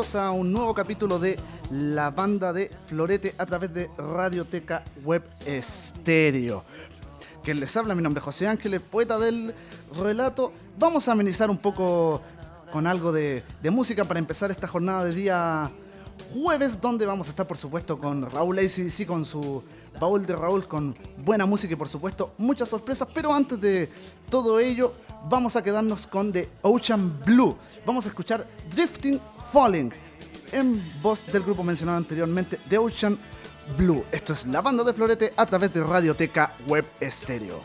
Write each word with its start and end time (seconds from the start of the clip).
A 0.00 0.30
un 0.30 0.50
nuevo 0.50 0.72
capítulo 0.72 1.18
de 1.18 1.36
La 1.70 2.10
Banda 2.10 2.54
de 2.54 2.70
Florete 2.86 3.34
a 3.36 3.44
través 3.44 3.74
de 3.74 3.90
Radioteca 3.98 4.82
Web 5.04 5.22
Estéreo. 5.44 6.64
Que 7.44 7.52
les 7.52 7.76
habla, 7.76 7.94
mi 7.94 8.02
nombre 8.02 8.20
es 8.20 8.24
José 8.24 8.48
Ángeles, 8.48 8.80
poeta 8.80 9.18
del 9.18 9.54
relato. 9.94 10.52
Vamos 10.78 11.06
a 11.06 11.12
amenizar 11.12 11.50
un 11.50 11.58
poco 11.58 12.22
con 12.72 12.86
algo 12.86 13.12
de, 13.12 13.44
música 13.70 14.04
para 14.04 14.18
empezar 14.18 14.50
esta 14.50 14.66
jornada 14.66 15.04
de 15.04 15.14
día 15.14 15.70
jueves, 16.32 16.80
donde 16.80 17.04
vamos 17.04 17.26
a 17.26 17.30
estar, 17.30 17.46
por 17.46 17.58
supuesto, 17.58 17.98
con 17.98 18.30
Raúl 18.30 18.58
ACDC, 18.58 19.04
con 19.06 19.26
su 19.26 19.62
baúl 20.00 20.24
de 20.24 20.34
Raúl, 20.34 20.66
con 20.66 20.96
buena 21.18 21.44
música 21.44 21.74
y, 21.74 21.76
por 21.76 21.88
supuesto, 21.88 22.32
muchas 22.38 22.70
sorpresas. 22.70 23.06
Pero 23.12 23.34
antes 23.34 23.60
de 23.60 23.90
todo 24.30 24.58
ello, 24.60 24.94
vamos 25.28 25.56
a 25.56 25.62
quedarnos 25.62 26.06
con 26.06 26.32
The 26.32 26.48
Ocean 26.62 27.20
Blue. 27.26 27.54
Vamos 27.84 28.06
a 28.06 28.08
escuchar 28.08 28.46
Drifting 28.74 29.20
Falling, 29.52 29.92
en 30.52 30.80
voz 31.02 31.26
del 31.26 31.42
grupo 31.42 31.64
mencionado 31.64 31.98
anteriormente, 31.98 32.58
The 32.68 32.78
Ocean 32.78 33.18
Blue. 33.76 34.04
Esto 34.12 34.32
es 34.32 34.46
la 34.46 34.60
banda 34.60 34.84
de 34.84 34.92
Florete 34.92 35.32
a 35.36 35.46
través 35.46 35.72
de 35.74 35.82
Radioteca 35.82 36.54
Web 36.66 36.84
Stereo. 37.02 37.60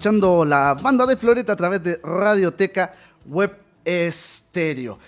Escuchando 0.00 0.46
la 0.46 0.72
banda 0.72 1.04
de 1.04 1.14
Floreta 1.14 1.52
a 1.52 1.56
través 1.56 1.82
de 1.82 2.00
Radioteca 2.02 2.90
Web 3.26 3.54
Estéreo. 3.84 4.98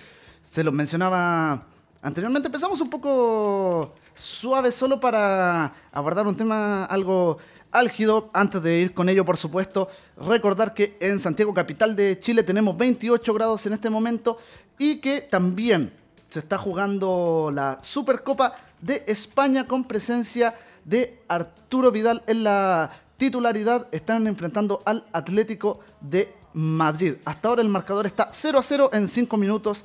Se 0.42 0.62
lo 0.62 0.70
mencionaba 0.70 1.62
anteriormente. 2.02 2.48
Empezamos 2.48 2.78
un 2.82 2.90
poco 2.90 3.94
suave 4.14 4.70
solo 4.70 5.00
para 5.00 5.72
abordar 5.92 6.26
un 6.26 6.36
tema 6.36 6.84
algo 6.84 7.38
álgido. 7.70 8.28
Antes 8.34 8.62
de 8.62 8.80
ir 8.80 8.92
con 8.92 9.08
ello, 9.08 9.24
por 9.24 9.38
supuesto, 9.38 9.88
recordar 10.18 10.74
que 10.74 10.98
en 11.00 11.18
Santiago, 11.18 11.54
capital 11.54 11.96
de 11.96 12.20
Chile, 12.20 12.42
tenemos 12.42 12.76
28 12.76 13.32
grados 13.32 13.64
en 13.64 13.72
este 13.72 13.88
momento 13.88 14.36
y 14.78 15.00
que 15.00 15.22
también 15.22 15.90
se 16.28 16.40
está 16.40 16.58
jugando 16.58 17.50
la 17.50 17.78
Supercopa 17.80 18.56
de 18.82 19.04
España 19.06 19.66
con 19.66 19.84
presencia 19.84 20.54
de 20.84 21.22
Arturo 21.28 21.90
Vidal 21.90 22.22
en 22.26 22.44
la 22.44 22.90
titularidad. 23.22 23.86
Están 23.92 24.26
enfrentando 24.26 24.82
al 24.84 25.04
Atlético 25.12 25.78
de 26.00 26.34
Madrid. 26.54 27.14
Hasta 27.24 27.46
ahora 27.46 27.62
el 27.62 27.69
marcador 27.69 28.04
está 28.04 28.30
0 28.32 28.58
a 28.58 28.62
0 28.64 28.90
en 28.92 29.06
5 29.06 29.36
minutos 29.36 29.84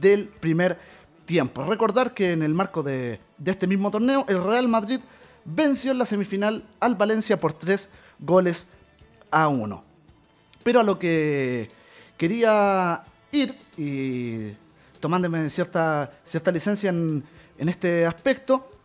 del 0.00 0.28
primer 0.28 0.78
tiempo. 1.24 1.64
Recordar 1.64 2.14
que 2.14 2.30
en 2.30 2.44
el 2.44 2.54
marco 2.54 2.84
de, 2.84 3.18
este 3.44 3.66
mismo 3.66 3.90
torneo, 3.90 4.24
el 4.28 4.40
Real 4.40 4.68
Madrid 4.68 5.00
venció 5.44 5.90
en 5.90 5.98
la 5.98 6.06
semifinal 6.06 6.62
al 6.78 6.94
Valencia 6.94 7.36
por 7.40 7.54
3 7.54 7.90
goles 8.20 8.68
a 9.32 9.48
1. 9.48 9.82
Pero 10.62 10.78
a 10.78 10.84
lo 10.84 10.96
que 10.96 11.68
quería 12.16 13.02
ir 13.32 13.52
y 13.76 14.52
tomándome 15.00 15.50
cierta, 15.50 16.12
cierta 16.22 16.52
licencia 16.52 16.90
en, 16.90 17.24
en 17.58 17.68
este 17.68 18.06
aspecto, 18.06 18.75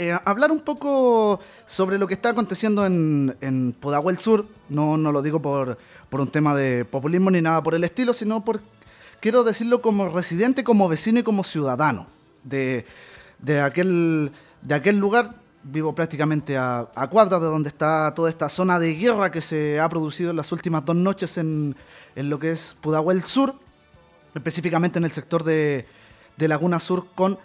eh, 0.00 0.18
hablar 0.24 0.50
un 0.50 0.60
poco 0.60 1.40
sobre 1.66 1.98
lo 1.98 2.06
que 2.06 2.14
está 2.14 2.30
aconteciendo 2.30 2.86
en, 2.86 3.36
en 3.42 3.76
Sur. 4.18 4.46
No, 4.70 4.96
no 4.96 5.12
lo 5.12 5.20
digo 5.20 5.42
por, 5.42 5.76
por 6.08 6.20
un 6.20 6.28
tema 6.28 6.54
de 6.54 6.86
populismo 6.86 7.30
ni 7.30 7.42
nada 7.42 7.62
por 7.62 7.74
el 7.74 7.84
estilo, 7.84 8.14
sino 8.14 8.42
por, 8.42 8.62
quiero 9.20 9.44
decirlo 9.44 9.82
como 9.82 10.08
residente, 10.08 10.64
como 10.64 10.88
vecino 10.88 11.20
y 11.20 11.22
como 11.22 11.44
ciudadano 11.44 12.06
de, 12.44 12.86
de, 13.38 13.60
aquel, 13.60 14.32
de 14.62 14.74
aquel 14.74 14.96
lugar. 14.96 15.34
Vivo 15.62 15.94
prácticamente 15.94 16.56
a, 16.56 16.88
a 16.94 17.10
cuadras 17.10 17.38
de 17.38 17.46
donde 17.46 17.68
está 17.68 18.14
toda 18.14 18.30
esta 18.30 18.48
zona 18.48 18.78
de 18.78 18.94
guerra 18.94 19.30
que 19.30 19.42
se 19.42 19.78
ha 19.78 19.86
producido 19.90 20.30
en 20.30 20.36
las 20.36 20.50
últimas 20.52 20.82
dos 20.86 20.96
noches 20.96 21.36
en, 21.36 21.76
en 22.16 22.30
lo 22.30 22.38
que 22.38 22.52
es 22.52 22.74
Pudahuel 22.80 23.22
Sur, 23.24 23.54
específicamente 24.34 24.98
en 24.98 25.04
el 25.04 25.10
sector 25.10 25.44
de, 25.44 25.84
de 26.38 26.48
Laguna 26.48 26.80
Sur 26.80 27.08
con 27.14 27.38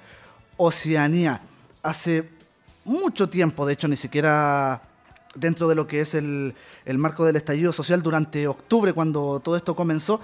Oceanía. 0.55 1.41
Hace 1.83 2.34
mucho 2.85 3.27
tiempo, 3.27 3.65
de 3.65 3.73
hecho, 3.73 3.87
ni 3.87 3.97
siquiera 3.97 4.81
dentro 5.35 5.67
de 5.67 5.75
lo 5.75 5.85
que 5.85 5.99
es 5.99 6.13
el, 6.13 6.55
el 6.85 6.97
marco 6.97 7.25
del 7.25 7.35
estallido 7.35 7.73
social 7.73 8.01
durante 8.01 8.47
octubre, 8.47 8.93
cuando 8.93 9.41
todo 9.41 9.57
esto 9.57 9.75
comenzó, 9.75 10.21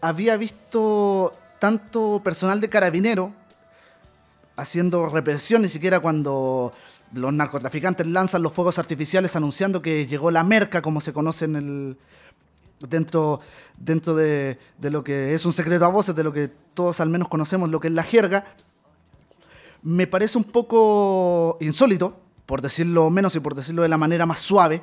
había 0.00 0.36
visto 0.36 1.32
tanto 1.58 2.20
personal 2.24 2.60
de 2.60 2.68
carabinero 2.68 3.32
haciendo 4.56 5.08
represión, 5.08 5.62
ni 5.62 5.68
siquiera 5.68 6.00
cuando 6.00 6.72
los 7.12 7.32
narcotraficantes 7.32 8.06
lanzan 8.06 8.42
los 8.42 8.52
fuegos 8.52 8.78
artificiales 8.78 9.36
anunciando 9.36 9.82
que 9.82 10.06
llegó 10.06 10.30
la 10.30 10.42
merca, 10.42 10.82
como 10.82 11.00
se 11.00 11.12
conoce 11.12 11.44
en 11.44 11.56
el, 11.56 11.98
dentro, 12.88 13.40
dentro 13.78 14.14
de, 14.14 14.58
de, 14.78 14.90
lo 14.90 15.04
que 15.04 15.34
es 15.34 15.44
un 15.44 15.52
secreto 15.52 15.84
a 15.84 15.88
voces, 15.88 16.14
de 16.14 16.24
lo 16.24 16.32
que 16.32 16.48
todos 16.74 17.00
al 17.00 17.08
menos 17.08 17.28
conocemos, 17.28 17.68
lo 17.70 17.80
que 17.80 17.88
es 17.88 17.94
la 17.94 18.02
jerga, 18.02 18.46
me 19.86 20.08
parece 20.08 20.36
un 20.36 20.42
poco 20.42 21.58
insólito, 21.60 22.18
por 22.44 22.60
decirlo 22.60 23.08
menos 23.08 23.36
y 23.36 23.40
por 23.40 23.54
decirlo 23.54 23.82
de 23.82 23.88
la 23.88 23.96
manera 23.96 24.26
más 24.26 24.40
suave, 24.40 24.82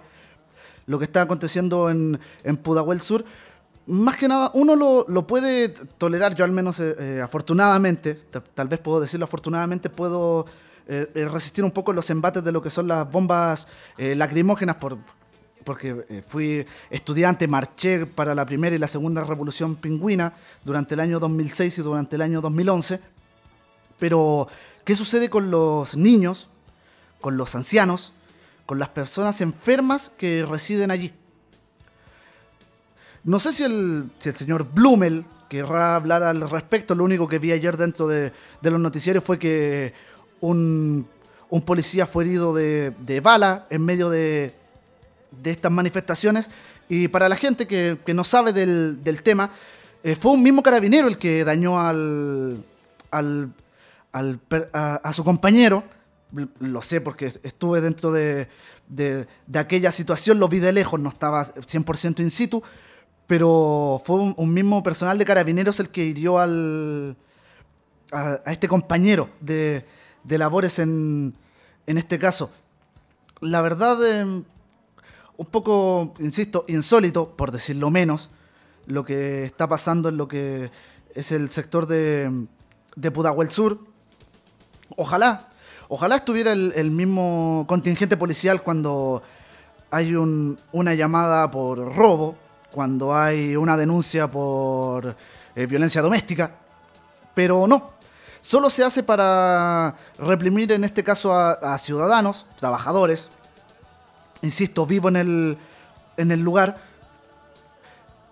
lo 0.86 0.98
que 0.98 1.04
está 1.04 1.24
aconteciendo 1.24 1.90
en, 1.90 2.18
en 2.46 2.56
Pudahuel 2.56 3.02
Sur. 3.02 3.26
Más 3.86 4.16
que 4.16 4.30
nada, 4.30 4.50
uno 4.54 4.78
lo, 4.78 5.06
lo 5.10 5.28
puede 5.28 5.70
tolerar, 5.98 6.36
yo 6.36 6.46
al 6.46 6.54
menos 6.54 6.80
eh, 6.80 6.96
eh, 6.98 7.22
afortunadamente, 7.22 8.16
tal 8.54 8.70
vez 8.70 8.80
puedo 8.80 9.02
decirlo 9.02 9.26
afortunadamente, 9.26 9.90
puedo 9.90 10.46
eh, 10.88 11.28
resistir 11.30 11.66
un 11.66 11.72
poco 11.72 11.92
los 11.92 12.10
embates 12.10 12.42
de 12.42 12.54
lo 12.54 12.62
que 12.62 12.70
son 12.70 12.88
las 12.88 13.12
bombas 13.12 13.68
eh, 13.98 14.16
lacrimógenas 14.16 14.78
por, 14.78 15.00
porque 15.64 16.06
eh, 16.10 16.24
fui 16.26 16.66
estudiante, 16.90 17.48
marché 17.48 18.06
para 18.06 18.36
la 18.36 18.46
primera 18.46 18.76
y 18.76 18.80
la 18.80 18.88
segunda 18.88 19.24
revolución 19.24 19.76
pingüina 19.76 20.34
durante 20.64 20.94
el 20.94 21.00
año 21.00 21.20
2006 21.20 21.80
y 21.80 21.82
durante 21.82 22.16
el 22.16 22.22
año 22.22 22.42
2011. 22.42 23.00
Pero, 24.04 24.50
¿qué 24.84 24.98
sucede 24.98 25.30
con 25.30 25.50
los 25.50 25.96
niños, 25.96 26.50
con 27.22 27.38
los 27.38 27.56
ancianos, 27.56 28.12
con 28.66 28.78
las 28.78 28.90
personas 28.90 29.40
enfermas 29.40 30.12
que 30.18 30.46
residen 30.46 30.92
allí? 30.92 31.14
No 33.24 33.40
sé 33.40 33.54
si 33.54 33.64
el, 33.64 34.12
señor 34.20 34.68
Blumel 34.74 35.24
querrá 35.48 35.96
hablar 35.96 36.22
al 36.22 36.50
respecto. 36.50 36.96
Lo 36.96 37.06
único 37.06 37.30
que 37.30 37.40
vi 37.40 37.54
ayer 37.54 37.78
dentro 37.78 38.06
de, 38.10 38.34
los 38.62 38.78
noticiarios 38.78 39.24
fue 39.24 39.40
que 39.40 39.94
un, 40.42 41.08
policía 41.66 42.06
fue 42.06 42.26
herido 42.26 42.54
de, 42.54 43.22
bala 43.24 43.68
en 43.70 43.86
medio 43.86 44.10
de, 44.10 44.54
estas 45.46 45.72
manifestaciones. 45.72 46.50
Y 46.90 47.08
para 47.08 47.30
la 47.30 47.38
gente 47.38 47.68
que, 47.68 48.14
no 48.14 48.26
sabe 48.26 48.52
del, 48.52 49.02
del 49.02 49.24
tema, 49.24 49.52
eh, 50.04 50.18
fue 50.18 50.34
un 50.34 50.44
mismo 50.44 50.62
carabinero 50.62 51.08
el 51.08 51.18
que 51.18 51.46
dañó 51.46 51.80
al, 51.80 52.66
al, 53.12 53.54
al 54.14 54.40
a, 54.72 54.96
a, 54.96 55.14
su 55.14 55.24
compañero. 55.24 55.84
Lo 56.60 56.82
sé 56.82 57.02
porque 57.02 57.28
estuve 57.44 57.82
dentro 57.82 58.12
de, 58.12 58.48
de, 58.88 59.28
aquella 59.56 59.92
situación, 59.92 60.40
lo 60.40 60.48
vi 60.48 60.60
de 60.60 60.72
lejos, 60.72 61.00
no 61.00 61.10
estaba 61.10 61.46
100% 61.46 62.22
in 62.22 62.32
situ, 62.32 62.64
pero 63.28 64.02
fue 64.04 64.34
un, 64.36 64.54
mismo 64.54 64.82
personal 64.82 65.18
de 65.18 65.26
carabineros 65.26 65.80
el 65.80 65.90
que 65.90 66.04
hirió 66.04 66.40
al, 66.40 67.18
a, 68.12 68.40
este 68.46 68.68
compañero 68.68 69.30
de, 69.42 69.86
de 70.24 70.38
labores 70.38 70.80
en, 70.80 71.36
en 71.86 71.98
este 71.98 72.18
caso. 72.18 72.52
La 73.42 73.62
verdad, 73.62 73.98
eh, 74.04 74.24
un 74.24 75.46
poco, 75.48 76.14
insisto, 76.20 76.66
insólito, 76.68 77.36
por 77.36 77.52
decirlo 77.52 77.92
menos, 77.92 78.30
lo 78.86 79.06
que 79.06 79.44
está 79.44 79.68
pasando 79.68 80.10
en 80.10 80.18
lo 80.18 80.28
que 80.28 80.72
es 81.14 81.32
el 81.32 81.50
sector 81.50 81.86
de, 81.86 82.48
de 82.96 83.12
Pudahuel 83.12 83.50
Sur. 83.50 83.93
Ojalá, 84.96 85.48
ojalá 85.88 86.18
estuviera 86.18 86.52
el, 86.52 86.92
mismo 86.92 87.66
contingente 87.68 88.18
policial 88.18 88.62
cuando 88.62 89.24
hay 89.90 90.16
un, 90.16 90.58
una 90.72 90.94
llamada 90.94 91.50
por 91.50 91.96
robo, 91.96 92.36
cuando 92.72 93.16
hay 93.16 93.56
una 93.56 93.78
denuncia 93.78 94.30
por 94.30 95.16
eh, 95.56 95.66
violencia 95.66 96.02
doméstica, 96.02 96.52
pero 97.34 97.68
no. 97.68 97.92
Solo 98.42 98.70
se 98.70 98.84
hace 98.84 99.04
para 99.04 99.96
reprimir 100.20 100.72
en 100.74 100.84
este 100.84 101.04
caso 101.04 101.34
a, 101.34 101.54
a 101.54 101.78
ciudadanos, 101.78 102.46
trabajadores, 102.58 103.30
insisto, 104.42 104.86
vivo 104.86 105.08
en 105.08 105.16
el, 105.16 105.58
en 106.18 106.32
el 106.32 106.42
lugar, 106.42 106.78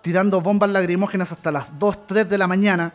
tirando 0.02 0.40
bombas 0.40 0.70
lacrimógenas 0.70 1.32
hasta 1.32 1.50
las 1.50 1.78
2, 1.78 2.06
3 2.06 2.28
de 2.28 2.38
la 2.38 2.46
mañana, 2.46 2.92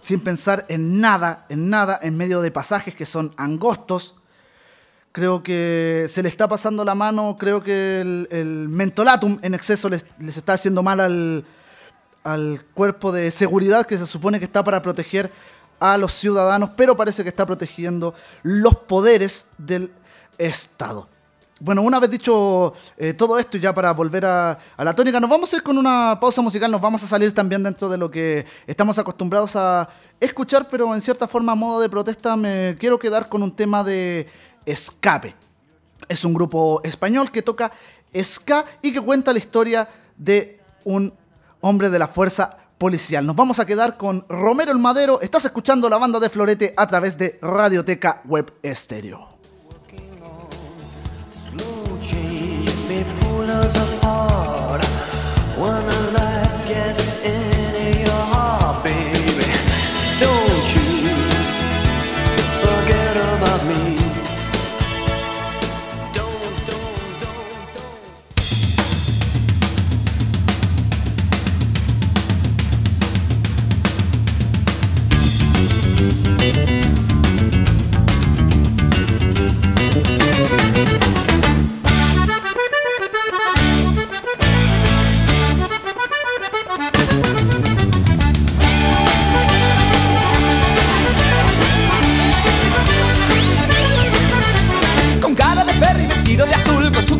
sin 0.00 0.20
pensar 0.20 0.66
en 0.68 1.00
nada, 1.00 1.46
en 1.48 1.70
nada, 1.70 1.98
en 2.02 2.16
medio 2.16 2.40
de 2.40 2.50
pasajes 2.50 2.94
que 2.94 3.06
son 3.06 3.34
angostos. 3.36 4.16
Creo 5.12 5.42
que 5.42 6.06
se 6.08 6.22
le 6.22 6.28
está 6.28 6.48
pasando 6.48 6.84
la 6.84 6.94
mano, 6.94 7.36
creo 7.38 7.62
que 7.62 8.00
el, 8.00 8.68
mentolatum 8.68 9.38
en 9.42 9.54
exceso 9.54 9.88
les, 9.88 10.04
está 10.26 10.52
haciendo 10.52 10.82
mal 10.82 11.00
al, 11.00 11.44
al 12.22 12.64
cuerpo 12.74 13.10
de 13.10 13.30
seguridad 13.30 13.86
que 13.86 13.98
se 13.98 14.06
supone 14.06 14.38
que 14.38 14.44
está 14.44 14.62
para 14.62 14.82
proteger 14.82 15.32
a 15.80 15.96
los 15.96 16.12
ciudadanos, 16.12 16.70
pero 16.76 16.96
parece 16.96 17.22
que 17.22 17.30
está 17.30 17.46
protegiendo 17.46 18.14
los 18.42 18.76
poderes 18.76 19.46
del 19.58 19.90
Estado. 20.38 21.08
Bueno, 21.62 21.82
una 21.82 22.00
vez 22.00 22.08
dicho 22.08 22.72
eh, 22.96 23.12
todo 23.12 23.38
esto, 23.38 23.58
ya 23.58 23.74
para 23.74 23.92
volver 23.92 24.24
a, 24.24 24.58
a, 24.78 24.82
la 24.82 24.94
tónica, 24.94 25.20
nos 25.20 25.28
vamos 25.28 25.52
a 25.52 25.56
ir 25.56 25.62
con 25.62 25.76
una 25.76 26.16
pausa 26.18 26.40
musical, 26.40 26.70
nos 26.70 26.80
vamos 26.80 27.02
a 27.04 27.06
salir 27.06 27.34
también 27.34 27.62
dentro 27.62 27.90
de 27.90 27.98
lo 27.98 28.10
que 28.10 28.46
estamos 28.66 28.98
acostumbrados 28.98 29.56
a 29.56 29.86
escuchar, 30.18 30.68
pero 30.70 30.94
en 30.94 31.02
cierta 31.02 31.28
forma, 31.28 31.52
a 31.52 31.54
modo 31.54 31.82
de 31.82 31.90
protesta, 31.90 32.34
me 32.34 32.76
quiero 32.80 32.98
quedar 32.98 33.28
con 33.28 33.42
un 33.42 33.54
tema 33.54 33.84
de 33.84 34.26
escape. 34.64 35.36
Es 36.08 36.24
un 36.24 36.32
grupo 36.32 36.80
español 36.82 37.30
que 37.30 37.42
toca 37.42 37.70
ska 38.18 38.64
y 38.80 38.90
que 38.90 39.00
cuenta 39.02 39.30
la 39.30 39.38
historia 39.38 39.86
de 40.16 40.60
un 40.84 41.12
hombre 41.60 41.90
de 41.90 41.98
la 41.98 42.08
fuerza 42.08 42.56
policial. 42.78 43.26
Nos 43.26 43.36
vamos 43.36 43.58
a 43.58 43.66
quedar 43.66 43.98
con 43.98 44.24
Romero 44.30 44.72
el 44.72 44.78
Madero. 44.78 45.20
Estás 45.20 45.44
escuchando 45.44 45.90
la 45.90 45.98
banda 45.98 46.18
de 46.18 46.30
Florete 46.30 46.72
a 46.74 46.86
través 46.86 47.18
de 47.18 47.38
Radioteca 47.42 48.22
Web 48.24 48.54
Estéreo. 48.62 49.39
me 52.90 53.04
pull 53.04 53.48
us 53.48 53.76
apart. 53.94 54.84
when 55.56 55.70
I 55.70 56.10
love. 56.10 56.29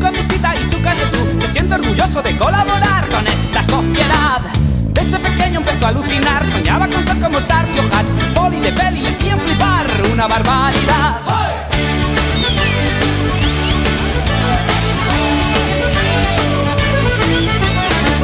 camisita 0.01 0.57
y 0.57 0.65
su 0.65 0.71
su 0.71 1.41
se 1.41 1.49
siente 1.49 1.75
orgulloso 1.75 2.23
de 2.23 2.37
colaborar 2.37 3.09
con 3.09 3.27
esta 3.27 3.63
sociedad. 3.63 4.41
Desde 4.93 5.19
pequeño 5.19 5.61
empezó 5.61 5.87
a 5.87 5.89
alucinar, 5.91 6.45
soñaba 6.47 6.89
con 6.89 7.07
ser 7.07 7.21
como 7.21 7.41
Starkio 7.41 7.83
Hatch, 7.83 8.23
los 8.23 8.35
boli 8.35 8.61
de 8.61 8.73
peli 8.73 9.01
le 9.03 9.11
hacían 9.11 9.39
flipar, 9.41 9.87
una 10.13 10.27
barbaridad. 10.27 11.17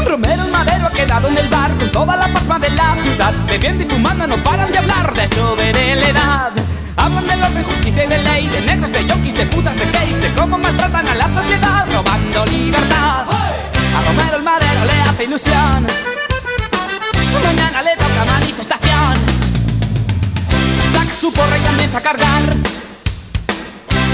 Romero 0.06 0.44
el 0.44 0.52
madero 0.52 0.86
ha 0.86 0.90
quedado 0.90 1.28
en 1.28 1.38
el 1.38 1.48
bar 1.48 1.70
con 1.76 1.92
toda 1.92 2.16
la 2.16 2.32
pasma 2.32 2.58
de 2.58 2.70
la 2.70 2.96
ciudad, 3.02 3.34
bebiendo 3.46 3.84
y 3.84 3.86
fumando 3.86 4.26
no 4.26 4.42
paran 4.42 4.72
de 4.72 4.78
hablar 4.78 5.14
de 5.14 5.28
su 5.28 5.56
veredad. 5.56 6.65
Hablan 6.96 7.26
del 7.26 7.42
orden, 7.42 7.64
justicia 7.64 8.04
y 8.04 8.08
de 8.08 8.18
ley, 8.18 8.48
de 8.48 8.60
negros, 8.62 8.92
de 8.92 9.06
yonkis, 9.06 9.34
de 9.34 9.46
putas, 9.46 9.76
de 9.76 9.86
gays, 9.90 10.20
de 10.20 10.34
cómo 10.34 10.58
maltratan 10.58 11.06
a 11.08 11.14
la 11.14 11.28
sociedad, 11.28 11.86
robando 11.92 12.46
libertad. 12.46 13.26
A 13.96 14.02
Romero 14.06 14.36
el 14.36 14.42
Madero 14.42 14.84
le 14.84 14.92
hace 15.02 15.24
ilusión. 15.24 15.86
Mañana 17.44 17.82
le 17.82 17.96
toca 17.96 18.24
manifestación. 18.24 19.14
Saca 20.92 21.14
su 21.20 21.32
porra 21.32 21.58
y 21.58 21.60
comienza 21.60 21.98
a 21.98 22.00
cargar. 22.00 22.56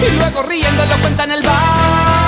Y 0.06 0.16
luego 0.16 0.42
riendo 0.42 0.84
lo 0.84 0.96
cuenta 1.00 1.24
en 1.24 1.32
el 1.32 1.42
bar. 1.42 2.21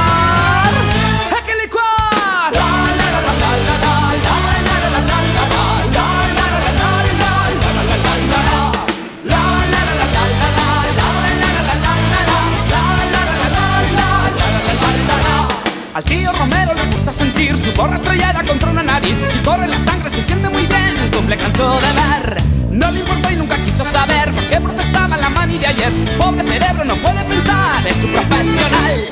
Al 15.94 16.02
tío 16.02 16.32
Romero 16.32 16.74
le 16.74 16.86
gusta 16.86 17.12
sentir 17.12 17.56
su 17.56 17.72
borra 17.72 17.94
estrellada 17.94 18.42
contra 18.44 18.68
una 18.70 18.82
nariz. 18.82 19.14
Si 19.32 19.38
corre 19.44 19.68
la 19.68 19.78
sangre 19.78 20.10
se 20.10 20.22
siente 20.22 20.48
muy 20.48 20.66
bien, 20.66 21.08
cumple 21.14 21.36
cansó 21.36 21.80
de 21.80 21.92
ver. 21.92 22.42
No 22.68 22.90
le 22.90 22.98
importó 22.98 23.30
y 23.30 23.36
nunca 23.36 23.56
quiso 23.58 23.84
saber 23.84 24.32
por 24.32 24.48
qué 24.48 24.60
protestaba 24.60 25.16
la 25.16 25.28
mani 25.28 25.56
de 25.56 25.68
ayer. 25.68 25.92
Pobre 26.18 26.42
cerebro 26.42 26.84
no 26.84 26.96
puede 26.96 27.24
pensar, 27.24 27.86
es 27.86 27.94
su 27.94 28.08
profesional. 28.08 29.04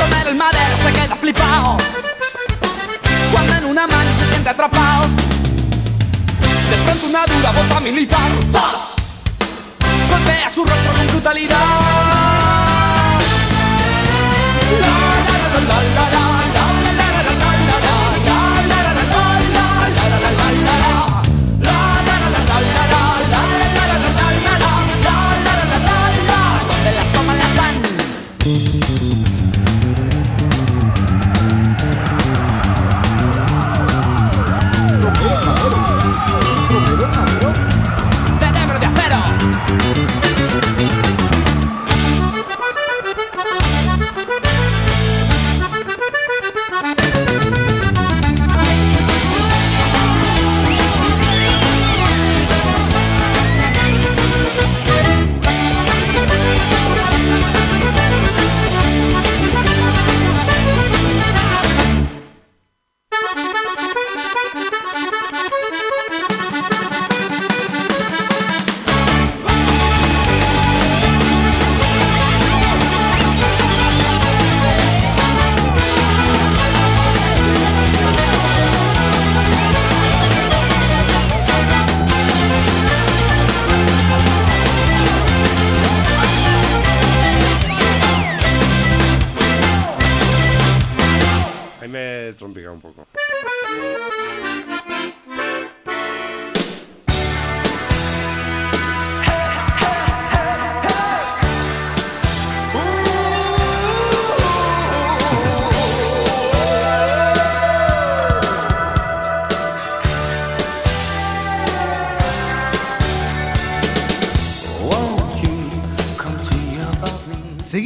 Romero 0.00 0.30
el 0.30 0.34
madero 0.34 0.76
se 0.82 0.92
queda 0.92 1.14
flipado. 1.14 1.76
Cuando 3.30 3.54
en 3.54 3.64
una 3.66 3.86
mano 3.86 4.10
se 4.18 4.26
siente 4.26 4.48
atrapado. 4.48 5.06
De 5.06 6.76
pronto 6.84 7.06
una 7.06 7.24
dura 7.26 7.52
bota 7.52 7.78
militar. 7.78 8.30
¡Zas! 8.50 8.96
Golpea 10.10 10.50
su 10.52 10.64
rostro 10.64 10.92
con 10.94 11.06
brutalidad. 11.06 12.32
La, 15.66 15.82
la, 15.94 16.10
la, 16.10 16.21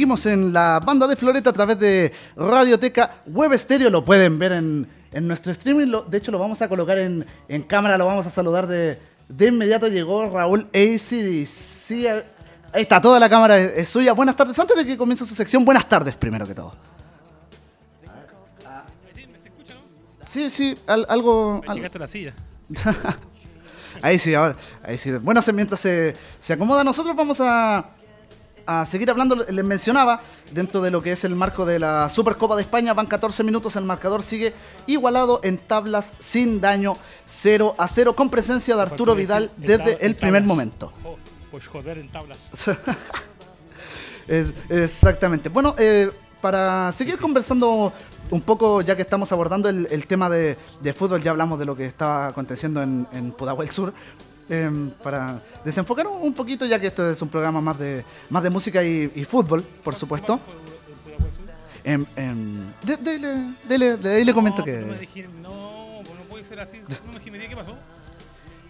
En 0.07 0.53
la 0.53 0.79
banda 0.83 1.05
de 1.05 1.17
Floreta 1.17 1.49
a 1.49 1.53
través 1.53 1.77
de 1.79 2.13
Radioteca 2.37 3.15
Web 3.27 3.51
Estéreo. 3.53 3.89
Lo 3.89 4.05
pueden 4.05 4.39
ver 4.39 4.53
en, 4.53 4.87
en 5.11 5.27
nuestro 5.27 5.51
streaming. 5.51 5.87
Lo- 5.87 6.03
de 6.03 6.17
hecho, 6.17 6.31
lo 6.31 6.39
vamos 6.39 6.61
a 6.61 6.69
colocar 6.69 6.97
en, 6.97 7.25
en 7.49 7.63
cámara. 7.63 7.97
Lo 7.97 8.05
vamos 8.05 8.25
a 8.25 8.29
saludar 8.29 8.67
de, 8.67 8.97
de 9.27 9.47
inmediato. 9.47 9.87
Llegó 9.89 10.29
Raúl 10.29 10.67
ACDC. 10.73 12.23
Ahí 12.73 12.81
está, 12.83 13.01
toda 13.01 13.19
la 13.19 13.29
cámara 13.29 13.59
es, 13.59 13.73
es 13.75 13.89
suya. 13.89 14.13
Buenas 14.13 14.37
tardes. 14.37 14.57
Antes 14.57 14.77
de 14.77 14.85
que 14.85 14.97
comience 14.97 15.25
su 15.25 15.35
sección, 15.35 15.65
buenas 15.65 15.87
tardes 15.89 16.15
primero 16.15 16.47
que 16.47 16.55
todo. 16.55 16.73
Sí, 20.25 20.49
sí, 20.49 20.75
al- 20.87 21.05
algo... 21.09 21.59
Me 21.61 21.67
algo- 21.67 21.73
llegaste 21.75 21.97
a 21.97 22.01
la 22.01 22.07
silla. 22.07 22.33
Ahí 24.01 24.19
sí, 24.19 24.33
ahora. 24.35 24.55
Ahí 24.83 24.97
sí. 24.97 25.11
Bueno, 25.11 25.41
mientras 25.53 25.79
se, 25.79 26.13
se 26.37 26.53
acomoda, 26.53 26.83
nosotros 26.83 27.15
vamos 27.15 27.39
a, 27.41 27.89
a 28.67 28.85
seguir 28.85 29.09
hablando. 29.09 29.35
Les 29.35 29.65
mencionaba, 29.65 30.21
dentro 30.51 30.81
de 30.81 30.91
lo 30.91 31.01
que 31.01 31.13
es 31.13 31.23
el 31.23 31.33
marco 31.35 31.65
de 31.65 31.79
la 31.79 32.09
Supercopa 32.09 32.55
de 32.55 32.61
España, 32.61 32.93
van 32.93 33.07
14 33.07 33.43
minutos. 33.43 33.75
El 33.77 33.85
marcador 33.85 34.21
sigue 34.21 34.53
igualado 34.85 35.39
en 35.43 35.57
tablas 35.57 36.13
sin 36.19 36.61
daño, 36.61 36.93
0 37.25 37.73
a 37.77 37.87
0, 37.87 38.15
con 38.15 38.29
presencia 38.29 38.75
de 38.75 38.81
Arturo 38.83 39.15
Vidal 39.15 39.49
desde 39.57 40.05
el 40.05 40.15
primer 40.15 40.43
momento. 40.43 40.91
Jo- 41.01 41.17
pues 41.49 41.65
joder 41.67 41.97
en 41.97 42.09
tablas. 42.09 42.37
Exactamente. 44.69 45.49
Bueno, 45.49 45.73
eh, 45.77 46.11
para 46.41 46.91
seguir 46.91 47.17
conversando 47.17 47.93
un 48.29 48.41
poco, 48.41 48.81
ya 48.81 48.95
que 48.95 49.01
estamos 49.01 49.31
abordando 49.31 49.69
el, 49.69 49.87
el 49.89 50.05
tema 50.05 50.29
de, 50.29 50.57
de 50.81 50.93
fútbol, 50.93 51.23
ya 51.23 51.31
hablamos 51.31 51.57
de 51.59 51.65
lo 51.65 51.75
que 51.75 51.85
estaba 51.85 52.27
aconteciendo 52.27 52.81
en, 52.83 53.07
en 53.13 53.31
Pudahuel 53.31 53.69
Sur. 53.69 53.93
Eh, 54.49 54.89
para 55.03 55.41
desenfocar 55.65 56.07
un, 56.07 56.21
un 56.21 56.33
poquito, 56.33 56.65
ya 56.65 56.79
que 56.79 56.87
esto 56.87 57.09
es 57.09 57.21
un 57.21 57.29
programa 57.29 57.59
más 57.61 57.77
de, 57.79 58.03
más 58.29 58.41
de 58.43 58.49
música 58.49 58.83
y, 58.83 59.11
y 59.15 59.23
fútbol, 59.25 59.61
por 59.83 59.95
supuesto. 59.95 60.39
Em, 61.83 62.05
em, 62.17 62.73
de- 62.83 62.97
dele, 62.97 63.53
dele- 63.67 63.97
de 63.97 64.15
ahí 64.15 64.25
le 64.25 64.33
comento 64.33 64.59
no, 64.59 64.65
que. 64.65 64.77
No, 64.79 64.87
me 64.87 64.97
dije- 64.99 65.27
no, 65.41 65.99
pues 66.03 66.17
no 66.19 66.23
puede 66.29 66.43
ser 66.43 66.59
así. 66.59 66.79
No 66.81 67.13
me 67.31 67.37
dije, 67.37 67.49
¿qué 67.49 67.55
pasó? 67.55 67.75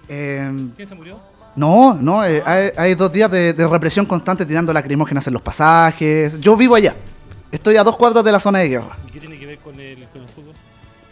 em, 0.08 0.72
¿Quién 0.76 0.88
se 0.88 0.96
murió? 0.96 1.20
no, 1.56 1.96
no, 1.96 2.24
eh, 2.24 2.44
hay, 2.46 2.70
hay 2.78 2.94
dos 2.96 3.12
días 3.12 3.32
de, 3.32 3.54
de 3.54 3.68
represión 3.68 4.06
constante 4.06 4.46
tirando 4.46 4.72
lacrimógenas 4.72 5.26
en 5.28 5.34
los 5.34 5.42
pasajes. 5.42 6.40
Yo 6.40 6.56
vivo 6.56 6.76
allá. 6.76 6.96
Estoy 7.52 7.78
a 7.78 7.84
dos 7.84 7.96
cuadras 7.98 8.24
de 8.24 8.32
la 8.32 8.40
zona 8.40 8.60
de 8.60 8.70
guerra. 8.70 8.96
¿Y 9.08 9.12
qué 9.12 9.20
tiene 9.20 9.40
que 9.40 9.46
ver 9.48 9.58
con 9.60 9.80
el, 9.80 10.08
con 10.10 10.22
el 10.22 10.30
fútbol? 10.30 10.54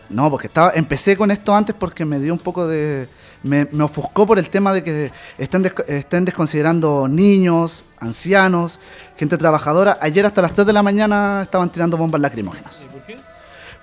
No, 0.10 0.30
porque 0.30 0.46
estaba, 0.48 0.72
empecé 0.76 1.18
con 1.18 1.32
esto 1.32 1.56
antes 1.56 1.74
porque 1.78 2.06
me 2.06 2.20
dio 2.20 2.32
un 2.34 2.40
poco 2.40 2.68
de... 2.68 3.08
Me, 3.46 3.68
me 3.72 3.84
ofuscó 3.84 4.26
por 4.26 4.40
el 4.40 4.50
tema 4.50 4.74
de 4.74 4.84
que 4.84 5.12
estén, 5.38 5.64
desco- 5.64 5.86
estén 5.88 6.26
desconsiderando 6.26 7.08
niños, 7.08 7.86
ancianos, 8.00 8.80
gente 9.18 9.38
trabajadora. 9.38 9.98
Ayer 10.02 10.26
hasta 10.26 10.42
las 10.42 10.52
3 10.54 10.66
de 10.66 10.74
la 10.74 10.82
mañana 10.82 11.42
estaban 11.44 11.70
tirando 11.72 11.96
bombas 11.96 12.20
lacrimógenas. 12.22 12.82
¿Y 12.84 12.86
por 12.92 13.04
qué? 13.06 13.16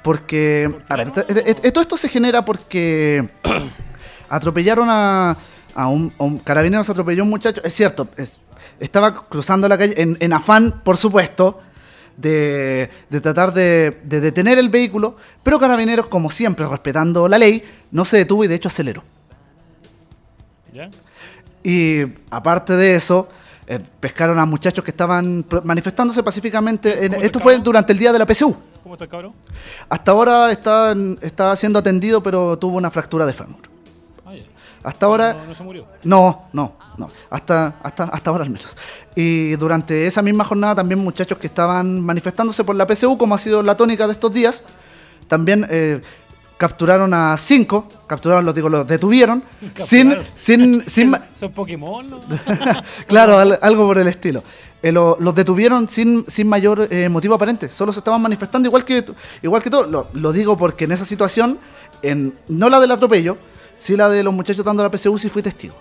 Porque, 0.02 0.74
a 0.88 0.96
ver, 0.96 1.06
esto- 1.06 1.20
esto- 1.28 1.42
esto- 1.46 1.72
todo 1.72 1.82
esto 1.82 1.96
se 1.96 2.08
genera 2.08 2.44
porque 2.44 3.28
atropellaron 4.28 4.88
a, 4.90 5.36
a 5.74 5.86
un, 5.86 6.12
a 6.18 6.24
un 6.24 6.38
carabinero, 6.38 6.82
se 6.82 6.90
atropelló 6.92 7.22
a 7.22 7.24
un 7.24 7.30
muchacho. 7.30 7.60
Es 7.64 7.72
cierto, 7.74 8.08
es- 8.16 8.40
estaba 8.80 9.14
cruzando 9.28 9.68
la 9.68 9.78
calle 9.78 9.94
en, 10.00 10.16
en 10.18 10.32
afán, 10.32 10.80
por 10.84 10.96
supuesto, 10.96 11.60
de, 12.16 12.90
de 13.10 13.20
tratar 13.20 13.54
de, 13.54 14.00
de 14.02 14.20
detener 14.20 14.58
el 14.58 14.68
vehículo, 14.70 15.16
pero 15.42 15.58
carabineros, 15.60 16.06
como 16.08 16.30
siempre, 16.30 16.66
respetando 16.66 17.28
la 17.28 17.38
ley, 17.38 17.64
no 17.92 18.04
se 18.04 18.16
detuvo 18.18 18.44
y 18.44 18.48
de 18.48 18.56
hecho 18.56 18.68
aceleró. 18.68 19.04
¿Ya? 20.72 20.88
Y 21.62 22.02
aparte 22.30 22.74
de 22.76 22.94
eso, 22.94 23.28
eh, 23.66 23.80
pescaron 24.00 24.38
a 24.38 24.44
muchachos 24.46 24.84
que 24.84 24.90
estaban 24.90 25.44
manifestándose 25.64 26.22
pacíficamente. 26.22 27.04
en- 27.06 27.12
¿Cómo 27.12 27.24
esto 27.24 27.38
fue 27.40 27.58
durante 27.58 27.92
el 27.92 27.98
día 27.98 28.12
de 28.12 28.18
la 28.18 28.26
PSU. 28.26 28.56
¿Cómo 28.82 28.94
está 28.96 29.04
el 29.04 29.10
cabrón? 29.10 29.32
Hasta 29.88 30.10
ahora 30.10 30.50
está, 30.50 30.94
está 31.20 31.54
siendo 31.56 31.78
atendido, 31.78 32.22
pero 32.22 32.58
tuvo 32.58 32.76
una 32.78 32.90
fractura 32.90 33.24
de 33.26 33.32
fémur. 33.32 33.60
Ah. 34.26 34.32
Hasta 34.82 35.06
ahora 35.06 35.34
No, 35.34 35.44
no 35.46 35.54
se 35.54 35.62
murió. 35.62 35.86
no, 36.02 36.48
no, 36.52 36.72
no. 36.98 37.08
Hasta, 37.30 37.74
hasta, 37.84 38.04
hasta 38.04 38.30
ahora 38.30 38.42
al 38.42 38.50
menos. 38.50 38.76
Y 39.14 39.54
durante 39.54 40.06
esa 40.08 40.22
misma 40.22 40.42
jornada 40.42 40.74
también 40.74 40.98
muchachos 40.98 41.38
que 41.38 41.46
estaban 41.46 42.00
manifestándose 42.00 42.64
por 42.64 42.74
la 42.74 42.84
PSU, 42.86 43.16
como 43.16 43.36
ha 43.36 43.38
sido 43.38 43.62
la 43.62 43.76
tónica 43.76 44.06
de 44.08 44.14
estos 44.14 44.32
días, 44.32 44.64
también 45.28 45.64
eh, 45.70 46.00
capturaron 46.56 47.12
a 47.14 47.36
cinco, 47.36 47.86
capturaron, 48.06 48.44
los 48.44 48.54
digo, 48.54 48.68
los 48.68 48.86
detuvieron, 48.86 49.42
sin, 49.76 50.14
sin, 50.34 50.84
sin, 50.86 51.14
Son 51.38 51.52
Pokémon, 51.52 52.08
¿no? 52.08 52.20
claro, 53.06 53.38
al- 53.38 53.58
algo 53.60 53.86
por 53.86 53.98
el 53.98 54.08
estilo. 54.08 54.42
Eh, 54.82 54.90
lo- 54.92 55.16
los 55.20 55.34
detuvieron 55.34 55.88
sin, 55.88 56.24
sin 56.28 56.48
mayor 56.48 56.88
eh, 56.90 57.08
motivo 57.08 57.34
aparente. 57.34 57.68
Solo 57.70 57.92
se 57.92 58.00
estaban 58.00 58.20
manifestando 58.20 58.68
igual 58.68 58.84
que, 58.84 59.04
igual 59.42 59.62
que 59.62 59.70
todo. 59.70 59.86
Lo, 59.86 60.08
lo 60.12 60.32
digo 60.32 60.56
porque 60.56 60.84
en 60.84 60.92
esa 60.92 61.04
situación, 61.04 61.58
en, 62.02 62.34
no 62.48 62.68
la 62.68 62.80
del 62.80 62.90
atropello, 62.90 63.36
sí 63.78 63.96
la 63.96 64.08
de 64.08 64.22
los 64.24 64.34
muchachos 64.34 64.64
dando 64.64 64.82
la 64.82 64.90
PSU, 64.96 65.18
sí 65.18 65.28
fui 65.28 65.42
testigo. 65.42 65.74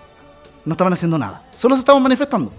No 0.66 0.74
estaban 0.74 0.94
haciendo 0.94 1.18
nada. 1.18 1.44
Solo 1.54 1.74
se 1.76 1.80
estaban 1.80 2.04
manifestando. 2.04 2.52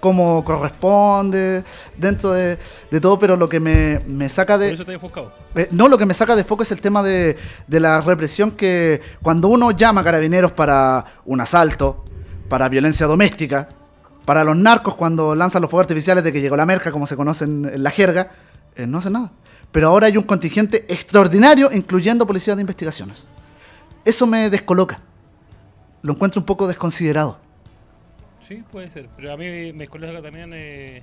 Como 0.00 0.42
corresponde, 0.44 1.62
dentro 1.96 2.32
de, 2.32 2.58
de 2.90 3.00
todo, 3.00 3.18
pero 3.18 3.36
lo 3.36 3.48
que 3.48 3.60
me, 3.60 3.98
me 4.06 4.28
saca 4.28 4.54
Por 4.54 4.60
de... 4.60 4.72
eso 4.72 4.90
enfocado. 4.90 5.32
Eh, 5.54 5.68
no, 5.70 5.88
lo 5.88 5.98
que 5.98 6.06
me 6.06 6.14
saca 6.14 6.34
de 6.34 6.42
foco 6.42 6.62
es 6.62 6.72
el 6.72 6.80
tema 6.80 7.02
de, 7.02 7.36
de 7.66 7.80
la 7.80 8.00
represión 8.00 8.52
que 8.52 9.02
cuando 9.22 9.48
uno 9.48 9.72
llama 9.72 10.00
a 10.00 10.04
carabineros 10.04 10.52
para 10.52 11.20
un 11.26 11.40
asalto, 11.40 12.04
para 12.48 12.68
violencia 12.68 13.06
doméstica, 13.06 13.68
para 14.24 14.44
los 14.44 14.56
narcos 14.56 14.96
cuando 14.96 15.34
lanzan 15.34 15.62
los 15.62 15.70
fuegos 15.70 15.84
artificiales 15.84 16.22
de 16.22 16.32
que 16.32 16.40
llegó 16.40 16.56
la 16.56 16.66
merca, 16.66 16.92
como 16.92 17.06
se 17.06 17.16
conoce 17.16 17.44
en, 17.44 17.82
la 17.82 17.90
jerga, 17.90 18.30
eh, 18.76 18.86
no 18.86 18.98
hace 18.98 19.10
nada. 19.10 19.32
Pero 19.72 19.88
ahora 19.88 20.06
hay 20.06 20.16
un 20.16 20.24
contingente 20.24 20.84
extraordinario, 20.88 21.70
incluyendo 21.72 22.26
policías 22.26 22.56
de 22.56 22.60
investigaciones. 22.60 23.24
Eso 24.04 24.26
me 24.26 24.50
descoloca. 24.50 25.00
Lo 26.02 26.12
encuentro 26.12 26.40
un 26.40 26.46
poco 26.46 26.66
desconsiderado. 26.66 27.38
Sí, 28.50 28.64
puede 28.72 28.90
ser. 28.90 29.06
Pero 29.16 29.32
a 29.32 29.36
mí 29.36 29.44
me 29.46 29.72
descoloca 29.84 30.20
también 30.20 30.50
eh, 30.52 31.02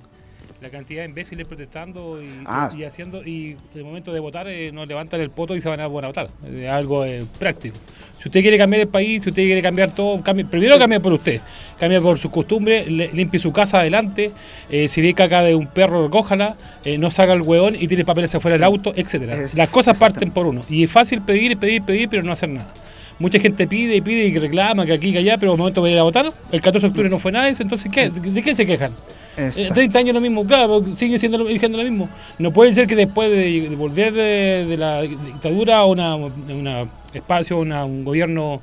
la 0.60 0.68
cantidad 0.68 1.00
de 1.02 1.08
imbéciles 1.08 1.48
protestando 1.48 2.22
y, 2.22 2.28
Ah. 2.44 2.70
y 2.76 2.84
haciendo. 2.84 3.24
Y 3.26 3.52
en 3.52 3.78
el 3.78 3.84
momento 3.84 4.12
de 4.12 4.20
votar 4.20 4.46
eh, 4.48 4.70
no 4.70 4.84
levantan 4.84 5.22
el 5.22 5.30
poto 5.30 5.56
y 5.56 5.62
se 5.62 5.68
van 5.70 5.80
a, 5.80 5.86
votar. 5.86 6.28
Es 6.54 6.68
algo 6.68 7.06
eh, 7.06 7.20
práctico. 7.38 7.78
Si 8.18 8.28
usted 8.28 8.42
quiere 8.42 8.58
cambiar 8.58 8.82
el 8.82 8.88
país, 8.88 9.22
si 9.22 9.30
usted 9.30 9.44
quiere 9.44 9.62
cambiar 9.62 9.94
todo, 9.94 10.20
cambie, 10.22 10.44
primero 10.44 10.78
cambie 10.78 11.00
por 11.00 11.14
usted. 11.14 11.40
Cambie 11.80 12.00
por 12.02 12.18
sus 12.18 12.30
costumbres, 12.30 12.90
le- 12.90 13.10
limpie 13.14 13.40
su 13.40 13.50
casa 13.50 13.80
adelante. 13.80 14.30
eh, 14.68 14.86
si 14.88 15.00
ve 15.00 15.14
caca 15.14 15.42
de 15.42 15.54
un 15.54 15.68
perro, 15.68 16.04
recójala. 16.04 16.56
eh, 16.84 16.98
no 16.98 17.10
saca 17.10 17.32
el 17.32 17.40
hueón 17.40 17.76
y 17.80 17.88
tire 17.88 18.04
papeles 18.04 18.34
afuera 18.34 18.56
del 18.56 18.64
auto, 18.64 18.92
etcétera. 18.94 19.36
Las 19.54 19.70
cosas 19.70 19.98
parten 19.98 20.32
por 20.32 20.44
uno. 20.46 20.60
Y 20.68 20.84
es 20.84 20.90
fácil 20.92 21.22
pedir, 21.22 21.56
pedir, 21.56 21.82
pedir, 21.82 22.10
pero 22.10 22.22
no 22.22 22.32
hacer 22.32 22.50
nada. 22.50 22.74
Mucha 23.18 23.40
gente 23.40 23.66
pide 23.66 23.96
y 23.96 24.00
pide 24.00 24.26
y 24.26 24.38
reclama 24.38 24.86
que 24.86 24.92
aquí 24.92 25.08
y 25.08 25.12
que 25.12 25.18
allá, 25.18 25.38
pero 25.38 25.52
al 25.52 25.58
momento 25.58 25.82
de 25.82 25.90
ir 25.92 25.98
a 25.98 26.02
votar, 26.04 26.28
el 26.52 26.60
14 26.60 26.86
de 26.86 26.90
octubre 26.90 27.08
no 27.10 27.18
fue 27.18 27.32
nada 27.32 27.48
eso, 27.48 27.62
entonces 27.64 27.90
¿qué? 27.90 28.10
¿de 28.10 28.30
de 28.30 28.42
qué 28.42 28.54
se 28.54 28.64
quejan? 28.64 28.92
Eh, 29.36 29.46
Exacto. 29.46 29.74
30 29.74 29.98
años 29.98 30.14
lo 30.14 30.20
mismo, 30.20 30.44
claro, 30.44 30.84
sigue 30.96 31.18
siendo 31.18 31.38
lo, 31.38 31.44
diciendo 31.46 31.78
lo 31.78 31.84
mismo. 31.84 32.08
No 32.38 32.52
puede 32.52 32.72
ser 32.72 32.86
que 32.86 32.94
después 32.96 33.30
de, 33.30 33.68
de 33.68 33.76
volver 33.76 34.12
de, 34.12 34.66
de 34.68 34.76
la 34.76 35.02
dictadura 35.02 35.78
a 35.78 35.84
una, 35.86 36.14
una 36.16 36.86
espacio, 37.14 37.58
una- 37.58 37.84
un 37.84 38.04
gobierno 38.04 38.60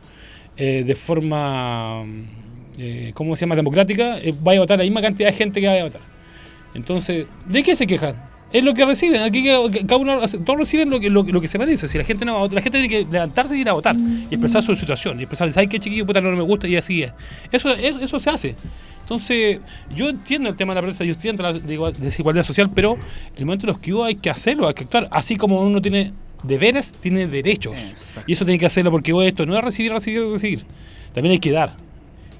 eh, 0.58 0.84
de 0.86 0.96
forma, 0.96 2.04
eh, 2.78 3.12
¿cómo 3.14 3.36
se 3.36 3.42
llama?, 3.42 3.56
democrática, 3.56 4.18
eh, 4.20 4.34
vaya 4.42 4.60
a 4.60 4.64
votar 4.64 4.78
la 4.78 4.84
misma 4.86 5.02
cantidad 5.02 5.30
de 5.30 5.36
gente 5.36 5.60
que 5.62 5.68
vaya 5.68 5.82
a 5.82 5.86
votar. 5.86 6.02
Entonces, 6.74 7.26
¿de 7.48 7.64
qué 7.64 7.76
se 7.76 7.88
quejan? 7.88 8.16
Es 8.54 8.64
lo 8.64 8.74
que 8.74 8.86
reciben. 8.86 9.22
Aquí 9.22 9.44
cada 9.44 9.98
uno, 9.98 10.22
todos 10.46 10.60
reciben 10.60 10.90
lo 10.90 11.00
que, 11.00 11.10
lo, 11.10 11.26
que- 11.26 11.32
lo 11.34 11.42
que 11.42 11.48
se 11.48 11.58
merece. 11.58 11.88
Si 11.88 11.98
la 11.98 12.04
gente 12.06 12.24
no 12.26 12.34
va 12.34 12.38
a 12.40 12.42
votar, 12.42 12.56
la 12.56 12.62
gente 12.62 12.80
tiene 12.80 12.90
que 13.06 13.12
levantarse 13.12 13.58
y 13.58 13.62
ir 13.62 13.70
a 13.70 13.74
votar 13.74 13.96
y 13.98 14.28
expresar 14.34 14.64
su 14.64 14.76
situación. 14.76 15.20
Y 15.20 15.24
expresar, 15.24 15.52
¿sabes 15.52 15.68
qué 15.70 15.80
chiquillo? 15.80 16.06
Puta, 16.06 16.22
no 16.22 16.32
me 16.32 16.42
gusta 16.44 16.68
y 16.68 16.76
así 16.78 17.04
es. 17.04 17.12
Eso, 17.52 17.74
es- 17.76 17.96
eso 18.02 18.20
se 18.20 18.30
hace. 18.30 18.56
Entonces, 19.02 19.60
yo 19.96 20.10
entiendo 20.10 20.50
el 20.50 20.56
tema 20.56 20.74
de 20.74 20.82
la 20.82 20.88
prensa, 20.88 21.04
yo 21.04 21.14
entiendo 21.14 21.44
la 21.44 21.54
de 21.54 21.74
igual- 21.74 21.94
desigualdad 22.00 22.44
social, 22.44 22.70
pero 22.74 22.98
el 23.36 23.46
momento 23.46 23.66
en 23.68 23.74
los 23.74 23.80
que 23.80 23.94
hubo 23.94 24.04
hay 24.04 24.16
que 24.16 24.30
hacerlo, 24.30 24.68
hay 24.68 24.74
que 24.74 24.84
actuar. 24.86 25.08
Así 25.12 25.36
como 25.36 25.60
uno 25.62 25.82
tiene 25.82 26.14
deberes, 26.44 26.92
tiene 26.94 27.28
derechos. 27.28 27.76
Exacto. 27.78 28.30
Y 28.30 28.34
eso 28.34 28.46
tiene 28.46 28.58
que 28.60 28.66
hacerlo 28.68 28.90
porque 28.92 29.12
esto 29.28 29.46
no 29.46 29.56
es 29.58 29.64
recibir, 29.64 29.92
recibir, 29.92 30.24
recibir. 30.32 30.64
También 31.14 31.34
hay 31.34 31.40
que 31.40 31.52
dar. 31.52 31.74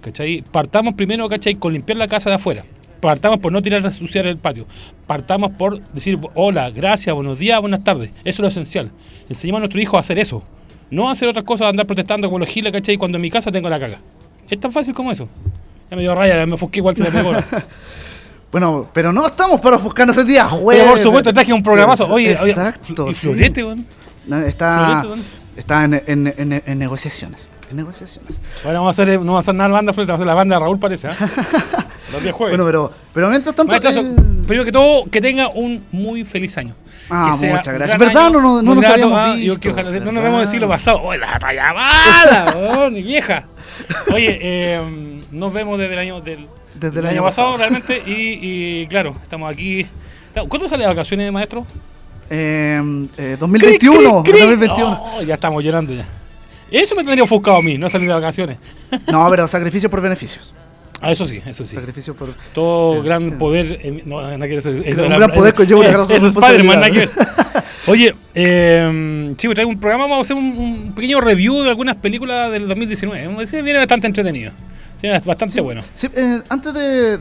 ¿Cachai? 0.02 0.44
Partamos 0.52 0.94
primero, 0.94 1.28
¿cachai? 1.28 1.56
Con 1.56 1.74
limpiar 1.74 1.98
la 1.98 2.08
casa 2.08 2.30
de 2.30 2.36
afuera. 2.36 2.64
Partamos 3.06 3.40
por 3.40 3.52
no 3.52 3.62
tirar 3.62 3.86
a 3.86 3.94
suciar 3.94 4.26
el 4.26 4.38
patio. 4.38 4.66
Partamos 5.06 5.52
por 5.52 5.80
decir 5.94 6.18
hola, 6.34 6.72
gracias, 6.72 7.14
buenos 7.16 7.38
días, 7.38 7.62
buenas 7.62 7.84
tardes. 7.84 8.10
Eso 8.24 8.26
es 8.26 8.40
lo 8.40 8.48
esencial. 8.48 8.92
Enseñamos 9.30 9.60
a 9.60 9.62
nuestros 9.62 9.82
hijos 9.84 9.98
a 9.98 10.00
hacer 10.00 10.18
eso. 10.18 10.42
No 10.90 11.08
a 11.10 11.12
hacer 11.12 11.28
otras 11.30 11.46
cosas, 11.46 11.68
a 11.68 11.70
andar 11.70 11.86
protestando 11.86 12.28
como 12.28 12.40
los 12.40 12.50
giles, 12.50 12.72
¿cachai? 12.74 12.98
Cuando 12.98 13.18
en 13.18 13.22
mi 13.22 13.30
casa 13.30 13.52
tengo 13.52 13.70
la 13.70 13.80
caga. 13.80 13.98
Es 14.50 14.60
tan 14.60 14.72
fácil 14.72 14.94
como 14.96 15.12
eso. 15.12 15.28
Ya 15.90 15.96
me 15.98 16.02
dio 16.02 16.16
raya, 16.16 16.36
ya 16.36 16.46
me 16.48 16.54
ofusqué 16.56 16.80
igual 16.80 16.96
se 16.96 17.04
me 17.04 17.12
pegó. 17.12 17.32
Bueno, 18.52 18.90
pero 18.94 19.12
no 19.12 19.26
estamos 19.28 19.60
para 19.60 19.78
buscarnos 19.78 20.16
ese 20.18 20.26
día, 20.26 20.46
Pero 20.50 20.62
jueves. 20.62 20.86
por 20.86 21.00
supuesto, 21.00 21.34
traje 21.34 21.52
un 21.54 21.62
programazo. 21.62 22.08
Oye, 22.08 22.36
oye, 22.42 22.52
Exacto. 22.52 23.10
y. 23.10 23.14
Florete. 23.14 23.64
No, 24.28 24.38
Está, 24.40 25.06
está 25.58 25.84
en, 25.84 25.94
en- 26.08 26.34
en- 26.38 26.64
en 26.66 26.80
negociaciones. 26.80 27.50
En 27.72 27.78
negociaciones. 27.78 28.42
Bueno, 28.64 28.80
vamos 28.82 29.00
a 29.00 29.04
hacer, 29.04 29.20
no 29.20 29.26
vamos 29.26 29.38
a 29.38 29.40
hacer 29.40 29.56
nada 29.56 29.70
de 29.70 29.74
banda, 29.74 29.92
vamos 29.92 30.10
a 30.10 30.14
hacer 30.14 30.28
la 30.28 30.34
banda 30.34 30.56
de 30.56 30.60
Raúl, 30.60 30.80
parece. 30.80 31.08
¿ah? 31.08 31.12
Los 32.12 32.22
días 32.22 32.36
jueves. 32.36 32.56
Bueno, 32.58 32.66
pero, 32.66 32.92
pero 33.14 33.30
mientras 33.30 33.56
tanto. 33.56 33.72
Maestrazo, 33.72 34.02
eh, 34.02 34.16
primero 34.46 34.64
que 34.64 34.72
todo, 34.72 35.06
que 35.06 35.20
tenga 35.22 35.50
un 35.50 35.84
muy 35.92 36.24
feliz 36.24 36.56
año. 36.58 36.76
Ah, 37.10 37.36
Que 37.40 37.48
muchas 37.52 37.74
gracias. 37.74 37.98
¿Verdad? 38.00 38.28
año, 38.28 38.40
No, 38.42 38.62
no, 38.62 38.76
nos 38.76 38.86
habíamos 38.86 39.18
Ah, 39.20 39.36
yo 39.36 39.54
visto, 39.56 39.72
ojalá- 39.72 40.00
no 40.00 40.12
nos 40.12 40.24
vemos 40.24 40.42
el 40.42 40.48
siglo 40.48 40.68
pasado. 40.68 41.02
¡Oh, 41.04 41.16
la 41.16 41.40
payamada! 41.40 42.56
weón, 42.56 42.94
vieja! 43.04 43.46
Oye, 44.14 44.38
eh, 44.42 45.22
nos 45.32 45.52
vemos 45.54 45.78
desde 45.80 45.94
el 45.94 46.00
año, 46.00 46.22
del, 46.22 46.48
Desde 46.76 46.92
del 46.92 47.00
el 47.00 47.06
año 47.08 47.14
año 47.22 47.24
pasado, 47.24 47.48
pasado. 47.54 47.58
realmente. 47.58 48.02
Y, 48.06 48.82
y, 48.84 48.88
claro, 48.88 49.16
estamos 49.22 49.52
aquí. 49.52 49.86
¿Cuándo 50.48 50.70
sale 50.70 50.84
de 50.84 50.90
vacaciones, 50.90 51.32
maestro? 51.32 51.66
eh, 52.30 52.82
eh, 53.18 53.38
2021. 53.40 54.24
¡Cri, 54.24 54.32
cri, 54.32 54.40
cri! 54.42 54.50
2021. 54.68 55.04
Oh, 55.16 55.22
ya 55.24 55.34
estamos 55.34 55.64
llorando 55.64 55.94
ya. 55.94 56.06
Eso 56.78 56.96
me 56.96 57.04
tendría 57.04 57.24
ofuscado 57.24 57.58
a 57.58 57.62
mí, 57.62 57.78
no 57.78 57.90
salir 57.90 58.08
de 58.08 58.14
vacaciones. 58.14 58.58
No, 59.12 59.28
pero 59.30 59.48
sacrificio 59.48 59.90
por 59.90 60.02
beneficios. 60.02 60.54
Ah, 61.02 61.12
eso 61.12 61.28
sí, 61.28 61.40
eso 61.46 61.64
sí. 61.64 61.76
Sacrificio 61.76 62.16
por. 62.16 62.34
Todo 62.54 63.04
gran 63.04 63.38
poder. 63.38 63.80
eh, 63.82 64.02
no, 64.06 64.18
ver, 64.18 64.52
eso, 64.54 64.70
eso 64.70 65.04
un 65.04 65.10
gran 65.10 65.32
poder 65.32 65.54
conlleva 65.54 65.82
una 65.82 65.90
gran 65.92 66.10
Eso 66.12 66.28
es 66.28 66.36
Spider-Man. 66.36 66.82
Oye, 67.88 68.16
eh, 68.34 69.34
sí, 69.38 69.48
traigo 69.50 69.70
un 69.70 69.80
programa, 69.80 70.06
vamos 70.06 70.20
a 70.20 70.22
hacer 70.22 70.36
un, 70.38 70.58
un 70.58 70.96
pequeño 70.96 71.20
review 71.22 71.62
de 71.62 71.70
algunas 71.70 71.96
películas 71.98 72.52
del 72.52 72.68
2019. 72.68 73.46
Sí, 73.46 73.62
viene 73.62 73.80
bastante 73.80 74.08
entretenido. 74.08 74.52
Sí, 75.00 75.08
bastante 75.26 75.62
bueno. 75.62 75.82
Sí, 75.94 76.08
eh, 76.16 76.40
antes 76.50 76.74
de, 76.74 77.18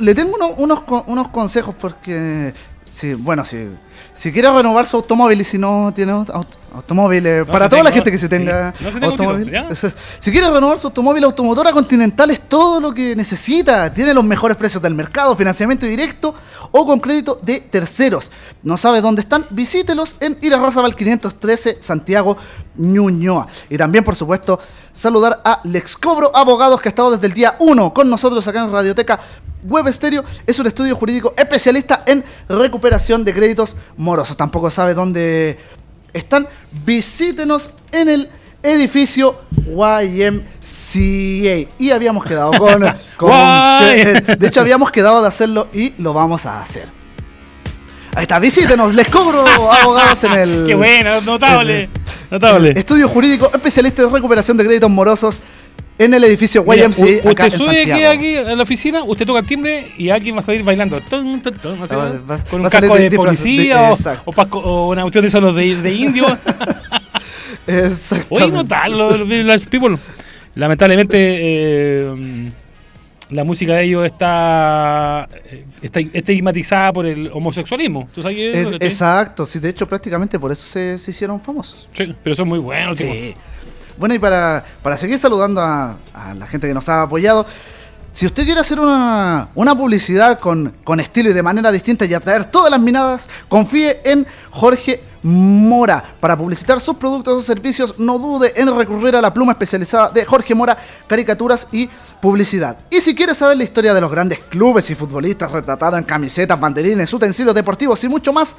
Le 0.00 0.14
tengo 0.14 0.34
uno- 0.34 0.54
unos, 0.56 0.80
unos 1.06 1.28
consejos 1.28 1.74
porque. 1.78 2.52
Sí, 2.90 3.14
bueno, 3.14 3.44
si, 3.44 3.68
si 4.14 4.32
quiere 4.32 4.50
renovar 4.52 4.86
su 4.86 4.96
automóvil 4.96 5.40
y 5.40 5.44
si 5.44 5.58
no 5.58 5.92
tiene 5.94 6.12
aut- 6.12 6.30
aut- 6.30 6.56
automóvil, 6.74 7.26
eh, 7.26 7.44
para 7.44 7.68
toda 7.68 7.82
la 7.82 7.90
gente 7.92 8.10
que 8.10 8.18
se 8.18 8.26
sí. 8.26 8.30
tenga 8.30 8.72
No, 9.00 9.06
automóvil. 9.08 9.52
si 10.18 10.30
quiere 10.32 10.48
renovar 10.50 10.78
su 10.78 10.86
automóvil, 10.86 11.24
Automotora 11.24 11.72
Continental 11.72 12.30
es 12.30 12.40
todo 12.48 12.80
lo 12.80 12.92
que 12.94 13.14
necesita. 13.16 13.92
Tiene 13.92 14.14
los 14.14 14.24
mejores 14.24 14.56
precios 14.56 14.82
del 14.82 14.94
mercado, 14.94 15.34
financiamiento 15.36 15.84
directo 15.86 16.34
o 16.70 16.86
con 16.86 17.00
crédito 17.00 17.38
de 17.42 17.60
terceros. 17.60 18.30
¿No 18.62 18.76
sabe 18.76 19.00
dónde 19.00 19.20
están? 19.22 19.46
Visítelos 19.50 20.16
en 20.20 20.38
Irarrázaval 20.42 20.94
513, 20.96 21.78
Santiago, 21.80 22.36
Ñuñoa. 22.76 23.46
Y 23.70 23.76
también, 23.76 24.04
por 24.04 24.16
supuesto, 24.16 24.58
saludar 24.92 25.40
a 25.44 25.60
Lex 25.64 25.96
Cobro 25.96 26.34
Abogados, 26.34 26.80
que 26.80 26.88
ha 26.88 26.90
estado 26.90 27.12
desde 27.12 27.26
el 27.26 27.34
día 27.34 27.56
1 27.58 27.94
con 27.94 28.08
nosotros 28.08 28.46
acá 28.46 28.64
en 28.64 28.72
Radioteca 28.72 29.20
Web 29.64 29.88
Estéreo. 29.88 30.24
Es 30.46 30.58
un 30.58 30.66
estudio 30.66 30.94
jurídico 30.96 31.34
especialista 31.36 32.02
en 32.06 32.24
recuperación 32.48 33.24
de 33.24 33.34
créditos 33.34 33.76
morosos. 33.96 34.36
Tampoco 34.36 34.70
sabe 34.70 34.94
dónde 34.94 35.58
están. 36.12 36.46
Visítenos 36.84 37.70
en 37.92 38.08
el 38.08 38.30
edificio 38.62 39.40
YMCA. 39.66 40.54
Y 41.78 41.90
habíamos 41.90 42.24
quedado 42.24 42.52
con... 42.52 42.82
de 44.38 44.46
hecho, 44.46 44.60
habíamos 44.60 44.90
quedado 44.90 45.22
de 45.22 45.28
hacerlo 45.28 45.68
y 45.72 45.94
lo 45.98 46.12
vamos 46.12 46.46
a 46.46 46.60
hacer. 46.60 46.88
Ahí 48.16 48.22
está, 48.22 48.38
visítenos, 48.38 48.94
les 48.94 49.08
cobro 49.08 49.44
abogados 49.46 50.22
en 50.24 50.32
el... 50.32 50.64
Qué 50.68 50.74
bueno, 50.76 51.20
notable. 51.20 51.88
Notable. 52.34 52.70
Estudio 52.76 53.08
jurídico 53.08 53.50
especialista 53.54 54.02
en 54.02 54.12
recuperación 54.12 54.56
de 54.56 54.64
créditos 54.64 54.90
morosos 54.90 55.40
en 55.96 56.12
el 56.12 56.24
edificio 56.24 56.64
Mira, 56.64 56.86
YMCA 56.86 57.04
u- 57.28 57.30
acá 57.30 57.46
usted 57.46 57.60
en 57.60 57.66
sube 57.66 57.92
aquí, 57.92 58.02
aquí 58.02 58.36
a 58.36 58.56
la 58.56 58.62
oficina, 58.64 59.04
usted 59.04 59.24
toca 59.24 59.38
el 59.40 59.46
timbre 59.46 59.92
y 59.96 60.10
alguien 60.10 60.34
va 60.34 60.40
a 60.40 60.42
salir 60.42 60.64
bailando. 60.64 61.00
Tun, 61.02 61.40
tun, 61.40 61.54
tun, 61.54 61.82
así, 61.82 61.94
Ah, 61.96 62.12
va- 62.28 62.38
con 62.38 62.60
va 62.62 62.64
un 62.64 62.70
casco 62.70 62.96
de 62.96 63.08
de, 63.10 63.16
policía 63.16 63.80
de- 63.82 63.88
o- 63.90 63.94
exacto. 63.94 64.22
o, 64.24 64.32
pasco- 64.32 64.58
o 64.58 64.88
una 64.90 65.02
cuestión 65.02 65.22
de 65.22 65.28
esos 65.28 65.54
de, 65.54 65.76
de 65.76 65.94
indio. 65.94 66.26
Exactamente. 67.66 68.26
Oye, 68.44 68.50
no 68.52 68.66
tal, 68.66 68.98
los, 68.98 69.20
los 69.28 69.62
people. 69.66 69.96
Lamentablemente, 70.56 71.16
eh, 71.18 72.50
la 73.30 73.42
música 73.44 73.74
de 73.74 73.84
ellos 73.84 74.04
está, 74.06 75.28
eh, 75.46 75.64
está 75.82 76.00
estigmatizada 76.12 76.92
por 76.92 77.06
el 77.06 77.30
homosexualismo. 77.32 78.08
¿Tú 78.14 78.22
sabes 78.22 78.36
Es- 78.38 78.54
eso? 78.60 78.70
¿Cachai? 78.72 78.88
exacto, 78.88 79.46
sí, 79.46 79.58
de 79.58 79.70
hecho 79.70 79.88
prácticamente 79.88 80.38
por 80.38 80.52
eso 80.52 80.62
se, 80.66 80.98
se 80.98 81.10
hicieron 81.10 81.40
famosos. 81.40 81.88
Sí, 81.92 82.14
pero 82.22 82.36
son 82.36 82.48
muy 82.48 82.58
buenos. 82.58 82.98
Sí. 82.98 83.34
Bueno, 83.96 84.14
y 84.14 84.18
para, 84.18 84.64
para 84.82 84.96
seguir 84.96 85.18
saludando 85.18 85.60
a, 85.60 85.96
a 86.12 86.34
la 86.34 86.46
gente 86.46 86.66
que 86.66 86.74
nos 86.74 86.88
ha 86.88 87.02
apoyado, 87.02 87.46
si 88.14 88.26
usted 88.26 88.44
quiere 88.44 88.60
hacer 88.60 88.78
una, 88.78 89.48
una 89.56 89.74
publicidad 89.74 90.38
con, 90.38 90.72
con 90.84 91.00
estilo 91.00 91.30
y 91.30 91.32
de 91.32 91.42
manera 91.42 91.72
distinta 91.72 92.04
y 92.04 92.14
atraer 92.14 92.44
todas 92.44 92.70
las 92.70 92.80
miradas, 92.80 93.28
confíe 93.48 94.00
en 94.04 94.24
Jorge 94.50 95.02
Mora. 95.22 96.14
Para 96.20 96.38
publicitar 96.38 96.80
sus 96.80 96.94
productos 96.94 97.34
o 97.34 97.42
servicios, 97.42 97.98
no 97.98 98.20
dude 98.20 98.52
en 98.54 98.74
recurrir 98.76 99.16
a 99.16 99.20
la 99.20 99.34
pluma 99.34 99.52
especializada 99.52 100.10
de 100.10 100.24
Jorge 100.24 100.54
Mora, 100.54 100.78
caricaturas 101.08 101.66
y 101.72 101.88
publicidad. 102.22 102.78
Y 102.88 103.00
si 103.00 103.16
quiere 103.16 103.34
saber 103.34 103.56
la 103.56 103.64
historia 103.64 103.92
de 103.92 104.00
los 104.00 104.10
grandes 104.12 104.38
clubes 104.44 104.88
y 104.90 104.94
futbolistas 104.94 105.50
retratados 105.50 105.98
en 105.98 106.04
camisetas, 106.04 106.60
banderines, 106.60 107.12
utensilios 107.12 107.54
deportivos 107.54 108.02
y 108.04 108.08
mucho 108.08 108.32
más, 108.32 108.56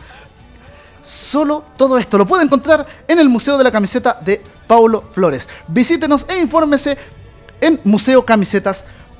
Solo 1.06 1.64
todo 1.78 2.00
esto 2.00 2.18
lo 2.18 2.26
puede 2.26 2.44
encontrar 2.44 2.84
en 3.08 3.20
el 3.20 3.30
Museo 3.30 3.60
de 3.60 3.64
la 3.64 3.72
Camiseta 3.72 4.18
de 4.26 4.42
Paulo 4.66 5.04
Flores. 5.12 5.48
Visítenos 5.68 6.26
e 6.28 6.40
infórmese 6.40 6.98
en 7.62 7.80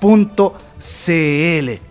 museocamisetas.cl. 0.06 1.82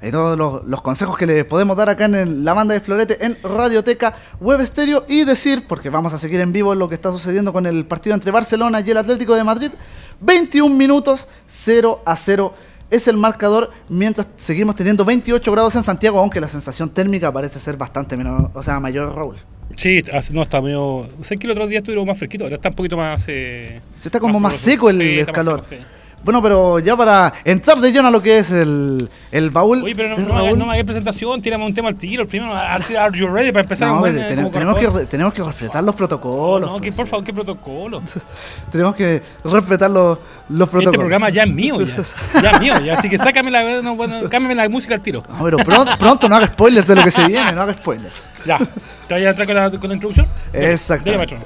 Hay 0.00 0.12
todos 0.12 0.38
los, 0.38 0.64
los 0.64 0.80
consejos 0.80 1.18
que 1.18 1.26
le 1.26 1.44
podemos 1.44 1.76
dar 1.76 1.88
acá 1.88 2.04
en 2.04 2.44
la 2.44 2.54
banda 2.54 2.72
de 2.72 2.78
Florete 2.80 3.24
en 3.24 3.36
Radioteca 3.42 4.14
Web 4.40 4.64
Stereo 4.64 5.04
y 5.08 5.24
decir, 5.24 5.64
porque 5.66 5.90
vamos 5.90 6.12
a 6.12 6.18
seguir 6.18 6.40
en 6.40 6.52
vivo 6.52 6.72
lo 6.76 6.88
que 6.88 6.94
está 6.94 7.10
sucediendo 7.10 7.52
con 7.52 7.66
el 7.66 7.84
partido 7.84 8.14
entre 8.14 8.30
Barcelona 8.30 8.80
y 8.80 8.88
el 8.90 8.96
Atlético 8.96 9.34
de 9.34 9.42
Madrid, 9.42 9.72
21 10.20 10.72
minutos 10.76 11.26
0 11.48 12.00
a 12.06 12.14
0 12.14 12.54
es 12.90 13.08
el 13.08 13.16
marcador 13.16 13.70
mientras 13.88 14.28
seguimos 14.36 14.76
teniendo 14.76 15.04
28 15.04 15.50
grados 15.50 15.74
en 15.74 15.82
Santiago, 15.82 16.20
aunque 16.20 16.40
la 16.40 16.48
sensación 16.48 16.88
térmica 16.90 17.32
parece 17.32 17.58
ser 17.58 17.76
bastante 17.76 18.16
menos, 18.16 18.50
o 18.54 18.62
sea, 18.62 18.78
mayor, 18.78 19.12
Raúl. 19.16 19.36
Sí, 19.76 20.00
hace- 20.12 20.32
no 20.32 20.42
está 20.42 20.62
medio. 20.62 21.08
Sé 21.22 21.36
que 21.36 21.46
el 21.46 21.50
otro 21.50 21.66
día 21.66 21.78
estuvieron 21.78 22.06
más 22.06 22.16
fresquito, 22.16 22.44
ahora 22.44 22.54
está 22.56 22.68
un 22.70 22.74
poquito 22.76 22.96
más. 22.96 23.24
Eh, 23.28 23.80
Se 23.98 24.08
está 24.08 24.18
como 24.20 24.38
más 24.40 24.56
seco 24.56 24.88
el, 24.90 24.96
Sí, 24.98 25.02
el 25.02 25.18
está 25.18 25.32
más 25.32 25.36
calor. 25.36 25.64
seco, 25.64 25.82
sí. 25.82 25.86
Bueno, 26.28 26.42
pero 26.42 26.78
ya 26.78 26.94
para 26.94 27.32
entrar 27.42 27.80
de 27.80 27.90
lleno 27.90 28.08
a 28.08 28.10
lo 28.10 28.20
que 28.20 28.40
es 28.40 28.50
el, 28.50 29.08
el 29.32 29.48
baúl. 29.48 29.82
Oye, 29.82 29.94
pero 29.96 30.10
no, 30.10 30.18
no, 30.28 30.34
hagas- 30.36 30.58
no 30.58 30.66
me 30.66 30.72
hagas 30.74 30.84
presentación, 30.84 31.40
tírame 31.40 31.64
un 31.64 31.72
tema 31.72 31.88
al 31.88 31.96
tiro. 31.96 32.24
El 32.24 32.28
primero, 32.28 32.52
are 32.54 32.84
you 33.18 33.28
ready 33.28 33.50
para 33.50 33.62
empezar 33.62 33.88
No, 33.88 34.02
pero 34.02 34.20
eh, 34.20 34.24
tenemos, 34.28 34.52
como 34.52 34.74
tenemos 34.76 34.98
que, 35.00 35.06
tenemos 35.06 35.32
que 35.32 35.42
respetar 35.42 35.82
los 35.82 35.94
protocolos. 35.94 36.70
No, 36.70 36.76
que 36.82 36.88
pues. 36.88 36.96
por 36.96 37.06
favor, 37.06 37.24
qué 37.24 37.32
protocolo. 37.32 38.02
Tenemos 38.70 38.94
que 38.94 39.22
respetar 39.42 39.90
los, 39.90 40.18
los 40.50 40.68
protocolos. 40.68 40.86
Este 40.92 40.98
programa 40.98 41.30
ya 41.30 41.44
es 41.44 41.50
mío, 41.50 41.80
ya. 41.80 41.96
Ya 42.42 42.50
es 42.50 42.60
mío, 42.60 42.74
ya. 42.84 42.98
Así 42.98 43.08
que 43.08 43.16
sácame 43.16 43.50
la, 43.50 43.80
no, 43.80 43.96
bueno, 43.96 44.28
cámbiame 44.28 44.54
la 44.54 44.68
música 44.68 44.96
al 44.96 45.00
tiro. 45.00 45.22
No, 45.30 45.44
pero 45.44 45.56
pronto, 45.56 45.92
pronto 45.98 46.28
no 46.28 46.36
haga 46.36 46.48
spoilers 46.48 46.86
de 46.86 46.94
lo 46.94 47.04
que 47.04 47.10
se 47.10 47.24
viene, 47.26 47.52
no 47.52 47.62
haga 47.62 47.72
spoilers. 47.72 48.26
Ya. 48.44 48.58
¿Te 49.06 49.14
voy 49.14 49.24
a 49.24 49.30
entrar 49.30 49.46
con 49.46 49.56
la, 49.56 49.70
con 49.70 49.88
la 49.88 49.94
introducción? 49.94 50.26
Dale, 50.52 51.38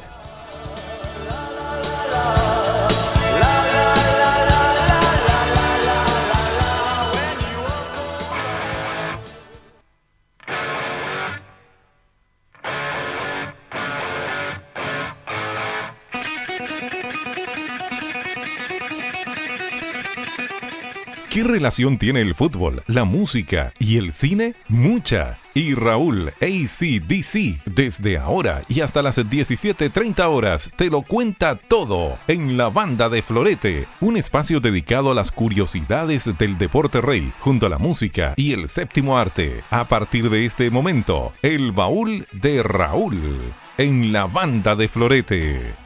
¿Qué 21.32 21.42
relación 21.42 21.96
tiene 21.96 22.20
el 22.20 22.34
fútbol, 22.34 22.82
la 22.86 23.04
música 23.04 23.72
y 23.78 23.96
el 23.96 24.12
cine? 24.12 24.54
Mucha. 24.68 25.38
Y 25.54 25.72
Raúl 25.72 26.28
ACDC, 26.28 27.64
desde 27.64 28.18
ahora 28.18 28.60
y 28.68 28.82
hasta 28.82 29.00
las 29.00 29.16
17.30 29.16 30.28
horas, 30.28 30.70
te 30.76 30.90
lo 30.90 31.00
cuenta 31.00 31.54
todo 31.56 32.18
en 32.28 32.58
la 32.58 32.68
banda 32.68 33.08
de 33.08 33.22
Florete, 33.22 33.88
un 34.02 34.18
espacio 34.18 34.60
dedicado 34.60 35.10
a 35.10 35.14
las 35.14 35.32
curiosidades 35.32 36.30
del 36.36 36.58
deporte 36.58 37.00
rey, 37.00 37.32
junto 37.38 37.64
a 37.64 37.70
la 37.70 37.78
música 37.78 38.34
y 38.36 38.52
el 38.52 38.68
séptimo 38.68 39.16
arte. 39.16 39.62
A 39.70 39.86
partir 39.86 40.28
de 40.28 40.44
este 40.44 40.68
momento, 40.68 41.32
el 41.40 41.72
baúl 41.72 42.26
de 42.32 42.62
Raúl, 42.62 43.54
en 43.78 44.12
la 44.12 44.26
banda 44.26 44.76
de 44.76 44.86
Florete. 44.86 45.82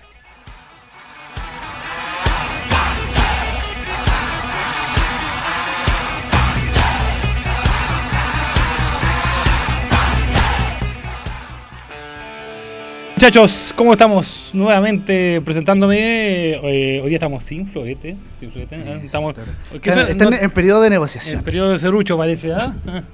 Muchachos, 13.16 13.72
¿cómo 13.76 13.92
estamos? 13.92 14.50
Nuevamente 14.52 15.40
presentándome. 15.42 15.96
eh, 16.52 17.00
hoy 17.02 17.08
día 17.08 17.16
estamos 17.16 17.42
sin 17.44 17.66
florete. 17.66 18.14
Sin 18.38 18.50
florete 18.52 18.76
¿eh? 18.76 19.00
Estamos. 19.04 19.34
¿qué 19.80 19.88
Están, 19.88 19.94
son? 19.94 20.08
están 20.10 20.30
No- 20.30 20.36
en 20.36 20.50
periodo 20.50 20.80
de 20.82 20.88
en 20.88 20.92
negociación. 20.92 21.42
periodo 21.42 21.72
de 21.72 21.78
serrucho 21.78 22.18
parece, 22.18 22.52
¿ah? 22.52 22.74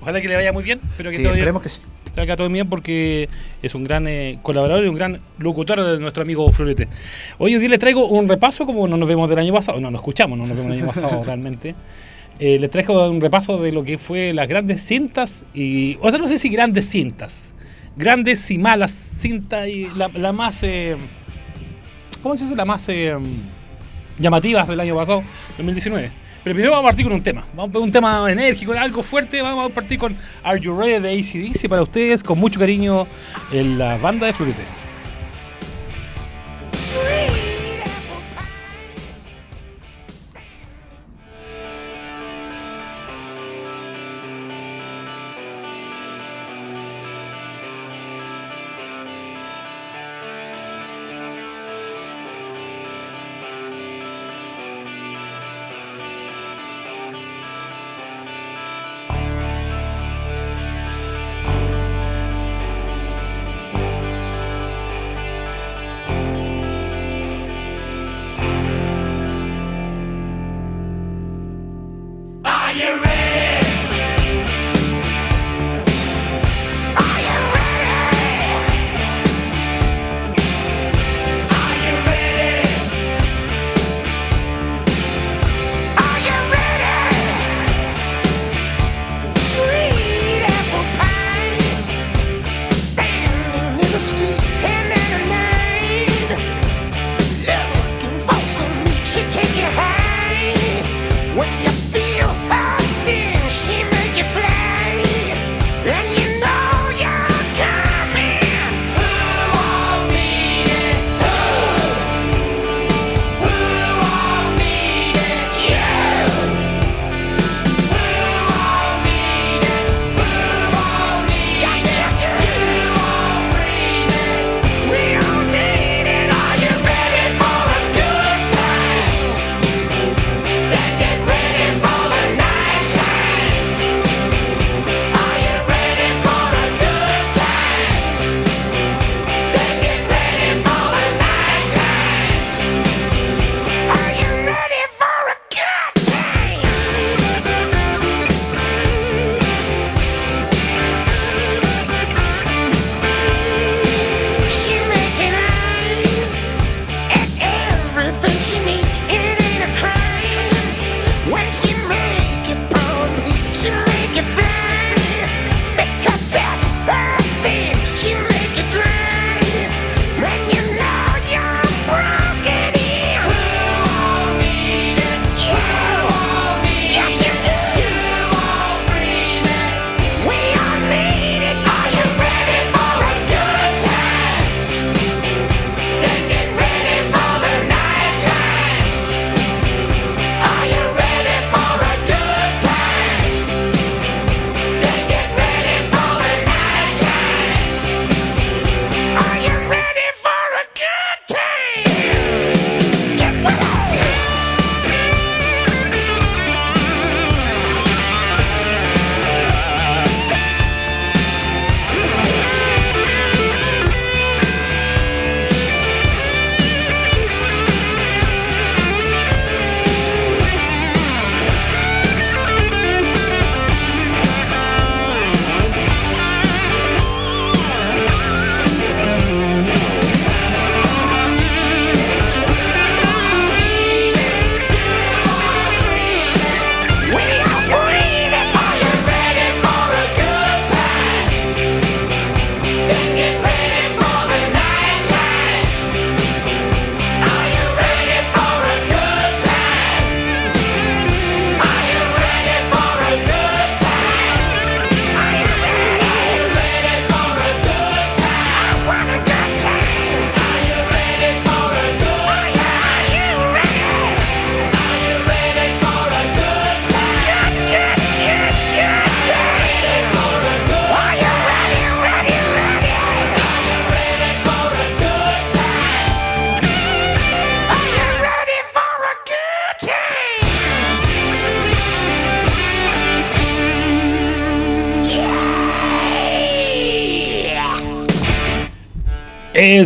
Ojalá 0.00 0.20
que 0.20 0.28
le 0.28 0.34
vaya 0.34 0.52
muy 0.52 0.64
bien. 0.64 0.80
Espero 0.90 1.10
que 1.10 1.16
Sí, 1.16 1.24
esperemos 1.24 1.62
que 1.62 1.68
sí. 1.68 1.80
salga 2.16 2.36
todo 2.36 2.48
bien 2.48 2.68
porque 2.68 3.28
es 3.62 3.74
un 3.76 3.84
gran 3.84 4.08
eh, 4.08 4.40
colaborador 4.42 4.84
y 4.84 4.88
un 4.88 4.96
gran 4.96 5.20
locutor 5.38 5.84
de 5.84 6.00
nuestro 6.00 6.24
amigo 6.24 6.50
Florete. 6.50 6.88
Hoy 7.38 7.54
día 7.56 7.68
les 7.68 7.78
traigo 7.78 8.06
un 8.08 8.28
repaso, 8.28 8.66
como 8.66 8.88
no 8.88 8.96
nos 8.96 9.08
vemos 9.08 9.30
del 9.30 9.38
año 9.38 9.52
pasado, 9.52 9.80
no 9.80 9.88
nos 9.90 10.00
escuchamos, 10.00 10.36
no 10.36 10.46
nos 10.46 10.56
vemos 10.56 10.72
el 10.72 10.78
año 10.78 10.86
pasado 10.86 11.22
realmente. 11.24 11.76
Eh, 12.40 12.58
les 12.58 12.70
traigo 12.70 13.08
un 13.08 13.20
repaso 13.20 13.58
de 13.58 13.70
lo 13.70 13.84
que 13.84 13.98
fue 13.98 14.32
las 14.32 14.48
grandes 14.48 14.82
cintas 14.82 15.44
y. 15.54 15.96
O 16.00 16.10
sea, 16.10 16.18
no 16.18 16.26
sé 16.26 16.38
si 16.40 16.48
grandes 16.48 16.88
cintas. 16.88 17.54
Grandes 17.98 18.48
y 18.52 18.58
malas 18.58 18.92
cintas 18.92 19.66
y 19.68 19.88
la, 19.96 20.08
la 20.08 20.32
más. 20.32 20.62
eh, 20.62 20.96
¿Cómo 22.22 22.36
se 22.36 22.44
dice? 22.44 22.56
La 22.56 22.64
más 22.64 22.88
eh, 22.88 23.16
llamativas 24.18 24.68
del 24.68 24.78
año 24.80 24.94
pasado, 24.94 25.24
2019. 25.56 26.10
Pero 26.44 26.54
primero 26.54 26.70
vamos 26.70 26.84
a 26.84 26.88
partir 26.90 27.04
con 27.04 27.12
un 27.14 27.22
tema. 27.22 27.44
Vamos 27.54 27.74
a 27.74 27.78
un 27.80 27.90
tema 27.90 28.30
enérgico, 28.30 28.72
algo 28.72 29.02
fuerte. 29.02 29.42
Vamos 29.42 29.70
a 29.70 29.74
partir 29.74 29.98
con 29.98 30.16
Are 30.44 30.60
You 30.60 30.78
Ready 30.78 31.00
de 31.00 31.18
ACDC 31.18 31.68
para 31.68 31.82
ustedes, 31.82 32.22
con 32.22 32.38
mucho 32.38 32.60
cariño 32.60 33.06
en 33.52 33.78
la 33.78 33.96
banda 33.96 34.26
de 34.26 34.32
Florete. 34.32 34.62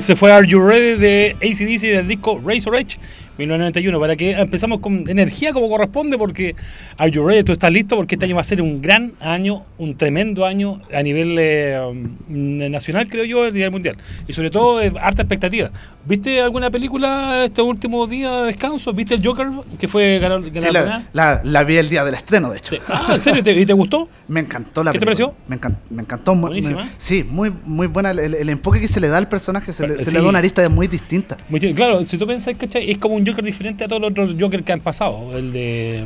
Se 0.01 0.17
fue 0.17 0.33
Are 0.33 0.47
You 0.47 0.67
Ready 0.67 0.97
de 0.97 1.37
ACDC 1.41 1.83
del 1.83 2.09
disco 2.09 2.41
Razor 2.45 2.77
Edge 2.77 2.99
1991 3.39 3.99
para 4.01 4.17
que 4.17 4.33
empezamos 4.33 4.81
con 4.81 5.09
energía 5.09 5.53
como 5.53 5.69
corresponde 5.69 6.19
porque 6.19 6.55
Are 6.97 7.11
You 7.11 7.27
Ready? 7.27 7.45
¿Tú 7.45 7.53
estás 7.53 7.73
listo? 7.73 7.97
Porque 7.97 8.15
este 8.17 8.27
año 8.27 8.35
va 8.37 8.41
a 8.43 8.45
ser 8.45 8.61
un 8.63 8.81
gran 8.83 9.15
año, 9.21 9.65
un 9.79 9.97
tremendo 9.97 10.45
año 10.45 10.81
a 10.93 11.03
nivel 11.03 11.37
eh, 11.39 11.79
nacional 12.29 13.09
creo 13.09 13.25
yo, 13.25 13.45
a 13.45 13.51
nivel 13.51 13.71
mundial 13.71 13.97
y 14.27 14.33
sobre 14.33 14.51
todo 14.51 14.81
eh, 14.83 14.93
harta 15.01 15.23
expectativa. 15.23 15.71
¿Viste 16.05 16.41
alguna 16.41 16.71
película 16.71 17.45
estos 17.45 17.65
últimos 17.67 18.11
días 18.11 18.41
de 18.41 18.47
descanso? 18.49 18.93
¿Viste 18.93 19.15
el 19.15 19.25
Joker 19.25 19.47
que 19.79 19.87
fue 19.89 20.19
ganar, 20.19 20.43
Sí, 20.43 20.51
galardonada? 20.51 21.07
la, 21.13 21.35
la- 21.35 21.41
la 21.45 21.65
vi 21.65 21.77
el 21.77 21.89
día 21.89 22.05
del 22.05 22.15
estreno, 22.15 22.51
de 22.51 22.59
hecho. 22.59 22.75
Ah, 22.89 23.13
¿en 23.15 23.21
serio? 23.21 23.43
¿Te- 23.43 23.53
¿Y 23.59 23.65
te 23.67 23.73
gustó? 23.73 24.09
Me 24.29 24.41
encantó 24.41 24.83
la 24.83 24.91
¿Qué 24.93 24.99
te 24.99 25.05
pareció? 25.05 25.35
Me, 25.47 25.61
encan- 25.61 25.77
me 25.91 26.03
encantó. 26.03 26.35
muy- 26.35 26.49
Buenísima. 26.51 26.85
me- 26.85 26.91
sí, 26.99 27.25
muy, 27.29 27.53
muy 27.65 27.87
buena. 27.87 28.11
El, 28.11 28.49
enfoque 28.49 28.81
que 28.81 28.89
se 28.89 28.99
le 29.01 29.09
da 29.09 29.19
al 29.19 29.29
personaje, 29.29 29.73
se, 29.73 29.87
le, 29.87 29.97
se 29.99 30.07
Sí. 30.07 30.11
le 30.17 30.21
da 30.23 30.29
una 30.29 30.39
arista 30.39 30.69
muy 30.69 30.87
distinta. 30.89 31.37
Muy 31.49 31.61
Claro, 31.75 32.03
si 32.05 32.19
tú 32.19 32.27
pensás, 32.27 32.57
¿cachai? 32.59 32.91
Es 32.91 32.99
como 32.99 33.15
un 33.15 33.22
Joker 33.27 33.45
diferente 33.45 33.85
a 33.85 33.89
todos 33.89 34.03
los 34.03 34.11
otros 34.13 34.35
Joker 34.39 34.63
que 34.65 34.73
han 34.73 34.81
pasado. 34.81 35.37
El 35.37 35.53
de 35.53 36.05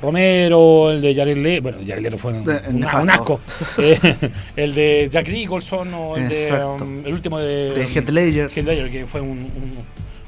Romero, 0.00 0.90
el 0.90 1.00
de 1.00 1.14
Jared 1.14 1.38
Leto. 1.38 1.62
Bueno, 1.62 1.78
Jared 1.86 2.02
Leto 2.02 2.18
fue 2.18 2.32
un, 2.32 2.48
un- 2.48 2.84
un 2.84 3.10
asco. 3.10 3.40
Eh, 3.78 3.98
el 4.56 4.74
de 4.74 5.08
Jack 5.10 5.28
Nicholson 5.28 5.92
o 5.94 6.16
el 6.16 6.28
de. 6.28 6.52
Um, 6.80 7.06
el 7.06 7.12
último 7.14 7.38
de. 7.38 7.72
De 7.74 7.84
Heath 7.86 8.08
Ledger. 8.10 8.50
Heath 8.54 8.66
Ledger, 8.66 8.90
que 8.90 9.06
fue, 9.06 9.20
un, 9.20 9.30
un- 9.38 9.78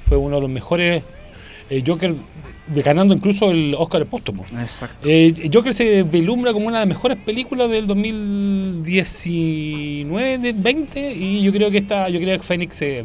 fue 0.06 0.16
uno 0.16 0.36
de 0.36 0.42
los 0.42 0.50
mejores 0.50 1.02
eh, 1.70 1.84
Joker, 1.86 2.14
de- 2.66 2.82
ganando 2.82 3.14
incluso 3.14 3.50
el 3.52 3.74
Oscar 3.78 4.04
póstumo. 4.06 4.44
Exacto. 4.58 5.08
Eh, 5.08 5.48
Joker 5.52 5.72
se 5.72 6.02
vislumbra 6.02 6.52
como 6.52 6.66
una 6.66 6.80
de 6.80 6.86
las 6.86 6.96
mejores 6.96 7.16
películas 7.18 7.70
del 7.70 7.86
2019, 7.86 10.38
de 10.38 10.52
20, 10.52 11.12
y 11.12 11.42
yo 11.42 11.52
creo 11.52 11.70
que 11.70 11.78
esta, 11.78 12.08
yo 12.08 12.18
creo 12.20 12.36
que 12.38 12.42
Phoenix 12.44 12.82
eh, 12.82 13.04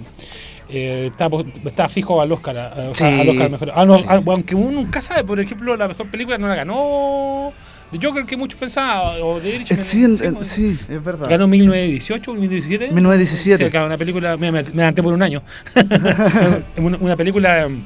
eh, 0.69 1.08
está, 1.12 1.28
está 1.65 1.88
fijo 1.89 2.21
al 2.21 2.32
Oscar, 2.32 2.58
a- 2.58 2.93
Sí. 2.93 3.04
al 3.04 3.30
Oscar 3.30 3.51
mejor. 3.51 3.71
Ah, 3.75 3.86
no, 3.86 3.97
Sí. 3.99 4.06
ah, 4.08 4.21
aunque 4.25 4.56
uno 4.56 4.71
nunca 4.71 5.01
sabe, 5.01 5.23
por 5.23 5.39
ejemplo, 5.39 5.75
la 5.75 5.88
mejor 5.88 6.08
película 6.08 6.38
no 6.38 6.47
la 6.47 6.56
ganó 6.56 7.54
de 7.91 7.99
Joker 8.06 8.25
que 8.25 8.36
muchos 8.36 8.60
pensaban, 8.60 9.17
o 9.21 9.39
de 9.39 9.49
Eh, 9.51 9.56
Irishman, 9.58 9.84
sí, 9.84 10.04
en- 10.04 10.34
pues. 10.36 10.47
sí, 10.47 10.78
es 10.89 11.04
verdad. 11.04 11.30
Ganó 11.30 11.47
1918, 11.47 12.34
1917. 12.34 12.93
1917. 12.93 13.65
Sí, 13.65 13.69
claro, 13.71 13.86
una 13.86 13.97
película, 13.97 14.38
me, 14.38 14.51
me, 14.51 14.60
adelanté 14.60 15.04
por 15.04 15.13
un 15.13 15.21
año. 15.21 15.43
una, 16.78 16.97
una 16.97 17.15
película 17.15 17.63
em, 17.63 17.84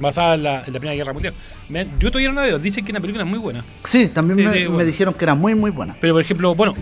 basada 0.00 0.34
en 0.36 0.42
la, 0.44 0.58
en 0.64 0.72
la 0.72 0.78
Primera 0.80 0.94
Guerra 0.94 1.12
Mundial. 1.12 1.34
Me- 1.68 1.86
yo 1.98 2.10
todavía 2.10 2.28
no 2.28 2.36
la 2.36 2.42
veo, 2.42 2.58
dicen 2.58 2.84
que 2.84 2.90
es 2.90 2.94
una 2.94 3.00
película 3.00 3.24
muy 3.24 3.38
buena. 3.38 3.64
Sí, 3.82 4.08
también 4.08 4.38
Sí, 4.52 4.68
me, 4.68 4.84
dijeron 4.84 5.14
que 5.14 5.24
era 5.24 5.34
muy, 5.34 5.54
muy 5.54 5.70
buena. 5.70 5.96
Pero 6.00 6.14
por 6.14 6.22
ejemplo, 6.22 6.54
bueno, 6.54 6.74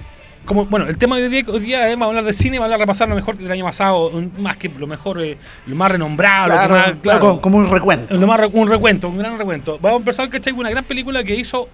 como 0.44 0.64
bueno, 0.66 0.88
el 0.88 0.98
tema 0.98 1.16
de 1.18 1.24
hoy 1.24 1.28
día, 1.30 1.44
hoy 1.48 1.60
día 1.60 1.86
es 1.88 1.92
vamos 1.94 2.06
a 2.06 2.08
hablar 2.10 2.24
de 2.24 2.32
cine, 2.32 2.58
vamos 2.58 2.74
a 2.74 2.78
repasar 2.78 3.08
lo 3.08 3.14
mejor 3.14 3.36
del 3.36 3.50
año 3.50 3.64
pasado, 3.64 4.10
más 4.38 4.56
que 4.56 4.68
lo 4.68 4.86
mejor, 4.86 5.22
eh, 5.22 5.36
lo 5.66 5.76
más 5.76 5.90
renombrado, 5.90 6.48
lo 6.48 6.52
que 6.54 6.58
Claro, 6.58 6.74
más, 6.74 6.82
claro, 6.84 7.00
claro, 7.20 7.40
como, 7.40 7.58
un 7.58 7.70
recuento. 7.70 8.14
lo 8.18 8.26
más 8.26 8.40
un 8.52 8.68
recuento, 8.68 9.08
un 9.08 9.18
gran 9.18 9.38
recuento. 9.38 9.78
Vamos 9.80 9.98
a 9.98 10.00
empezar, 10.00 10.28
¿cachai? 10.30 10.52
Una 10.52 10.70
gran 10.70 10.84
película 10.84 11.22
que 11.22 11.34
hizo 11.36 11.68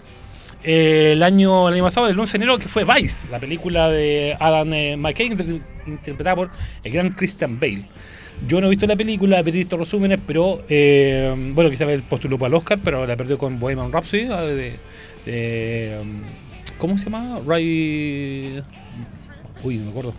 eh, 0.62 1.11
el 1.12 1.22
año 1.22 1.68
el 1.68 1.74
año 1.74 1.85
pasado, 1.85 2.09
el 2.09 2.18
11 2.18 2.33
de 2.38 2.44
enero, 2.44 2.59
que 2.59 2.68
fue 2.68 2.85
Vice, 2.85 3.28
la 3.31 3.38
película 3.38 3.88
de 3.88 4.37
Adam 4.38 4.72
eh, 4.74 4.96
McKay, 4.96 5.26
inter- 5.28 5.61
interpretada 5.87 6.37
por 6.37 6.50
el 6.85 6.92
gran 6.92 7.11
Christian 7.11 7.59
Bale. 7.59 7.85
Yo 8.46 8.61
no 8.61 8.68
he 8.68 8.70
visto 8.70 8.87
la 8.87 8.94
película, 8.94 9.40
he 9.40 9.42
visto 9.42 9.76
resúmenes, 9.76 10.20
pero 10.24 10.62
eh, 10.68 11.35
bueno, 11.54 11.70
quizás 11.70 11.88
postuló 12.09 12.38
para 12.38 12.48
el 12.48 12.54
Oscar, 12.54 12.78
pero 12.85 13.04
la 13.07 13.16
perdió 13.16 13.37
con 13.38 13.59
Bohemian 13.59 13.90
Rhapsody 13.90 14.24
de, 14.28 14.76
de, 15.26 15.98
um, 16.00 16.20
¿cómo 16.79 16.97
se 16.99 17.05
llama? 17.11 17.38
Ray 17.47 18.62
Uy, 19.64 19.77
no 19.79 19.85
me 19.87 19.91
acuerdo. 19.91 20.14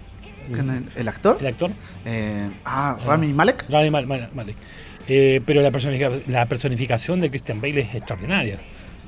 ¿Quién 0.52 0.70
es 0.70 0.98
¿El 0.98 1.08
actor? 1.08 1.38
El 1.40 1.48
actor. 1.48 1.72
Eh, 2.06 2.50
ah, 2.66 2.98
Rami 3.06 3.34
Malek. 3.34 3.66
Rami 3.70 3.90
Mal- 3.90 4.08
Mal- 4.08 4.30
Malek. 4.34 4.56
Eh, 5.08 5.42
pero 5.46 5.62
la, 5.62 5.72
personifica- 5.72 6.12
la 6.28 6.46
personificación 6.48 7.22
de 7.22 7.30
Christian 7.30 7.62
Bale 7.62 7.82
es 7.82 7.96
extraordinaria. 7.96 8.58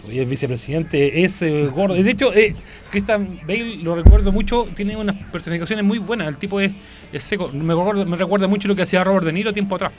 El 0.10 0.26
vicepresidente 0.26 1.24
es 1.24 1.42
eh, 1.44 1.68
gordo. 1.68 1.94
De 1.94 2.10
hecho, 2.10 2.34
eh, 2.34 2.56
Christian 2.90 3.40
Bale, 3.46 3.78
lo 3.84 3.96
recuerdo 3.96 4.32
mucho, 4.32 4.68
tiene 4.76 4.96
unas 4.98 5.16
personificaciones 5.32 5.86
muy 5.86 6.00
buenas. 6.00 6.28
El 6.28 6.38
tipo 6.38 6.60
es, 6.60 6.72
es 7.14 7.24
seco. 7.24 7.50
Me 7.54 7.74
recuerda, 7.76 8.06
me 8.06 8.16
recuerda 8.18 8.48
mucho 8.48 8.68
lo 8.68 8.76
que 8.76 8.82
hacía 8.82 9.04
Robert 9.04 9.26
De 9.26 9.34
Niro 9.34 9.54
tiempo 9.54 9.76
atrás. 9.76 9.92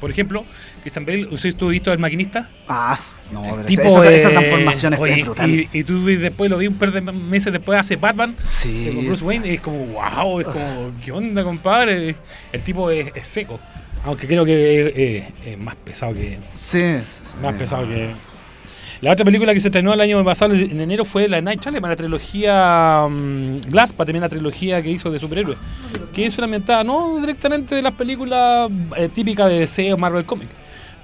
Por 0.00 0.10
ejemplo, 0.10 0.44
Christian 0.82 1.04
Bale, 1.04 1.26
tú 1.26 1.34
has 1.34 1.42
visto 1.70 1.92
El 1.92 1.98
Maquinista. 1.98 2.48
Ah, 2.68 2.96
no, 3.32 3.42
pero 3.42 3.64
tipo, 3.64 3.82
esa, 3.82 4.10
esa 4.12 4.30
transformación 4.30 4.94
es, 4.94 5.00
oye, 5.00 5.22
brutal. 5.24 5.50
Y, 5.50 5.68
y 5.72 5.84
tú 5.84 6.04
después 6.04 6.50
lo 6.50 6.58
vi 6.58 6.66
un 6.68 6.74
par 6.78 6.92
de 6.92 7.00
meses 7.00 7.52
después 7.52 7.78
hace 7.80 7.96
Batman. 7.96 8.36
Sí. 8.42 8.88
eh, 8.88 8.94
Con 8.94 9.06
Bruce 9.06 9.24
Wayne 9.24 9.48
y 9.48 9.54
es 9.54 9.60
como, 9.60 9.86
wow, 9.86 10.40
es 10.40 10.46
como, 10.46 10.92
¿qué 11.04 11.12
onda, 11.12 11.42
compadre? 11.42 12.14
El 12.52 12.62
tipo 12.62 12.90
es, 12.90 13.10
es 13.14 13.26
seco. 13.26 13.58
Aunque 14.04 14.28
creo 14.28 14.44
que 14.44 14.86
es, 14.86 14.92
es- 14.96 15.32
es 15.54 15.58
más 15.58 15.74
pesado 15.74 16.14
que. 16.14 16.38
sí, 16.54 16.80
sí. 17.24 17.36
Más 17.42 17.54
pesado 17.56 17.88
que. 17.88 18.10
La 19.00 19.12
otra 19.12 19.24
película 19.24 19.54
que 19.54 19.60
se 19.60 19.68
estrenó 19.68 19.92
el 19.94 20.00
año 20.00 20.24
pasado, 20.24 20.54
en 20.54 20.80
enero, 20.80 21.04
fue 21.04 21.28
la 21.28 21.40
Night 21.40 21.62
Shyamalan, 21.62 21.90
la 21.90 21.96
trilogía 21.96 23.06
mm, 23.08 23.60
Glass, 23.68 23.92
para 23.92 24.06
también 24.06 24.22
la 24.22 24.28
trilogía 24.28 24.82
que 24.82 24.90
hizo 24.90 25.10
de 25.10 25.18
superhéroes. 25.18 25.56
Que 26.12 26.26
es 26.26 26.36
una 26.38 26.46
ambientada 26.46 26.82
no 26.84 27.20
directamente 27.20 27.74
de 27.76 27.82
las 27.82 27.92
películas 27.92 28.68
eh, 28.96 29.08
típicas 29.08 29.48
de 29.48 29.60
DC 29.60 29.92
o 29.92 29.96
Marvel 29.98 30.24
Comics. 30.24 30.50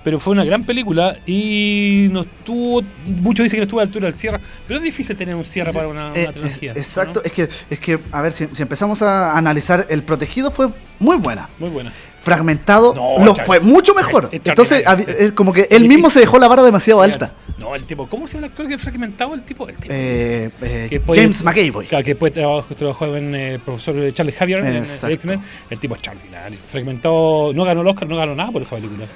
Pero 0.03 0.21
fue 0.21 0.33
una 0.33 0.45
gran 0.45 0.65
película 0.65 1.17
y 1.25 2.09
no 2.11 2.21
estuvo. 2.21 2.83
Muchos 3.23 3.45
dicen 3.45 3.57
que 3.57 3.61
no 3.61 3.65
estuvo 3.65 3.81
a 3.81 3.85
la 3.85 3.87
altura 3.87 4.07
del 4.07 4.15
cierre. 4.19 4.39
Pero 4.69 4.79
es 4.79 4.85
difícil 4.85 5.17
tener 5.17 5.35
un 5.35 5.45
cierre 5.45 5.73
para 5.73 5.89
una, 5.89 6.09
una 6.11 6.21
Eh, 6.21 6.29
trilogía. 6.31 6.73
exacto, 6.73 7.21
¿no? 7.21 7.23
es 7.25 7.33
que, 7.33 7.49
es 7.71 7.81
que, 7.81 7.99
a 8.13 8.21
ver, 8.21 8.31
si, 8.33 8.47
si 8.53 8.61
empezamos 8.61 9.01
a 9.01 9.35
analizar, 9.39 9.87
El 9.89 10.03
Protegido 10.03 10.51
fue 10.51 10.69
muy 10.99 11.17
buena. 11.17 11.49
Muy 11.59 11.71
buena. 11.71 11.91
Fragmentado 12.21 12.95
No, 12.95 13.25
lo 13.25 13.35
fue 13.35 13.61
mucho 13.61 13.95
mejor. 13.95 14.29
es- 14.31 14.41
Entonces, 14.45 14.83
eh, 15.09 15.33
como 15.35 15.53
que 15.55 15.69
él 15.71 15.89
mismo 15.89 16.11
se 16.11 16.21
dejó 16.21 16.39
la 16.39 16.49
vara 16.49 16.63
demasiado 16.63 17.01
alta. 17.01 17.33
No, 17.65 17.75
el 17.75 17.85
tipo. 17.85 18.07
¿Cómo 18.09 18.29
se 18.29 18.35
llama 18.35 18.47
el 18.47 18.53
actor 18.53 18.69
que 18.69 18.77
fragmentado? 18.79 19.35
El 19.35 19.43
tipo. 19.43 19.67
El 19.69 19.77
tipo. 19.77 19.95
Eh, 19.95 20.51
eh, 20.61 20.87
que 20.91 21.01
James 21.01 21.43
McAvoy. 21.43 21.87
Claro, 21.87 22.05
que 22.05 22.11
después 22.11 22.33
trabajó, 22.33 22.75
trabajó 22.75 23.17
en 23.17 23.35
eh, 23.35 23.55
el 23.55 23.61
profesor 23.61 24.13
Charles 24.13 24.37
Javier 24.37 24.59
en, 24.61 24.85
eh. 24.85 25.13
X-Men. 25.13 25.41
El 25.71 25.79
tipo 25.79 25.95
extraordinario. 25.95 26.59
Fragmentado, 26.69 27.53
no 27.55 27.65
ganó 27.65 27.81
el 27.81 27.89
Oscar, 27.89 28.07
no 28.07 28.17
ganó 28.17 28.35
nada 28.35 28.53
por 28.53 28.63
esa 28.63 28.77
película. 28.77 29.07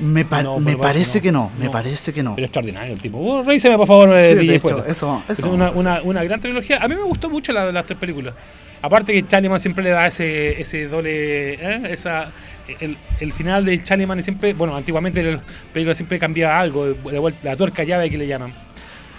Me, 0.00 0.24
pa- 0.24 0.42
No, 0.42 0.58
me 0.58 0.76
parece 0.76 1.18
no. 1.18 1.22
que 1.22 1.32
no, 1.32 1.52
me 1.56 1.64
No. 1.66 1.70
parece 1.70 2.12
que 2.12 2.22
no. 2.24 2.34
Pero 2.34 2.46
extraordinario 2.46 2.94
el 2.94 3.00
tipo. 3.00 3.18
Oh, 3.18 3.44
revíseme, 3.44 3.76
por 3.76 3.86
favor, 3.86 4.12
eh, 4.16 4.30
Sí, 4.30 4.34
DJ 4.40 4.46
de 4.48 4.56
hecho, 4.56 4.84
eso, 4.86 5.22
eso 5.28 5.50
una, 5.50 5.70
una, 5.70 6.02
una 6.02 6.24
gran 6.24 6.40
trilogía. 6.40 6.78
A 6.82 6.88
mí 6.88 6.96
me 6.96 7.02
gustó 7.02 7.30
mucho 7.30 7.52
la 7.52 7.70
las 7.70 7.86
tres 7.86 7.98
películas. 7.98 8.34
Aparte 8.82 9.12
que 9.12 9.26
Chaliman 9.26 9.60
siempre 9.60 9.84
le 9.84 9.90
da 9.90 10.06
ese, 10.08 10.60
ese 10.60 10.88
doble. 10.88 11.54
¿eh? 11.54 11.82
Esa, 11.90 12.32
el, 12.80 12.96
el 13.20 13.32
final 13.32 13.64
de 13.64 13.82
Chaliman 13.82 14.22
siempre. 14.22 14.52
Bueno, 14.54 14.76
antiguamente 14.76 15.22
la 15.22 15.40
película 15.72 15.94
siempre 15.94 16.18
cambiaba 16.18 16.58
algo. 16.60 16.94
vuelta- 16.94 17.40
la 17.42 17.56
tuerca 17.56 17.84
llave 17.84 18.08
que 18.10 18.18
le 18.18 18.26
llaman. 18.26 18.52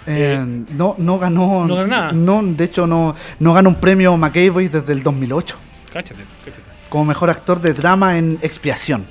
Eh, 0.06 0.38
no, 0.74 0.94
no 0.98 1.18
ganó. 1.18 1.66
no 1.66 1.74
ganó 1.76 1.86
nada. 1.88 2.12
No, 2.12 2.42
de 2.42 2.64
hecho, 2.64 2.86
no, 2.86 3.14
no 3.40 3.52
ganó 3.52 3.70
un 3.70 3.74
premio 3.76 4.16
McAvoy 4.16 4.68
desde 4.68 4.92
el 4.92 5.02
2008 5.02 5.56
Cáchate, 5.92 6.20
cáchate. 6.44 6.62
como 6.88 7.06
mejor 7.06 7.28
actor 7.30 7.60
de 7.60 7.72
drama 7.72 8.16
en 8.18 8.38
Expiación. 8.42 9.04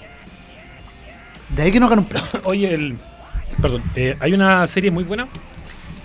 De 1.49 1.63
ahí 1.63 1.71
que 1.71 1.79
no 1.79 1.89
ganó 1.89 2.01
un 2.03 2.07
premio. 2.07 2.29
Oye, 2.45 2.73
el. 2.73 2.97
Perdón, 3.61 3.83
eh, 3.95 4.15
hay 4.19 4.33
una 4.33 4.65
serie 4.67 4.89
muy 4.91 5.03
buena 5.03 5.27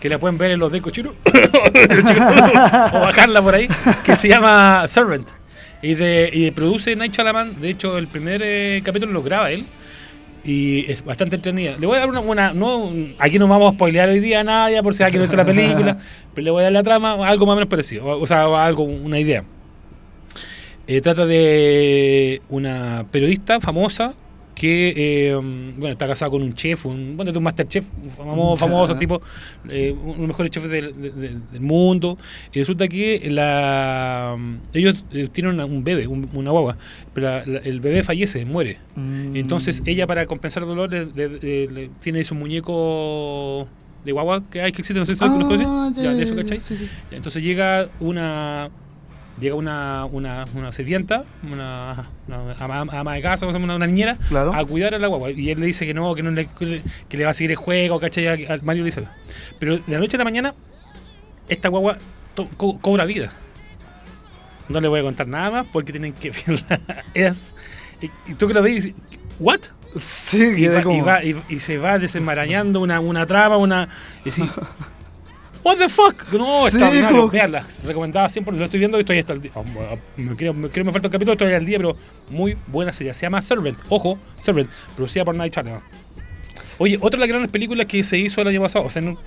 que 0.00 0.08
la 0.08 0.18
pueden 0.18 0.38
ver 0.38 0.50
en 0.52 0.58
los 0.60 0.72
de 0.72 0.80
Cochiro 0.80 1.14
o 2.92 3.00
bajarla 3.00 3.42
por 3.42 3.54
ahí 3.54 3.68
que 4.04 4.16
se 4.16 4.28
llama 4.28 4.86
Servant 4.88 5.28
y, 5.82 5.94
de, 5.94 6.30
y 6.32 6.50
produce 6.50 6.94
Night 6.96 7.12
Shyamalan. 7.14 7.60
De 7.60 7.70
hecho, 7.70 7.98
el 7.98 8.06
primer 8.06 8.40
eh, 8.44 8.80
capítulo 8.84 9.12
lo 9.12 9.22
graba 9.22 9.50
él 9.50 9.64
y 10.44 10.90
es 10.90 11.04
bastante 11.04 11.36
entretenida. 11.36 11.76
Le 11.78 11.86
voy 11.86 11.96
a 11.96 12.00
dar 12.00 12.08
una, 12.08 12.20
una- 12.20 12.52
no, 12.54 12.90
aquí 13.18 13.38
no 13.38 13.46
vamos 13.48 13.72
a 13.72 13.74
spoilear 13.76 14.08
hoy 14.08 14.20
día 14.20 14.40
a 14.40 14.44
nadie 14.44 14.82
por 14.82 14.94
si 14.94 15.02
alguien 15.02 15.26
no 15.26 15.32
la 15.36 15.44
película, 15.44 15.98
pero 16.34 16.44
le 16.44 16.50
voy 16.50 16.60
a 16.60 16.64
dar 16.64 16.72
la 16.72 16.82
trama, 16.82 17.12
algo 17.26 17.46
más 17.46 17.52
o 17.52 17.56
menos 17.56 17.68
parecido, 17.68 18.04
o, 18.06 18.22
o 18.22 18.26
sea, 18.26 18.64
algo, 18.64 18.82
una 18.84 19.18
idea. 19.18 19.44
Eh, 20.86 21.00
trata 21.00 21.24
de 21.26 22.42
una 22.48 23.04
periodista 23.10 23.60
famosa 23.60 24.14
que 24.60 24.92
eh, 24.94 25.34
bueno, 25.34 25.88
está 25.88 26.06
casada 26.06 26.30
con 26.30 26.42
un 26.42 26.52
chef, 26.52 26.84
un, 26.84 27.16
bueno, 27.16 27.32
un 27.34 27.42
master 27.42 27.66
chef, 27.66 27.86
un 28.02 28.10
famoso, 28.10 28.54
Ya. 28.66 28.70
famoso 28.70 28.96
tipo, 28.98 29.22
eh, 29.70 29.94
uno 29.98 30.12
de 30.12 30.18
los 30.18 30.28
mejores 30.28 30.50
chefs 30.50 30.68
del, 30.68 31.00
de- 31.00 31.10
de- 31.12 31.28
del 31.52 31.60
mundo. 31.62 32.18
Y 32.52 32.58
resulta 32.58 32.86
que 32.86 33.26
la, 33.30 34.36
ellos 34.74 35.02
eh, 35.12 35.28
tienen 35.32 35.54
una- 35.54 35.64
un 35.64 35.82
bebé, 35.82 36.06
un- 36.06 36.28
una 36.34 36.50
guagua, 36.50 36.76
pero 37.14 37.28
la- 37.28 37.46
la- 37.46 37.58
el 37.60 37.80
bebé 37.80 38.02
fallece, 38.02 38.44
muere. 38.44 38.76
Mm. 38.96 39.34
Entonces 39.34 39.82
ella 39.86 40.06
para 40.06 40.26
compensar 40.26 40.62
el 40.64 40.68
dolor 40.68 40.90
le, 40.92 41.06
le- 41.06 41.38
le- 41.40 41.66
le- 41.68 41.90
tiene 42.00 42.22
su 42.24 42.34
muñeco 42.34 43.66
de 44.04 44.12
guagua 44.12 44.42
que 44.50 44.60
hay 44.60 44.72
que 44.72 44.82
existe, 44.82 45.00
no 45.00 45.06
sé 45.06 45.14
si. 45.16 45.24
Ah, 45.24 45.90
Ya, 45.96 46.12
de 46.12 46.22
eso, 46.22 46.36
¿cachai? 46.36 46.60
sí, 46.60 46.76
sí, 46.76 46.86
sí. 46.86 46.94
Entonces 47.10 47.42
llega 47.42 47.88
una 47.98 48.68
llega 49.40 49.54
una, 49.54 50.04
una, 50.04 50.46
una 50.54 50.70
sirvienta, 50.72 51.24
una, 51.50 52.06
una 52.28 52.52
ama, 52.58 52.86
ama 52.98 53.14
de 53.14 53.22
casa, 53.22 53.46
una, 53.46 53.58
una 53.58 53.86
niñera, 53.86 54.16
Claro. 54.28 54.52
a 54.54 54.64
cuidar 54.64 54.94
a 54.94 54.98
la 54.98 55.08
guagua. 55.08 55.30
Y 55.30 55.50
él 55.50 55.58
le 55.60 55.66
dice 55.66 55.86
que 55.86 55.94
no, 55.94 56.14
que 56.14 56.22
no 56.22 56.30
le, 56.30 56.48
que 56.48 56.82
le- 57.16 57.24
va 57.24 57.30
a 57.30 57.34
seguir 57.34 57.50
el 57.52 57.56
juego, 57.56 57.98
¿cachai? 57.98 58.46
Al 58.46 58.62
Mario 58.62 58.82
le 58.84 58.88
dice. 58.90 59.04
Pero 59.58 59.78
de 59.78 59.82
la 59.88 59.98
noche 59.98 60.16
a 60.16 60.18
la 60.18 60.24
mañana, 60.24 60.54
esta 61.48 61.68
guagua 61.68 61.98
to- 62.34 62.48
co- 62.56 62.78
cobra 62.78 63.04
vida. 63.04 63.32
No 64.68 64.80
le 64.80 64.88
voy 64.88 65.00
a 65.00 65.02
contar 65.02 65.26
nada 65.26 65.50
más 65.50 65.66
porque 65.72 65.92
tienen 65.92 66.12
que 66.12 66.30
verla. 66.46 67.04
Es, 67.14 67.54
y, 68.00 68.34
tú 68.34 68.46
que 68.46 68.54
lo 68.54 68.62
ves, 68.62 68.72
y 68.72 68.74
dices, 68.76 68.94
¿what? 69.38 69.60
Sí, 69.96 70.52
Y, 70.56 70.60
quedé 70.62 70.76
va, 70.76 70.82
como- 70.82 70.96
y, 70.96 71.00
va- 71.00 71.24
y- 71.24 71.42
y 71.48 71.58
se 71.58 71.76
va 71.78 71.98
desenmarañando 71.98 72.80
una, 72.80 73.00
una 73.00 73.26
trama, 73.26 73.56
una. 73.56 73.88
Y 74.24 74.28
así, 74.28 74.48
¿What 75.62 75.76
the 75.76 75.88
fuck? 75.88 76.32
No, 76.32 76.62
Sí, 76.62 76.76
extraordinario. 76.76 77.16
como 77.18 77.28
Veanla. 77.30 77.66
Recomendada 77.84 78.28
siempre, 78.28 78.56
lo 78.56 78.64
estoy 78.64 78.78
viendo 78.78 78.96
y 78.98 79.00
estoy 79.00 79.18
hasta 79.18 79.32
el 79.34 79.42
día. 79.42 79.52
oh, 79.54 79.64
me, 80.16 80.34
creo, 80.36 80.54
me 80.54 80.68
creo 80.68 80.84
que 80.84 80.84
me 80.84 80.92
falta 80.92 81.08
un 81.08 81.12
capítulo, 81.12 81.32
estoy 81.32 81.52
al 81.52 81.66
día, 81.66 81.76
pero 81.78 81.96
muy 82.30 82.56
buena 82.66 82.92
serie. 82.92 83.12
Se 83.14 83.22
llama 83.22 83.42
Servant. 83.42 83.78
Ojo, 83.88 84.18
Servant, 84.38 84.70
producida 84.96 85.24
por 85.24 85.34
Night 85.34 85.52
Channel. 85.52 85.80
Oye, 86.78 86.96
otra 87.00 87.18
de 87.18 87.20
las 87.20 87.28
grandes 87.28 87.50
películas 87.50 87.86
que 87.86 88.02
se 88.04 88.18
hizo 88.18 88.40
el 88.40 88.48
año 88.48 88.62
pasado, 88.62 88.86
o 88.86 88.88
sea, 88.88 89.02
no, 89.02 89.18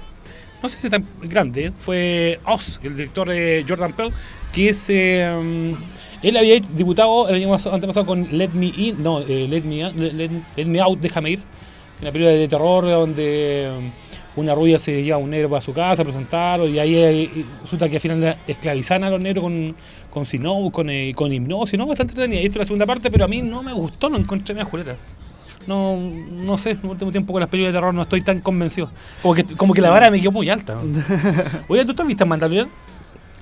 no 0.63 0.69
sé 0.69 0.79
si 0.79 0.89
tan 0.89 1.07
grande, 1.21 1.71
fue 1.77 2.39
Oz, 2.45 2.79
el 2.83 2.95
director 2.95 3.29
de 3.29 3.63
Jordan 3.67 3.93
Peele, 3.93 4.11
que 4.51 4.69
es. 4.69 4.89
eh, 4.89 5.75
él 6.23 6.37
había 6.37 6.59
debutado 6.73 7.27
el 7.29 7.35
año 7.35 7.49
pasado- 7.49 7.75
antepasado 7.75 8.05
con 8.05 8.27
Let 8.37 8.49
Me 8.53 8.67
In, 8.75 9.03
no, 9.03 9.19
eh, 9.21 9.45
Let, 9.47 9.61
Me, 9.61 9.91
Let, 9.93 10.29
Let 10.55 10.65
Me 10.65 10.79
Out, 10.79 10.99
Déjame 10.99 11.31
Ir, 11.31 11.41
una 12.01 12.11
película 12.11 12.33
de 12.35 12.47
terror 12.47 12.85
donde 12.85 13.91
una 14.35 14.55
rubia 14.55 14.79
se 14.79 15.03
lleva 15.03 15.17
a 15.17 15.19
un 15.19 15.29
negro 15.29 15.49
para 15.49 15.61
su 15.61 15.73
casa 15.73 16.01
a 16.01 16.05
presentarlo 16.05 16.67
y 16.67 16.79
ahí 16.79 16.95
eh, 16.95 17.45
resulta 17.61 17.87
que 17.89 17.97
al 17.97 18.01
final 18.01 18.37
esclavizan 18.47 19.03
a 19.03 19.09
los 19.09 19.21
negros 19.21 19.43
con, 19.43 19.75
con 20.09 20.25
sino, 20.25 20.69
con, 20.71 20.89
eh, 20.89 21.11
con 21.15 21.31
hipnosis, 21.31 21.77
¿no? 21.77 21.85
Bastante 21.85 22.11
entretenida. 22.13 22.41
Y 22.41 22.45
esta 22.45 22.55
es 22.57 22.59
la 22.61 22.65
segunda 22.65 22.85
parte, 22.85 23.11
pero 23.11 23.25
a 23.25 23.27
mí 23.27 23.41
no 23.41 23.61
me 23.61 23.73
gustó, 23.73 24.09
no 24.09 24.17
encontré 24.17 24.53
media 24.55 24.65
julera. 24.65 24.95
No, 25.67 25.95
no 25.97 26.57
sé, 26.57 26.71
en 26.71 26.79
el 26.83 26.89
último 26.89 27.11
tiempo 27.11 27.31
con 27.31 27.39
las 27.39 27.47
películas 27.49 27.71
de 27.73 27.77
terror 27.77 27.93
no 27.93 28.01
estoy 28.01 28.21
tan 28.21 28.39
convencido. 28.41 28.91
Como 29.21 29.33
que, 29.33 29.43
como 29.55 29.73
que 29.73 29.81
la 29.81 29.91
vara 29.91 30.09
me 30.11 30.19
quedó 30.19 30.31
muy 30.31 30.49
alta. 30.49 30.77
Oye, 31.69 31.85
¿tú 31.85 31.93
te 31.93 32.01
has 32.01 32.07
visto 32.07 32.25
Mandalorian? 32.25 32.67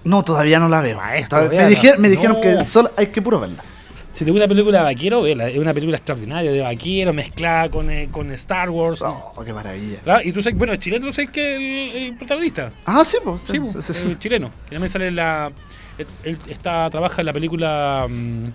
No, 0.04 0.24
todavía 0.24 0.60
no 0.60 0.68
la 0.70 0.82
veo. 0.82 0.98
Maestro, 0.98 1.38
Todavía- 1.40 1.60
véala. 1.60 1.70
me 1.70 1.76
dijeron, 1.76 2.02
me 2.02 2.10
dijeron 2.10 2.36
No. 2.36 2.42
que 2.42 2.64
solo 2.66 2.92
hay 2.98 3.08
que 3.08 3.22
puro 3.22 3.40
verla. 3.40 3.64
Si 4.12 4.26
te 4.26 4.32
gusta 4.32 4.46
una 4.46 4.50
película 4.50 4.80
de 4.80 4.84
vaquero, 4.84 5.22
vela. 5.22 5.48
Es 5.48 5.58
una 5.58 5.74
película 5.74 5.98
extraordinaria 5.98 6.52
de 6.52 6.62
vaquero 6.62 7.14
mezclada 7.14 7.70
con, 7.70 7.90
eh, 7.90 8.10
con 8.12 8.30
Star 8.32 8.70
Wars. 8.70 9.02
Oh, 9.02 9.34
qué 9.46 9.54
maravilla. 9.54 10.00
Y 10.24 10.32
tú 10.34 10.44
sabes, 10.44 10.58
bueno, 10.58 10.74
el 10.74 10.80
chileno, 10.80 11.08
tú 11.08 11.14
sabes 11.14 11.32
que 11.32 11.56
el, 11.56 11.96
el 12.04 12.18
protagonista. 12.18 12.72
Ah, 12.86 13.04
sí, 13.06 13.18
pues. 13.24 13.42
Sí, 13.44 13.60
po, 13.60 13.82
sí, 13.82 13.94
el 14.06 14.20
chileno. 14.20 14.52
Que 14.66 14.72
también 14.76 14.90
sale 14.90 15.12
la. 15.12 15.52
Él, 16.24 16.38
está, 16.48 16.90
trabaja 16.90 17.22
en 17.22 17.26
la 17.28 17.34
película. 17.34 18.06
mm, 18.10 18.48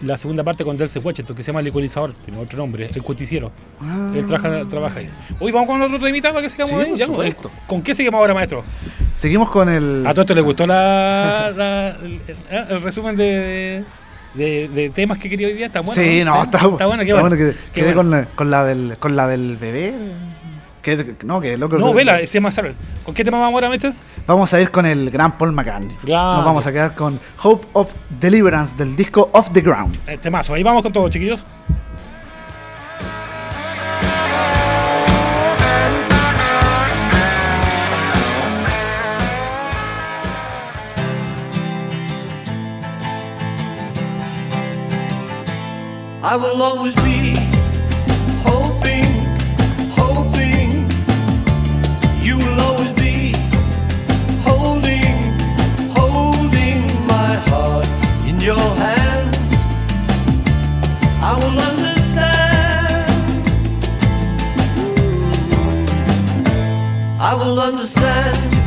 la 0.00 0.16
segunda 0.16 0.44
parte 0.44 0.64
con 0.64 0.76
Delce 0.76 1.00
Washington, 1.00 1.34
que 1.34 1.42
se 1.42 1.48
llama 1.48 1.58
El 1.58 1.66
Ecualizador, 1.66 2.14
tiene 2.24 2.38
otro 2.40 2.56
nombre, 2.56 2.88
El 2.94 3.00
Justiciero. 3.00 3.50
Ah. 3.80 4.12
Él 4.14 4.26
trabaja, 4.28 4.64
trabaja 4.68 5.00
ahí. 5.00 5.10
Hoy 5.40 5.50
vamos 5.50 5.68
con 5.68 5.82
otro 5.82 5.98
temita 5.98 6.30
para 6.30 6.42
que 6.42 6.50
sigamos 6.50 6.70
Sí, 6.70 6.76
ahí. 6.78 6.96
Ya, 6.96 7.06
pues, 7.06 7.34
supuesto. 7.34 7.50
¿Con 7.66 7.82
qué 7.82 7.94
seguimos 7.96 8.20
ahora, 8.20 8.32
maestro? 8.32 8.62
Seguimos 9.10 9.50
con 9.50 9.68
el. 9.68 10.06
¿A 10.06 10.10
todo 10.14 10.20
esto 10.22 10.34
le 10.36 10.40
gustó 10.40 10.66
la, 10.68 11.52
la- 11.54 11.88
el, 12.00 12.20
el- 12.48 12.70
el 12.70 12.80
resumen 12.82 13.16
de, 13.16 13.82
de, 14.34 14.68
de 14.68 14.90
temas 14.90 15.18
que 15.18 15.28
quería 15.30 15.48
hoy 15.48 15.54
día? 15.54 15.66
¿Está 15.66 15.80
bueno? 15.80 16.00
sí, 16.00 16.22
no, 16.24 16.42
está, 16.42 16.58
está 16.58 16.86
bueno. 16.86 17.04
Qué 17.04 17.12
bueno. 17.12 17.36
que- 17.36 17.54
qué 17.72 17.80
quedé 17.80 17.94
bueno. 17.94 18.00
con, 18.00 18.10
la, 18.10 18.24
con, 18.34 18.50
la 18.50 18.64
del, 18.64 18.96
con 18.98 19.16
la 19.16 19.26
del 19.28 19.56
bebé. 19.56 19.94
Que, 20.82 21.16
no, 21.24 21.40
que 21.40 21.56
loco. 21.58 21.76
No, 21.76 21.92
vela, 21.92 22.18
se 22.20 22.26
llama 22.26 22.50
Sarah. 22.50 22.72
¿Con 23.04 23.14
qué 23.14 23.22
tema 23.24 23.38
vamos 23.38 23.54
ahora, 23.54 23.68
maestro? 23.68 23.92
Vamos 24.26 24.54
a 24.54 24.60
ir 24.60 24.70
con 24.70 24.86
el 24.86 25.10
gran 25.10 25.36
Paul 25.36 25.52
McCartney. 25.52 25.96
Grande. 26.02 26.36
Nos 26.36 26.44
vamos 26.44 26.66
a 26.66 26.72
quedar 26.72 26.94
con 26.94 27.18
Hope 27.42 27.66
of 27.74 27.92
Deliverance 28.20 28.74
del 28.76 28.94
disco 28.96 29.28
Off 29.32 29.50
the 29.52 29.60
Ground. 29.60 29.98
El 30.06 30.18
temazo. 30.18 30.54
Ahí 30.54 30.62
vamos 30.62 30.82
con 30.82 30.92
todo, 30.92 31.08
chiquillos. 31.10 31.44
I 46.20 46.34
will 46.34 46.60
always 46.60 46.94
be 46.96 47.34
hoping, 48.42 49.04
hoping. 49.94 50.90
You 52.20 52.36
will 52.36 52.60
always 52.60 52.92
be 52.94 53.32
holding, 54.42 55.14
holding 55.94 56.80
my 57.06 57.34
heart 57.48 57.86
in 58.26 58.40
your 58.40 58.58
hand. 58.58 59.36
I 61.22 61.34
will 61.36 61.58
understand. 61.70 63.08
I 67.20 67.34
will 67.34 67.60
understand 67.60 68.57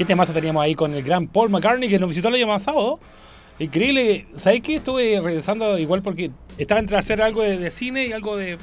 ¿Qué 0.00 0.06
temazo 0.06 0.32
teníamos 0.32 0.62
ahí 0.62 0.74
con 0.74 0.94
el 0.94 1.02
gran 1.02 1.26
Paul 1.26 1.50
McCartney 1.50 1.86
que 1.86 1.98
nos 1.98 2.08
visitó 2.08 2.28
el 2.28 2.36
año 2.36 2.46
pasado? 2.46 2.98
Increíble. 3.58 4.24
¿Sabes 4.34 4.62
qué? 4.62 4.76
Estuve 4.76 5.20
regresando 5.22 5.76
igual 5.76 6.00
porque 6.00 6.30
estaba 6.56 6.80
entre 6.80 6.96
hacer 6.96 7.20
algo 7.20 7.42
de, 7.42 7.70
cine 7.70 8.06
y 8.06 8.12
algo 8.14 8.38
de, 8.38 8.56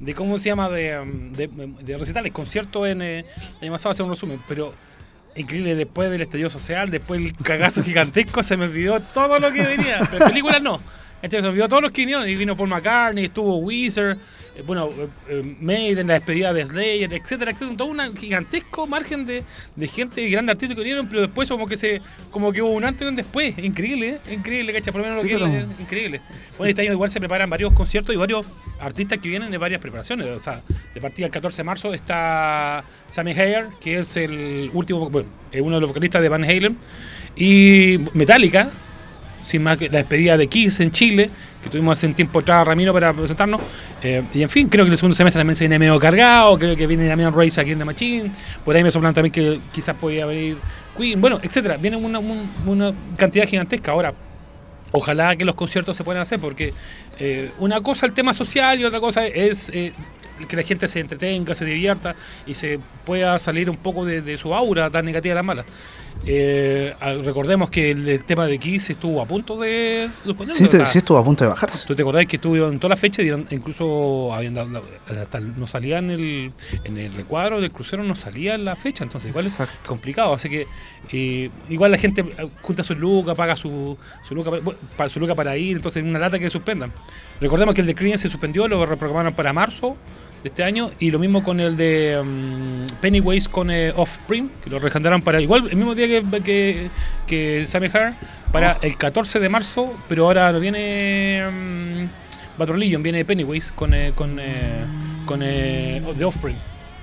de 0.00 0.14
¿cómo 0.14 0.40
se 0.40 0.46
llama? 0.46 0.68
De, 0.68 0.98
um, 0.98 1.32
de, 1.32 1.96
recitales, 1.96 2.32
conciertos 2.32 2.88
en 2.88 3.00
eh, 3.00 3.20
el 3.20 3.62
año 3.62 3.70
pasado, 3.70 3.92
hacer 3.92 4.04
un 4.06 4.10
resumen. 4.10 4.42
Pero 4.48 4.74
increíble, 5.36 5.76
después 5.76 6.10
del 6.10 6.22
estallido 6.22 6.50
social, 6.50 6.90
después 6.90 7.20
del 7.20 7.36
cagazo 7.36 7.80
gigantesco, 7.84 8.42
se 8.42 8.56
me 8.56 8.64
olvidó 8.64 8.98
todo 8.98 9.38
lo 9.38 9.52
que 9.52 9.62
venía. 9.62 10.00
Pero 10.10 10.26
películas 10.26 10.60
no. 10.60 10.80
Entonces 11.22 11.42
se 11.42 11.48
olvidó 11.48 11.68
todos 11.68 11.82
los 11.82 11.92
que 11.92 12.00
vinieron. 12.00 12.28
Y 12.28 12.34
vino 12.34 12.56
Paul 12.56 12.70
McCartney, 12.70 13.26
estuvo 13.26 13.58
Weezer, 13.58 14.18
bueno, 14.66 14.90
eh, 14.90 15.08
eh, 15.28 15.56
Maiden, 15.60 16.06
la 16.08 16.14
despedida 16.14 16.52
de 16.52 16.66
Slayer, 16.66 17.12
etcétera, 17.12 17.50
etcétera. 17.52 17.76
Todo 17.76 17.88
un 17.88 18.16
gigantesco 18.16 18.86
margen 18.86 19.24
de, 19.26 19.44
de 19.76 19.88
gente 19.88 20.22
y 20.22 20.30
grandes 20.30 20.54
artistas 20.54 20.74
que 20.76 20.82
vinieron, 20.82 21.08
pero 21.08 21.22
después 21.22 21.48
como 21.48 21.66
que 21.66 21.76
se 21.76 22.00
como 22.30 22.52
que 22.52 22.60
hubo 22.62 22.70
un 22.72 22.84
antes 22.84 23.02
y 23.06 23.08
un 23.08 23.16
después. 23.16 23.56
Increíble, 23.58 24.18
¿eh? 24.26 24.34
Increíble, 24.34 24.72
¿cachai? 24.72 24.92
Por 24.92 25.02
lo 25.02 25.08
menos 25.08 25.22
Sí, 25.22 25.28
lo 25.30 25.46
que 25.46 25.50
pero- 25.52 25.70
es 25.72 25.80
increíble. 25.80 26.20
Bueno, 26.58 26.68
este 26.70 26.82
año 26.82 26.92
igual 26.92 27.10
se 27.10 27.20
preparan 27.20 27.48
varios 27.48 27.72
conciertos 27.72 28.14
y 28.14 28.18
varios 28.18 28.44
artistas 28.80 29.18
que 29.18 29.28
vienen 29.28 29.50
de 29.50 29.58
varias 29.58 29.80
preparaciones. 29.80 30.26
O 30.26 30.38
sea, 30.38 30.60
de 30.94 31.00
partida 31.00 31.26
el 31.26 31.32
14 31.32 31.58
de 31.58 31.64
marzo 31.64 31.94
está 31.94 32.84
Sammy 33.08 33.32
Hagar, 33.32 33.68
que 33.80 33.98
es 34.00 34.16
el 34.16 34.70
último, 34.74 35.08
bueno, 35.10 35.28
es 35.52 35.60
uno 35.62 35.76
de 35.76 35.80
los 35.80 35.90
vocalistas 35.90 36.20
de 36.22 36.28
Van 36.28 36.44
Halen. 36.44 36.76
Y 37.36 37.98
Metallica, 38.14 38.70
sin 39.42 39.62
más 39.62 39.76
que 39.76 39.88
la 39.88 39.98
despedida 39.98 40.36
de 40.36 40.46
Kiss 40.46 40.80
en 40.80 40.90
Chile, 40.90 41.30
tuvimos 41.70 41.96
hace 41.98 42.06
un 42.06 42.14
tiempo 42.14 42.38
atrás 42.40 42.62
a 42.62 42.64
Ramiro 42.64 42.92
para 42.92 43.12
presentarnos. 43.12 43.60
Eh, 44.02 44.22
y 44.34 44.42
en 44.42 44.48
fin, 44.48 44.68
creo 44.68 44.84
que 44.84 44.90
el 44.92 44.96
segundo 44.96 45.14
semestre 45.16 45.40
también 45.40 45.56
se 45.56 45.64
viene 45.64 45.78
medio 45.78 45.98
cargado, 45.98 46.58
creo 46.58 46.76
que 46.76 46.86
viene 46.86 47.06
Damian 47.06 47.32
Race 47.34 47.60
aquí 47.60 47.72
en 47.72 47.78
The 47.78 47.84
Machine. 47.84 48.30
Por 48.64 48.74
ahí 48.76 48.82
me 48.82 48.90
soplan 48.90 49.14
también 49.14 49.32
que 49.32 49.60
quizás 49.72 49.94
podía 49.96 50.26
venir 50.26 50.56
Queen, 50.96 51.20
bueno, 51.20 51.38
etcétera. 51.42 51.76
Viene 51.76 51.96
una, 51.96 52.18
un- 52.18 52.50
una 52.66 52.92
cantidad 53.16 53.46
gigantesca. 53.46 53.92
Ahora, 53.92 54.14
ojalá 54.92 55.36
que 55.36 55.44
los 55.44 55.54
conciertos 55.54 55.96
se 55.96 56.04
puedan 56.04 56.22
hacer, 56.22 56.40
porque 56.40 56.72
eh, 57.18 57.50
una 57.58 57.80
cosa 57.80 58.06
el 58.06 58.12
tema 58.12 58.32
social 58.32 58.78
y 58.80 58.84
otra 58.84 59.00
cosa 59.00 59.26
es 59.26 59.70
eh, 59.74 59.92
que 60.48 60.56
la 60.56 60.62
gente 60.62 60.86
se 60.88 61.00
entretenga, 61.00 61.54
se 61.54 61.64
divierta 61.64 62.14
y 62.46 62.54
se 62.54 62.78
pueda 63.04 63.38
salir 63.38 63.68
un 63.70 63.76
poco 63.76 64.04
de, 64.06 64.22
de 64.22 64.38
su 64.38 64.54
aura 64.54 64.88
tan 64.90 65.04
negativa, 65.04 65.34
tan 65.34 65.46
mala. 65.46 65.64
Eh, 66.24 66.92
ah, 67.00 67.12
recordemos 67.22 67.70
que 67.70 67.90
el, 67.92 68.08
el 68.08 68.24
tema 68.24 68.46
de 68.46 68.58
Kiss 68.58 68.90
estuvo 68.90 69.20
a 69.22 69.26
punto 69.26 69.56
de 69.60 70.08
Sí, 70.54 70.66
te- 70.66 70.82
estuvo 70.82 71.18
a 71.18 71.24
punto 71.24 71.44
de 71.44 71.50
bajarse. 71.50 71.86
¿Tú 71.86 71.94
te 71.94 72.02
acordás 72.02 72.26
que 72.26 72.36
estuvo 72.36 72.56
en 72.68 72.80
toda 72.80 72.90
la 72.90 72.96
fecha? 72.96 73.22
Dieron, 73.22 73.46
incluso 73.50 74.32
habían 74.34 74.54
dado, 74.54 74.82
hasta 75.22 75.38
no 75.40 75.66
salía 75.68 75.98
en 75.98 76.10
el, 76.10 76.52
en 76.84 76.98
el 76.98 77.12
recuadro 77.12 77.60
del 77.60 77.70
crucero, 77.70 78.02
no 78.02 78.16
salía 78.16 78.58
la 78.58 78.74
fecha, 78.74 79.04
entonces 79.04 79.28
igual 79.30 79.46
es 79.46 79.58
complicado. 79.86 80.34
Así 80.34 80.48
que 80.48 80.66
eh, 81.12 81.50
igual 81.68 81.92
la 81.92 81.98
gente 81.98 82.22
eh, 82.22 82.48
junta 82.60 82.82
su 82.82 82.94
lucas, 82.96 83.36
paga 83.36 83.54
su, 83.54 83.96
su 84.26 84.34
lucas 84.34 84.60
bueno, 84.62 84.78
pa- 84.96 85.08
su 85.08 85.20
luca 85.20 85.34
para 85.36 85.56
ir, 85.56 85.76
entonces 85.76 86.02
una 86.02 86.18
lata 86.18 86.38
que 86.40 86.50
suspendan. 86.50 86.92
Recordemos 87.40 87.74
que 87.74 87.82
el 87.82 87.86
de 87.86 87.94
Creedence 87.94 88.22
se 88.22 88.30
suspendió, 88.30 88.66
lo 88.66 88.84
reprogramaron 88.84 89.34
para 89.34 89.52
marzo 89.52 89.96
de 90.42 90.48
este 90.48 90.62
año 90.62 90.90
y 90.98 91.10
lo 91.10 91.18
mismo 91.18 91.42
con 91.42 91.60
el 91.60 91.76
de 91.76 92.20
mm, 92.22 93.00
Pennywise 93.00 93.48
con 93.48 93.70
eh, 93.70 93.92
Offspring, 93.96 94.50
que 94.62 94.70
lo 94.70 94.78
regeneraron 94.78 95.22
para 95.22 95.40
igual 95.40 95.68
el 95.70 95.76
mismo 95.76 95.94
día 95.94 96.06
que, 96.06 96.42
que, 96.42 96.90
que 97.26 97.66
Sammy 97.66 97.86
Hagar, 97.86 98.14
para 98.52 98.78
el 98.82 98.96
14 98.96 99.40
de 99.40 99.48
marzo, 99.48 99.94
pero 100.08 100.24
ahora 100.24 100.52
no 100.52 100.60
viene 100.60 101.42
mm, 101.50 102.58
Battle 102.58 102.78
Legion, 102.78 103.02
viene 103.02 103.24
Pennywise 103.24 103.72
con, 103.74 103.92
eh, 103.94 104.12
con, 104.14 104.38
eh, 104.40 104.84
con 105.26 105.40
eh, 105.42 106.02
The 106.16 106.24
Offspring. 106.24 106.56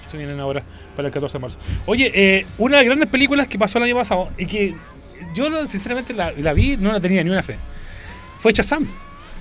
Eso 0.06 0.18
vienen 0.18 0.40
ahora 0.40 0.64
para 0.96 1.08
el 1.08 1.14
14 1.14 1.38
de 1.38 1.42
marzo. 1.42 1.58
Oye, 1.86 2.12
eh, 2.14 2.46
una 2.58 2.78
de 2.78 2.84
las 2.84 2.86
grandes 2.86 3.10
películas 3.10 3.48
que 3.48 3.58
pasó 3.58 3.78
el 3.78 3.86
año 3.86 3.96
pasado 3.96 4.30
y 4.38 4.46
que 4.46 4.76
yo 5.34 5.68
sinceramente 5.68 6.14
la, 6.14 6.32
la 6.32 6.54
vi, 6.54 6.78
no 6.78 6.92
la 6.92 7.00
tenía 7.00 7.24
ni 7.24 7.30
una 7.30 7.44
fe. 7.44 7.58
Fue 8.40 8.52
Shazam. 8.52 8.88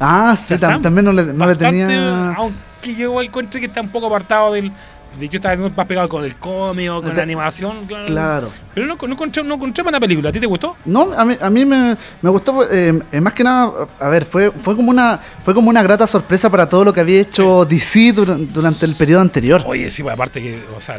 Ah, 0.04 0.34
sí, 0.36 0.54
tam- 0.54 0.82
también 0.82 1.04
no 1.04 1.12
le, 1.12 1.24
no 1.32 1.46
le 1.46 1.54
tenía. 1.56 2.32
Aunque 2.34 2.94
yo 2.96 3.20
encuentro 3.22 3.60
que 3.60 3.66
está 3.66 3.80
un 3.80 3.88
poco 3.90 4.06
apartado 4.08 4.52
del. 4.52 4.72
De 5.20 5.28
yo 5.28 5.36
estaba 5.36 5.54
más 5.68 5.86
pegado 5.86 6.08
con 6.08 6.24
el 6.24 6.36
cómic 6.36 6.90
o 6.90 7.02
con 7.02 7.14
la 7.14 7.22
animación. 7.22 7.84
Claro. 7.86 8.06
Claro. 8.06 8.50
Pero 8.74 8.86
no, 8.86 8.96
no 8.96 9.12
encontré, 9.12 9.42
no 9.44 9.56
encontré 9.56 9.84
mala 9.84 10.00
película. 10.00 10.30
¿A 10.30 10.32
ti 10.32 10.40
te 10.40 10.46
gustó? 10.46 10.74
No, 10.86 11.10
a 11.14 11.24
mí, 11.26 11.36
a 11.38 11.50
mí 11.50 11.66
me, 11.66 11.96
me 12.22 12.30
gustó, 12.30 12.64
eh, 12.72 12.98
eh, 13.12 13.20
más 13.20 13.34
que 13.34 13.44
nada, 13.44 13.70
a 14.00 14.08
ver, 14.08 14.24
fue, 14.24 14.50
fue, 14.50 14.74
como 14.74 14.90
una, 14.90 15.20
fue 15.44 15.52
como 15.52 15.68
una 15.68 15.82
grata 15.82 16.06
sorpresa 16.06 16.48
para 16.48 16.66
todo 16.66 16.86
lo 16.86 16.94
que 16.94 17.00
había 17.00 17.20
hecho 17.20 17.66
DC 17.66 18.14
duran- 18.14 18.48
durante 18.54 18.86
el 18.86 18.94
periodo 18.94 19.20
anterior. 19.20 19.62
Oye, 19.66 19.90
sí, 19.90 20.02
pues 20.02 20.14
aparte 20.14 20.40
que. 20.40 20.64
O 20.74 20.80
sea, 20.80 20.96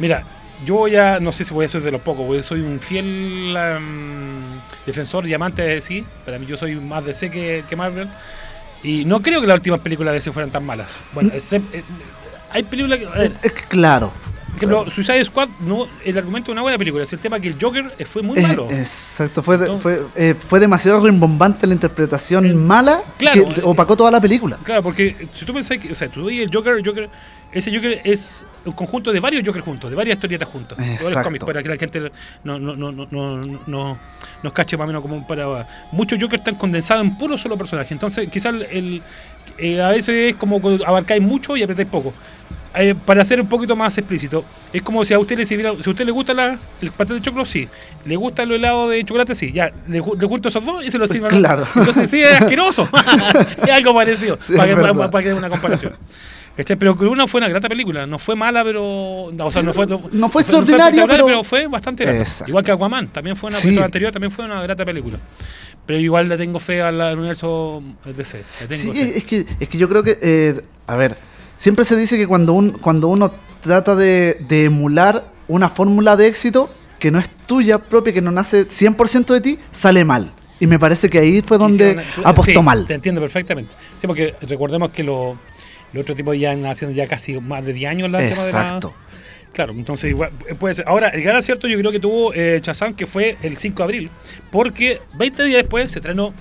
mira, 0.00 0.24
yo 0.64 0.88
ya 0.88 1.20
no 1.20 1.32
sé 1.32 1.44
si 1.44 1.52
voy 1.54 1.64
a 1.64 1.68
ser 1.68 1.82
de 1.82 1.90
los 1.90 2.00
pocos, 2.00 2.26
porque 2.26 2.42
soy 2.42 2.60
un 2.60 2.80
fiel 2.80 3.54
em, 3.56 4.60
defensor 4.86 5.26
y 5.26 5.34
amante 5.34 5.62
de 5.62 5.74
DC. 5.76 6.04
Para 6.24 6.38
mí, 6.38 6.46
yo 6.46 6.56
soy 6.56 6.74
más 6.76 7.04
DC 7.04 7.30
que, 7.30 7.64
que 7.68 7.76
Marvel. 7.76 8.08
Y 8.82 9.04
no 9.04 9.20
creo 9.20 9.40
que 9.40 9.46
las 9.46 9.56
últimas 9.56 9.80
películas 9.80 10.12
de 10.12 10.16
DC 10.18 10.32
fueran 10.32 10.50
tan 10.50 10.64
malas. 10.64 10.88
Bueno, 11.12 11.30
excep- 11.30 11.62
eh, 11.72 11.84
hay 12.50 12.62
películas 12.62 12.98
que. 12.98 13.04
Eh, 13.24 13.32
claro. 13.68 14.12
Suicide 14.90 15.24
Squad, 15.24 15.48
no, 15.60 15.86
el 16.04 16.16
argumento 16.18 16.46
de 16.46 16.52
una 16.52 16.62
buena 16.62 16.78
película. 16.78 17.02
Es 17.04 17.12
el 17.12 17.18
tema 17.18 17.38
que 17.40 17.48
el 17.48 17.56
Joker 17.60 17.94
eh, 17.98 18.04
fue 18.04 18.22
muy 18.22 18.38
Eh, 18.38 18.42
malo. 18.42 18.66
exacto, 18.70 19.42
fue, 19.42 19.56
Entonces- 19.56 19.82
fue, 19.82 20.02
eh, 20.16 20.34
fue 20.34 20.60
demasiado 20.60 21.00
rimbombante 21.04 21.66
la 21.66 21.74
interpretación 21.74 22.56
mala 22.66 23.02
claro, 23.18 23.46
que 23.48 23.60
opacó 23.62 23.96
toda 23.96 24.10
la 24.10 24.20
película. 24.20 24.58
Claro, 24.64 24.82
porque 24.82 25.28
si 25.32 25.44
tú 25.44 25.54
pensás 25.54 25.78
que, 25.78 25.92
o 25.92 25.94
sea, 25.94 26.08
tú 26.08 26.24
ves 26.26 26.40
el 26.42 26.50
Joker, 26.52 26.74
el 26.74 26.86
Joker, 26.86 27.08
ese 27.52 27.74
Joker 27.74 28.00
es 28.04 28.46
un 28.64 28.72
conjunto 28.72 29.12
de 29.12 29.18
varios 29.20 29.42
Jokers 29.44 29.64
juntos, 29.64 29.90
de 29.90 29.96
varias 29.96 30.16
historietas 30.16 30.48
juntas, 30.48 30.78
Exacto. 30.78 31.22
cómics, 31.24 31.44
para 31.44 31.62
que 31.62 31.68
la 31.68 31.76
gente 31.76 32.12
no, 32.44 32.58
no, 32.58 32.74
no, 32.76 32.92
no, 32.92 33.06
no, 33.10 33.36
no- 33.66 33.98
nos 34.42 34.52
cache 34.52 34.76
más 34.76 34.84
o 34.84 34.86
menos 34.86 35.02
como 35.02 35.26
para... 35.26 35.66
Muchos 35.92 36.18
Jokers 36.20 36.40
están 36.42 36.54
condensados 36.54 37.04
en 37.04 37.16
puro 37.18 37.36
solo 37.36 37.56
personaje, 37.58 37.92
entonces 37.92 38.28
quizás 38.28 38.54
el, 38.54 38.62
el- 38.70 39.02
eh, 39.58 39.82
a 39.82 39.88
veces 39.88 40.32
es 40.32 40.36
como 40.36 40.60
abarcáis 40.86 41.20
mucho 41.22 41.56
y 41.56 41.62
apretáis 41.62 41.88
poco. 41.88 42.14
Eh, 42.74 42.94
para 43.04 43.24
ser 43.24 43.40
un 43.40 43.48
poquito 43.48 43.74
más 43.74 43.98
explícito, 43.98 44.44
es 44.72 44.80
como 44.82 45.04
si 45.04 45.12
a 45.12 45.18
usted 45.18 45.36
le 45.36 45.44
sirviera, 45.44 45.72
si 45.82 45.88
a 45.88 45.92
usted 45.92 46.04
le 46.04 46.12
gusta 46.12 46.32
la, 46.32 46.56
el 46.80 46.92
pastel 46.92 47.16
de 47.16 47.22
chocolate, 47.22 47.50
sí. 47.50 47.68
Le 48.04 48.14
gusta 48.14 48.44
el 48.44 48.52
helado 48.52 48.88
de 48.88 49.04
chocolate, 49.04 49.34
sí. 49.34 49.50
Ya, 49.52 49.72
le, 49.88 50.00
le 50.00 50.26
junto 50.26 50.48
esos 50.48 50.64
dos 50.64 50.84
y 50.84 50.90
se 50.90 50.98
lo 50.98 51.08
sirven. 51.08 51.30
Claro. 51.30 51.66
Entonces 51.74 52.08
sí, 52.08 52.22
es 52.22 52.40
asqueroso. 52.40 52.88
es 53.64 53.70
algo 53.70 53.92
parecido. 53.92 54.38
Sí, 54.40 54.54
para, 54.54 54.74
que, 54.74 54.94
para, 54.94 55.22
que 55.22 55.28
dé 55.30 55.34
una 55.34 55.50
comparación. 55.50 55.94
¿Cachai? 56.56 56.76
Pero 56.76 56.96
que 56.96 57.06
una 57.06 57.26
fue 57.26 57.38
una 57.38 57.48
grata 57.48 57.68
película. 57.68 58.06
No 58.06 58.18
fue 58.18 58.36
mala, 58.36 58.62
pero. 58.62 59.30
no, 59.32 59.46
O 59.46 59.50
sea, 59.50 59.62
no 59.62 59.72
fue. 59.72 59.86
No 60.12 60.28
fue 60.28 60.42
extraordinaria, 60.42 61.06
pero- 61.06 61.42
fue 61.42 61.66
bastante 61.66 62.04
grata. 62.04 62.20
Exacto. 62.20 62.50
Igual 62.50 62.64
que 62.64 62.72
Aquaman. 62.72 63.08
También 63.08 63.36
fue 63.36 63.48
una 63.48 63.58
Sí. 63.58 63.76
anterior, 63.78 64.12
también 64.12 64.30
fue 64.30 64.44
una 64.44 64.62
grata 64.62 64.84
película. 64.84 65.18
Pero 65.86 65.98
igual 65.98 66.28
le 66.28 66.36
tengo 66.36 66.60
fe 66.60 66.82
al, 66.82 67.18
universo 67.18 67.82
DC. 68.04 68.44
Sí, 68.70 68.92
fe. 68.92 69.18
es 69.18 69.24
que, 69.24 69.46
es 69.58 69.68
que 69.68 69.78
yo 69.78 69.88
creo 69.88 70.02
que, 70.02 70.18
eh, 70.20 70.60
a 70.86 70.96
ver, 70.96 71.16
siempre 71.60 71.84
se 71.84 71.94
dice 71.94 72.16
que 72.16 72.26
cuando, 72.26 72.54
un, 72.54 72.70
cuando 72.72 73.08
uno 73.08 73.30
trata 73.60 73.94
de, 73.94 74.38
de 74.48 74.64
emular 74.64 75.30
una 75.46 75.68
fórmula 75.68 76.16
de 76.16 76.26
éxito 76.26 76.72
que 76.98 77.10
no 77.10 77.18
es 77.18 77.28
tuya 77.46 77.78
propia, 77.78 78.14
que 78.14 78.22
no 78.22 78.30
nace 78.30 78.66
100% 78.66 79.26
de 79.34 79.40
ti, 79.42 79.58
sale 79.70 80.02
mal. 80.04 80.32
Y 80.58 80.66
me 80.66 80.78
parece 80.78 81.10
que 81.10 81.18
ahí 81.18 81.42
fue 81.42 81.58
donde 81.58 82.02
apostó 82.24 82.60
sí, 82.60 82.62
mal. 82.64 82.86
Te 82.86 82.94
entiendo 82.94 83.20
perfectamente. 83.20 83.72
Sí, 84.00 84.06
porque 84.06 84.34
recordemos 84.40 84.90
que 84.90 85.02
lo- 85.02 85.38
los 85.92 86.02
otros 86.02 86.16
tipos 86.16 86.38
ya 86.38 86.54
nacieron 86.56 86.94
ya 86.94 87.06
casi 87.06 87.38
más 87.40 87.62
de 87.64 87.72
10 87.74 87.90
años 87.90 88.10
la 88.10 88.18
tema 88.20 88.30
de 88.30 88.52
la- 88.52 88.60
Exacto. 88.62 88.94
Claro, 89.52 89.72
entonces 89.72 90.10
igual 90.10 90.30
puede 90.58 90.76
ser. 90.76 90.84
Ahora, 90.88 91.08
el 91.08 91.22
gran 91.22 91.36
acierto 91.36 91.66
yo 91.68 91.76
creo 91.78 91.90
que 91.92 92.00
tuvo 92.00 92.32
eh, 92.32 92.60
Shazam, 92.62 92.94
que 92.94 93.06
fue 93.06 93.36
el 93.42 93.56
5 93.58 93.78
de 93.78 93.84
abril, 93.84 94.10
porque 94.50 95.00
20 95.18 95.44
días 95.44 95.62
después 95.62 95.90
se 95.92 95.98
estrenó 95.98 96.32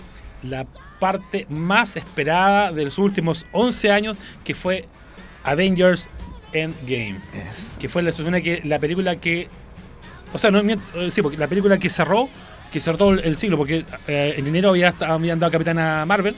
la 0.43 0.65
parte 0.99 1.45
más 1.49 1.95
esperada 1.97 2.71
de 2.71 2.85
los 2.85 2.97
últimos 2.99 3.45
11 3.51 3.91
años, 3.91 4.17
que 4.43 4.53
fue 4.53 4.87
Avengers 5.43 6.09
Endgame. 6.53 7.19
Que 7.79 7.89
fue 7.89 8.01
la, 8.01 8.11
que 8.41 8.61
película 8.79 9.15
que. 9.17 9.47
O 10.33 10.37
sea, 10.37 10.51
no, 10.51 10.59
eh, 10.59 10.77
sí, 11.11 11.21
porque 11.21 11.37
la 11.37 11.47
película 11.47 11.77
que 11.77 11.89
cerró, 11.89 12.29
que 12.71 12.79
cerró 12.79 13.11
el, 13.11 13.19
el 13.19 13.35
siglo, 13.35 13.57
porque 13.57 13.85
eh, 14.07 14.35
en 14.37 14.47
enero 14.47 14.69
había, 14.69 14.93
habían 15.01 15.39
dado 15.39 15.51
Capitana 15.51 16.05
Marvel. 16.05 16.35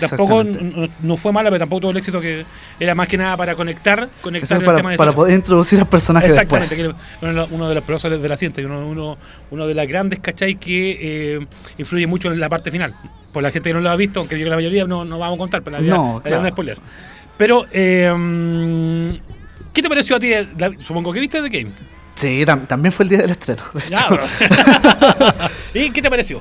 Tampoco 0.00 0.44
no, 0.44 0.88
no 1.02 1.16
fue 1.16 1.32
mala, 1.32 1.50
pero 1.50 1.58
tampoco 1.58 1.80
tuvo 1.82 1.90
el 1.90 1.96
éxito 1.98 2.20
que 2.20 2.46
era 2.80 2.94
más 2.94 3.08
que 3.08 3.18
nada 3.18 3.36
para 3.36 3.54
conectar, 3.54 4.08
conectar 4.22 4.58
el 4.58 4.64
para, 4.64 4.76
tema 4.78 4.90
de 4.92 4.96
para 4.96 5.12
poder 5.12 5.34
introducir 5.34 5.80
al 5.80 5.88
personaje 5.88 6.26
Exactamente, 6.28 6.74
después. 6.76 6.96
que 7.20 7.24
uno, 7.26 7.32
de 7.32 7.34
los- 7.34 7.50
uno 7.50 7.68
de 7.68 7.74
los 7.74 7.84
profesores 7.84 8.22
de 8.22 8.28
la 8.28 8.36
ciencia, 8.36 8.62
y 8.62 8.64
uno, 8.66 8.86
uno, 8.86 9.18
uno 9.50 9.66
de 9.66 9.74
las 9.74 9.86
grandes, 9.88 10.20
¿cachai? 10.20 10.54
Que 10.54 11.36
eh, 11.36 11.46
influye 11.76 12.06
mucho 12.06 12.32
en 12.32 12.38
la 12.40 12.48
parte 12.48 12.70
final. 12.70 12.94
Por 13.32 13.42
la 13.42 13.50
gente 13.50 13.70
que 13.70 13.74
no 13.74 13.80
lo 13.80 13.90
ha 13.90 13.96
visto, 13.96 14.20
aunque 14.20 14.36
yo 14.36 14.42
creo 14.42 14.46
que 14.46 14.50
la 14.50 14.56
mayoría 14.56 14.84
no, 14.86 15.04
no 15.04 15.18
vamos 15.18 15.36
a 15.36 15.38
contar, 15.38 15.62
pero 15.62 15.78
la 15.78 15.82
No, 15.82 16.22
la 16.24 16.30
claro. 16.30 16.48
spoiler. 16.50 16.78
Pero, 17.36 17.64
eh, 17.72 18.12
mm, 18.16 19.10
¿qué 19.72 19.82
te 19.82 19.88
pareció 19.88 20.16
a 20.16 20.20
ti? 20.20 20.30
supongo 20.82 21.12
que 21.12 21.20
viste 21.20 21.42
The 21.42 21.48
Game. 21.48 21.70
Sí, 22.14 22.44
tam- 22.46 22.66
también 22.68 22.92
fue 22.92 23.04
el 23.04 23.08
día 23.08 23.18
del 23.18 23.30
estreno. 23.30 23.62
de. 23.74 23.80
Ya, 23.88 24.08
bro. 24.08 24.22
¿Y 25.74 25.90
qué 25.90 26.00
te 26.00 26.08
pareció? 26.10 26.40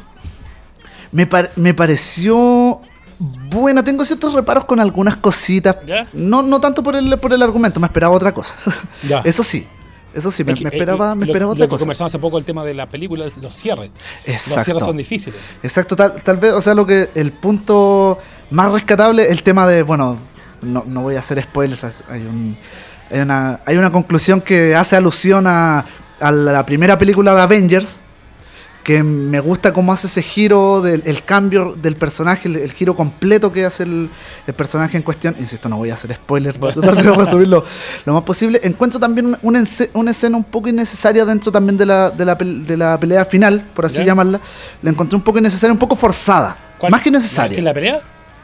Me, 1.12 1.26
par- 1.28 1.52
me 1.56 1.74
pareció 1.74 2.80
buena. 3.20 3.84
Tengo 3.84 4.06
ciertos 4.06 4.34
reparos 4.34 4.66
con 4.66 4.80
algunas 4.80 5.16
cositas. 5.18 5.78
¿Ya? 5.86 6.08
No, 6.14 6.41
no 6.44 6.60
tanto 6.62 6.84
por 6.84 6.96
el, 6.96 7.18
por 7.20 7.34
el 7.34 7.41
argumento, 7.41 7.80
me 7.80 7.88
esperaba 7.88 8.14
otra 8.16 8.32
cosa. 8.34 8.56
Ya. 9.08 9.20
Eso 9.26 9.44
sí. 9.44 9.68
Eso 10.14 10.32
sí, 10.32 10.44
me, 10.44 10.54
me 10.54 10.60
eh, 10.60 10.70
esperaba, 10.74 11.16
me 11.16 11.26
lo- 11.26 11.32
esperaba 11.32 11.50
lo 11.50 11.54
otra 11.54 11.66
que 11.66 11.70
cosa. 11.70 11.80
conversamos 11.80 12.12
hace 12.12 12.20
poco 12.20 12.38
el 12.38 12.46
tema 12.46 12.64
de 12.64 12.76
la 12.76 12.88
película, 12.88 13.26
los 13.41 13.56
cierres. 13.56 13.89
Los 14.28 14.41
cierres 14.64 14.84
son 14.84 14.96
difíciles. 14.96 15.39
Exacto, 15.64 15.96
tal, 15.96 16.22
tal 16.22 16.38
vez, 16.38 16.54
o 16.54 16.62
sea, 16.62 16.76
lo 16.76 16.86
que 16.86 17.10
el 17.16 17.32
punto 17.32 18.20
más 18.52 18.72
rescatable, 18.72 19.28
el 19.32 19.41
tema 19.41 19.66
de, 19.66 19.82
bueno, 19.82 20.20
no, 20.64 20.84
no 20.88 21.01
voy 21.01 21.16
a 21.16 21.20
hacer 21.20 21.41
spoilers, 21.43 21.84
hay, 22.09 22.22
un, 22.22 22.57
hay, 23.11 23.20
una, 23.20 23.59
hay 23.66 23.78
una 23.78 23.91
conclusión 23.91 24.41
que 24.41 24.76
hace 24.76 24.95
alusión 24.95 25.45
a, 25.47 25.86
a 26.20 26.32
la 26.32 26.66
primera 26.66 26.97
película 26.97 27.36
de 27.36 27.41
Avengers, 27.41 27.97
que 28.84 29.01
me 29.01 29.39
gusta 29.39 29.72
cómo 29.72 29.93
hace 29.93 30.07
ese 30.07 30.22
giro, 30.22 30.82
del, 30.82 31.03
el 31.05 31.24
cambio 31.24 31.74
del 31.82 31.95
personaje, 31.95 32.49
el, 32.49 32.57
el 32.57 32.70
giro 32.74 32.97
completo 32.97 33.49
que 33.53 33.64
hace 33.64 33.84
el, 33.84 34.09
el 34.45 34.53
personaje 34.53 34.97
en 34.97 35.03
cuestión. 35.03 35.36
Insisto, 35.39 35.70
no 35.70 35.78
voy 35.78 35.89
a 35.89 35.93
hacer 35.93 36.14
spoilers 36.14 36.57
para 36.57 36.74
tratar 36.74 37.01
de 37.01 37.11
resumirlo 37.14 37.64
lo 38.05 38.14
más 38.14 38.24
posible. 38.24 38.59
Encuentro 38.61 38.99
también 38.99 39.38
una, 39.41 39.61
escena 39.61 40.36
un 40.36 40.43
poco 40.43 40.68
innecesaria 40.68 41.24
dentro 41.24 41.49
también 41.49 41.78
de 41.78 41.86
la, 41.86 42.09
de 42.09 42.26
la, 42.26 42.38
pel- 42.38 42.66
de 42.66 42.76
la 42.76 42.99
pelea 42.99 43.24
final, 43.24 43.66
por 43.74 43.86
así 43.86 43.99
¿Ya? 43.99 44.03
llamarla. 44.03 44.41
La 44.82 44.89
encontré 44.89 45.16
un 45.16 45.24
poco 45.24 45.39
innecesaria, 45.39 45.72
un 45.72 45.80
poco 45.80 45.95
forzada. 45.95 46.57
¿Cuál? 46.78 46.91
Más 46.91 47.01
que 47.01 47.09
necesaria. 47.09 47.55
¿Que 47.55 47.61
la 47.61 47.74
pelea? 47.74 48.01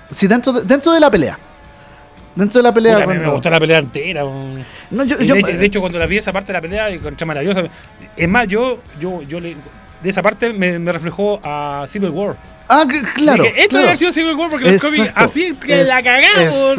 Sí, 0.09 0.25
dentro 0.27 0.53
de, 0.53 0.61
dentro 0.61 0.93
de 0.93 1.01
la 1.01 1.11
pelea. 1.11 1.37
Dentro 2.35 2.59
de 2.59 2.63
la 2.63 2.73
pelea. 2.73 2.93
Puta, 2.95 3.05
mí 3.07 3.13
me 3.13 3.19
cuando- 3.19 3.33
gustó 3.33 3.49
la 3.49 3.59
pelea 3.59 3.79
entera. 3.79 4.23
No, 4.23 5.03
yo- 5.03 5.19
yo- 5.19 5.33
de, 5.33 5.39
hecho- 5.41 5.57
de 5.57 5.65
hecho, 5.65 5.79
cuando 5.81 5.99
la 5.99 6.05
vi 6.05 6.17
esa 6.17 6.31
parte 6.31 6.47
de 6.47 6.53
la 6.53 6.61
pelea, 6.61 6.89
encontré 6.89 7.25
maravillosa. 7.25 7.63
Es 8.15 8.29
más, 8.29 8.47
yo, 8.47 8.79
yo, 8.99 9.21
yo 9.23 9.39
le- 9.39 9.55
de 10.01 10.09
esa 10.09 10.21
parte 10.21 10.53
me, 10.53 10.79
me 10.79 10.91
reflejó 10.91 11.39
a 11.43 11.85
Civil 11.87 12.09
War. 12.11 12.35
Ah, 12.71 12.83
claro. 13.15 13.41
Dije, 13.43 13.61
esto 13.61 13.69
claro. 13.69 13.77
debe 13.77 13.83
haber 13.85 13.97
sido 13.97 14.11
Civil 14.11 14.35
War 14.35 14.49
porque 14.51 14.71
los 14.71 14.81
cómics 14.81 15.11
así 15.15 15.55
que 15.55 15.81
Es- 15.81 15.87
la 15.87 16.03
cagamos. 16.03 16.77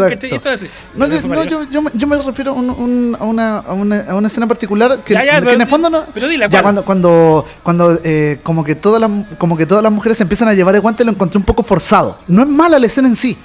No, 0.94 1.08
no, 1.08 1.44
yo, 1.44 1.64
yo, 1.64 1.82
me- 1.82 1.90
yo 1.94 2.06
me 2.06 2.16
refiero 2.16 2.52
a, 2.52 2.54
un- 2.54 2.70
un- 2.70 3.16
a 3.18 3.24
una, 3.24 3.56
a, 3.58 3.72
una, 3.72 4.00
a 4.08 4.14
una 4.14 4.28
escena 4.28 4.46
particular 4.46 5.00
que, 5.04 5.14
Ya, 5.14 5.24
ya, 5.24 5.34
que 5.34 5.40
pero 5.40 5.52
en 5.52 5.60
el 5.62 5.66
fondo 5.66 5.90
no. 5.90 6.04
pero 6.14 6.28
dila, 6.28 6.48
ya 6.48 6.62
cuando 6.62 6.84
cuando 6.84 7.44
cuando 7.64 7.98
eh, 8.04 8.38
como 8.44 8.62
que 8.62 8.76
todas 8.76 9.00
las 9.00 9.10
como 9.36 9.56
que 9.56 9.66
todas 9.66 9.82
las 9.82 9.90
mujeres 9.92 10.16
se 10.16 10.22
empiezan 10.22 10.46
a 10.48 10.54
llevar 10.54 10.76
el 10.76 10.80
guante 10.80 11.04
lo 11.04 11.10
encontré 11.10 11.38
un 11.38 11.44
poco 11.44 11.64
forzado. 11.64 12.18
No 12.28 12.42
es 12.42 12.48
mala 12.48 12.78
la 12.78 12.86
escena 12.86 13.08
en 13.08 13.16
sí, 13.16 13.36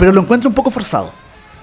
pero 0.00 0.12
lo 0.12 0.20
encuentro 0.22 0.48
un 0.48 0.54
poco 0.54 0.70
forzado. 0.72 1.12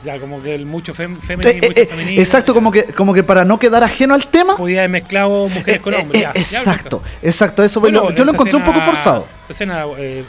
Ya 0.06 0.20
como 0.20 0.42
que 0.42 0.56
el 0.56 0.66
mucho 0.66 0.94
fem, 0.94 1.14
Eh, 1.14 1.18
femenino, 1.22 1.64
eh, 1.64 1.68
mucho 1.68 1.82
eh, 1.82 1.88
femenino. 1.88 2.22
exacto, 2.22 2.54
como 2.54 2.72
que 2.72 2.86
como 2.86 3.14
que 3.14 3.24
para 3.24 3.44
no 3.44 3.60
quedar 3.60 3.84
ajeno 3.84 4.14
al 4.14 4.28
tema. 4.28 4.56
Podía 4.56 4.80
haber 4.82 4.92
mezclado 4.92 5.50
mujeres 5.50 5.82
con 5.82 5.94
eh, 5.94 5.98
hombres. 6.00 6.22
eh, 6.22 6.26
ya, 6.26 6.34
ya, 6.34 6.40
exacto, 6.60 7.02
exacto, 7.22 7.64
eso 7.64 7.80
fue 7.82 7.90
Bueno, 7.92 8.10
lo- 8.10 8.16
yo 8.16 8.24
lo 8.24 8.32
encontré 8.32 8.56
un 8.58 8.64
poco 8.64 8.80
forzado. 8.82 9.28
Esa 9.44 9.52
escena 9.52 9.86
eh, 9.98 10.24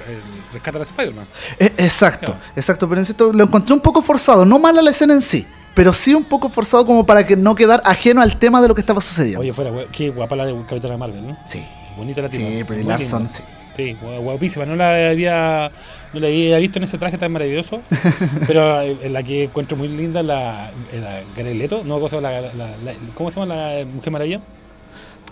rescata 0.53 0.79
a 0.79 0.83
Spider-Man. 0.83 1.27
Exacto, 1.59 2.33
Claro. 2.33 2.41
exacto, 2.57 2.89
pero 2.89 3.01
insisto, 3.01 3.33
lo 3.33 3.45
encontré 3.45 3.75
un 3.75 3.81
poco 3.81 4.03
forzado, 4.03 4.45
no 4.45 4.59
mala 4.59 4.83
la 4.83 4.91
escena 4.91 5.15
en 5.15 5.23
sí, 5.23 5.47
pero 5.75 5.93
sí 5.93 6.15
un 6.15 6.25
poco 6.25 6.49
forzado 6.49 6.85
como 6.87 7.05
para 7.07 7.25
que 7.27 7.37
no 7.37 7.55
quedar 7.55 7.83
ajeno 7.85 8.21
al 8.23 8.39
tema 8.39 8.61
de 8.63 8.69
lo 8.69 8.75
que 8.75 8.81
estaba 8.81 9.01
sucediendo. 9.01 9.41
Oye, 9.41 9.53
fuera, 9.53 9.71
qué 9.93 10.11
guapa 10.11 10.37
la 10.37 10.47
de 10.47 10.55
Capitana 10.67 10.97
Marvel, 10.97 11.27
¿no? 11.27 11.39
sí, 11.45 11.63
Bonita 11.97 12.21
la 12.23 12.29
tipa. 12.29 12.45
sí, 12.47 12.63
Brie 12.63 12.83
Larson, 12.85 13.29
sí. 13.29 13.43
Sí, 13.77 13.97
gua- 14.03 14.19
guapísima. 14.21 14.65
No 14.65 14.75
la 14.75 15.11
había, 15.11 15.71
no 16.15 16.21
la 16.21 16.27
había 16.29 16.59
visto 16.59 16.79
en 16.79 16.85
ese 16.85 16.97
traje 16.99 17.19
tan 17.19 17.31
maravilloso. 17.33 17.83
pero 18.47 18.81
eh, 18.81 18.97
en 19.03 19.13
la 19.13 19.23
que 19.23 19.45
encuentro 19.45 19.77
muy 19.77 19.89
linda 19.89 20.23
la, 20.23 20.71
en 20.93 21.05
la 21.05 21.21
Jared 21.37 21.55
Leto. 21.57 21.83
No, 21.85 21.97
¿cómo 21.97 22.09
se 22.09 22.17
llama 22.17 22.31
la, 22.31 22.41
la- 22.41 22.49
la- 22.85 22.95
¿cómo 23.15 23.31
se 23.31 23.39
llama 23.39 23.55
la 23.55 23.85
Mujer 23.85 24.11
Maravilla? 24.13 24.41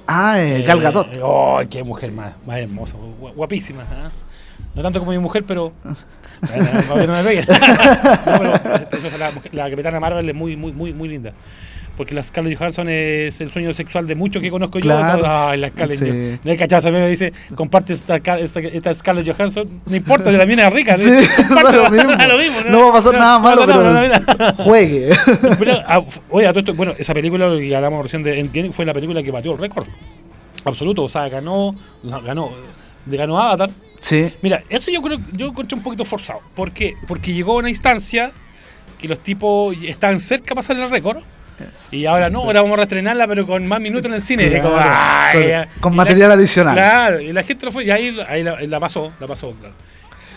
Ah, 0.06 0.38
eh, 0.38 0.62
Gal 0.66 0.80
Gadot. 0.80 1.14
Eh, 1.14 1.20
oh, 1.22 1.60
qué 1.70 1.82
mujer 1.82 2.12
más, 2.12 2.34
más 2.46 2.58
hermosa. 2.58 2.96
gu- 2.98 3.32
Guapísima. 3.34 3.84
¿ah? 3.90 4.10
No 4.74 4.82
tanto 4.82 4.98
como 5.00 5.12
mi 5.12 5.18
mujer, 5.18 5.44
pero. 5.46 5.72
No 6.44 6.96
me 6.96 7.22
pegue. 7.24 7.40
no, 8.26 8.38
pero 8.38 8.54
es 8.54 8.60
preciosa. 8.86 9.16
La, 9.16 9.30
mujer- 9.30 9.54
la 9.54 9.70
capitana 9.70 9.98
Marvel 10.00 10.28
es 10.28 10.34
muy, 10.34 10.56
muy, 10.56 10.72
muy, 10.72 10.92
muy 10.92 11.08
linda. 11.08 11.32
Porque 11.96 12.12
la 12.14 12.24
Scarlett 12.24 12.58
Johansson 12.58 12.88
es 12.88 13.40
el 13.40 13.52
sueño 13.52 13.72
sexual 13.72 14.06
de 14.08 14.16
muchos 14.16 14.42
que 14.42 14.50
conozco 14.50 14.80
Claro. 14.80 15.20
yo. 15.20 15.26
Ay, 15.28 15.58
la 15.60 15.68
Scarlett 15.68 15.98
Sí. 16.00 16.06
yo- 16.06 16.38
No 16.42 16.50
hay 16.50 16.56
cachado, 16.56 16.90
me 16.90 17.08
dice, 17.08 17.32
comparte 17.54 17.92
esta, 17.92 18.16
esta, 18.16 18.60
esta 18.60 18.94
Scarlett 18.94 19.28
Johansson. 19.32 19.68
No 19.86 19.94
importa 19.96 20.32
si 20.32 20.36
la 20.36 20.44
mina 20.44 20.66
es 20.66 20.72
rica. 20.72 20.98
Sí, 20.98 21.08
¿no? 21.10 21.54
Comparte, 21.54 21.76
lo 21.78 21.90
mismo. 21.90 22.12
lo 22.26 22.38
mismo, 22.38 22.60
No 22.68 22.80
va 22.84 22.88
a 22.90 22.92
pasar 22.94 23.12
nada 23.14 23.34
no 23.38 23.44
malo, 23.44 23.62
pero 23.66 23.82
nada, 23.92 24.18
no, 24.18 24.34
no, 24.38 24.46
no. 24.48 24.54
juegue. 24.64 25.10
Pero, 25.58 25.72
f- 25.74 26.20
oye, 26.30 26.46
a 26.48 26.50
todo 26.52 26.60
esto, 26.60 26.74
bueno, 26.74 26.94
esa 26.98 27.14
película 27.14 27.48
que 27.58 27.76
hablamos 27.76 28.02
recién 28.02 28.22
de 28.24 28.40
Endgame 28.40 28.72
fue 28.72 28.84
la 28.84 28.92
película 28.92 29.22
que 29.22 29.30
batió 29.30 29.52
el 29.52 29.58
récord. 29.58 29.86
Absoluto, 30.64 31.04
o 31.04 31.08
sea, 31.08 31.28
ganó, 31.28 31.74
no, 32.02 32.22
ganó, 32.22 32.50
le 33.06 33.16
ganó 33.16 33.38
Avatar. 33.38 33.70
Sí, 34.00 34.32
Mira, 34.42 34.64
eso 34.68 34.90
yo 34.90 35.00
creo 35.00 35.18
yo 35.32 35.46
encontré 35.46 35.76
un 35.76 35.82
poquito 35.84 36.04
forzado. 36.04 36.40
¿Por 36.54 36.72
qué? 36.72 36.94
Porque 37.06 37.32
llegó 37.32 37.52
a 37.52 37.56
una 37.58 37.68
instancia 37.68 38.32
que 38.98 39.06
los 39.08 39.20
tipos 39.20 39.76
estaban 39.82 40.20
cerca 40.20 40.46
de 40.50 40.54
pasar 40.56 40.76
el 40.76 40.90
récord. 40.90 41.18
Y 41.90 42.06
ahora 42.06 42.30
no, 42.30 42.40
ahora 42.42 42.60
vamos 42.62 42.74
a 42.74 42.76
reestrenarla, 42.78 43.26
pero 43.28 43.46
con 43.46 43.66
más 43.66 43.80
minutos 43.80 44.06
en 44.06 44.14
el 44.14 44.22
cine. 44.22 44.48
Claro, 44.50 44.70
Como, 44.70 45.80
con- 45.80 45.96
material 45.96 46.32
adicional. 46.32 46.74
Claro, 46.74 47.20
y 47.20 47.32
la 47.32 47.42
gente 47.42 47.66
lo 47.66 47.72
fue, 47.72 47.84
y 47.84 47.90
ahí, 47.90 48.16
ahí 48.28 48.42
la, 48.42 48.60
la 48.60 48.80
pasó, 48.80 49.12
la 49.20 49.26
pasó, 49.26 49.52
claro. 49.52 49.74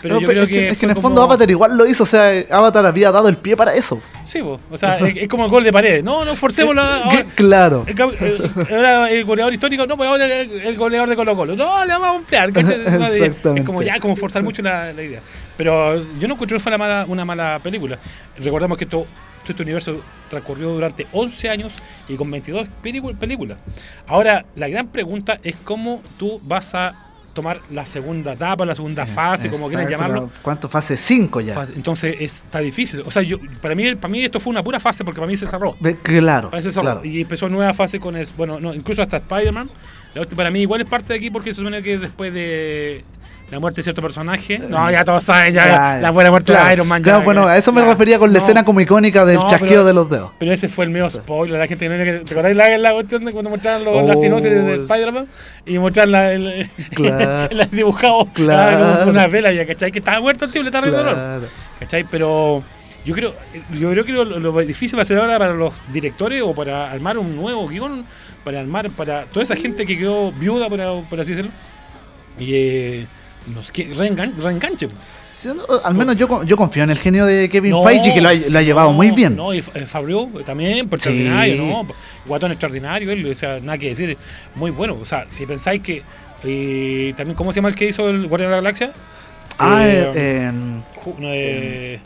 Pero 0.00 0.14
No, 0.14 0.20
yo 0.20 0.28
pero 0.28 0.42
creo 0.42 0.44
es 0.44 0.48
que, 0.48 0.68
es 0.68 0.74
que 0.74 0.76
fue 0.78 0.86
en 0.86 0.90
el 0.90 0.94
como- 0.94 1.08
fondo 1.08 1.22
Avatar 1.24 1.50
igual 1.50 1.76
lo 1.76 1.84
hizo, 1.84 2.04
o 2.04 2.06
sea, 2.06 2.30
Avatar 2.52 2.86
había 2.86 3.10
dado 3.10 3.28
el 3.28 3.36
pie 3.36 3.56
para 3.56 3.74
eso. 3.74 4.00
Sí, 4.22 4.40
po, 4.40 4.60
o 4.70 4.78
sea, 4.78 4.96
es, 5.00 5.16
es 5.16 5.28
como 5.28 5.44
el 5.46 5.50
gol 5.50 5.64
de 5.64 5.72
pared. 5.72 6.04
No, 6.04 6.24
no, 6.24 6.36
forcémoslo. 6.36 6.80
ahora- 6.80 7.24
claro. 7.34 7.82
El, 7.84 7.94
cap- 7.96 8.12
el- 8.20 9.24
goleador 9.24 9.52
histórico, 9.52 9.86
no, 9.88 9.96
pero 9.96 10.10
ahora 10.10 10.24
el, 10.26 10.52
el 10.52 10.76
goleador 10.76 11.08
de 11.08 11.16
Colo 11.16 11.34
Colo. 11.34 11.56
No, 11.56 11.84
le 11.84 11.90
vamos 11.94 12.06
a 12.08 12.14
ampliar. 12.18 12.48
Exactamente. 12.56 13.60
Es 13.60 13.64
como 13.66 13.82
ya, 13.82 13.98
como 13.98 14.14
forzar 14.14 14.44
mucho 14.44 14.62
la, 14.62 14.92
la 14.92 15.02
idea. 15.02 15.20
Pero 15.56 15.96
yo 16.20 16.28
no 16.28 16.34
encuentro 16.34 16.56
que 16.56 16.62
fue 16.62 16.70
una 16.70 16.78
mala, 16.78 17.04
una 17.08 17.24
mala 17.24 17.58
película. 17.60 17.98
Recordemos 18.38 18.78
que 18.78 18.84
esto, 18.84 19.04
este 19.52 19.62
universo 19.62 20.00
transcurrió 20.28 20.70
durante 20.70 21.06
11 21.12 21.48
años 21.50 21.72
y 22.08 22.16
con 22.16 22.30
22 22.30 22.68
película- 22.82 23.18
películas. 23.18 23.58
Ahora, 24.06 24.44
la 24.56 24.68
gran 24.68 24.88
pregunta 24.88 25.38
es 25.42 25.56
cómo 25.64 26.02
tú 26.18 26.40
vas 26.44 26.74
a 26.74 27.04
tomar 27.34 27.60
la 27.70 27.86
segunda 27.86 28.32
etapa, 28.32 28.66
la 28.66 28.74
segunda 28.74 29.06
fase, 29.06 29.48
como 29.48 29.68
quieran 29.68 29.88
llamarlo. 29.88 30.22
la- 30.22 30.42
¿Cuánto? 30.42 30.68
Fase 30.68 30.96
5 30.96 31.40
ya. 31.40 31.54
Entonces 31.76 32.16
está 32.18 32.58
difícil. 32.58 33.02
O 33.06 33.10
sea, 33.12 33.22
yo, 33.22 33.38
para, 33.62 33.76
mí, 33.76 33.94
para 33.94 34.10
mí 34.10 34.24
esto 34.24 34.40
fue 34.40 34.50
una 34.50 34.62
pura 34.64 34.80
fase 34.80 35.04
porque 35.04 35.20
para 35.20 35.30
mí 35.30 35.36
se 35.36 35.46
cerró. 35.46 35.76
Claro, 36.02 36.50
Para 36.50 36.58
mí 36.60 36.62
se 36.64 36.72
cerró. 36.72 36.82
claro. 36.82 37.04
Y 37.04 37.20
empezó 37.20 37.48
nueva 37.48 37.72
fase 37.74 38.00
con, 38.00 38.16
bueno, 38.36 38.58
no, 38.58 38.74
incluso 38.74 39.02
hasta 39.02 39.18
Spider-Man. 39.18 39.70
Para 40.34 40.50
mí 40.50 40.62
igual 40.62 40.80
es 40.80 40.86
parte 40.88 41.12
de 41.12 41.16
aquí 41.16 41.30
porque 41.30 41.50
se 41.50 41.56
supone 41.58 41.80
que 41.80 41.98
después 41.98 42.32
de 42.32 43.04
la 43.50 43.58
muerte 43.58 43.78
de 43.78 43.82
cierto 43.84 44.02
personaje. 44.02 44.58
No, 44.58 44.90
ya 44.90 45.04
todos 45.04 45.24
saben, 45.24 45.54
ya, 45.54 45.64
Claro, 45.64 46.02
la 46.02 46.10
buena 46.10 46.30
muerte 46.30 46.52
claro. 46.52 46.66
de 46.68 46.72
Iron 46.74 46.86
Man. 46.88 47.02
Claro, 47.02 47.20
ya, 47.20 47.24
bueno, 47.24 47.46
a 47.46 47.56
eso 47.56 47.72
me 47.72 47.82
refería 47.82 48.18
con 48.18 48.30
la 48.32 48.38
No, 48.38 48.44
escena 48.44 48.64
como 48.64 48.80
icónica 48.80 49.24
del 49.24 49.36
No, 49.36 49.48
chasqueo 49.48 49.68
pero- 49.68 49.84
de 49.86 49.94
los 49.94 50.10
dedos. 50.10 50.32
Pero 50.38 50.52
ese 50.52 50.68
fue 50.68 50.84
el 50.84 50.90
medio 50.90 51.08
spoiler. 51.08 51.58
La 51.58 51.66
gente 51.66 51.88
que 51.88 52.12
¿Te 52.26 52.32
acordás 52.32 52.54
la, 52.54 52.76
la 52.76 52.92
cuestión 52.92 53.24
de 53.24 53.32
cuando 53.32 53.48
mostraron 53.50 53.84
los- 53.84 54.06
la 54.06 54.14
Oh. 54.16 54.20
sinopsis 54.20 54.50
de, 54.50 54.62
de 54.62 54.74
Spider-Man? 54.74 55.26
Y 55.64 55.78
mostraron 55.78 56.12
la, 56.12 56.32
el, 56.32 56.68
Claro. 56.94 57.48
el 57.62 57.70
dibujado 57.70 58.28
Claro. 58.34 58.98
con 59.00 59.08
una 59.10 59.26
vela, 59.28 59.50
ya, 59.52 59.66
¿cachai? 59.66 59.90
Que 59.92 60.00
estaba 60.00 60.20
muerto 60.20 60.44
el 60.44 60.50
tío, 60.52 60.62
le 60.62 60.68
estaba 60.68 60.86
dando 60.90 61.04
dolor. 61.14 61.48
¿Cachai? 61.80 62.04
Pero 62.04 62.62
yo 63.06 63.14
creo, 63.14 63.34
yo 63.78 63.90
creo 63.92 64.04
que 64.04 64.12
lo, 64.12 64.24
lo 64.24 64.52
difícil 64.60 64.98
va 64.98 65.02
a 65.02 65.06
ser 65.06 65.16
ahora 65.18 65.38
para 65.38 65.54
los 65.54 65.72
directores 65.90 66.42
o 66.42 66.54
para 66.54 66.90
armar 66.90 67.16
un 67.16 67.34
nuevo 67.34 67.66
guion, 67.66 68.04
para 68.44 68.60
armar, 68.60 68.90
para 68.90 69.24
toda 69.24 69.42
esa 69.42 69.56
gente 69.56 69.86
que 69.86 69.96
quedó 69.96 70.32
viuda, 70.32 70.68
por, 70.68 70.78
por 71.08 71.20
así 71.20 71.30
decirlo, 71.30 71.50
y 72.38 72.54
eh, 72.54 73.06
nos 73.54 73.72
reengan- 73.72 74.34
reenganche. 74.36 74.88
Sí, 75.30 75.48
no, 75.54 75.62
al 75.84 75.94
menos 75.94 76.16
yo, 76.16 76.42
yo 76.42 76.56
confío 76.56 76.82
en 76.82 76.90
el 76.90 76.98
genio 76.98 77.24
de 77.24 77.48
Kevin 77.48 77.70
No, 77.70 77.84
Feige 77.84 78.12
que 78.12 78.20
lo 78.20 78.28
ha, 78.28 78.34
lo 78.34 78.58
ha 78.58 78.62
llevado 78.62 78.88
no, 78.88 78.94
muy 78.94 79.12
bien. 79.12 79.36
No, 79.36 79.54
y 79.54 79.58
eh, 79.58 79.86
Favreau 79.86 80.26
también, 80.44 80.88
por 80.88 81.00
Sí. 81.00 81.10
extraordinario, 81.10 81.56
¿no? 81.64 81.86
Guatón 82.26 82.50
extraordinario, 82.50 83.12
él, 83.12 83.24
o 83.30 83.34
sea, 83.36 83.60
nada 83.60 83.78
que 83.78 83.90
decir, 83.90 84.16
muy 84.56 84.72
bueno. 84.72 84.96
O 85.00 85.04
sea, 85.04 85.26
si 85.28 85.46
pensáis 85.46 85.80
que 85.80 86.02
eh, 86.42 87.14
también, 87.16 87.36
¿cómo 87.36 87.52
se 87.52 87.56
llama 87.58 87.68
el 87.68 87.76
que 87.76 87.86
hizo 87.88 88.08
el 88.10 88.26
Guardián 88.26 88.50
de 88.50 88.56
la 88.56 88.62
Galaxia? 88.62 88.90
Ah, 89.60 89.80
Eh, 89.86 90.12
eh, 90.14 92.00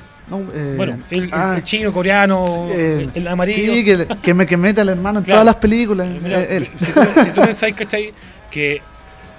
bueno, 0.76 0.98
el, 1.10 1.28
ah, 1.32 1.54
el 1.56 1.64
chino, 1.64 1.92
coreano, 1.92 2.68
eh, 2.70 3.08
el, 3.14 3.22
el 3.22 3.28
amarillo. 3.28 3.72
Sí, 3.72 3.84
que, 3.84 4.06
que, 4.22 4.34
me, 4.34 4.46
que 4.46 4.56
mete 4.56 4.80
al 4.80 4.88
hermano 4.90 5.18
en 5.20 5.24
Claro. 5.24 5.40
todas 5.42 5.46
las 5.54 5.56
películas. 5.56 6.08
Mira, 6.22 6.40
eh, 6.40 6.56
él. 6.58 6.68
si, 6.76 6.92
tú, 6.92 7.00
si 7.24 7.30
tú 7.30 7.40
pensáis, 7.42 7.74
¿cachai? 7.74 8.12
Que 8.50 8.80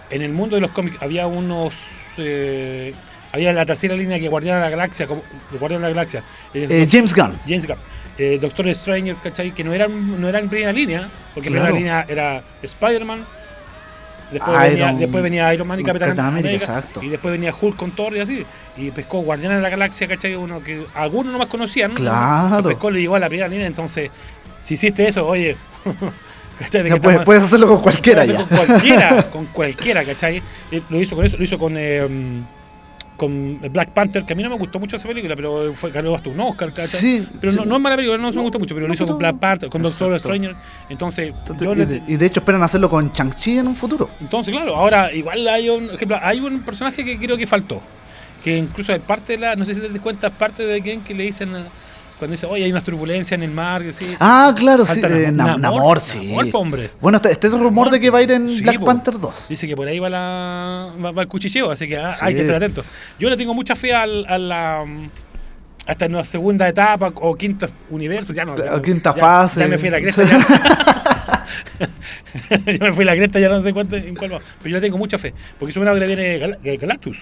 en 0.10 0.22
el 0.22 0.32
mundo 0.32 0.56
de 0.56 0.62
los 0.62 0.72
cómics 0.72 0.98
había 1.02 1.28
unos. 1.28 1.74
Eh, 2.18 2.94
había 3.32 3.52
la 3.54 3.66
tercera 3.66 3.96
línea 3.96 4.20
que 4.20 4.30
Guardián 4.30 4.56
de 4.58 4.62
la 4.62 4.70
Galaxia, 4.70 5.08
como 5.08 5.22
de 5.52 5.80
la 5.80 5.90
Galaxia. 5.90 6.24
Eh, 6.54 6.88
James 6.92 7.14
Gunn. 7.16 7.38
James 7.48 7.66
Gunn. 7.68 7.78
Eh, 8.18 8.38
Doctor 8.40 8.68
Strange, 8.70 9.16
¿cachai? 9.24 9.52
Que 9.52 9.64
no 9.64 9.74
eran, 9.74 10.22
no 10.22 10.30
eran 10.30 10.44
en 10.44 10.50
primera 10.50 10.72
línea, 10.72 11.10
porque 11.34 11.50
en 11.50 11.56
Claro. 11.56 11.74
primera 11.74 12.06
línea 12.06 12.14
era 12.24 12.44
Spider-Man. 12.62 13.26
Después, 14.32 14.56
Iron- 14.58 14.70
venía, 14.70 14.94
después 14.94 15.24
venía 15.24 15.54
Iron 15.54 15.68
Man 15.68 15.80
y 15.80 15.84
Capitán, 15.84 16.10
Capitán 16.10 16.26
América, 16.28 16.50
América, 16.50 16.66
exacto. 16.78 17.04
Y 17.04 17.10
después 17.10 17.32
venía 17.32 17.54
Hulk 17.60 17.76
con 17.76 17.92
Thor 17.92 18.16
y 18.16 18.20
así. 18.20 18.46
Y 18.78 18.90
pescó 18.92 19.20
Guardián 19.22 19.54
de 19.56 19.62
la 19.62 19.70
Galaxia, 19.70 20.08
¿cachai? 20.08 20.36
Uno 20.36 20.64
que 20.64 20.86
algunos 20.96 21.32
no 21.32 21.38
más 21.40 21.48
conocían. 21.48 21.94
Claro. 21.94 22.62
Lo 22.62 22.70
pescó, 22.70 22.90
le 22.90 23.02
llegó 23.02 23.16
a 23.16 23.20
la 23.20 23.28
primera 23.30 23.48
línea. 23.48 23.68
Entonces, 23.68 24.10
si 24.60 24.74
hiciste 24.76 25.08
eso, 25.08 25.28
oye. 25.28 25.56
¿cachai? 26.60 26.84
De 26.84 26.90
Ya 26.90 27.00
que 27.00 27.20
puedes, 27.20 27.44
hacerlo 27.44 27.68
con 27.68 27.82
cualquiera 27.82 28.26
ya. 28.26 28.46
Con 28.48 28.48
cualquiera, 28.66 29.24
con 29.32 29.46
cualquiera, 29.48 30.04
¿cachai? 30.06 30.42
Él 30.72 30.84
Lo 30.90 31.02
hizo 31.02 31.16
con 31.16 31.26
eso, 31.26 31.38
lo 31.38 31.44
hizo 31.44 31.58
con. 31.58 31.74
eh, 31.78 32.08
con 33.16 33.60
Black 33.72 33.90
Panther, 33.92 34.26
que 34.26 34.34
a 34.34 34.36
mí 34.36 34.42
no 34.42 34.50
me 34.50 34.58
gustó 34.58 34.80
mucho 34.80 34.96
esa 34.96 35.08
película, 35.08 35.36
pero 35.36 35.74
fue 35.76 35.92
ganó 35.92 36.16
hasta 36.16 36.30
un 36.32 36.40
Oscar. 36.40 36.70
¿cachai? 36.74 37.00
Sí, 37.00 37.28
pero 37.40 37.52
sí. 37.54 37.60
No, 37.60 37.64
no 37.64 37.76
es 37.76 37.82
mala 37.82 37.96
película, 37.96 38.18
no 38.18 38.32
me 38.32 38.42
gustó 38.42 38.58
mucho, 38.60 38.74
pero 38.74 38.88
lo 38.88 38.94
hizo 38.94 39.06
con 39.06 39.18
pero- 39.20 39.32
Black 39.32 39.40
Panther, 39.40 39.70
con 39.70 39.84
Doctor. 39.84 40.20
Stranger. 40.20 40.56
Entonces, 40.90 41.32
Y 41.62 41.76
de, 41.86 42.02
y 42.08 42.16
de 42.18 42.26
hecho 42.26 42.40
esperan 42.40 42.64
hacerlo 42.64 42.90
con 42.90 43.12
Chang-Chi 43.12 43.60
en 43.60 43.68
un 43.68 43.76
futuro. 43.76 44.10
entonces, 44.20 44.54
claro, 44.54 44.76
ahora 44.76 45.14
igual 45.14 45.48
hay 45.48 45.70
un 45.70 45.92
ejemplo, 45.92 46.18
hay 46.22 46.40
un 46.40 46.62
personaje 46.64 47.06
que 47.06 47.18
creo 47.20 47.38
que 47.38 47.46
faltó. 47.48 47.82
Que 48.44 48.58
incluso 48.58 48.92
es 48.94 49.00
parte 49.00 49.34
de 49.34 49.40
la, 49.40 49.56
no 49.56 49.64
sé 49.64 49.76
si 49.76 49.80
te 49.80 49.88
das 49.90 50.00
cuenta, 50.00 50.28
es 50.28 50.34
parte 50.34 50.66
de 50.66 50.82
quien 50.82 51.02
que 51.02 51.14
le 51.14 51.24
dicen 51.24 51.56
eh, 51.56 51.64
cuando 52.24 52.34
dice, 52.34 52.46
oye, 52.46 52.64
hay 52.66 52.72
unas 52.72 52.84
turbulencias 52.84 53.38
en 53.38 53.44
el 53.44 53.52
mar, 53.52 53.82
que 53.84 53.94
sí. 53.94 54.08
Ah, 54.20 54.54
claro, 54.58 54.86
sí. 54.86 55.00
Eh, 55.00 55.04
Nam- 55.04 55.36
Nam- 55.36 55.60
Namor, 55.60 55.60
Namor, 55.60 56.00
sí. 56.02 56.28
Namor, 56.30 56.50
hombre. 56.54 56.90
Bueno, 57.02 57.18
está 57.18 57.30
este 57.30 57.50
rumor 57.50 57.90
de 57.90 58.00
que 58.00 58.10
va 58.10 58.20
a 58.20 58.22
ir 58.24 58.32
en 58.32 58.48
Sí, 58.50 58.62
Black 58.62 58.80
po. 58.80 58.86
Panther 58.86 59.20
2. 59.20 59.50
Dice 59.50 59.68
que 59.68 59.76
por 59.76 59.88
ahí 59.88 60.00
va, 60.00 60.10
la, 60.10 60.94
va, 61.04 61.12
va 61.12 61.22
el 61.22 61.28
cuchicheo, 61.28 61.70
así 61.72 61.88
que 61.88 61.98
ah, 61.98 62.14
Sí. 62.14 62.20
hay 62.24 62.34
que 62.36 62.42
estar 62.42 62.56
atento. 62.56 62.84
Yo 63.20 63.30
le 63.30 63.38
tengo 63.38 63.54
mucha 63.54 63.76
fe 63.76 63.94
al, 63.94 64.26
a 64.28 64.38
la. 64.38 64.86
Hasta 65.86 66.06
en 66.06 66.14
la 66.14 66.24
segunda 66.24 66.66
etapa 66.70 67.12
o 67.14 67.36
quinto 67.36 67.68
universo, 67.90 68.32
ya 68.34 68.46
no. 68.46 68.54
O 68.54 68.82
quinta 68.82 69.14
ya- 69.14 69.20
fase. 69.20 69.60
Ya 69.60 69.68
me 69.68 69.78
fui 69.78 69.90
a 69.90 69.92
la 69.92 70.00
cresta. 70.02 70.24
Ya, 70.24 70.40
ya 72.74 72.86
me 72.86 72.92
fui 72.94 73.04
a 73.04 73.08
la 73.08 73.16
cresta, 73.16 73.40
ya 73.40 73.50
no 73.50 73.62
sé 73.62 73.74
cuánto, 73.74 73.96
en 73.96 74.16
cuál 74.16 74.34
va. 74.34 74.40
Pero 74.60 74.70
yo 74.72 74.78
le 74.78 74.82
tengo 74.82 74.98
mucha 74.98 75.18
fe, 75.18 75.34
porque 75.60 75.72
es 75.72 75.78
una 75.78 75.94
que 75.94 76.06
viene 76.08 76.36
eh, 76.64 76.78
Galactus. 76.78 77.18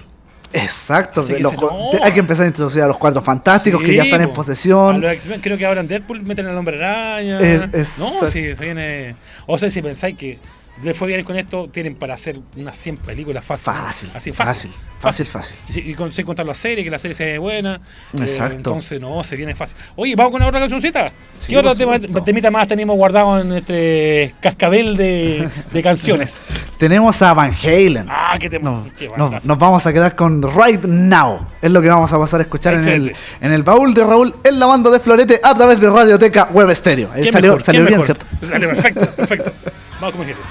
Exacto. 0.54 1.26
Que 1.26 1.40
los 1.40 1.54
no. 1.54 1.90
Hay 2.04 2.12
que 2.12 2.20
empezar 2.20 2.46
a 2.46 2.48
introducir 2.48 2.82
a 2.82 2.88
los 2.88 2.98
cuatro 2.98 3.22
fantásticos 3.22 3.82
que 3.82 3.96
ya 3.96 4.04
están 4.04 4.22
en. 4.22 4.30
A 4.30 4.34
posesión. 4.34 5.02
los 5.02 5.18
creo 5.42 5.58
que 5.58 5.66
ahora 5.66 5.82
en 5.82 5.88
Deadpool 5.88 6.22
meten 6.24 6.46
al 6.48 6.58
hombre 6.58 6.78
araña. 6.84 7.40
Es- 7.40 7.74
es- 7.74 8.00
no, 8.00 8.28
sí, 8.28 8.56
se 8.56 8.66
viene. 8.66 9.16
O 9.48 9.58
sea, 9.58 9.70
si 9.72 9.82
pensáis 9.82 10.18
que 10.18 10.40
le 10.84 10.94
fue 10.94 11.08
bien 11.10 11.24
con 11.24 11.36
esto, 11.36 11.70
tienen 11.72 11.96
para 11.96 12.14
hacer 12.16 12.40
unas 12.56 12.76
100 12.78 12.98
películas 12.98 13.44
fácil. 13.46 13.66
Fácil, 13.66 14.10
Así, 14.16 14.32
fácil, 14.32 14.72
fácil, 15.00 15.26
fácil. 15.28 15.58
Y, 15.70 15.92
y 15.92 15.94
con, 15.94 16.12
sin 16.14 16.26
contar 16.26 16.46
la 16.46 16.54
serie, 16.56 16.84
que 16.84 16.90
la 16.90 16.98
serie 17.00 17.16
se 17.16 17.26
ve 17.26 17.38
buena. 17.38 17.76
eh, 18.14 18.18
Exacto. 18.22 18.56
entonces, 18.56 19.00
no, 19.00 19.24
se 19.24 19.36
viene 19.36 19.54
fácil. 19.56 19.78
Oye, 19.96 20.16
vamos 20.16 20.32
con 20.32 20.42
otra 20.42 20.60
cancioncita. 20.60 21.12
Sí, 21.40 21.52
¿Qué 21.54 21.58
otro 21.58 21.76
tema, 21.76 22.00
temita 22.24 22.50
más 22.52 22.68
tenemos 22.68 22.96
guardado 22.96 23.40
en 23.42 23.54
este 23.54 24.34
cascabel 24.40 24.96
de, 24.98 25.50
de 25.72 25.84
canciones? 25.84 26.38
Tenemos 26.78 27.22
a 27.22 27.34
Van 27.34 27.52
Halen. 27.54 28.08
ah, 28.10 28.36
qué 28.40 28.50
tema. 28.50 28.70
No, 28.72 28.90
qué 28.98 29.08
no, 29.08 29.26
bandazo. 29.26 29.48
nos 29.48 29.58
vamos 29.60 29.86
a 29.86 29.94
quedar 29.94 30.16
con 30.16 30.42
Right 30.42 30.84
Now. 30.86 31.48
Es 31.62 31.72
lo 31.72 31.82
que 31.82 31.90
vamos 31.90 32.12
a 32.12 32.18
pasar 32.18 32.40
a 32.40 32.44
escuchar 32.44 32.74
en 32.76 32.88
el, 32.88 33.16
en 33.40 33.52
el 33.52 33.62
baúl 33.64 33.94
de 33.94 34.04
Raúl 34.04 34.36
en 34.44 34.60
la 34.60 34.66
banda 34.66 34.90
de 34.90 35.00
Florete 35.00 35.40
a 35.44 35.54
través 35.54 35.80
de 35.80 35.90
Radioteca 35.90 36.46
Web 36.52 36.76
Stereo. 36.76 37.12
Ahí 37.14 37.24
¿Qué 37.24 37.32
salió 37.32 37.52
mejor? 37.52 37.64
salió 37.64 37.82
¿Qué 37.82 37.88
bien, 37.88 38.00
mejor? 38.00 38.18
¿cierto? 38.18 38.26
Salió 38.50 38.70
perfecto, 38.70 39.06
perfecto. 39.16 39.52
Vamos 40.02 40.16
con 40.16 40.26
gente. 40.26 40.42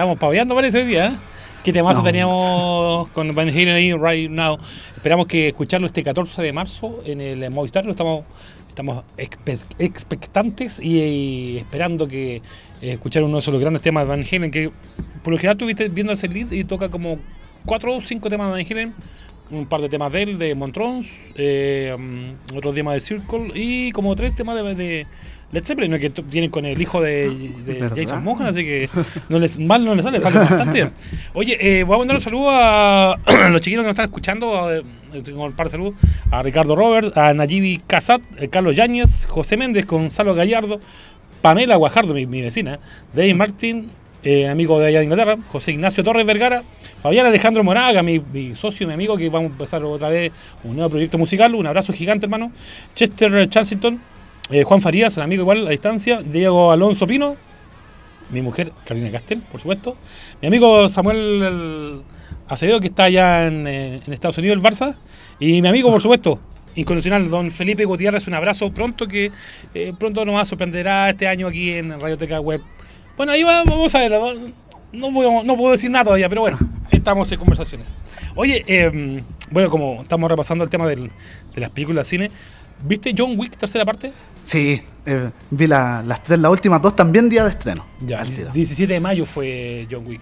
Estamos 0.00 0.18
paveando 0.18 0.54
parece 0.54 0.78
hoy 0.78 0.86
día, 0.86 1.08
¿eh? 1.08 1.12
¿Qué 1.62 1.74
temazo 1.74 1.98
No. 1.98 2.04
teníamos 2.04 3.08
con 3.08 3.34
Van 3.34 3.50
Halen 3.50 3.68
ahí 3.68 3.92
right 3.92 4.30
now? 4.30 4.56
Esperamos 4.96 5.26
que 5.26 5.48
escucharlo 5.48 5.86
este 5.86 6.02
14 6.02 6.40
de 6.40 6.54
marzo 6.54 7.02
en 7.04 7.20
el 7.20 7.50
Movistar. 7.50 7.84
Lo 7.84 7.90
estamos 7.90 8.24
estamos 8.66 9.04
expe- 9.18 9.58
expectantes 9.78 10.80
y, 10.82 11.02
y 11.02 11.56
esperando 11.58 12.08
que 12.08 12.36
eh, 12.36 12.92
escuchar 12.92 13.24
uno 13.24 13.34
de 13.34 13.40
esos 13.40 13.60
grandes 13.60 13.82
temas 13.82 14.04
de 14.04 14.08
Van 14.08 14.24
Halen 14.24 14.50
que 14.50 14.70
por 15.22 15.34
lo 15.34 15.36
general 15.36 15.56
estuviste 15.58 15.90
viendo 15.90 16.14
ese 16.14 16.28
lead 16.28 16.50
y 16.50 16.64
toca 16.64 16.88
como 16.88 17.18
cuatro 17.66 17.94
o 17.94 18.00
cinco 18.00 18.30
temas 18.30 18.46
de 18.46 18.52
Van 18.52 18.66
Halen 18.72 18.94
un 19.50 19.66
par 19.66 19.80
de 19.80 19.88
temas 19.88 20.12
de 20.12 20.22
él, 20.22 20.38
de 20.38 20.54
Montrons, 20.54 21.32
eh, 21.34 21.96
mm, 21.98 22.56
otros 22.56 22.74
temas 22.74 22.94
de 22.94 23.00
Circle 23.00 23.52
y 23.54 23.92
como 23.92 24.14
tres 24.16 24.34
temas 24.34 24.56
de, 24.56 24.74
de 24.74 25.06
Led 25.52 25.64
Zeppelin, 25.64 25.98
que 25.98 26.12
vienen 26.30 26.50
con 26.50 26.64
el 26.64 26.80
hijo 26.80 27.00
de. 27.00 27.90
Jason 27.96 28.22
Mohan, 28.22 28.46
así 28.46 28.62
que 28.62 28.88
no 29.28 29.38
les, 29.38 29.58
mal 29.58 29.84
no 29.84 29.96
les 29.96 30.04
sale, 30.04 30.20
sale 30.20 30.38
bastante 30.38 30.72
bien. 30.72 30.92
Oye, 31.34 31.58
eh, 31.60 31.82
voy 31.82 31.96
a 31.96 31.98
mandar 31.98 32.16
un 32.16 32.22
saludo 32.22 32.50
a 32.50 33.16
los 33.50 33.60
chiquitos 33.60 33.82
que 33.82 33.88
nos 33.88 33.90
están 33.90 34.06
escuchando, 34.06 34.72
eh, 34.72 34.82
tengo 35.24 35.44
un 35.44 35.52
par 35.52 35.66
de 35.66 35.70
saludos, 35.72 35.94
a 36.30 36.42
Ricardo 36.42 36.76
Robert, 36.76 37.16
a 37.18 37.34
Nayibi 37.34 37.78
Casat, 37.84 38.22
eh, 38.38 38.48
Carlos 38.48 38.76
Yáñez, 38.76 39.26
José 39.26 39.56
Méndez, 39.56 39.86
Gonzalo 39.86 40.36
Gallardo, 40.36 40.80
Pamela 41.42 41.74
Guajardo, 41.74 42.14
mi, 42.14 42.26
mi 42.26 42.42
vecina, 42.42 42.78
David 43.12 43.34
Martin, 43.34 43.90
eh, 44.22 44.48
amigo 44.48 44.78
de 44.78 44.88
allá 44.88 44.98
de 44.98 45.04
Inglaterra, 45.04 45.38
José 45.50 45.72
Ignacio 45.72 46.04
Torres 46.04 46.26
Vergara, 46.26 46.62
Fabián 47.02 47.26
Alejandro 47.26 47.64
Moraga, 47.64 48.02
mi, 48.02 48.18
mi 48.18 48.54
socio, 48.54 48.86
mi 48.86 48.92
amigo, 48.92 49.16
que 49.16 49.28
vamos 49.28 49.50
a 49.50 49.52
empezar 49.52 49.82
otra 49.84 50.10
vez 50.10 50.32
un 50.64 50.76
nuevo 50.76 50.90
proyecto 50.90 51.16
musical. 51.16 51.54
Un 51.54 51.66
abrazo 51.66 51.92
gigante, 51.92 52.26
hermano. 52.26 52.52
Chester 52.94 53.48
Chansington, 53.48 54.00
eh, 54.50 54.62
Juan 54.64 54.82
Farías, 54.82 55.16
un 55.16 55.22
amigo 55.22 55.42
igual 55.42 55.66
a 55.66 55.70
distancia. 55.70 56.20
Diego 56.22 56.70
Alonso 56.70 57.06
Pino, 57.06 57.36
mi 58.30 58.42
mujer, 58.42 58.72
Carolina 58.84 59.10
Castel, 59.10 59.40
por 59.40 59.60
supuesto. 59.60 59.96
Mi 60.42 60.48
amigo 60.48 60.88
Samuel 60.88 61.42
el 61.42 62.02
Acevedo, 62.46 62.80
que 62.80 62.88
está 62.88 63.04
allá 63.04 63.46
en, 63.46 63.66
eh, 63.66 64.00
Estados 64.08 64.36
Unidos, 64.36 64.56
el 64.56 64.62
Barça. 64.62 64.96
Y 65.38 65.62
mi 65.62 65.68
amigo, 65.68 65.90
por 65.90 66.02
supuesto, 66.02 66.38
incondicional, 66.74 67.30
don 67.30 67.50
Felipe 67.50 67.86
Gutiérrez, 67.86 68.28
un 68.28 68.34
abrazo 68.34 68.70
pronto 68.70 69.08
que 69.08 69.32
pronto 69.98 70.24
nos 70.26 70.46
sorprenderá 70.46 71.08
este 71.08 71.26
año 71.26 71.46
aquí 71.46 71.70
en 71.70 71.98
Radioteca 71.98 72.38
Web. 72.40 72.60
Bueno, 73.16 73.32
ahí 73.32 73.42
va- 73.42 73.64
vamos 73.64 73.94
a 73.94 73.98
ver. 74.00 74.12
No, 74.92 75.10
voy- 75.12 75.44
no 75.44 75.56
puedo 75.56 75.72
decir 75.72 75.90
nada 75.90 76.04
todavía, 76.04 76.28
pero 76.28 76.40
bueno, 76.42 76.58
estamos 76.90 77.30
en 77.30 77.38
conversaciones. 77.38 77.86
Oye, 78.34 78.64
eh, 78.66 79.22
bueno, 79.50 79.70
como 79.70 80.02
estamos 80.02 80.30
repasando 80.30 80.64
el 80.64 80.70
tema 80.70 80.86
del- 80.86 81.10
de 81.54 81.60
las 81.60 81.70
películas 81.70 82.06
de 82.06 82.10
cine, 82.10 82.30
¿viste 82.84 83.14
John 83.16 83.38
Wick, 83.38 83.56
tercera 83.56 83.84
parte? 83.84 84.12
Sí, 84.42 84.82
eh, 85.06 85.30
vi 85.50 85.66
la- 85.66 86.02
las 86.06 86.22
tres, 86.22 86.38
las 86.40 86.50
últimas 86.50 86.80
dos 86.82 86.96
también 86.96 87.28
día 87.28 87.44
de 87.44 87.50
estreno. 87.50 87.86
Ya, 88.00 88.22
tiro. 88.24 88.50
17 88.52 88.92
de 88.94 89.00
mayo 89.00 89.26
fue 89.26 89.86
John 89.90 90.06
Wick. 90.06 90.20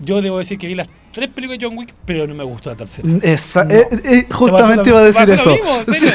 Yo 0.00 0.20
debo 0.20 0.38
decir 0.38 0.58
que 0.58 0.66
vi 0.66 0.74
las 0.74 0.88
tres 1.12 1.28
películas 1.28 1.60
de 1.60 1.66
John 1.66 1.78
Wick, 1.78 1.94
pero 2.04 2.26
no 2.26 2.34
me 2.34 2.42
gustó 2.44 2.70
la 2.70 2.76
tercera. 2.76 3.08
Esa- 3.22 3.64
No. 3.64 3.74
eh, 3.74 3.86
eh, 4.04 4.26
justamente 4.30 4.82
¿Te 4.82 4.90
iba 4.90 4.98
a 4.98 5.04
decir 5.04 5.30
eso. 5.30 5.54
Sí, 5.92 6.08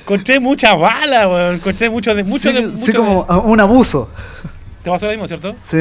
Encontré 0.00 0.38
muchas 0.40 0.78
balas, 0.78 1.26
weón. 1.26 1.54
Encontré 1.56 1.90
mucho 1.90 2.14
de. 2.14 2.22
Mucho 2.22 2.48
sí, 2.50 2.54
de, 2.54 2.66
mucho 2.68 2.94
como 2.94 3.22
un 3.44 3.58
abuso. 3.60 4.08
¿Te 4.86 4.90
pasó 4.92 5.06
lo 5.06 5.10
mismo, 5.10 5.26
cierto? 5.26 5.56
Sí. 5.60 5.78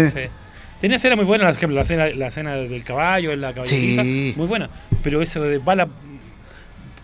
Tenía 0.82 0.98
escenas 0.98 1.16
muy 1.16 1.26
buenas, 1.26 1.46
por 1.50 1.58
ejemplo, 1.58 1.76
la 1.76 1.84
escena, 1.84 2.08
la 2.10 2.26
escena 2.30 2.56
del 2.56 2.84
caballo, 2.84 3.36
la 3.36 3.54
caballeriza, 3.54 4.02
Sí. 4.02 4.34
muy 4.36 4.48
buena. 4.48 4.68
Pero 5.04 5.22
eso 5.22 5.44
de 5.44 5.60
bala, 5.60 5.88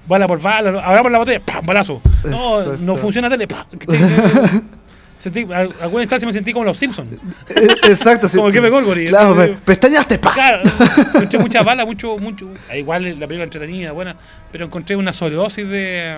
bala 0.08 0.28
por 0.28 0.42
bala, 0.42 0.82
abramos 0.84 1.12
la 1.12 1.20
botella, 1.20 1.40
¡pam! 1.46 1.64
balazo. 1.64 2.02
No, 2.24 2.60
Exacto. 2.60 2.84
no 2.84 2.96
funciona 2.98 3.30
tele, 3.30 3.48
¡pam! 3.48 3.68
Sentí, 5.20 5.46
a- 5.54 5.70
alguna 5.84 6.02
instancia 6.02 6.26
me 6.26 6.34
sentí 6.34 6.52
como 6.54 6.66
los 6.66 6.76
Simpsons. 6.80 7.14
Eh, 7.50 7.68
Exacto. 7.84 8.28
sí. 8.28 8.38
Como 8.38 8.48
el 8.48 8.54
Jefe 8.56 8.70
Gorgory. 8.72 9.06
Claro, 9.10 9.40
Eh, 9.44 9.50
pe- 9.50 9.58
pestañaste, 9.64 10.18
pa. 10.18 10.34
Claro, 10.34 10.64
encontré 11.14 11.38
muchas 11.38 11.64
balas, 11.64 11.86
mucho, 11.86 12.18
mucho. 12.18 12.50
ah, 12.68 12.76
Igual 12.76 13.04
la 13.20 13.28
película 13.28 13.44
entretenida, 13.44 13.92
buena, 13.92 14.16
pero 14.52 14.66
encontré 14.66 14.96
una 14.96 15.14
sobredosis 15.14 15.70
de. 15.70 16.16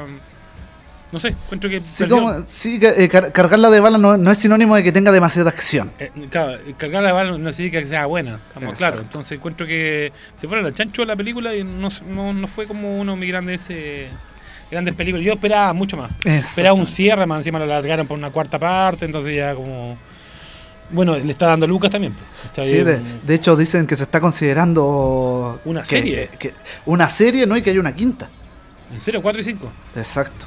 No 1.14 1.20
sé, 1.20 1.28
encuentro 1.30 1.70
que. 1.70 1.80
Sí, 1.80 2.08
como- 2.10 2.44
sí, 2.48 2.80
eh, 2.82 3.08
car- 3.08 3.32
cargarla 3.32 3.70
de 3.70 3.80
bala 3.80 3.98
no, 4.00 4.18
no 4.18 4.32
es 4.32 4.38
sinónimo 4.40 4.76
de 4.76 4.82
que 4.84 4.92
tenga 4.92 5.12
demasiada 5.12 5.50
acción. 5.52 5.92
Eh, 6.00 6.12
claro, 6.32 6.58
cargar 6.76 7.04
la 7.04 7.14
bala 7.14 7.38
no 7.38 7.54
significa 7.54 7.80
que 7.80 7.86
sea 7.86 8.08
buena, 8.08 8.40
estamos 8.48 8.76
claros. 8.78 9.02
Entonces 9.04 9.34
encuentro 9.38 9.68
que 9.68 10.12
se 10.42 10.48
fuera 10.48 10.68
el 10.68 10.74
chancho 10.74 11.04
de 11.04 11.06
la 11.06 11.16
película 11.16 11.56
y 11.56 11.64
no, 11.64 11.90
no, 12.10 12.34
no 12.34 12.48
fue 12.48 12.66
como 12.66 13.00
uno 13.00 13.14
de 13.14 13.20
mis 13.20 13.30
grandes, 13.30 13.68
eh, 13.70 14.10
grandes 14.72 14.96
películas. 14.96 15.24
Yo 15.24 15.34
esperaba 15.34 15.72
mucho 15.74 15.98
más. 15.98 16.12
Esperaba 16.26 16.74
un 16.74 16.88
cierre, 16.88 17.28
más 17.28 17.38
encima 17.38 17.60
lo 17.60 17.66
alargaron 17.66 18.08
por 18.08 18.18
una 18.18 18.32
cuarta 18.32 18.58
parte, 18.58 19.06
entonces 19.06 19.36
ya 19.36 19.54
como... 19.54 19.96
Bueno, 20.90 21.16
le 21.16 21.32
está 21.32 21.46
dando 21.46 21.68
Lucas 21.68 21.92
también. 21.92 22.14
pues. 22.54 22.68
Sí, 22.68 22.78
de, 22.78 23.02
de 23.24 23.34
hecho 23.36 23.56
dicen 23.56 23.86
que 23.86 23.96
se 23.96 24.02
está 24.04 24.20
considerando 24.20 25.60
¿Una 25.66 25.82
que- 25.82 25.88
serie? 25.88 26.30
que- 26.40 26.54
una 26.88 27.08
serie, 27.08 27.46
¿no? 27.46 27.56
Y 27.56 27.62
que 27.62 27.70
hay 27.70 27.78
una 27.78 27.94
quinta. 27.96 28.30
¿En 28.92 29.00
serio? 29.02 29.22
¿4 29.22 29.40
y 29.40 29.44
5? 29.44 29.72
Exacto. 29.96 30.46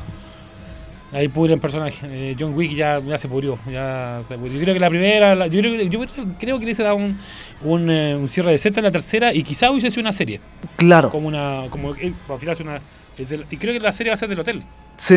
Ahí 1.13 1.29
pudren 1.29 1.61
personajes. 1.61 2.01
Eh, 2.05 2.35
John 2.39 2.55
Wick 2.55 2.73
ya, 2.75 2.99
ya 3.01 3.17
se 3.17 3.29
pudrió. 3.29 3.59
Ya 3.71 4.23
se 4.27 4.37
pudrió. 4.37 4.55
Yo 4.55 4.61
creo 4.63 4.75
que 4.75 4.81
la 4.81 4.89
primera, 4.91 5.35
la- 5.35 5.47
yo, 5.47 5.61
creo, 5.61 5.79
que- 5.79 5.89
yo 5.89 6.01
creo 6.39 6.59
que 6.59 6.65
le 6.65 6.73
hice 6.73 6.83
dar 6.83 6.95
un, 6.95 7.17
un, 7.63 7.91
eh, 7.91 8.17
un 8.17 8.29
cierre 8.29 8.51
decente 8.53 8.81
en 8.81 8.85
la 8.85 8.91
tercera 8.91 9.33
y 9.33 9.43
quizá 9.43 9.71
hubiese 9.71 9.91
sido 9.91 10.01
una 10.03 10.13
serie. 10.13 10.41
Claro. 10.77 11.11
Como 11.11 11.29
una. 11.29 11.65
Como, 11.71 11.95
eh, 11.95 12.13
al 12.29 12.39
final 12.39 12.53
es 12.55 12.61
una. 12.61 12.81
y 13.19 13.57
creo 13.57 13.73
que 13.73 13.81
la 13.81 13.93
serie 13.93 14.11
va 14.11 14.15
a 14.15 14.19
ser 14.19 14.29
del 14.29 14.41
hotel. 14.41 14.63
Sí. 14.97 15.17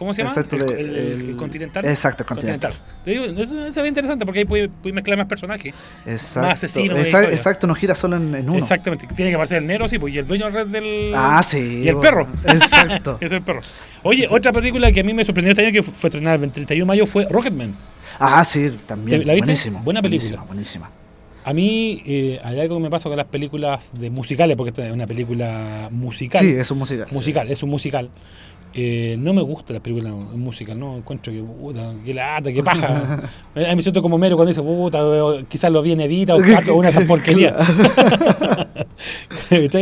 ¿Cómo 0.00 0.14
se 0.14 0.22
llama? 0.22 0.30
Exacto, 0.32 0.56
el, 0.56 0.66
de- 0.66 0.80
el- 0.80 0.96
el 0.96 1.28
el- 1.30 1.36
Continental. 1.36 1.84
exacto, 1.84 2.22
el 2.22 2.26
Continental. 2.26 2.72
Digo, 3.04 3.22
eso, 3.26 3.66
eso 3.66 3.82
es 3.82 3.86
interesante 3.88 4.24
porque 4.24 4.38
ahí 4.40 4.44
puede, 4.46 4.70
puede 4.70 4.94
mezclar 4.94 5.18
más 5.18 5.26
personajes. 5.26 5.74
Exacto. 6.06 6.48
Más 6.48 6.54
asesino 6.64 6.94
de 6.94 7.02
Exact- 7.02 7.04
historia. 7.20 7.30
exacto, 7.36 7.66
no 7.66 7.74
gira 7.74 7.94
solo 7.94 8.16
en, 8.16 8.34
en 8.34 8.48
uno. 8.48 8.58
Exactamente. 8.58 9.06
Tiene 9.14 9.30
que 9.30 9.34
aparecer 9.34 9.58
el 9.58 9.66
negro, 9.66 9.86
sí, 9.88 9.98
pues, 9.98 10.14
y 10.14 10.18
el 10.18 10.26
dueño 10.26 10.46
del 10.46 10.54
red 10.54 10.66
del. 10.68 11.12
Ah, 11.14 11.42
sí. 11.42 11.82
Y 11.84 11.88
el 11.88 11.98
perro. 11.98 12.26
Exacto. 12.46 13.18
Es 13.20 13.30
el 13.30 13.42
perro. 13.42 13.60
Oye, 14.02 14.26
otra 14.30 14.52
película 14.52 14.90
que 14.90 15.00
a 15.00 15.04
mí 15.04 15.12
me 15.12 15.22
sorprendió 15.22 15.50
este 15.52 15.66
año 15.66 15.72
que 15.72 15.82
fu- 15.82 15.92
fue 15.92 16.08
estrenada 16.08 16.42
el 16.42 16.50
31 16.50 16.82
de 16.82 16.86
mayo 16.86 17.06
fue 17.06 17.26
Rocketman. 17.28 17.74
ah, 18.18 18.42
sí, 18.42 18.78
también. 18.86 19.26
¿La 19.26 19.34
viste? 19.34 19.44
Buenísimo. 19.44 19.80
Buena 19.84 20.00
película. 20.00 20.42
Buenísima, 20.44 20.86
buenísima. 20.88 20.90
A 21.44 21.52
mí 21.52 22.02
eh, 22.06 22.38
hay 22.44 22.58
algo 22.60 22.76
que 22.76 22.82
me 22.84 22.90
pasa 22.90 23.08
con 23.10 23.16
las 23.18 23.26
películas 23.26 23.92
de 23.94 24.08
musicales, 24.10 24.56
porque 24.56 24.70
esta 24.70 24.86
es 24.86 24.92
una 24.92 25.06
película 25.06 25.88
musical. 25.90 26.40
Sí, 26.42 26.52
es 26.52 26.70
un 26.70 26.78
musical. 26.78 27.06
musical, 27.10 27.50
es 27.50 27.62
un 27.62 27.70
musical. 27.70 28.10
Eh, 28.72 29.16
no 29.18 29.34
me 29.34 29.42
gusta 29.42 29.72
la 29.72 29.80
película 29.80 30.10
musical, 30.12 30.78
no 30.78 30.98
encuentro 30.98 31.32
que 31.32 31.42
puta, 31.42 31.92
que 32.04 32.14
lata, 32.14 32.52
que 32.52 32.62
paja. 32.62 33.28
A 33.56 33.58
mí 33.70 33.76
me 33.76 33.82
siento 33.82 34.00
como 34.00 34.16
mero 34.16 34.36
cuando 34.36 34.50
dice 34.50 34.62
puta, 34.62 35.00
quizás 35.48 35.72
lo 35.72 35.82
viene 35.82 36.04
Evita 36.04 36.36
o 36.36 36.38
Cato, 36.40 36.76
una 36.76 36.88
de 36.88 36.92
esas 36.96 37.04
porquerías. 37.06 37.54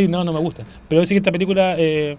No, 0.08 0.24
no 0.24 0.32
me 0.32 0.40
gusta. 0.40 0.64
Pero 0.88 1.04
sí 1.04 1.14
que 1.14 1.18
esta 1.18 1.32
película 1.32 1.74
eh, 1.78 2.16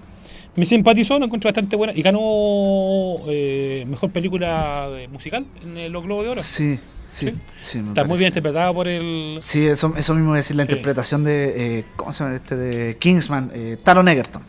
me 0.56 0.66
simpatizó, 0.66 1.18
la 1.18 1.26
encuentro 1.26 1.48
bastante 1.48 1.76
buena 1.76 1.94
y 1.96 2.02
ganó 2.02 3.18
eh, 3.28 3.86
mejor 3.88 4.12
película 4.12 4.90
musical 5.12 5.46
en 5.64 5.78
eh, 5.78 5.90
los 5.90 6.06
Globos 6.06 6.26
de 6.26 6.30
Oro. 6.32 6.42
Sí, 6.42 6.80
sí, 7.06 7.30
Sí. 7.30 7.36
sí. 7.62 7.80
me 7.82 7.90
Está 7.90 8.04
muy 8.04 8.18
bien 8.18 8.28
interpretada 8.28 8.74
por 8.74 8.88
el. 8.88 9.40
Sí, 9.42 9.66
eso, 9.66 9.94
eso 9.98 10.14
mismo 10.14 10.30
voy 10.30 10.38
a 10.38 10.42
decir, 10.42 10.56
la 10.56 10.64
Sí. 10.64 10.70
interpretación 10.70 11.24
de, 11.24 11.80
eh, 11.80 11.86
¿cómo 11.96 12.12
se 12.14 12.24
llama 12.24 12.36
este? 12.36 12.56
De 12.56 12.98
Kingsman, 12.98 13.52
eh, 13.54 13.78
Taron 13.84 14.08
Egerton. 14.08 14.44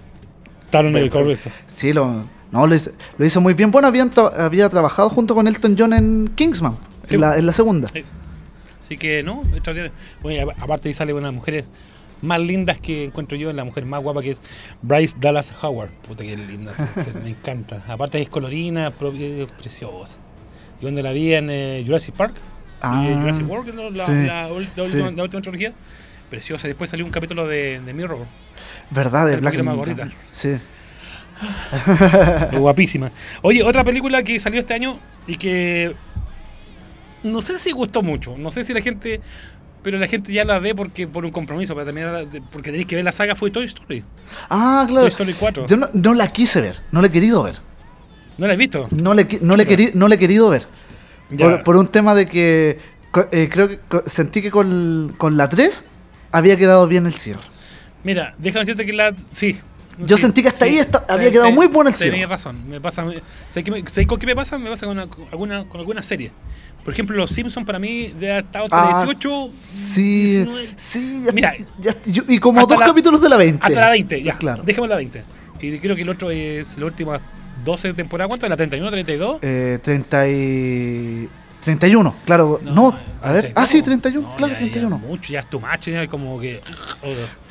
Taron 0.71 0.97
el 0.97 1.11
correcto. 1.11 1.51
Sí, 1.67 1.93
lo, 1.93 2.25
no, 2.53 2.67
lo, 2.67 2.75
hizo, 2.75 2.91
lo 3.19 3.25
hizo 3.27 3.41
muy 3.41 3.55
bien. 3.55 3.71
Bueno, 3.71 3.89
habían 3.89 4.11
tra- 4.11 4.33
había 4.39 4.69
trabajado 4.69 5.09
junto 5.11 5.35
con 5.35 5.47
Elton 5.49 5.77
John 5.79 5.93
en 5.93 6.29
Kingsman, 6.35 6.77
Sí. 7.07 7.15
en, 7.17 7.21
la, 7.23 7.37
en 7.39 7.47
la 7.47 7.53
segunda. 7.53 7.89
Sí. 7.89 8.05
Así 8.81 8.97
que, 8.97 9.23
no. 9.23 9.43
Bueno, 10.23 10.53
aparte 10.59 10.89
ahí 10.89 10.95
sale 10.95 11.13
una 11.13 11.23
de 11.27 11.33
las 11.33 11.35
mujeres 11.35 11.71
más 12.23 12.41
lindas 12.41 12.79
que 12.81 13.05
encuentro 13.05 13.37
yo, 13.39 13.53
la 13.53 13.65
mujer 13.65 13.87
más 13.87 14.03
guapa 14.03 14.21
que 14.21 14.33
es 14.33 14.41
Bryce 14.83 15.17
Dallas 15.19 15.53
Howard. 15.63 15.91
Puta 16.07 16.23
que 16.25 16.37
linda, 16.37 16.73
esa 16.73 16.83
mujer, 16.97 17.15
me 17.23 17.31
encanta. 17.31 17.83
Aparte 17.89 18.21
es 18.21 18.29
colorina, 18.29 18.89
eh, 18.89 19.47
preciosa. 19.61 20.17
Y 20.79 20.83
cuando 20.83 21.03
la 21.03 21.13
vi 21.13 21.33
en 21.35 21.49
eh, 21.51 21.83
Jurassic 21.87 22.15
Park, 22.15 22.35
Ah, 22.83 23.05
eh, 23.07 23.15
Jurassic 23.15 23.49
World, 23.49 23.75
¿no? 23.75 23.91
la, 23.91 24.05
sí, 24.05 24.13
sí. 24.13 24.27
la 24.27 24.49
última 25.23 25.43
trilogía, 25.43 25.73
preciosa. 26.31 26.67
Y 26.67 26.71
después 26.71 26.89
salió 26.89 27.05
un 27.05 27.11
capítulo 27.11 27.47
de, 27.47 27.81
de 27.85 27.93
Mirror, 27.93 28.27
¿Verdad? 28.91 29.27
De 29.27 29.37
Black 29.37 29.59
Mirror. 29.63 30.11
Sí. 30.29 30.57
guapísima. 32.53 33.11
Oye, 33.43 33.63
otra 33.63 33.85
película 33.85 34.23
que 34.23 34.39
salió 34.41 34.61
este 34.61 34.75
año 34.75 34.99
y 35.27 35.37
que 35.37 35.95
no 37.23 37.41
sé 37.41 37.59
si 37.59 37.73
gustó 37.73 38.03
mucho, 38.03 38.37
no 38.39 38.51
sé 38.51 38.65
si 38.65 38.73
la 38.73 38.81
gente, 38.81 39.21
pero 39.83 39.99
la 39.99 40.07
gente 40.07 40.33
ya 40.33 40.45
la 40.45 40.59
ve 40.59 40.75
porque 40.75 41.07
por 41.07 41.25
un 41.25 41.31
compromiso, 41.31 41.75
para 41.75 41.87
terminar, 41.87 42.27
porque 42.53 42.71
tenéis 42.71 42.87
que 42.87 42.97
ver 42.97 43.05
la 43.05 43.13
saga 43.13 43.35
fue 43.35 43.51
Toy 43.51 43.65
Story. 43.67 44.03
Ah, 44.49 44.85
claro. 44.87 45.03
Toy 45.03 45.11
Story 45.11 45.35
4. 45.35 45.67
Yo 45.67 45.77
no, 45.77 45.89
no 45.93 46.15
la 46.15 46.29
quise 46.29 46.61
ver, 46.61 46.81
no 46.93 47.01
la 47.01 47.09
he 47.09 47.11
querido 47.11 47.43
ver. 47.43 47.57
¿No 48.39 48.47
la 48.47 48.53
has 48.55 48.59
visto? 48.59 48.89
No 48.91 49.13
le, 49.13 49.27
no 49.43 49.57
le, 49.57 49.67
queri- 49.67 49.93
no 49.95 50.09
le 50.09 50.15
he 50.15 50.19
querido 50.19 50.49
ver. 50.49 50.67
Por, 51.39 51.63
por 51.63 51.77
un 51.77 51.89
tema 51.89 52.15
de 52.15 52.27
que 52.27 52.79
eh, 53.33 53.49
creo 53.53 53.69
que 53.69 53.79
sentí 54.07 54.41
que 54.43 54.51
con, 54.51 55.15
con 55.17 55.37
la 55.37 55.49
3 55.49 55.85
había 56.33 56.57
quedado 56.57 56.87
bien 56.87 57.07
el 57.07 57.15
cierre. 57.15 57.41
Mira, 58.05 58.35
déjame 58.39 58.61
decirte 58.65 58.87
que 58.87 58.93
la. 58.93 59.15
Sí, 59.31 59.59
Yo 59.99 60.17
sentí 60.17 60.43
que 60.43 60.49
hasta 60.49 60.65
ahí 60.65 60.79
esta- 60.79 61.05
había 61.09 61.25
ten- 61.27 61.33
quedado 61.33 61.47
ten- 61.49 61.55
muy 61.55 61.67
bueno 61.67 61.91
el 61.91 61.95
cierre. 61.97 62.13
Tenés 62.13 62.29
razón. 62.31 62.67
Me 62.69 62.81
pasa, 62.81 63.05
me- 63.05 63.21
¿sabes 63.51 63.65
qué, 63.65 63.71
me- 63.71 63.81
sabes 63.91 64.07
con 64.07 64.19
qué 64.19 64.27
me 64.27 64.35
pasa? 64.35 64.57
Me 64.59 64.71
pasa 64.71 64.87
con, 64.87 64.97
una- 64.97 65.07
con 65.07 65.27
alguna, 65.31 65.65
con 65.69 65.81
alguna 65.81 66.03
serie. 66.03 66.31
Por 66.85 66.95
ejemplo, 66.95 67.15
Los 67.17 67.31
Simpsons 67.31 67.67
para 67.67 67.79
mí 67.79 68.15
de 68.19 68.33
hasta 68.33 68.63
Ah, 68.71 69.05
18. 69.05 69.49
Sí, 69.53 70.23
19, 70.45 70.69
sí. 70.77 71.23
Ya, 71.27 71.33
Mira, 71.33 71.55
ya- 71.79 71.95
yo- 72.07 72.23
y 72.27 72.39
como 72.39 72.67
dos 72.67 72.79
la- 72.81 72.87
capítulos 72.87 73.21
de 73.21 73.29
la 73.29 73.37
20. 73.37 73.67
Hasta 73.67 73.81
la 73.81 73.91
20, 73.91 74.23
ya. 74.23 74.39
Claro. 74.39 74.63
Déjame 74.65 74.89
la 74.89 74.97
20. 74.97 75.23
Y 75.61 75.79
creo 75.79 75.95
que 75.95 76.03
el 76.03 76.09
otro 76.09 76.31
es 76.31 76.79
la 76.79 76.87
última 76.87 77.21
12 77.63 77.93
temporadas. 77.93 78.29
¿Cuánto? 78.29 78.49
¿La 78.49 78.57
31, 78.57 78.91
32? 78.91 79.39
Eh, 79.43 79.79
30 79.83 80.27
y... 80.31 81.29
31, 81.63 82.15
claro. 82.25 82.61
No, 82.63 82.97
a 83.23 83.33
ver. 83.33 83.53
Ah, 83.55 83.67
sí, 83.67 83.83
31, 83.83 84.29
No, 84.29 84.37
claro, 84.37 84.53
ya- 84.53 84.59
31. 84.59 85.01
Ya 85.01 85.07
mucho, 85.09 85.33
ya 85.33 85.41
es 85.41 85.47
tu 85.51 85.61
macho, 85.61 85.91
ya 85.91 86.07
como 86.09 86.39
que. 86.41 86.61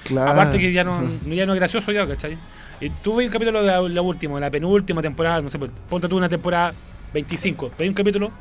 Claro. 0.03 0.31
Aparte 0.31 0.57
que 0.59 0.71
ya 0.71 0.83
no, 0.83 1.01
ya 1.27 1.45
no 1.45 1.53
es 1.53 1.59
gracioso 1.59 1.91
ya, 1.91 2.07
¿cachai? 2.07 2.37
Y 2.81 2.89
tú 2.89 3.15
ves 3.17 3.27
un 3.27 3.33
capítulo 3.33 3.61
de 3.61 3.67
la, 3.67 3.81
la 3.81 4.01
última, 4.01 4.35
de 4.35 4.41
la 4.41 4.49
penúltima 4.49 5.01
temporada, 5.01 5.41
no 5.41 5.49
sé, 5.49 5.59
pues, 5.59 5.71
ponte 5.89 6.07
tú 6.07 6.17
una 6.17 6.29
temporada 6.29 6.73
25, 7.13 7.71
veis 7.77 7.89
un 7.89 7.93
capítulo, 7.95 8.31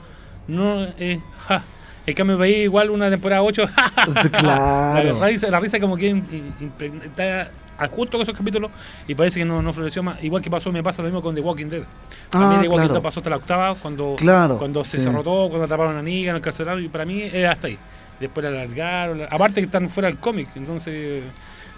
no, 0.47 0.85
eh, 0.99 1.21
ja. 1.49 1.64
En 2.07 2.14
cambio 2.14 2.39
veis 2.39 2.59
igual 2.64 2.89
una 2.89 3.11
temporada 3.11 3.43
8, 3.43 3.66
ja, 3.77 3.93
ja, 3.95 4.07
ja, 4.07 4.23
ja. 4.23 4.29
Claro. 4.31 5.19
La 5.19 5.27
risa, 5.27 5.51
la 5.51 5.61
risa 5.61 5.79
como 5.81 5.97
que 5.97 6.11
im- 6.14 6.25
im- 6.31 6.53
impregna- 6.61 7.05
está 7.05 7.51
justo 7.87 8.18
con 8.18 8.22
esos 8.22 8.37
capítulos 8.37 8.72
y 9.07 9.14
parece 9.14 9.39
que 9.39 9.45
no, 9.45 9.62
no 9.62 9.72
floreció 9.72 10.03
más. 10.03 10.20
Igual 10.24 10.43
que 10.43 10.51
pasó, 10.51 10.72
me 10.72 10.83
pasa 10.83 11.01
lo 11.03 11.09
mismo 11.09 11.22
con 11.22 11.35
The 11.35 11.41
Walking 11.41 11.66
Dead. 11.66 11.83
Ah, 11.83 12.41
También 12.41 12.62
The 12.62 12.68
Walking 12.68 12.79
claro. 12.81 12.95
Dead 12.95 13.03
pasó 13.03 13.20
hasta 13.20 13.31
la 13.31 13.37
octava 13.37 13.74
cuando, 13.76 14.16
Claro, 14.18 14.59
cuando 14.59 14.83
se 14.83 14.97
sí. 14.97 15.03
cerró 15.05 15.22
todo, 15.22 15.49
cuando 15.49 15.66
atraparon 15.66 15.97
a 15.97 16.03
Negan, 16.03 16.35
encarcelaron, 16.37 16.83
y 16.85 16.89
para 16.89 17.05
mí 17.05 17.22
era 17.33 17.53
hasta 17.53 17.68
ahí. 17.68 17.79
Después 18.18 18.43
la 18.43 18.51
alargaron, 18.51 19.18
la- 19.18 19.26
aparte 19.26 19.61
que 19.61 19.66
están 19.66 19.89
fuera 19.89 20.09
del 20.09 20.18
cómic, 20.18 20.49
entonces, 20.57 21.22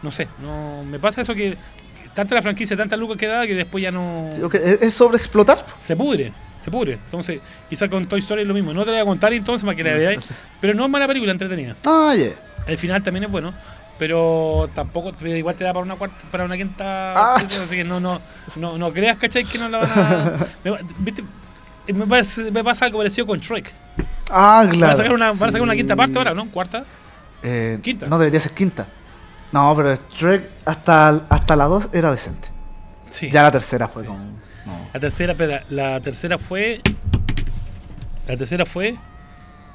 no 0.02 0.10
sé, 0.10 0.26
no 0.42 0.82
me 0.84 0.98
pasa 0.98 1.20
eso 1.20 1.34
que 1.34 1.58
tanta 2.14 2.34
la 2.34 2.40
franquicia, 2.40 2.74
tanta 2.78 2.96
lucas 2.96 3.18
que 3.18 3.26
da 3.26 3.46
que 3.46 3.54
después 3.54 3.82
ya 3.82 3.90
no 3.90 4.28
Sí, 4.32 4.40
ok, 4.42 4.54
¿Es 4.54 4.94
sobre 4.94 5.18
explotar? 5.18 5.64
se 5.78 5.94
pudre, 5.96 6.32
se 6.58 6.70
pudre. 6.70 6.94
Entonces, 6.94 7.40
quizá 7.68 7.88
con 7.90 8.06
Toy 8.06 8.20
Story 8.20 8.42
es 8.42 8.48
lo 8.48 8.54
mismo. 8.54 8.72
No 8.72 8.80
te 8.84 8.90
la 8.90 8.96
voy 8.96 9.02
a 9.02 9.04
contar 9.04 9.32
entonces 9.34 9.64
para 9.66 9.76
que 9.76 9.84
la 9.84 9.94
veáis, 9.94 10.42
pero 10.62 10.72
no 10.74 10.84
es 10.86 10.90
mala 10.90 11.06
película, 11.06 11.30
entretenida. 11.32 11.76
Ah, 11.86 12.14
ya. 12.16 12.30
El 12.66 12.78
final 12.78 13.02
también 13.02 13.24
es 13.24 13.30
bueno, 13.30 13.52
pero 14.00 14.70
tampoco 14.74 15.12
igual 15.26 15.54
te 15.54 15.62
da 15.64 15.74
para 15.74 15.84
una 15.84 15.94
cuarta, 15.96 16.24
para 16.30 16.44
una 16.44 16.56
quinta, 16.56 17.12
Ah, 17.12 17.36
así 17.36 17.76
que 17.76 17.84
no, 17.84 18.00
no, 18.00 18.18
no, 18.56 18.78
no 18.78 18.92
creas, 18.94 19.18
¿cachai? 19.18 19.44
Que 19.44 19.58
no 19.58 19.68
la 19.68 19.80
van 19.80 19.90
a. 19.90 20.46
me, 20.64 20.78
¿viste? 21.00 21.22
Me, 21.92 22.06
pasa- 22.06 22.50
me 22.50 22.64
pasa 22.64 22.86
algo 22.86 22.96
parecido 22.96 23.26
con 23.26 23.38
Shrek. 23.40 23.70
Ah, 24.30 24.66
claro. 24.70 24.80
van 24.80 24.90
a 24.90 24.96
sacar 24.96 25.12
una, 25.12 25.26
van 25.32 25.48
a 25.50 25.52
sacar 25.52 25.60
una 25.60 25.72
sí. 25.72 25.78
quinta 25.80 25.96
parte 25.96 26.16
ahora, 26.16 26.32
¿no? 26.32 26.50
¿Cuarta? 26.50 26.82
Eh, 27.42 27.78
Quinta. 27.82 28.06
No, 28.06 28.18
debería 28.18 28.40
ser 28.40 28.52
quinta. 28.52 28.86
No, 29.52 29.74
pero 29.76 29.94
Shrek 30.18 30.50
hasta, 30.64 31.20
hasta 31.28 31.56
la 31.56 31.66
2 31.66 31.90
era 31.92 32.10
decente. 32.10 32.48
Sí. 33.10 33.28
Ya 33.30 33.42
la 33.42 33.50
tercera 33.50 33.86
fue 33.86 34.06
como... 34.06 34.18
no. 34.64 34.88
La 34.94 34.98
tercera, 35.00 35.32
espera, 35.32 35.62
la 35.68 36.00
tercera 36.00 36.38
fue. 36.38 36.80
La 38.26 38.34
tercera 38.38 38.64
fue. 38.64 38.96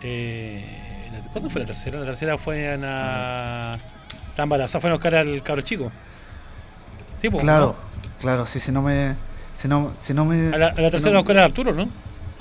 Eh, 0.02 1.12
¿Cuándo 1.32 1.48
fue 1.52 1.62
la 1.62 1.68
tercera? 1.68 2.00
La 2.00 2.06
tercera 2.06 2.40
fue 2.40 2.74
en. 2.74 2.82
la 2.82 3.78
Está 4.36 4.44
embarazada, 4.44 4.82
fue 4.82 4.90
a 4.90 4.94
buscar 4.96 5.16
al 5.16 5.42
cabro 5.44 5.62
chico. 5.62 5.90
Sí, 7.20 7.30
pues. 7.30 7.42
Claro, 7.42 7.78
claro, 8.20 8.46
sí, 8.46 8.60
si 8.60 8.70
no 8.74 8.82
me... 8.82 9.16
Si 9.54 9.70
no, 9.70 9.94
si 9.98 10.14
no 10.14 10.26
me... 10.26 10.54
A 10.54 10.58
la, 10.58 10.68
a 10.68 10.70
la 10.82 10.88
si 10.88 10.92
tercera 10.92 11.14
no- 11.14 11.20
buscar 11.22 11.38
a 11.38 11.46
Arturo, 11.46 11.72
¿no? 11.74 11.88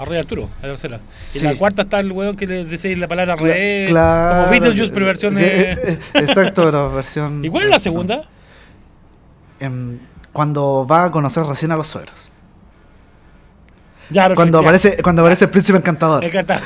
A 0.01 0.05
Rey 0.05 0.19
Arturo, 0.19 0.51
a 0.61 0.63
la 0.67 0.73
tercera. 0.73 0.99
Sí. 1.09 1.39
Y 1.39 1.43
la 1.43 1.55
cuarta 1.57 1.83
está 1.83 2.01
el 2.01 2.11
weón 2.11 2.35
que 2.37 2.49
le 2.49 2.65
dice 2.65 2.97
la 2.97 3.07
palabra 3.07 3.37
Cla- 3.37 3.43
re. 3.45 3.87
claro, 3.89 4.35
como 4.41 4.51
Beetlejuice, 4.51 4.93
pero 4.93 5.07
versión. 5.07 5.39
eh, 5.39 5.43
eh, 5.45 5.77
eh, 5.85 5.99
Exacto, 6.15 6.65
pero 6.65 6.91
versión... 6.93 7.45
¿Y 7.45 7.49
cuál 7.49 7.67
es 7.67 7.71
la 7.71 7.79
segunda? 7.79 8.25
Em, 9.61 10.01
cuando 10.33 10.85
va 10.91 11.05
a 11.05 11.11
conocer 11.13 11.45
recién 11.45 11.71
a 11.71 11.77
los 11.77 11.87
suegros. 11.87 12.15
Ya, 14.11 14.35
Cuando 14.35 14.59
aparece, 14.59 14.99
cuando 15.03 15.23
aparece 15.23 15.47
el 15.47 15.51
príncipe 15.51 15.79
encantador. 15.79 16.21
Me 16.23 16.29
encanta. 16.29 16.61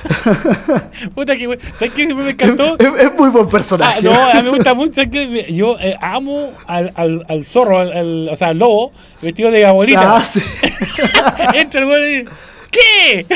Puta 1.15 1.37
que 1.37 1.47
we- 1.47 1.59
¿Sabes 1.75 1.93
qué 1.95 2.05
siempre 2.05 2.25
me 2.25 2.31
encantó? 2.33 2.77
Es, 2.79 3.05
es 3.05 3.15
muy 3.15 3.29
buen 3.31 3.47
Ah, 3.47 3.49
personaje. 3.49 4.03
no, 4.03 4.13
a 4.31 4.35
mí 4.35 4.43
me 4.43 4.51
gusta 4.51 4.75
mucho. 4.75 5.03
Yo 5.49 5.77
eh, 5.79 5.97
amo 6.01 6.53
al, 6.67 6.93
al, 6.97 7.25
al 7.29 7.45
zorro, 7.45 7.79
al, 7.79 8.29
o 8.29 8.35
sea, 8.37 8.49
al 8.49 8.59
lobo, 8.59 8.93
vestido 9.23 9.51
de 9.53 9.65
abuelita. 9.67 10.17
Ah, 10.17 10.25
sí. 10.25 10.41
Entra 11.55 11.81
el 11.81 11.87
güey 11.87 12.03
y 12.03 12.19
dice, 12.21 12.33
¿qué? 12.73 13.27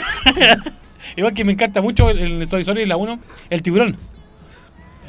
Igual 1.17 1.33
que 1.35 1.45
me 1.45 1.53
encanta 1.53 1.81
mucho 1.81 2.11
el, 2.11 2.19
el 2.43 2.49
Toy 2.49 2.63
Story, 2.63 2.87
la 2.87 2.97
1, 2.97 3.19
el 3.51 3.63
tiburón. 3.63 3.97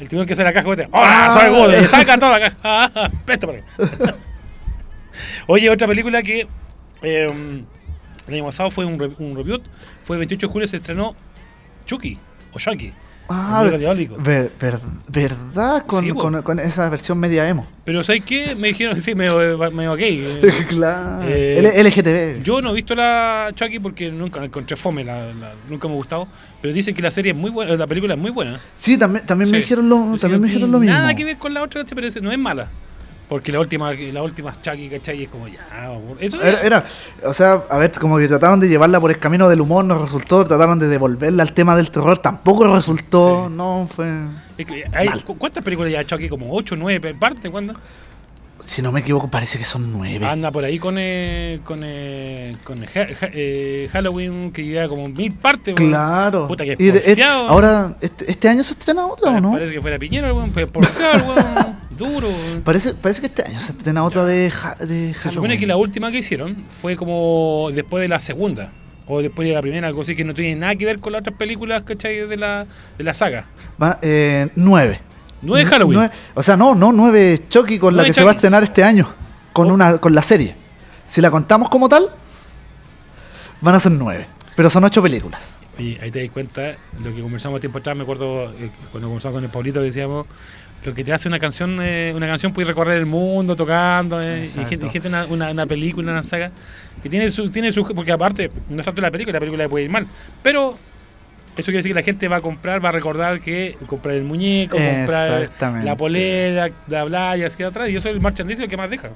El 0.00 0.08
tiburón 0.08 0.26
que 0.26 0.34
sale 0.36 0.50
la 0.50 0.52
caja 0.52 0.68
¡Hola, 0.68 0.88
Ah. 0.92 1.30
soy 1.32 1.50
Woody! 1.52 1.88
Saca 1.88 2.18
toda 2.18 2.38
la 2.38 2.50
caja. 2.50 3.10
Presta 3.24 3.46
por 3.46 3.56
ahí. 3.56 3.62
Oye, 5.46 5.70
otra 5.70 5.86
película 5.86 6.22
que 6.22 6.46
eh, 7.02 7.62
el 8.28 8.34
año 8.34 8.44
pasado 8.44 8.70
fue 8.70 8.84
un, 8.84 8.98
re- 8.98 9.10
un 9.18 9.36
review. 9.36 9.60
Fue 10.02 10.16
el 10.16 10.18
28 10.20 10.46
de 10.46 10.52
julio 10.52 10.68
se 10.68 10.76
estrenó 10.76 11.14
Chucky 11.86 12.18
o 12.52 12.58
Chucky. 12.58 12.92
Ah, 13.26 13.62
ver- 14.18 14.52
ver- 14.60 14.78
¿Verdad? 15.08 15.82
Con, 15.86 16.04
Sí, 16.04 16.12
po. 16.12 16.20
con, 16.20 16.42
con 16.42 16.58
esa 16.58 16.90
versión 16.90 17.18
media 17.18 17.48
emo. 17.48 17.66
Pero 17.86 18.04
¿sabes 18.04 18.22
qué? 18.22 18.54
Me 18.54 18.68
dijeron, 18.68 19.00
sí, 19.00 19.14
medio, 19.14 19.38
medio 19.72 19.94
gay. 19.96 20.20
eh. 20.22 20.52
claro. 20.68 21.22
Eh, 21.26 21.82
LGTB. 21.82 22.42
Yo 22.42 22.60
no 22.60 22.70
he 22.70 22.74
visto 22.74 22.94
la 22.94 23.50
Chucky 23.54 23.78
porque 23.78 24.10
nunca 24.10 24.44
encontré 24.44 24.76
fome, 24.76 25.04
la, 25.04 25.32
la- 25.32 25.54
nunca 25.70 25.88
me 25.88 25.94
ha 25.94 25.96
gustado. 25.96 26.28
Pero 26.60 26.74
dicen 26.74 26.94
que 26.94 27.00
la 27.00 27.10
serie 27.10 27.32
es 27.32 27.38
muy 27.38 27.50
buena, 27.50 27.74
la 27.76 27.86
película 27.86 28.12
es 28.12 28.20
muy 28.20 28.30
buena. 28.30 28.60
Sí, 28.74 28.98
también, 28.98 29.24
también 29.24 29.50
me 29.50 29.56
dijeron 29.58 29.88
lo, 29.88 30.18
también 30.18 30.40
me 30.42 30.48
dijeron 30.48 30.70
lo 30.70 30.78
mismo. 30.78 30.94
Nada 30.94 31.14
que 31.14 31.24
ver 31.24 31.38
con 31.38 31.54
la 31.54 31.62
otra, 31.62 31.82
pero 31.94 32.08
no 32.20 32.30
es 32.30 32.38
mala. 32.38 32.68
Porque 33.28 33.50
la 33.50 33.58
última, 33.60 33.92
la 33.94 34.22
última 34.22 34.52
Chucky, 34.60 34.88
¿cachai? 34.90 35.22
Es 35.24 35.30
como 35.30 35.48
ya. 35.48 35.66
Eso 36.20 36.40
Era, 36.42 36.60
era- 36.60 36.84
o 37.24 37.32
sea, 37.32 37.62
a 37.70 37.78
ver, 37.78 37.90
como 37.92 38.18
que 38.18 38.28
trataron 38.28 38.60
de 38.60 38.68
llevarla 38.68 39.00
por 39.00 39.10
el 39.10 39.18
camino 39.18 39.48
del 39.48 39.62
humor, 39.62 39.84
no 39.84 39.98
resultó, 39.98 40.44
trataron 40.44 40.78
de 40.78 40.88
devolverla 40.88 41.42
al 41.42 41.52
tema 41.54 41.74
del 41.74 41.90
terror, 41.90 42.18
tampoco 42.18 42.66
resultó, 42.72 43.46
Sí. 43.48 43.54
no 43.56 43.88
fue... 43.92 44.10
es 44.58 44.66
que 44.66 44.84
hay- 44.92 45.08
Mal. 45.08 45.24
¿cu- 45.24 45.38
¿Cuántas 45.38 45.64
películas 45.64 45.90
ya 45.90 46.04
Chucky? 46.04 46.28
¿Como 46.28 46.52
8, 46.54 46.76
9 46.76 47.14
partes? 47.14 47.50
¿Cuándo? 47.50 47.74
Si 48.66 48.80
no 48.82 48.92
me 48.92 49.00
equivoco, 49.00 49.30
parece 49.30 49.58
que 49.58 49.64
son 49.64 49.92
nueve. 49.92 50.24
Anda 50.26 50.50
por 50.50 50.64
ahí 50.64 50.78
con 50.78 50.96
eh, 50.98 51.60
con, 51.64 51.80
eh, 51.84 52.56
con 52.64 52.82
ha- 52.82 52.86
eh, 53.32 53.88
Halloween 53.92 54.52
que 54.52 54.64
lleva 54.64 54.88
como 54.88 55.08
mil 55.08 55.32
partes. 55.34 55.74
weón. 55.78 55.90
Claro. 55.90 56.46
Puta 56.46 56.64
que 56.64 56.72
Y 56.78 56.86
de- 56.86 56.98
et- 56.98 57.04
porfiado. 57.04 57.48
ahora, 57.48 57.96
este, 58.00 58.30
este 58.30 58.48
año 58.48 58.64
se 58.64 58.72
estrena 58.72 59.06
otra 59.06 59.32
o 59.32 59.40
no? 59.40 59.52
Parece 59.52 59.72
que 59.74 59.82
fuera 59.82 59.98
Piñera, 59.98 60.32
weón. 60.32 60.50
Fue 60.50 60.66
porfiado, 60.66 61.24
weón. 61.34 61.84
Duro. 61.98 62.28
weón. 62.28 62.62
Parece, 62.62 62.94
parece 62.94 63.20
que 63.20 63.26
este 63.26 63.44
año 63.44 63.60
se 63.60 63.72
estrena 63.72 64.02
otra 64.02 64.24
de, 64.24 64.44
de 64.44 64.50
Se 64.50 64.54
supone 64.80 65.14
Halloween. 65.30 65.60
que 65.60 65.66
la 65.66 65.76
última 65.76 66.10
que 66.10 66.18
hicieron 66.18 66.64
fue 66.68 66.96
como 66.96 67.68
después 67.72 68.02
de 68.02 68.08
la 68.08 68.18
segunda. 68.20 68.72
O 69.06 69.20
después 69.20 69.46
de 69.46 69.54
la 69.54 69.60
primera, 69.60 69.86
algo 69.88 70.00
así 70.00 70.14
que 70.14 70.24
no 70.24 70.32
tiene 70.32 70.56
nada 70.58 70.74
que 70.76 70.86
ver 70.86 70.98
con 70.98 71.12
las 71.12 71.20
otras 71.20 71.36
películas, 71.36 71.82
¿cachai? 71.82 72.26
De 72.26 72.36
la, 72.38 72.66
de 72.96 73.04
la 73.04 73.12
saga. 73.12 73.46
Va, 73.80 73.98
eh, 74.00 74.48
nueve. 75.44 75.68
Halloween. 75.70 75.98
Nueve- 75.98 76.14
o 76.34 76.42
sea, 76.42 76.56
no, 76.56 76.74
no, 76.74 76.92
nueve 76.92 77.44
Chucky 77.48 77.78
con 77.78 77.96
la 77.96 78.04
que 78.04 78.12
se 78.12 78.24
va 78.24 78.30
a 78.32 78.34
estrenar 78.34 78.62
este 78.62 78.82
año. 78.84 79.08
Con, 79.52 79.70
Oh. 79.70 79.74
una, 79.74 79.98
con 79.98 80.14
la 80.14 80.22
serie. 80.22 80.56
Si 81.06 81.20
la 81.20 81.30
contamos 81.30 81.68
como 81.68 81.88
tal, 81.88 82.08
van 83.60 83.74
a 83.74 83.80
ser 83.80 83.92
nueve. 83.92 84.26
Pero 84.56 84.70
son 84.70 84.84
ocho 84.84 85.02
películas. 85.02 85.60
Y 85.78 85.98
ahí 86.00 86.10
te 86.10 86.20
das 86.20 86.30
cuenta, 86.30 86.76
lo 87.02 87.12
que 87.14 87.20
conversamos 87.20 87.60
tiempo 87.60 87.78
atrás, 87.78 87.96
me 87.96 88.02
acuerdo 88.02 88.44
eh, 88.52 88.70
cuando 88.92 89.08
conversamos 89.08 89.34
con 89.36 89.44
el 89.44 89.50
Paulito 89.50 89.80
que 89.80 89.86
decíamos, 89.86 90.26
lo 90.84 90.94
que 90.94 91.02
te 91.02 91.12
hace 91.12 91.26
una 91.26 91.40
canción, 91.40 91.78
eh, 91.82 92.12
una 92.14 92.26
canción 92.28 92.52
puede 92.52 92.68
recorrer 92.68 92.98
el 92.98 93.06
mundo 93.06 93.56
tocando, 93.56 94.20
eh, 94.20 94.44
y 94.44 94.64
gente, 94.66 94.86
y 94.86 94.90
gente 94.90 95.08
una, 95.08 95.24
una, 95.26 95.50
una 95.50 95.66
película, 95.66 96.12
una 96.12 96.22
saga, 96.22 96.52
que 97.02 97.08
tiene 97.08 97.30
su, 97.32 97.50
tiene 97.50 97.72
su, 97.72 97.84
porque 97.92 98.12
aparte, 98.12 98.52
no 98.68 98.78
es 98.80 98.84
tanto 98.86 99.02
la 99.02 99.10
película, 99.10 99.32
la 99.32 99.40
película 99.40 99.68
puede 99.68 99.86
ir 99.86 99.90
mal, 99.90 100.06
pero 100.42 100.78
eso 101.56 101.66
quiere 101.66 101.78
decir 101.78 101.92
que 101.92 102.00
la 102.00 102.04
gente 102.04 102.28
va 102.28 102.36
a 102.36 102.40
comprar, 102.40 102.84
va 102.84 102.88
a 102.90 102.92
recordar 102.92 103.40
que 103.40 103.76
comprar 103.86 104.14
el 104.16 104.24
muñeco, 104.24 104.76
comprar 104.76 105.50
la 105.84 105.96
polera, 105.96 106.70
la 106.88 107.04
playa, 107.06 107.46
así 107.46 107.62
atrás, 107.62 107.88
y 107.88 107.96
eso 107.96 108.08
es 108.08 108.14
el 108.14 108.20
merchandising 108.20 108.68
que 108.68 108.76
más 108.76 108.90
deja. 108.90 109.10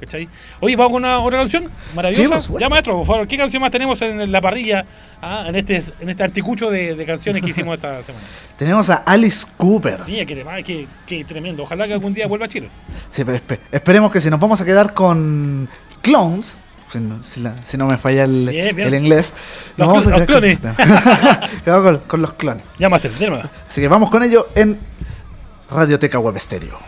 ¿Cachai? 0.00 0.26
Oye, 0.60 0.76
vamos 0.76 0.92
con 0.94 1.04
una 1.04 1.18
otra 1.20 1.40
canción 1.40 1.64
Sí, 1.64 1.70
maravillosa. 1.94 2.40
supuesto. 2.40 2.58
ya, 2.58 2.70
maestro, 2.70 2.96
por 2.96 3.06
favor, 3.06 3.28
¿qué 3.28 3.36
canción 3.36 3.60
más 3.60 3.70
tenemos 3.70 4.00
en 4.00 4.32
la 4.32 4.40
parrilla? 4.40 4.82
ah, 5.20 5.44
en 5.46 5.54
este 5.56 5.76
en 6.00 6.08
este 6.08 6.22
articucho 6.22 6.70
de, 6.70 6.94
de 6.94 7.04
canciones 7.04 7.42
que 7.42 7.50
hicimos 7.50 7.74
esta 7.74 8.02
semana. 8.02 8.24
Tenemos 8.56 8.88
a 8.88 8.94
Alice 9.04 9.46
Cooper. 9.58 10.00
Mira, 10.06 10.24
qué, 10.24 10.34
tema, 10.36 10.62
qué, 10.62 10.86
qué 11.06 11.22
tremendo. 11.26 11.64
Ojalá 11.64 11.86
que 11.86 11.92
algún 11.92 12.14
día 12.14 12.26
vuelva 12.26 12.46
a 12.46 12.48
Chile. 12.48 12.70
Sí, 13.10 13.24
pero 13.26 13.36
espe- 13.36 13.58
esperemos 13.70 14.10
que 14.10 14.22
si 14.22 14.30
nos 14.30 14.40
vamos 14.40 14.58
a 14.62 14.64
quedar 14.64 14.94
con 14.94 15.68
clones, 16.00 16.56
si 16.90 16.98
no, 17.00 17.22
si 17.24 17.40
la- 17.40 17.62
si 17.62 17.76
no 17.76 17.86
me 17.86 17.98
falla 17.98 18.24
el, 18.24 18.48
Bien, 18.48 18.74
bien. 18.74 18.88
el 18.88 18.94
inglés, 18.94 19.32
Los 19.76 19.88
vamos 19.88 20.06
a 20.06 20.10
cl- 20.10 20.18
los 20.18 20.26
con, 20.58 21.60
Quedamos 21.64 21.84
con- 21.84 21.98
con 22.08 22.22
los 22.22 22.32
clones. 22.34 22.64
Ya, 22.78 22.88
Master, 22.88 23.12
démosle. 23.12 23.48
Así 23.68 23.80
que 23.80 23.88
vamos 23.88 24.10
con 24.10 24.22
ello 24.22 24.48
en 24.54 24.78
Radioteca 25.70 26.18
Web 26.18 26.38
Stereo. 26.38 26.78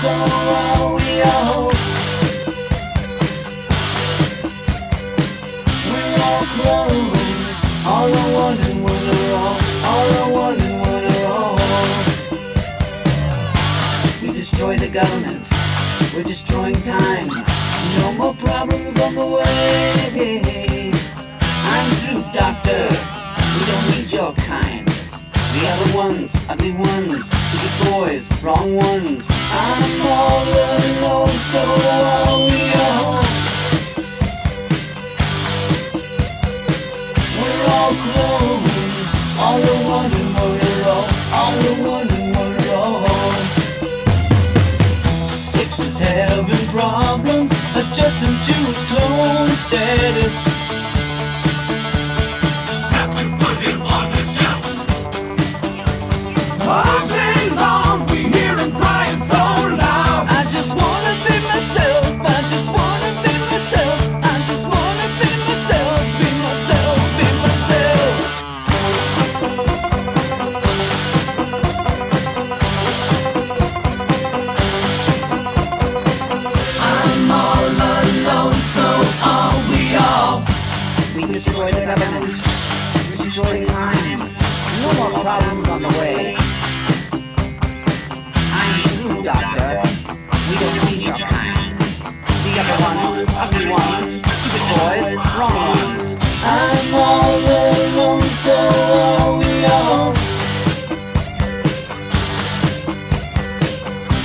So 0.00 0.08
are 0.08 0.94
we 0.94 1.22
all. 1.22 1.66
We're 5.90 6.18
all 6.26 6.44
clones, 6.54 7.56
all 7.84 8.10
one 8.46 8.58
and 8.68 8.78
are 8.86 9.34
all, 9.42 9.56
all 9.90 10.10
one 10.32 10.60
and 10.60 10.76
are 10.86 11.18
all. 11.34 11.58
We 14.22 14.28
destroy 14.32 14.76
the 14.78 14.88
government, 14.88 15.44
we're 16.14 16.22
destroying 16.22 16.80
time. 16.80 17.28
No 17.96 18.12
more 18.12 18.34
problems 18.34 19.00
on 19.00 19.14
the 19.16 19.26
way. 19.26 20.92
I'm 21.74 21.90
through, 22.00 22.24
doctor. 22.32 22.86
We 23.54 23.60
don't 23.66 23.86
need 23.90 24.12
your 24.12 24.32
kind. 24.34 24.77
The 25.52 25.66
other 25.66 25.96
ones, 25.96 26.34
ugly 26.48 26.72
ones, 26.72 27.30
stupid 27.48 27.74
boys, 27.90 28.30
wrong 28.42 28.76
ones. 28.76 29.26
I'm 29.30 30.06
all 30.06 30.44
alone, 30.46 31.32
so 31.32 31.58
are 31.58 32.38
we 32.44 32.60
all. 32.84 33.22
We're 37.40 37.64
all 37.74 37.92
clones, 38.04 39.08
all 39.40 39.62
are 39.72 39.82
one 39.88 40.14
one 40.34 40.60
are 40.60 40.84
all, 40.92 41.06
all 41.32 41.58
are 41.66 41.78
one 41.96 42.12
one 42.34 42.58
are 42.68 42.76
all. 42.76 43.32
Six 45.30 45.80
is 45.80 45.98
having 45.98 46.66
problems, 46.68 47.50
adjusting 47.74 48.36
to 48.46 48.54
his 48.68 48.84
clone 48.84 49.48
status. 49.48 50.44
Destroy 83.38 83.62
time. 83.62 84.18
No 84.82 84.92
more 84.94 85.22
problems 85.22 85.68
on 85.68 85.82
the 85.82 85.88
way. 86.00 86.34
I'm 88.50 88.88
through, 88.88 89.22
doctor. 89.22 89.82
We 90.48 90.58
don't 90.58 90.84
need 90.86 91.02
your 91.06 91.16
kind. 91.16 91.78
The 92.44 92.52
other 92.58 92.78
ones, 92.82 93.28
ugly 93.36 93.68
ones, 93.70 94.22
stupid 94.38 94.64
boys, 94.74 95.14
wrong 95.38 95.54
ones. 95.54 96.16
I'm 96.42 96.94
all 96.94 97.38
alone, 97.38 98.28
so 98.44 98.56
are 99.06 99.38
we 99.38 99.64
all. 99.66 100.14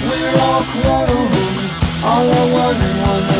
We're 0.07 0.37
all 0.41 0.63
clones, 0.73 1.71
all 2.03 2.31
are 2.31 2.49
one 2.51 2.81
and 2.81 3.01
one 3.01 3.32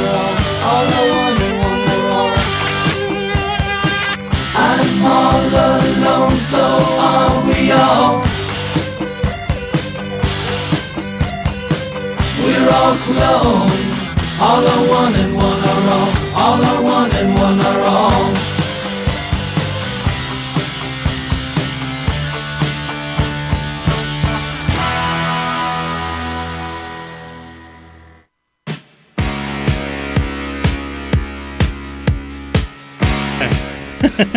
so 6.44 6.60
are 6.60 7.46
we 7.48 7.72
all. 7.72 8.22
We're 12.44 12.70
all 12.78 12.96
clones, 13.08 13.96
all 14.42 14.64
are 14.74 14.84
one 14.90 15.16
and 15.16 15.36
one 15.36 15.60
are 15.72 15.86
all, 15.96 16.12
all 16.44 16.62
are 16.72 16.84
one 16.84 17.12
and 17.12 17.30
one 17.36 17.43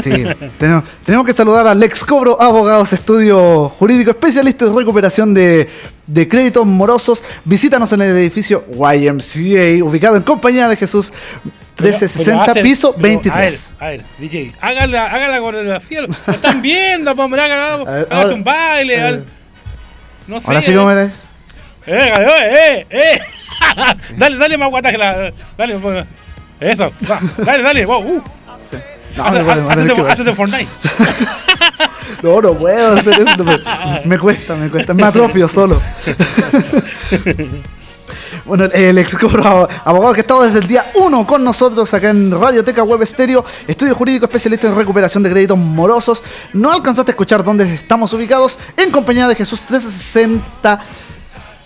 Sí, 0.03 0.25
tenemos, 0.59 0.85
tenemos 1.05 1.27
que 1.27 1.33
saludar 1.33 1.67
a 1.67 1.75
Lex 1.75 2.05
Cobro, 2.05 2.41
abogados, 2.41 2.93
estudio 2.93 3.69
jurídico, 3.69 4.11
especialista 4.11 4.65
en 4.65 4.77
recuperación 4.77 5.35
de, 5.35 5.69
de 6.07 6.29
créditos 6.29 6.65
morosos. 6.67 7.23
Visítanos 7.45 7.93
en 7.93 8.03
el 8.03 8.17
edificio 8.17 8.65
YMCA, 8.71 9.85
ubicado 9.85 10.17
en 10.17 10.23
Compañía 10.23 10.69
de 10.69 10.77
Jesús 10.77 11.13
1360, 11.79 12.53
Pero 12.53 12.63
piso 12.63 12.93
pero, 12.93 13.09
23. 13.09 13.71
A 13.79 13.89
ver, 13.89 14.01
a 14.01 14.03
ver, 14.03 14.07
DJ, 14.19 14.53
haga 14.61 14.87
la, 14.87 15.07
haga 15.07 15.29
la 15.29 15.41
coreografía. 15.41 16.03
Lo 16.03 16.33
están 16.33 16.63
viendo, 16.63 17.15
pues, 17.15 17.25
hombre, 17.25 17.43
haga, 17.43 17.75
A 17.75 17.85
ver, 17.85 18.09
hágase 18.11 18.35
un 18.35 18.45
baile. 18.45 19.23
no 20.27 20.41
sé. 20.41 20.47
Ahora 20.47 20.61
sí, 20.63 20.75
como 20.75 20.91
era. 20.91 21.05
Eh, 21.05 21.13
eh, 21.87 22.87
eh. 22.91 23.19
dale, 24.17 24.37
dale 24.39 24.59
más 24.59 24.71
guataje. 24.71 24.97
La, 24.97 25.33
dale, 25.57 25.77
pues. 25.77 26.05
Eso. 26.61 26.91
dale, 27.39 27.63
dale. 27.63 27.85
Wow, 27.85 28.03
uh. 28.03 28.23
No, 29.17 29.25
Hace- 29.25 29.43
no, 29.43 29.55
no, 29.55 29.71
Hazte 29.71 29.85
no, 29.85 30.07
hazte 30.07 30.35
Fortnite. 30.35 30.69
no, 32.23 32.41
no 32.43 32.55
puedo 32.55 32.95
hacer 32.95 33.21
eso. 33.21 33.45
Me, 33.45 33.59
me 34.05 34.19
cuesta, 34.19 34.55
me 34.55 34.69
cuesta. 34.69 34.95
Me 34.95 35.05
atrofio 35.05 35.49
solo. 35.49 35.81
Bueno, 38.45 38.65
el 38.67 38.97
ex 38.99 39.17
abogado 39.85 40.13
que 40.13 40.21
ha 40.21 40.23
estado 40.23 40.43
desde 40.45 40.61
el 40.61 40.69
día 40.69 40.93
1 40.95 41.27
con 41.27 41.43
nosotros 41.43 41.93
acá 41.93 42.11
en 42.11 42.31
Radioteca 42.31 42.83
Web 42.85 43.03
Estéreo, 43.03 43.45
estudio 43.67 43.95
jurídico 43.95 44.27
especialista 44.27 44.69
en 44.69 44.77
recuperación 44.77 45.23
de 45.23 45.31
créditos 45.31 45.59
morosos. 45.59 46.23
No 46.53 46.71
alcanzaste 46.73 47.11
a 47.11 47.15
escuchar 47.15 47.43
dónde 47.43 47.75
estamos 47.75 48.13
ubicados, 48.13 48.59
en 48.77 48.91
compañía 48.93 49.27
de 49.27 49.35
Jesús 49.35 49.61
360 49.63 50.81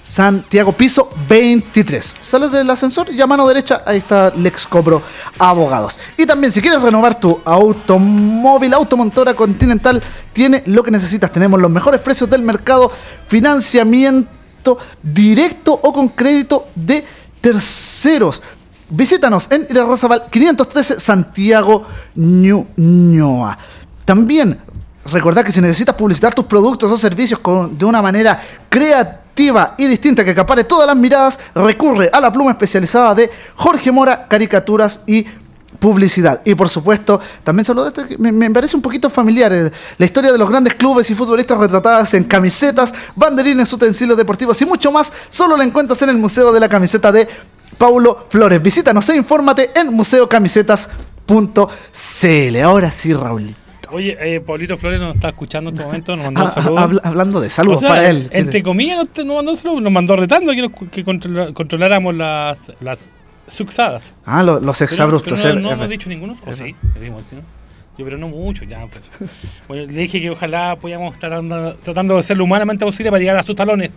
Santiago, 0.02 0.72
piso 0.72 1.10
23. 1.28 2.16
Sales 2.22 2.50
del 2.50 2.68
ascensor 2.70 3.12
y 3.12 3.20
a 3.20 3.26
mano 3.26 3.46
derecha, 3.46 3.82
ahí 3.84 3.98
está 3.98 4.32
Lex 4.34 4.66
Cobro 4.66 5.02
Abogados. 5.38 5.98
Y 6.16 6.24
también, 6.26 6.52
si 6.52 6.60
quieres 6.62 6.80
renovar 6.80 7.20
tu 7.20 7.38
automóvil, 7.44 8.72
Automontora 8.74 9.34
Continental 9.34 10.02
tiene 10.32 10.62
lo 10.66 10.82
que 10.82 10.90
necesitas. 10.90 11.30
Tenemos 11.30 11.60
los 11.60 11.70
mejores 11.70 12.00
precios 12.00 12.30
del 12.30 12.42
mercado, 12.42 12.90
financiamiento 13.28 14.78
directo 15.02 15.78
o 15.82 15.92
con 15.92 16.08
crédito 16.08 16.68
de 16.74 17.04
terceros. 17.40 18.42
Visítanos 18.88 19.48
en 19.50 19.66
Irarrázaval 19.70 20.24
513 20.30 20.98
Santiago 20.98 21.86
Ñuñoa. 22.16 23.56
También 24.04 24.58
recordad 25.04 25.44
que 25.44 25.52
si 25.52 25.60
necesitas 25.60 25.94
publicitar 25.94 26.34
tus 26.34 26.44
productos 26.46 26.90
o 26.90 26.96
servicios 26.96 27.38
con- 27.40 27.78
de 27.78 27.84
una 27.84 28.02
manera 28.02 28.40
creativa 28.68 29.29
y 29.78 29.86
distinta 29.86 30.22
que 30.22 30.32
acapare 30.32 30.64
todas 30.64 30.86
las 30.86 30.96
miradas, 30.96 31.40
recurre 31.54 32.10
a 32.12 32.20
la 32.20 32.30
pluma 32.30 32.50
especializada 32.50 33.14
de 33.14 33.30
Jorge 33.56 33.90
Mora, 33.90 34.26
caricaturas 34.28 35.00
y 35.06 35.24
publicidad. 35.78 36.42
Y 36.44 36.54
por 36.54 36.68
supuesto, 36.68 37.18
también 37.42 37.64
que 38.06 38.18
me, 38.18 38.50
parece 38.50 38.76
un 38.76 38.82
poquito 38.82 39.08
familiar, 39.08 39.50
eh, 39.52 39.72
la 39.96 40.04
historia 40.04 40.30
de 40.30 40.36
los 40.36 40.46
grandes 40.48 40.74
clubes 40.74 41.10
y 41.10 41.14
futbolistas 41.14 41.58
retratadas 41.58 42.12
en 42.14 42.24
camisetas, 42.24 42.92
banderines, 43.16 43.72
utensilios 43.72 44.16
deportivos 44.16 44.60
y 44.60 44.66
mucho 44.66 44.92
más, 44.92 45.10
solo 45.30 45.56
la 45.56 45.64
encuentras 45.64 46.02
en 46.02 46.10
el 46.10 46.18
Museo 46.18 46.52
de 46.52 46.60
la 46.60 46.68
Camiseta 46.68 47.10
de 47.10 47.26
Paulo 47.78 48.26
Flores. 48.28 48.62
Visítanos 48.62 49.08
e 49.08 49.16
infórmate 49.16 49.70
en 49.74 49.94
museocamisetas.cl. 49.94 52.56
Ahora 52.62 52.90
sí, 52.90 53.14
Raulito. 53.14 53.59
Oye, 53.92 54.16
eh, 54.20 54.40
Paulito 54.40 54.76
Flores 54.78 55.00
nos 55.00 55.14
está 55.16 55.30
escuchando 55.30 55.70
en 55.70 55.76
este 55.76 55.84
momento, 55.86 56.16
nos 56.16 56.24
mandó 56.26 56.42
un 56.42 56.46
Ah, 56.46 56.50
saludo. 56.50 56.78
habla- 56.78 57.00
hablando 57.04 57.40
de 57.40 57.50
saludos 57.50 57.78
O 57.78 57.80
sea, 57.80 57.88
para 57.90 58.08
él. 58.10 58.28
Entre 58.32 58.62
comillas, 58.62 58.96
nos, 58.98 59.24
nos 59.26 59.36
mandó 59.36 59.50
un 59.52 59.56
saludo, 59.56 59.80
nos 59.80 59.92
mandó 59.92 60.16
retando 60.16 60.52
que, 60.52 60.62
nos- 60.62 60.72
que 60.90 61.04
controla- 61.04 61.52
controláramos 61.52 62.14
las, 62.14 62.72
las 62.80 63.04
suxadas. 63.48 64.12
Ah, 64.24 64.42
lo- 64.42 64.60
los 64.60 64.78
Pero- 64.78 64.90
exabruptos. 64.90 65.40
pero 65.40 65.54
eh, 65.54 65.60
no, 65.60 65.68
no 65.68 65.72
hemos 65.72 65.88
dicho 65.88 66.08
ninguno. 66.08 66.36
¿O 66.46 66.52
sí? 66.52 66.74
Le 66.94 67.00
dimos, 67.00 67.24
¿sí? 67.24 67.36
Yo, 67.98 68.04
pero 68.06 68.16
no 68.16 68.28
mucho, 68.28 68.64
ya. 68.64 68.86
Pues. 68.86 69.10
Bueno, 69.68 69.84
le 69.92 70.00
dije 70.02 70.20
que 70.22 70.30
ojalá 70.30 70.76
podíamos 70.80 71.12
estar 71.12 71.28
tratando, 71.30 71.74
tratando 71.74 72.16
de 72.16 72.22
ser 72.22 72.38
lo 72.38 72.44
humanamente 72.44 72.84
posible 72.86 73.10
para 73.10 73.18
llegar 73.20 73.36
a 73.36 73.42
sus 73.42 73.54
talones. 73.56 73.90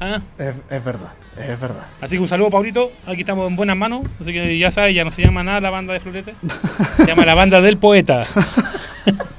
¿Ah? 0.00 0.20
Es, 0.38 0.54
es 0.68 0.84
verdad, 0.84 1.12
es 1.38 1.58
verdad. 1.58 1.86
Así 2.00 2.16
que 2.16 2.22
un 2.22 2.28
saludo, 2.28 2.50
Paulito. 2.50 2.92
Aquí 3.06 3.20
estamos 3.20 3.48
en 3.48 3.56
buenas 3.56 3.76
manos. 3.76 4.02
Así 4.20 4.32
que 4.32 4.58
ya 4.58 4.70
sabes, 4.70 4.94
ya 4.94 5.04
no 5.04 5.10
se 5.10 5.22
llama 5.22 5.42
nada 5.42 5.60
la 5.60 5.70
banda 5.70 5.92
de 5.94 6.00
Florete. 6.00 6.34
Se 6.98 7.06
llama 7.06 7.24
la 7.24 7.34
banda 7.34 7.60
del 7.62 7.78
poeta. 7.78 8.20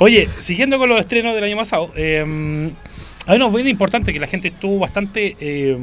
Oye, 0.00 0.28
siguiendo 0.38 0.78
con 0.78 0.88
los 0.88 0.98
estrenos 1.00 1.34
del 1.34 1.44
año 1.44 1.56
pasado, 1.56 1.90
eh, 1.96 2.70
hay 3.26 3.36
unos 3.36 3.52
bien 3.54 3.68
importantes 3.68 4.12
que 4.14 4.20
la 4.20 4.26
gente 4.26 4.48
estuvo 4.48 4.78
bastante 4.78 5.36
eh, 5.40 5.76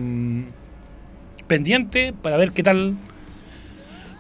pendiente 1.47 2.13
para 2.21 2.37
ver 2.37 2.51
qué 2.51 2.63
tal 2.63 2.95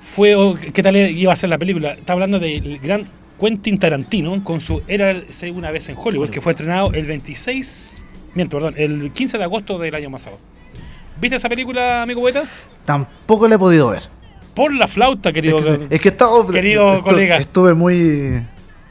fue 0.01 0.35
o 0.35 0.55
qué 0.55 0.83
tal 0.83 0.95
iba 0.95 1.33
a 1.33 1.35
ser 1.35 1.49
la 1.49 1.57
película. 1.57 1.93
Está 1.93 2.13
hablando 2.13 2.39
del 2.39 2.79
gran 2.79 3.07
Quentin 3.39 3.79
Tarantino 3.79 4.43
con 4.43 4.61
su 4.61 4.81
Era 4.87 5.13
una 5.53 5.71
vez 5.71 5.89
en 5.89 5.95
Hollywood, 5.97 6.29
que 6.29 6.41
fue 6.41 6.51
estrenado 6.53 6.91
el 6.93 7.05
26, 7.05 8.03
miento, 8.35 8.57
perdón, 8.57 8.75
el 8.77 9.11
15 9.11 9.37
de 9.37 9.43
agosto 9.43 9.77
del 9.79 9.95
año 9.95 10.11
pasado. 10.11 10.37
¿Viste 11.19 11.37
esa 11.37 11.49
película, 11.49 12.01
amigo 12.03 12.21
poeta? 12.21 12.43
Tampoco 12.83 13.47
la 13.47 13.55
he 13.55 13.59
podido 13.59 13.89
ver. 13.89 14.03
Por 14.53 14.73
la 14.73 14.87
flauta, 14.87 15.33
querido. 15.33 15.57
Es 15.57 15.63
que, 15.79 15.95
es 15.95 16.01
que 16.01 16.07
he 16.09 16.11
estado- 16.11 16.47
Querido 16.47 16.99
estu- 16.99 17.03
colega. 17.03 17.37
Estuve 17.37 17.73
muy. 17.73 18.41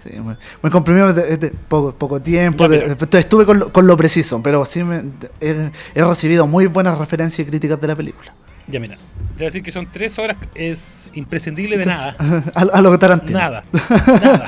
Sí, 0.05 1.15
de- 1.15 1.37
de 1.37 1.51
poco, 1.51 1.95
poco 1.95 2.21
tiempo. 2.21 2.69
De- 2.69 2.97
estuve 3.19 3.45
con 3.47 3.59
lo, 3.59 3.73
con 3.73 3.87
lo 3.87 3.97
preciso, 3.97 4.41
pero 4.43 4.65
sí 4.65 4.83
me, 4.85 5.03
he, 5.41 5.71
he 5.95 6.05
recibido 6.05 6.47
muy 6.47 6.67
buenas 6.67 6.99
referencias 6.99 7.47
y 7.47 7.51
críticas 7.51 7.81
de 7.81 7.89
la 7.89 7.97
película. 7.97 8.33
Ya 8.67 8.81
mira, 8.81 8.97
te 8.97 9.03
voy 9.39 9.43
a 9.43 9.47
decir 9.47 9.63
que 9.63 9.73
son 9.73 9.91
tres 9.93 10.19
horas, 10.19 10.37
es 10.55 11.11
imprescindible 11.13 11.77
de 11.77 11.87
nada. 11.87 12.17
a, 12.55 12.61
a 12.63 12.81
lo 12.81 12.99
Tarantino. 12.99 13.39
Nada, 13.39 13.65
nada, 14.21 14.47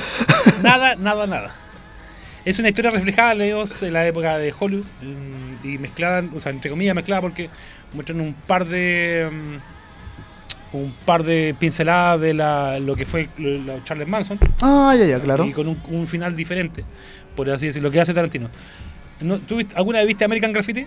nada, 0.62 0.94
nada, 0.96 1.26
nada. 1.26 1.54
Es 2.44 2.58
una 2.60 2.68
historia 2.68 2.92
reflejada, 2.92 3.34
leemos, 3.34 3.82
en 3.82 3.92
la 3.92 4.06
época 4.06 4.38
de 4.38 4.54
Hollywood 4.58 4.84
mm, 5.02 5.66
y 5.66 5.78
mezclada, 5.78 6.22
o 6.34 6.38
sea, 6.38 6.52
entre 6.52 6.70
comillas 6.70 6.94
mezclada 6.94 7.20
porque 7.20 7.50
muestran 7.92 8.20
un 8.20 8.32
par 8.34 8.66
de 8.66 9.28
mm, 9.30 9.56
un 10.72 10.92
par 11.04 11.22
de 11.22 11.54
pinceladas 11.58 12.20
de 12.20 12.34
la, 12.34 12.78
lo 12.78 12.96
que 12.96 13.06
fue 13.06 13.28
la 13.38 13.82
Charles 13.84 14.08
Manson 14.08 14.38
Ah, 14.60 14.94
ya, 14.98 15.04
ya, 15.04 15.20
claro. 15.20 15.44
y 15.44 15.52
con 15.52 15.68
un, 15.68 15.80
un 15.88 16.06
final 16.06 16.34
diferente, 16.36 16.84
por 17.34 17.48
así 17.50 17.66
decirlo, 17.66 17.88
lo 17.88 17.92
que 17.92 18.00
hace 18.00 18.14
Tarantino. 18.14 18.48
¿No, 19.20 19.38
¿tú 19.38 19.58
¿Alguna 19.74 19.98
vez 19.98 20.08
viste 20.08 20.24
American 20.24 20.52
Graffiti? 20.52 20.86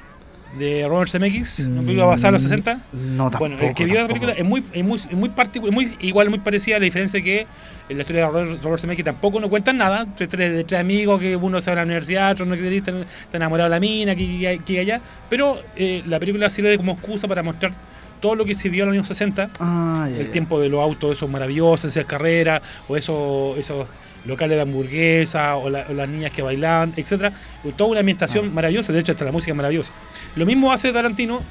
De 0.57 0.87
Robert 0.87 1.11
Zemeckis, 1.11 1.59
una 1.59 1.81
película 1.81 2.05
basada 2.05 2.29
en 2.29 2.33
los 2.33 2.41
60. 2.41 2.81
No, 2.93 3.29
tampoco. 3.29 3.37
Bueno, 3.39 3.59
el 3.59 3.75
que 3.75 3.85
vio 3.85 4.01
la 4.01 4.07
película 4.07 4.33
es 4.33 4.43
muy, 4.43 4.63
es 4.73 4.83
muy, 4.83 4.97
es 4.97 5.13
muy 5.13 5.29
muy, 5.71 5.95
igual, 6.01 6.31
muy 6.31 6.39
parecida. 6.39 6.79
La 6.79 6.85
diferencia 6.85 7.21
que 7.21 7.45
en 7.87 7.97
la 7.97 8.01
historia 8.01 8.25
de 8.25 8.31
Robert, 8.31 8.63
Robert 8.63 8.81
Zemeckis 8.81 9.05
tampoco 9.05 9.39
no 9.39 9.47
cuentan 9.47 9.77
nada. 9.77 10.07
Tres, 10.15 10.27
tres, 10.27 10.51
de 10.53 10.63
tres 10.63 10.79
amigos 10.81 11.19
que 11.19 11.35
uno 11.35 11.61
se 11.61 11.69
va 11.69 11.73
a 11.73 11.75
la 11.77 11.83
universidad, 11.83 12.31
otro 12.31 12.47
no 12.47 12.55
quiere 12.55 12.77
está 12.77 12.91
enamorado 13.31 13.69
de 13.69 13.75
la 13.75 13.79
mina, 13.79 14.15
que, 14.15 14.25
que, 14.25 14.61
que 14.65 14.79
allá. 14.79 15.01
Pero 15.29 15.61
eh, 15.75 16.01
la 16.07 16.19
película 16.19 16.49
sirve 16.49 16.77
como 16.77 16.93
excusa 16.93 17.27
para 17.27 17.43
mostrar 17.43 17.71
todo 18.19 18.35
lo 18.35 18.45
que 18.45 18.55
se 18.55 18.69
vio 18.69 18.83
en 18.83 18.89
los 18.89 18.93
años 18.97 19.07
60. 19.07 19.49
Ah, 19.59 20.07
el 20.17 20.29
tiempo 20.29 20.59
de 20.59 20.69
los 20.69 20.81
autos, 20.81 21.13
esos 21.17 21.29
maravillosos, 21.29 21.85
esas 21.91 22.05
carreras, 22.05 22.61
o 22.87 22.97
esos, 22.97 23.57
esos 23.57 23.87
locales 24.25 24.57
de 24.57 24.61
hamburguesa, 24.61 25.55
o, 25.55 25.69
la- 25.69 25.85
o 25.89 25.93
las 25.93 26.09
niñas 26.09 26.31
que 26.31 26.41
bailaban, 26.41 26.93
etcétera. 26.97 27.31
Toda 27.77 27.91
una 27.91 27.99
ambientación 28.01 28.45
Ah. 28.47 28.51
maravillosa, 28.53 28.91
de 28.93 28.99
hecho, 28.99 29.11
hasta 29.13 29.25
la 29.25 29.31
música 29.31 29.51
es 29.51 29.55
maravillosa. 29.57 29.93
Lo 30.35 30.45
mismo 30.45 30.71
hace 30.71 30.91
Tarantino, 30.91 31.41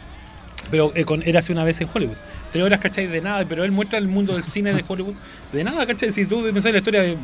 pero 0.70 0.92
eh, 0.94 1.04
con 1.04 1.22
Érase 1.22 1.52
una 1.52 1.64
vez 1.64 1.80
en 1.80 1.88
Hollywood. 1.92 2.16
Tres 2.52 2.62
horas, 2.64 2.78
¿cachai? 2.80 3.06
De 3.06 3.20
nada, 3.22 3.44
pero 3.48 3.64
él 3.64 3.72
muestra 3.72 3.98
el 3.98 4.08
mundo 4.08 4.34
del 4.34 4.44
cine 4.44 4.72
de 4.74 4.84
Hollywood. 4.88 5.14
De 5.52 5.64
nada, 5.64 5.86
¿cachai? 5.86 6.12
Si 6.12 6.26
tú 6.26 6.42
pensás 6.44 6.66
en 6.66 6.72
la 6.72 6.78
historia 6.78 7.02
de. 7.02 7.16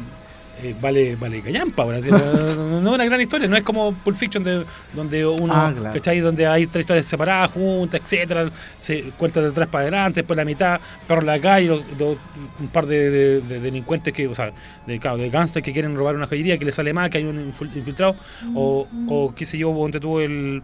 Eh, 0.63 0.75
vale, 0.81 1.17
vale 1.17 1.41
callampa, 1.43 1.83
ahora, 1.83 2.01
¿sí? 2.01 2.11
no, 2.11 2.19
no- 2.57 2.81
no 2.81 2.89
es 2.91 2.95
una 2.95 3.05
gran 3.05 3.21
historia, 3.21 3.49
no 3.49 3.57
es 3.57 3.63
como 3.63 3.93
Pulp 3.93 4.17
Fiction 4.17 4.43
de, 4.45 4.65
donde 4.95 5.27
uno, 5.27 5.53
Ah, 5.55 5.73
claro. 5.77 5.95
¿cachai? 5.95 6.21
Donde 6.21 6.47
hay 6.47 6.67
tres 6.67 6.83
historias 6.85 7.07
separadas, 7.07 7.51
juntas, 7.51 8.01
etcétera, 8.03 8.51
se 8.79 9.03
cuenta 9.19 9.41
de 9.41 9.49
atrás 9.49 9.69
para 9.69 9.83
adelante, 9.83 10.21
después 10.21 10.37
la 10.37 10.45
mitad, 10.45 10.81
perro 11.09 11.21
en 11.21 11.27
la 11.27 11.41
calle, 11.41 11.67
lo- 11.69 11.83
lo- 11.99 12.19
un 12.61 12.69
par 12.69 12.87
de, 12.87 13.11
de- 13.11 13.41
de 13.41 13.61
delincuentes 13.61 14.13
que, 14.13 14.27
o 14.29 14.35
sea, 14.35 14.53
de, 14.87 14.99
claro, 14.99 15.17
de 15.19 15.29
gangsters 15.31 15.65
que 15.65 15.73
quieren 15.73 15.97
robar 15.97 16.15
una 16.17 16.27
joyería, 16.27 16.57
que 16.59 16.65
le 16.65 16.73
sale 16.73 16.93
mal, 16.93 17.11
que 17.11 17.19
hay 17.19 17.25
un 17.25 17.53
infil- 17.53 17.75
infiltrado, 17.77 18.15
o, 18.55 18.87
o 19.09 19.35
qué 19.35 19.45
sé 19.47 19.59
yo, 19.59 19.73
donde 19.73 19.99
tuvo 20.01 20.21
el 20.21 20.63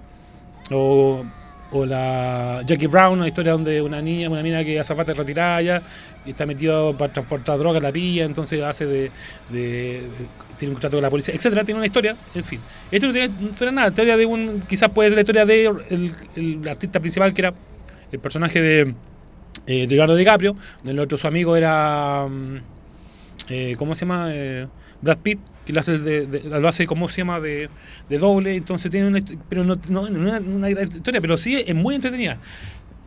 o, 0.71 1.25
o 1.73 1.87
la 1.87 2.63
Jackie 2.67 2.87
Brown, 2.87 3.19
una 3.19 3.29
historia 3.29 3.53
donde 3.53 3.81
una 3.81 4.01
niña, 4.03 4.29
una 4.29 4.43
mina 4.43 4.65
que 4.65 4.81
azafata 4.81 5.13
retirada 5.13 5.63
ya, 5.63 5.83
está 6.27 6.45
metido 6.47 6.97
para 6.97 7.13
transportar 7.13 7.59
droga, 7.59 7.79
la 7.81 7.93
pilla, 7.93 8.25
entonces 8.25 8.63
hace 8.63 8.87
de, 8.87 9.11
de- 9.51 10.03
tiene 10.59 10.71
un 10.71 10.75
contrato 10.75 10.97
con 10.97 11.03
la 11.03 11.11
policía, 11.11 11.35
etcétera, 11.35 11.65
tiene 11.65 11.79
una 11.79 11.87
historia, 11.87 12.17
en 12.35 12.45
fin. 12.45 12.61
Esto 12.91 13.07
no 13.07 13.13
tiene, 13.13 13.29
no 13.41 13.49
tiene 13.51 13.73
nada, 13.73 13.89
historia 13.89 14.17
de 14.17 14.27
un, 14.27 14.63
quizás 14.69 14.91
puede 14.91 15.11
ser 15.11 15.17
la 15.17 15.21
historia 15.23 15.47
de 15.47 16.15
el 16.37 16.69
artista 16.69 17.01
principal 17.01 17.33
que 17.33 17.43
era 17.43 17.55
el 18.13 18.19
personaje 18.19 18.61
de 18.61 18.95
eh, 19.67 19.87
de 19.87 19.95
Leonardo 19.95 20.17
DiCaprio, 20.17 20.57
el 20.85 20.99
otro 20.99 21.17
su 21.19 21.27
amigo 21.27 21.55
era 21.57 22.27
mm, 22.29 22.57
eh, 23.49 23.75
¿cómo 23.79 23.95
se 23.95 24.01
llama? 24.01 24.29
Eh, 24.33 24.67
Brad 25.03 25.19
Pitt, 25.19 25.39
que 25.67 25.73
lo 25.73 25.81
hace, 25.81 25.99
de, 25.99 26.27
de- 26.27 26.61
lo 26.61 26.69
hace 26.69 26.87
¿cómo 26.87 27.09
se 27.09 27.19
llama? 27.19 27.41
De, 27.41 27.69
de 28.09 28.19
doble, 28.19 28.55
entonces 28.57 28.91
tiene 28.91 29.07
una, 29.09 29.21
pero 29.49 29.65
no, 29.65 29.77
una, 29.89 30.39
una 30.41 30.69
gran 30.69 30.89
historia, 30.89 31.21
pero 31.21 31.37
sí 31.37 31.63
es 31.67 31.75
muy 31.75 31.95
entretenida. 31.95 32.39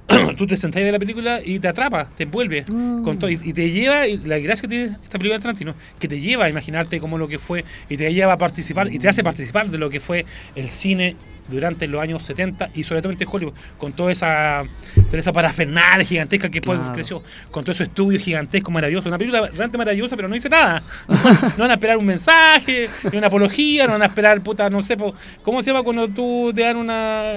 Tú 0.37 0.45
te 0.45 0.57
sentás 0.57 0.83
de 0.83 0.91
la 0.91 0.99
película 0.99 1.39
y 1.43 1.59
te 1.59 1.67
atrapa, 1.69 2.09
te 2.15 2.23
envuelve 2.23 2.65
con 3.03 3.17
todo, 3.19 3.29
y, 3.29 3.39
y 3.41 3.53
te 3.53 3.71
lleva, 3.71 4.05
y 4.07 4.17
la 4.17 4.37
gracia 4.39 4.63
que 4.63 4.67
tiene 4.67 4.83
esta 4.85 5.17
película 5.17 5.35
de 5.35 5.39
Tarantino, 5.41 5.75
que 5.97 6.07
te 6.09 6.19
lleva 6.19 6.45
a 6.45 6.49
imaginarte 6.49 6.99
cómo 6.99 7.17
lo 7.17 7.27
que 7.27 7.39
fue, 7.39 7.63
y 7.89 7.95
te 7.97 8.13
lleva 8.13 8.33
a 8.33 8.37
participar, 8.37 8.93
y 8.93 8.99
te 8.99 9.07
hace 9.07 9.23
participar 9.23 9.69
de 9.69 9.77
lo 9.77 9.89
que 9.89 9.99
fue 10.01 10.25
el 10.55 10.67
cine 10.69 11.15
durante 11.47 11.87
los 11.87 12.01
años 12.01 12.21
70 12.23 12.69
y 12.73 12.83
sobre 12.83 13.01
todo 13.01 13.11
en 13.13 13.19
Hollywood, 13.29 13.53
con 13.77 13.91
toda 13.93 14.11
esa, 14.11 14.63
toda 15.07 15.19
esa 15.19 15.31
parafernalia 15.33 16.05
gigantesca 16.05 16.49
que 16.49 16.61
Claro. 16.61 16.93
creció, 16.93 17.21
con 17.51 17.63
todos 17.63 17.77
esos 17.77 17.87
estudios 17.89 18.23
gigantescos, 18.23 18.73
maravillosos. 18.73 19.07
Una 19.07 19.17
película 19.17 19.41
realmente 19.47 19.77
maravillosa, 19.77 20.15
pero 20.15 20.27
no 20.27 20.35
dice 20.35 20.49
nada. 20.49 20.81
No, 21.57 21.63
van 21.63 21.71
a 21.71 21.73
esperar 21.75 21.97
un 21.97 22.05
mensaje, 22.05 22.89
ni 23.11 23.17
una 23.17 23.27
apología, 23.27 23.85
no 23.85 23.93
van 23.93 24.01
a 24.03 24.05
esperar, 24.05 24.41
puta, 24.41 24.69
no 24.69 24.81
sé, 24.83 24.97
¿cómo 25.41 25.61
se 25.61 25.71
llama 25.71 25.83
cuando 25.83 26.07
tú 26.07 26.51
te 26.55 26.61
dan 26.61 26.77
una, 26.77 27.33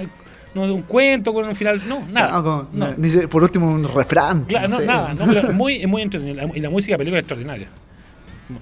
no, 0.54 0.62
un 0.62 0.82
cuento 0.82 1.34
con 1.34 1.44
un 1.46 1.54
final? 1.56 1.82
No, 1.86 2.06
nada. 2.10 2.30
Ah, 2.38 2.42
como- 2.42 2.68
no. 2.72 2.94
ni 2.96 3.08
se- 3.10 3.28
por 3.28 3.42
último, 3.42 3.68
un 3.68 3.92
refrán. 3.94 4.44
Claro, 4.44 4.68
no, 4.68 4.78
sé. 4.78 4.86
nada, 4.86 5.12
no, 5.14 5.26
pero 5.26 5.52
muy, 5.52 5.76
es 5.82 5.88
muy 5.88 6.02
entretenido. 6.02 6.48
Y 6.54 6.60
la 6.60 6.70
música 6.70 6.92
de 6.92 6.94
la 6.94 6.98
película 6.98 7.18
es 7.18 7.22
extraordinaria. 7.24 7.68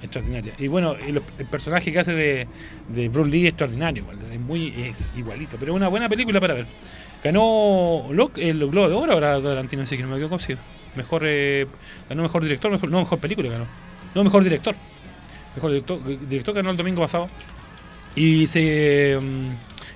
Extraordinaria. 0.03 0.55
Y 0.59 0.69
bueno, 0.69 0.95
el, 0.95 1.21
personaje 1.51 1.93
que 1.93 1.99
hace 1.99 2.15
de, 2.15 2.47
de 2.89 3.09
Bruce 3.09 3.31
Lee 3.31 3.43
es 3.43 3.49
extraordinario, 3.51 4.05
es 4.33 4.41
muy 4.41 4.73
igualito. 5.17 5.57
Pero 5.59 5.73
es 5.73 5.77
una 5.77 5.89
buena 5.89 6.09
película 6.09 6.41
para 6.41 6.55
ver. 6.55 6.67
Ganó 7.23 8.07
Lo- 8.11 8.31
el 8.37 8.59
Globo 8.71 8.89
de 8.89 8.95
Oro 8.95 9.13
ahora 9.13 9.41
Tarantino, 9.43 9.85
sí 9.87 9.97
que 9.97 10.03
no 10.03 10.11
me 10.11 10.17
equivoco, 10.17 10.39
sí. 10.39 10.55
Mejor, 10.97 11.23
eh, 11.25 11.67
ganó 12.09 12.23
mejor 12.23 12.43
director, 12.43 12.71
mejor, 12.71 12.91
no 12.91 13.01
mejor 13.01 13.19
película 13.19 13.49
ganó. 13.51 13.67
No, 14.15 14.25
mejor 14.25 14.45
director. 14.45 14.77
Mejor 15.57 15.71
director, 15.71 16.29
director 16.29 16.55
ganó 16.55 16.71
el 16.71 16.77
domingo 16.77 17.03
pasado. 17.03 17.29
Y 18.15 18.47
se. 18.47 19.19
mm, 19.21 19.49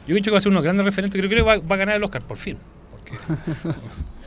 yo 0.07 0.15
creo 0.15 0.23
que 0.23 0.31
va 0.31 0.39
a 0.39 0.41
ser 0.41 0.51
uno 0.51 0.63
grandes 0.63 0.85
referentes. 0.85 1.21
Creo 1.21 1.31
que 1.31 1.43
va, 1.43 1.55
a 1.55 1.77
ganar 1.79 1.97
el 1.97 2.05
Oscar, 2.05 2.23
por 2.23 2.37
fin. 2.37 2.59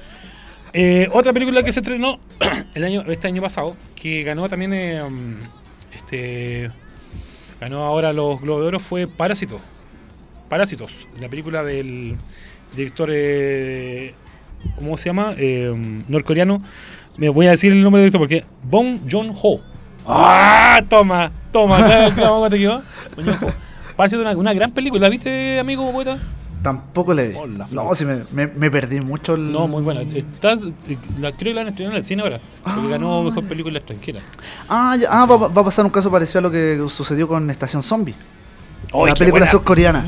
eh, 0.74 1.10
otra 1.12 1.34
película 1.34 1.64
que 1.64 1.72
se 1.74 1.80
estrenó 1.82 2.20
el 2.74 2.84
año, 2.84 3.04
este 3.08 3.28
año 3.28 3.42
pasado, 3.42 3.76
que 3.96 4.24
ganó 4.24 4.48
también, 4.50 4.74
eh, 4.74 5.02
um, 5.04 5.36
este, 5.96 6.72
ganó 7.60 7.84
ahora 7.84 8.14
los 8.14 8.40
Globos 8.42 8.62
de 8.62 8.68
Oro, 8.68 8.80
fue 8.80 9.08
Parásito. 9.08 9.60
Parásitos, 10.50 11.08
la 11.20 11.30
película 11.30 11.64
del 11.64 12.18
director, 12.76 13.10
eh, 13.14 14.14
¿cómo 14.76 14.98
se 14.98 15.10
llama? 15.10 15.34
Eh, 15.38 15.74
norcoreano. 16.10 16.62
Me 17.18 17.30
voy 17.30 17.48
a 17.48 17.52
decir 17.52 17.72
el 17.72 17.82
nombre 17.84 18.02
del 18.02 18.12
director 18.12 18.28
porque 18.28 18.46
Bong 18.64 19.00
Joon-ho. 19.10 19.62
¡Ah! 20.08 20.82
Toma, 20.90 21.32
toma, 21.52 21.78
¿qué- 21.86 22.16
qué- 22.16 22.22
cómo 22.22 22.50
te 22.50 22.58
quedó? 22.58 22.82
Bong 23.16 23.26
Joon-ho. 23.28 23.54
Parásito, 23.96 24.22
una, 24.22 24.32
una 24.36 24.54
gran 24.54 24.72
película, 24.72 25.08
¿viste, 25.10 25.60
amigo 25.60 25.90
poeta? 25.92 26.18
Tampoco 26.62 27.14
le 27.14 27.30
vi. 27.30 27.36
Hola, 27.38 27.68
no, 27.72 27.96
si 27.96 28.06
me, 28.06 28.24
me, 28.32 28.46
me 28.48 28.70
perdí 28.70 29.02
mucho 29.02 29.34
el. 29.34 29.52
No, 29.52 29.68
muy 29.68 29.82
buena. 29.82 30.02
Está, 30.02 30.56
la, 31.18 31.32
creo 31.32 31.38
que 31.38 31.54
la 31.54 31.62
van 31.62 31.68
a 31.68 31.70
estrenar 31.72 31.94
en 31.94 31.98
el 31.98 32.04
cine 32.04 32.22
ahora. 32.22 32.40
Porque 32.64 32.80
Ah. 32.80 32.90
ganó 32.92 33.24
mejor 33.24 33.44
película 33.46 33.78
extranjera. 33.80 34.22
Ah, 34.70 34.96
ya- 35.00 35.08
ah, 35.10 35.26
va, 35.26 35.38
va 35.48 35.62
a 35.62 35.66
pasar 35.66 35.86
un 35.86 35.92
caso 35.92 36.12
parecido 36.12 36.40
a 36.40 36.42
lo 36.44 36.52
que 36.52 36.80
sucedió 36.90 37.28
con 37.28 37.50
Estación 37.50 37.82
Zombie. 37.82 38.16
¡Ay, 38.94 39.08
la 39.08 39.14
película 39.16 39.48
surcoreana. 39.48 40.06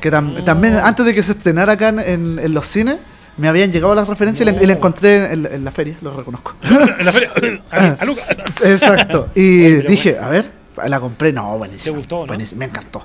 Que 0.00 0.10
tam- 0.10 0.38
Oh. 0.40 0.44
también, 0.44 0.76
antes 0.76 1.04
de 1.04 1.12
que 1.14 1.22
se 1.22 1.32
estrenara 1.32 1.72
acá 1.74 1.88
en, 1.90 2.38
en- 2.38 2.54
los 2.54 2.66
cines, 2.66 2.96
me 3.36 3.48
habían 3.48 3.70
llegado 3.72 3.94
las 3.94 4.08
referencias 4.08 4.48
y 4.48 4.50
la- 4.52 4.62
y 4.62 4.66
la 4.66 4.72
No. 4.74 4.78
encontré 4.78 5.32
en, 5.32 5.44
en 5.46 5.64
la 5.64 5.72
feria, 5.72 5.96
lo 6.00 6.16
reconozco. 6.16 6.54
En 6.62 7.04
la 7.04 7.12
feria. 7.12 7.30
a, 7.70 7.86
a 8.00 8.04
Luca. 8.06 8.22
Exacto. 8.64 9.28
Y 9.34 9.64
Oye, 9.66 9.82
dije, 9.88 10.18
a 10.18 10.28
ver, 10.30 10.50
la 10.86 11.00
compré. 11.00 11.32
No, 11.32 11.58
buenísimo. 11.58 11.92
¿Te 11.94 11.98
gustó, 11.98 12.20
no? 12.20 12.26
Buenísimo, 12.28 12.60
Me 12.60 12.64
encantó. 12.66 13.04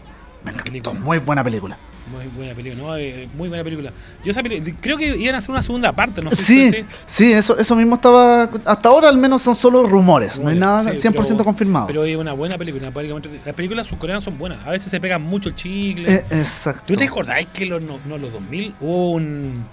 Me 0.52 0.54
Buena 0.54 0.70
encantó. 0.70 0.92
película. 0.92 1.06
Muy 1.06 1.18
buena 1.20 1.44
película. 1.44 1.78
Muy 2.12 2.26
buena 2.28 2.56
película, 2.56 2.82
¿no? 2.84 2.96
Eh, 2.98 3.28
Muy 3.36 3.50
buena 3.50 3.64
película. 3.66 3.92
Yo 4.24 4.32
esa 4.32 4.42
peli- 4.42 4.76
creo 4.80 4.98
que 4.98 5.18
iban 5.18 5.36
a 5.36 5.40
hacer 5.40 5.52
una 5.52 5.62
segunda 5.62 5.92
parte, 5.92 6.22
¿no? 6.22 6.32
Sí, 6.32 6.72
sí, 7.06 7.34
eso, 7.34 7.58
eso 7.58 7.76
mismo 7.76 7.96
estaba. 7.96 8.50
Hasta 8.66 8.88
ahora 8.90 9.10
al 9.10 9.18
menos 9.18 9.42
son 9.42 9.56
solo 9.58 9.84
rumores. 9.86 10.40
no 10.40 10.48
hay 10.50 10.58
nada 10.58 10.84
Sí, 10.94 11.00
100% 11.10 11.14
pero- 11.36 11.44
confirmado. 11.44 11.88
Pero 11.88 12.06
es 12.06 12.16
una 12.16 12.32
buena 12.34 12.58
película. 12.58 12.92
película 12.92 13.20
muy- 13.30 13.40
Las 13.46 13.56
películas 13.56 13.88
surcoreanas 13.88 14.24
son 14.24 14.38
buenas. 14.38 14.66
A 14.66 14.72
veces 14.72 14.90
se 14.90 15.02
pegan 15.02 15.22
mucho 15.22 15.50
el 15.50 15.56
chicle. 15.56 16.10
Eh, 16.14 16.26
exacto. 16.32 16.84
¿Tú 16.88 16.96
te 16.96 17.04
acordás 17.06 17.46
que 17.48 17.64
en 17.66 17.70
los, 17.72 17.82
no, 17.82 18.00
no, 18.06 18.18
los 18.18 18.32
2000 18.32 18.74
hubo 18.80 19.12
un- 19.12 19.66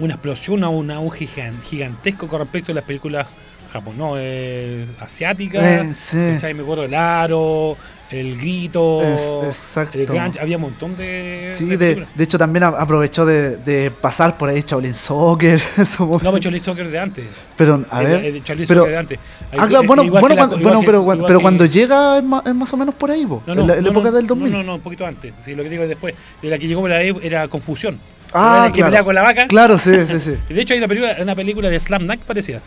una 0.00 0.14
explosión, 0.14 0.64
un 0.64 0.88
gigan- 1.10 1.60
gigantesco 1.62 2.26
con 2.26 2.40
respecto 2.40 2.72
a 2.72 2.74
las 2.74 2.84
películas 2.84 3.26
Japón, 3.72 3.96
no, 3.98 4.14
eh, 4.16 4.86
asiática. 5.00 5.58
Eh, 5.82 5.92
sí. 5.94 6.16
Me 6.18 6.62
acuerdo 6.62 6.82
del 6.82 6.94
aro, 6.94 7.76
el 8.10 8.36
grito, 8.36 9.02
Es- 9.02 9.36
exacto. 9.44 9.98
el 9.98 10.06
grunge, 10.06 10.38
había 10.38 10.56
un 10.56 10.62
montón 10.62 10.96
de. 10.96 11.52
Sí, 11.56 11.64
de 11.64 11.76
de, 11.78 12.06
de 12.14 12.24
hecho 12.24 12.36
también 12.38 12.64
aprovechó 12.64 13.24
de, 13.24 13.56
de 13.56 13.90
pasar 13.90 14.36
por 14.36 14.48
ahí 14.50 14.62
Shaolin 14.66 14.94
Soccer. 14.94 15.60
No, 15.98 16.18
pero 16.20 16.38
Charlie 16.38 16.60
Soccer 16.60 16.88
de 16.90 16.98
antes. 16.98 17.24
pero 17.56 17.84
a 17.90 18.00
El- 18.02 18.06
ver. 18.06 18.24
el 18.26 18.44
Charlie 18.44 18.66
pero, 18.66 18.80
Soccer 18.82 18.92
de 18.92 18.98
antes. 18.98 19.18
Ahí- 19.50 19.58
ah, 19.60 19.66
claro, 19.68 19.84
eh, 19.84 19.86
bueno, 19.86 20.02
bueno, 20.10 20.28
la- 20.34 20.46
bueno, 20.46 20.80
que- 20.80 20.86
pero, 20.86 21.06
pero 21.26 21.38
que- 21.38 21.42
cuando 21.42 21.64
llega 21.64 22.18
es 22.18 22.24
más, 22.24 22.46
es 22.46 22.54
más 22.54 22.72
o 22.72 22.76
menos 22.76 22.94
por 22.94 23.10
ahí, 23.10 23.24
No, 23.24 23.42
no, 23.46 23.52
en 23.62 23.66
la, 23.66 23.74
en 23.76 23.84
no, 23.84 23.90
época 23.90 24.10
del 24.10 24.26
2000. 24.26 24.52
No, 24.52 24.58
no, 24.58 24.64
no, 24.64 24.74
un 24.76 24.80
poquito 24.82 25.06
antes. 25.06 25.32
Sí, 25.44 25.54
lo 25.54 25.62
que 25.62 25.70
digo 25.70 25.82
es 25.84 25.88
después. 25.88 26.14
De 26.42 26.50
la 26.50 26.58
que 26.58 26.66
llegó 26.68 26.82
por 26.82 26.92
ahí 26.92 27.14
era 27.22 27.48
Confusión. 27.48 27.98
Ah, 28.34 28.54
Era 28.56 28.66
el 28.66 28.72
que 28.72 28.76
claro. 28.78 28.90
pelea 28.90 29.04
con 29.04 29.14
la 29.14 29.22
vaca. 29.22 29.46
Claro, 29.46 29.78
sí, 29.78 29.92
sí, 30.06 30.18
sí. 30.18 30.34
De 30.54 30.60
hecho 30.62 30.72
hay 30.72 30.78
una 30.78 30.88
película, 30.88 31.16
una 31.20 31.34
película 31.34 31.68
de 31.68 31.78
Slam 31.78 32.06
Dunk 32.06 32.20
parecida. 32.20 32.60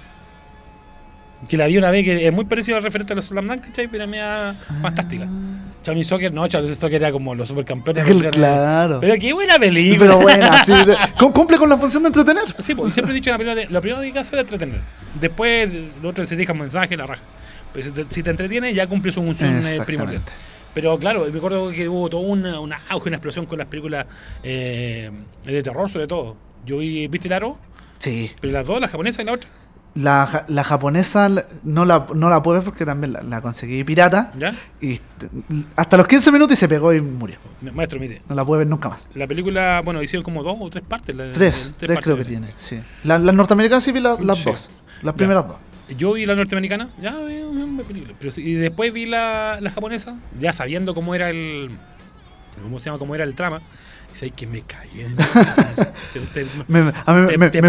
Que 1.47 1.57
la 1.57 1.67
vi 1.67 1.77
una 1.77 1.91
vez 1.91 2.03
que 2.05 2.27
es 2.27 2.33
muy 2.33 2.45
parecida 2.45 2.77
al 2.77 2.83
referente 2.83 3.13
a 3.13 3.15
los 3.15 3.25
Slam 3.25 3.47
Dunk, 3.47 3.61
¿cachai? 3.65 3.87
Pero 3.87 4.07
media 4.07 4.55
fantástica. 4.81 5.27
Charlie 5.83 6.03
Soccer, 6.03 6.33
no, 6.33 6.47
Charlie 6.47 6.73
Soccer 6.73 6.95
era 7.01 7.11
como 7.11 7.35
los 7.35 7.47
supercampeones. 7.47 8.03
Cl- 8.05 8.13
versión- 8.15 8.31
claro. 8.33 8.99
Pero 8.99 9.13
qué 9.19 9.33
buena 9.33 9.59
película. 9.59 9.99
Pero 10.13 10.21
buena, 10.21 10.65
sí, 10.65 10.71
de- 10.71 10.97
cumple 11.31 11.57
con 11.57 11.69
la 11.69 11.77
función 11.77 12.01
de 12.03 12.07
entretener. 12.07 12.43
Sí, 12.59 12.73
pues, 12.73 12.93
siempre 12.93 13.13
he 13.13 13.15
dicho 13.15 13.29
que 13.37 13.43
hay 13.95 14.11
que 14.11 14.19
hacer 14.19 14.39
es 14.39 14.45
entretener. 14.45 14.81
Después, 15.21 15.69
lo 16.01 16.09
otro 16.09 16.25
se 16.25 16.35
deja 16.35 16.53
un 16.53 16.59
mensaje, 16.59 16.97
la 16.97 17.05
raja. 17.05 17.21
Pero 17.71 17.87
si 17.87 17.91
te, 17.93 18.05
si 18.09 18.23
te 18.23 18.29
entretiene, 18.31 18.73
ya 18.73 18.87
cumple 18.87 19.11
su 19.11 19.21
función 19.21 19.57
eh, 19.63 19.79
primordial. 19.85 20.21
Pero 20.73 20.97
claro, 20.97 21.27
me 21.31 21.37
acuerdo 21.37 21.69
que 21.71 21.87
hubo 21.87 22.09
todo 22.09 22.21
una, 22.21 22.59
una 22.59 22.81
auge, 22.89 23.09
una 23.09 23.17
explosión 23.17 23.45
con 23.45 23.59
las 23.59 23.67
películas 23.67 24.07
eh, 24.43 25.11
de 25.45 25.61
terror, 25.63 25.89
sobre 25.89 26.07
todo. 26.07 26.35
Yo 26.65 26.79
vi, 26.79 27.07
¿viste 27.07 27.27
el 27.27 27.33
aro? 27.33 27.57
Sí. 27.99 28.31
Pero 28.41 28.53
las 28.53 28.65
dos, 28.67 28.81
la 28.81 28.87
japonesa 28.87 29.21
y 29.21 29.25
la 29.25 29.33
otra. 29.33 29.49
La, 29.95 30.43
la 30.49 30.63
japonesa 30.65 31.29
no 31.63 31.85
la, 31.85 32.05
no 32.13 32.29
la 32.29 32.43
pude 32.43 32.55
ver 32.57 32.65
porque 32.65 32.85
también 32.85 33.13
la, 33.13 33.21
la 33.23 33.39
conseguí 33.41 33.81
pirata. 33.85 34.33
¿Ya? 34.37 34.53
Y 34.81 34.99
hasta 35.77 35.95
los 35.95 36.05
15 36.05 36.33
minutos 36.33 36.57
y 36.57 36.59
se 36.59 36.67
pegó 36.67 36.93
y 36.93 36.99
murió. 37.01 37.37
Maestro, 37.73 37.97
mire. 37.99 38.21
No 38.27 38.35
la 38.35 38.43
pude 38.43 38.57
ver 38.59 38.67
nunca 38.67 38.89
más. 38.89 39.07
La 39.15 39.25
película, 39.25 39.81
bueno, 39.85 40.03
hicieron 40.03 40.23
como 40.25 40.43
dos 40.43 40.57
o 40.59 40.69
tres 40.69 40.83
partes. 40.83 41.15
la- 41.15 41.31
Tres, 41.31 41.75
tres 41.79 41.87
partes 41.87 42.03
creo 42.03 42.17
que 42.17 42.25
tiene. 42.25 42.53
Sí. 42.57 42.77
La- 43.05 43.17
Las 43.17 43.33
norteamericanas 43.33 43.83
sí 43.83 43.93
vi 43.93 44.01
la- 44.01 44.17
las 44.19 44.39
Sí. 44.39 44.43
dos. 44.43 44.69
Las 45.01 45.13
Ya. 45.13 45.17
primeras 45.17 45.47
dos. 45.47 45.57
Yo 45.97 46.13
vi 46.13 46.25
la 46.25 46.35
norteamericana, 46.35 46.89
ya 47.01 47.15
vi 47.19 47.37
una 47.43 47.81
película. 47.83 48.13
Pero 48.19 48.33
y 48.37 48.53
después 48.55 48.91
vi 48.91 49.05
la, 49.05 49.59
la 49.61 49.71
japonesa, 49.71 50.17
ya 50.37 50.51
sabiendo 50.51 50.93
cómo 50.93 51.15
era 51.15 51.29
el. 51.29 51.69
¿Cómo 52.61 52.79
se 52.79 52.85
llama? 52.85 52.99
Cómo 52.99 53.15
era 53.15 53.23
el 53.23 53.33
trama. 53.35 53.61
Y 54.15 54.17
sabes 54.17 54.33
que 54.33 54.47
me 54.47 54.61
caí 54.61 55.01
en 55.01 55.15
Te- 56.33 56.45
te- 57.51 57.61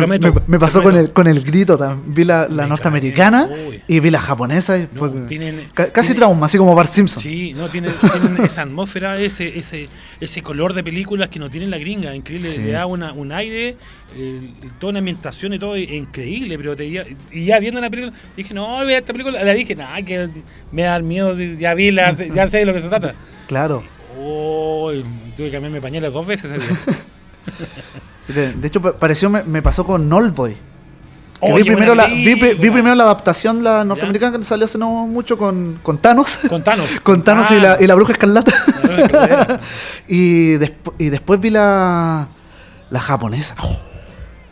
Me, 0.47 0.59
pasó 0.61 0.81
con 0.81 0.95
el, 0.95 1.13
con 1.13 1.27
el 1.27 1.43
grito 1.43 1.77
también. 1.77 2.15
Vi 2.15 2.23
la, 2.25 2.47
la 2.49 2.63
Me 2.63 2.69
norteamericana 2.69 3.49
y 3.89 3.99
vi 3.99 4.11
la 4.11 4.21
japonesa 4.21 4.79
y 4.79 4.83
No, 4.83 4.89
fue 4.99 5.11
tienen- 5.27 5.67
ca- 5.75 5.91
casi 5.91 6.15
trauma, 6.15 6.47
así 6.47 6.57
como 6.57 6.75
Bart 6.77 6.93
Simpson. 6.93 7.21
Sí, 7.21 7.53
no, 7.55 7.69
tienen, 7.69 7.93
tienen 8.23 8.45
esa 8.45 8.63
atmósfera, 8.63 9.19
ese, 9.19 9.59
ese, 9.59 9.89
ese 10.21 10.43
color 10.43 10.73
de 10.73 10.85
películas 10.85 11.29
que 11.31 11.41
no 11.41 11.51
tiene 11.51 11.67
la 11.67 11.79
gringa, 11.79 12.15
increíble, 12.15 12.49
Sí. 12.49 12.59
le 12.59 12.71
da 12.71 12.87
una, 12.87 13.13
un 13.13 13.33
aire, 13.33 13.77
eh, 14.15 14.51
toda 14.79 14.91
una 14.91 15.01
ambientación 15.01 15.53
y 15.55 15.59
todo, 15.59 15.75
es 15.75 15.91
increíble, 15.91 16.57
pero 16.59 16.77
te, 16.77 16.85
y 16.87 17.45
ya 17.45 17.59
viendo 17.59 17.81
la 17.81 17.91
película, 17.91 18.17
dije, 18.37 18.55
no, 18.55 18.67
voy 18.85 18.93
a 18.93 18.99
esta 18.99 19.13
película, 19.13 19.43
la 19.43 19.53
dije, 19.53 19.75
nada, 19.75 20.01
que 20.03 20.29
me 20.71 20.83
da 20.83 21.01
miedo, 21.01 21.35
ya 21.35 21.75
vi, 21.75 21.91
la, 21.91 22.13
ya 22.13 22.47
sé 22.47 22.59
de 22.59 22.67
lo 22.67 22.73
que 22.73 22.83
se 22.83 22.89
trata. 22.89 23.15
Claro. 23.49 23.83
Oh, 24.29 24.91
tuve 25.37 25.47
que 25.47 25.53
cambiarme 25.53 25.81
pañales 25.81 26.13
dos 26.13 26.27
veces 26.27 26.51
ese 26.53 26.67
día. 26.67 26.77
Sí, 28.27 28.33
de, 28.33 28.55
de 28.55 28.67
hecho, 28.67 28.83
pa- 28.83 28.93
pareció, 28.99 29.31
me, 29.31 29.45
me 29.45 29.63
pasó 29.63 29.87
con 29.87 30.13
Oldboy. 30.13 30.55
Que 30.55 30.59
Oh, 31.53 31.55
vi, 31.55 31.63
primero 31.63 31.95
la, 31.95 32.07
vi, 32.07 32.35
vi 32.35 32.55
primero 32.71 32.95
la 32.97 33.05
adaptación, 33.05 33.63
la 33.63 33.85
norteamericana, 33.85 34.37
que 34.37 34.43
salió 34.43 34.65
hace 34.65 34.79
no 34.79 35.07
mucho 35.07 35.39
con, 35.39 35.79
con 35.81 35.99
Thanos. 35.99 36.39
Con 36.49 36.65
Thanos. 36.65 36.87
con 37.05 37.23
Thanos 37.23 37.49
y, 37.53 37.61
la, 37.61 37.77
y 37.81 37.87
la 37.87 37.95
bruja 37.95 38.15
escarlata. 38.15 38.53
Ah. 39.15 39.61
y, 40.09 40.55
despu- 40.57 40.95
y 40.99 41.09
después 41.11 41.39
vi 41.39 41.51
la, 41.51 42.27
la 42.91 43.01
japonesa. 43.01 43.55
Oh, 43.63 43.79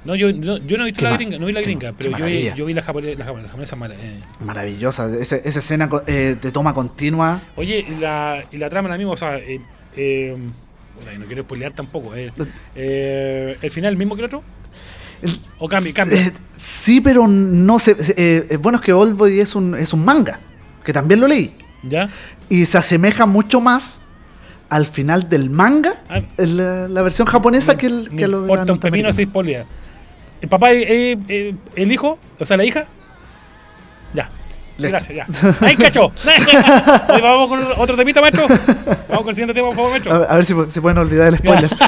No, 0.04 0.14
yo, 0.14 0.32
no, 0.32 0.58
yo 0.58 0.76
no 0.76 0.82
he 0.84 0.86
visto 0.86 1.00
Qué 1.00 1.04
la 1.06 1.16
gringa, 1.16 1.38
no 1.38 1.46
vi 1.46 1.52
la 1.52 1.62
gringa, 1.62 1.88
qué 1.88 1.94
pero 1.96 2.18
yo 2.18 2.26
vi, 2.26 2.50
yo 2.54 2.66
vi 2.66 2.74
la 2.74 2.82
japonesa, 2.82 3.18
la 3.18 3.24
japonesa, 3.24 3.46
la 3.46 3.50
japonesa 3.50 3.76
mala, 3.76 3.94
eh. 3.94 4.20
maravillosa. 4.44 5.06
Ese- 5.18 5.40
esa 5.44 5.58
escena 5.60 5.88
eh, 6.06 6.36
de 6.40 6.52
toma 6.52 6.74
continua. 6.74 7.40
Oye, 7.56 7.86
y 7.88 7.94
la, 8.00 8.44
y 8.52 8.58
la 8.58 8.68
trama 8.68 8.88
la 8.90 8.98
misma, 8.98 9.12
o 9.12 9.16
sea, 9.16 9.38
eh, 9.38 9.60
eh, 9.96 10.36
bueno, 10.96 11.12
y 11.14 11.18
no 11.18 11.26
quiero 11.26 11.42
spoilear 11.44 11.72
tampoco. 11.72 12.14
eh, 12.14 12.30
eh, 12.74 13.56
¿El 13.62 13.70
final 13.70 13.92
el 13.92 13.96
mismo 13.96 14.14
que 14.14 14.20
el 14.22 14.26
otro? 14.26 14.42
¿O 15.58 15.68
cambia? 15.68 15.92
cambia? 15.94 16.20
Eh, 16.20 16.32
sí, 16.54 17.00
pero 17.00 17.26
no 17.26 17.78
sé. 17.78 17.96
eh, 18.16 18.46
eh, 18.50 18.56
bueno, 18.58 18.76
es 18.78 18.84
que 18.84 18.92
Oldboy 18.92 19.40
es 19.40 19.54
un, 19.54 19.74
es 19.74 19.92
un 19.94 20.04
manga, 20.04 20.38
que 20.84 20.92
también 20.92 21.20
lo 21.20 21.26
leí. 21.28 21.56
¿Ya? 21.82 22.10
Y 22.48 22.66
se 22.66 22.76
asemeja 22.78 23.24
mucho 23.26 23.60
más 23.60 24.00
al 24.68 24.86
final 24.86 25.28
del 25.28 25.48
manga, 25.50 25.94
Ah. 26.10 26.20
la, 26.36 26.88
la 26.88 27.02
versión 27.02 27.26
japonesa, 27.26 27.76
que, 27.78 27.86
el, 27.86 28.10
que 28.10 28.26
lo 28.28 28.42
de 28.42 28.48
la 28.48 28.60
un 28.72 28.78
pepino 28.78 29.08
norteamericana. 29.08 29.66
Si. 30.44 30.46
¿El 30.46 30.48
papá, 30.48 30.72
eh, 30.72 31.16
eh, 31.28 31.54
el 31.76 31.92
hijo? 31.92 32.18
O 32.38 32.46
sea, 32.46 32.56
la 32.56 32.64
hija? 32.64 32.86
Ya. 34.12 34.30
Listo. 34.76 34.90
Gracias, 34.90 35.16
ya. 35.16 35.54
¡Ay, 35.60 35.76
cacho! 35.76 36.06
Oye, 37.08 37.20
Vamos 37.20 37.48
con 37.48 37.60
otro 37.76 37.96
temita, 37.96 38.20
maestro. 38.20 38.46
Vamos 38.48 39.22
con 39.22 39.28
el 39.28 39.34
siguiente 39.34 39.54
tema, 39.54 39.68
por 39.70 39.76
favor, 39.76 40.12
A 40.12 40.18
ver, 40.18 40.30
a 40.30 40.36
ver 40.36 40.44
si 40.44 40.54
se 40.68 40.82
pueden 40.82 40.98
olvidar 40.98 41.28
el 41.28 41.38
spoiler. 41.38 41.70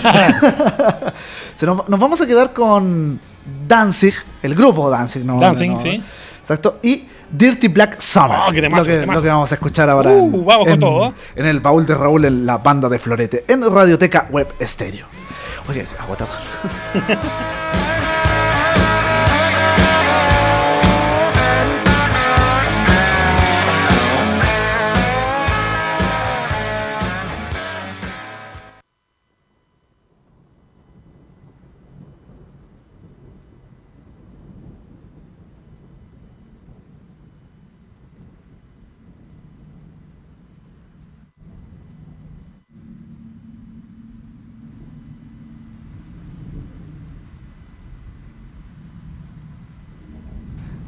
Se 1.56 1.66
nos, 1.66 1.88
nos 1.88 1.98
vamos 1.98 2.20
a 2.20 2.26
quedar 2.26 2.52
con 2.52 3.18
Danzig, 3.66 4.14
el 4.42 4.54
grupo 4.54 4.88
Danzig, 4.90 5.24
¿no? 5.24 5.40
Dancing, 5.40 5.70
no, 5.72 5.80
sí. 5.80 6.02
Exacto. 6.40 6.78
Y 6.82 7.08
Dirty 7.30 7.68
Black 7.68 8.00
Summer. 8.00 8.38
Oh, 8.46 8.52
temazo, 8.52 8.90
lo, 8.90 9.00
que, 9.00 9.06
lo 9.06 9.22
que 9.22 9.28
vamos 9.28 9.50
a 9.50 9.54
escuchar 9.54 9.90
ahora. 9.90 10.10
Uh, 10.10 10.44
vamos 10.44 10.64
con 10.64 10.74
en, 10.74 10.80
todo. 10.80 11.14
En 11.34 11.46
el 11.46 11.60
baúl 11.60 11.86
de 11.86 11.94
Raúl, 11.94 12.24
en 12.24 12.46
la 12.46 12.58
banda 12.58 12.88
de 12.88 12.98
Florete, 12.98 13.44
en 13.48 13.62
Radioteca 13.62 14.26
Web 14.30 14.54
Estéreo. 14.58 15.06
Oye, 15.68 15.86
agotado. 15.98 16.30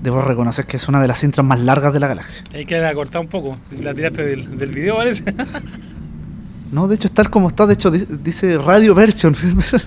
Debo 0.01 0.23
reconocer 0.23 0.65
que 0.66 0.77
es 0.77 0.87
una 0.89 1.01
de 1.01 1.09
las 1.09 1.23
intros 1.25 1.45
más 1.45 1.59
largas 1.61 1.93
de 1.93 2.01
la 2.01 2.07
galaxia. 2.07 2.45
Hay 2.55 2.65
que 2.65 2.85
acortar 2.85 3.20
un 3.20 3.29
poco. 3.29 3.57
La 3.81 3.93
tiraste 3.95 4.25
del, 4.25 4.59
del 4.59 4.70
video, 4.70 4.97
parece. 4.97 5.25
No, 6.70 6.87
de 6.87 6.97
hecho, 6.97 7.09
tal 7.09 7.31
como 7.31 7.49
está, 7.49 7.66
de 7.66 7.73
hecho, 7.73 7.91
di- 7.91 8.05
dice 8.23 8.59
radio 8.59 8.95
version. 8.95 9.35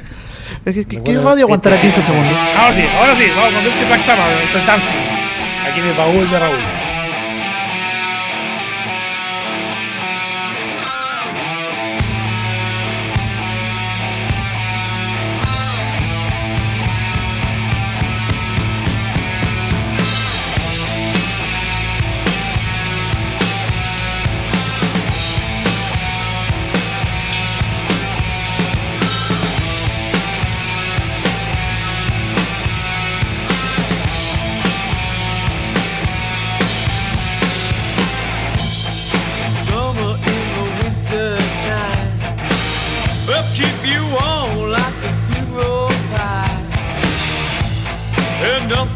¿Qué, 0.65 0.83
qué- 0.85 1.19
radio 1.19 1.45
aguantará 1.45 1.79
15 1.79 2.01
segundos? 2.01 2.35
Ahora 2.57 2.73
sí, 2.73 2.81
ahora 2.99 3.15
sí, 3.15 3.23
vamos 3.35 3.51
con 3.53 3.63
Dirty 3.63 3.85
Black 3.85 3.99
es 4.01 4.65
Dancing. 4.65 4.95
Aquí 5.69 5.79
en 5.79 5.85
el 5.85 5.93
baúl 5.95 6.27
de 6.27 6.39
Raúl. 6.39 6.57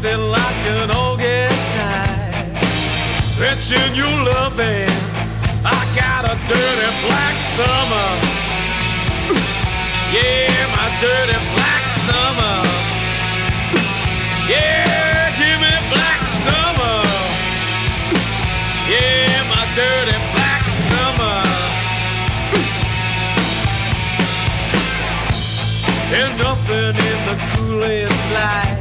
something 0.06 0.30
like 0.30 0.62
an 0.66 0.90
August 0.90 1.68
night. 1.74 2.62
Pitching 3.38 3.94
you 3.94 4.06
loving, 4.06 4.88
I 5.64 5.78
got 5.98 6.24
a 6.24 6.34
dirty 6.46 6.90
black 7.06 7.36
summer. 7.56 8.08
Yeah, 10.14 10.46
my 10.76 10.86
dirty 11.02 11.38
black 11.54 11.84
summer. 12.06 12.58
Yeah, 14.48 15.34
give 15.40 15.58
me 15.64 15.74
black 15.90 16.20
summer. 16.44 16.98
Yeah, 18.86 19.42
my 19.50 19.64
dirty 19.74 20.18
black 20.34 20.64
summer. 20.90 21.38
And 26.18 26.38
nothing 26.38 26.94
in 27.10 27.18
the 27.28 27.36
coolest 27.50 28.32
light 28.32 28.75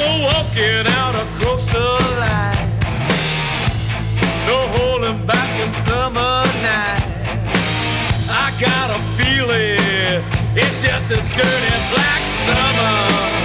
we're 0.00 0.22
walking 0.24 0.86
out 0.96 1.14
across 1.14 1.70
the 1.70 1.78
line. 1.78 2.56
No 4.46 4.66
holding 4.74 5.26
back 5.26 5.60
a 5.60 5.68
summer 5.68 6.42
night. 6.62 7.04
I 8.30 8.50
got 8.58 8.88
a 8.96 9.00
feeling 9.18 10.24
it's 10.56 10.82
just 10.82 11.10
a 11.10 11.16
dirty 11.36 11.76
black 11.92 12.22
summer. 12.46 13.39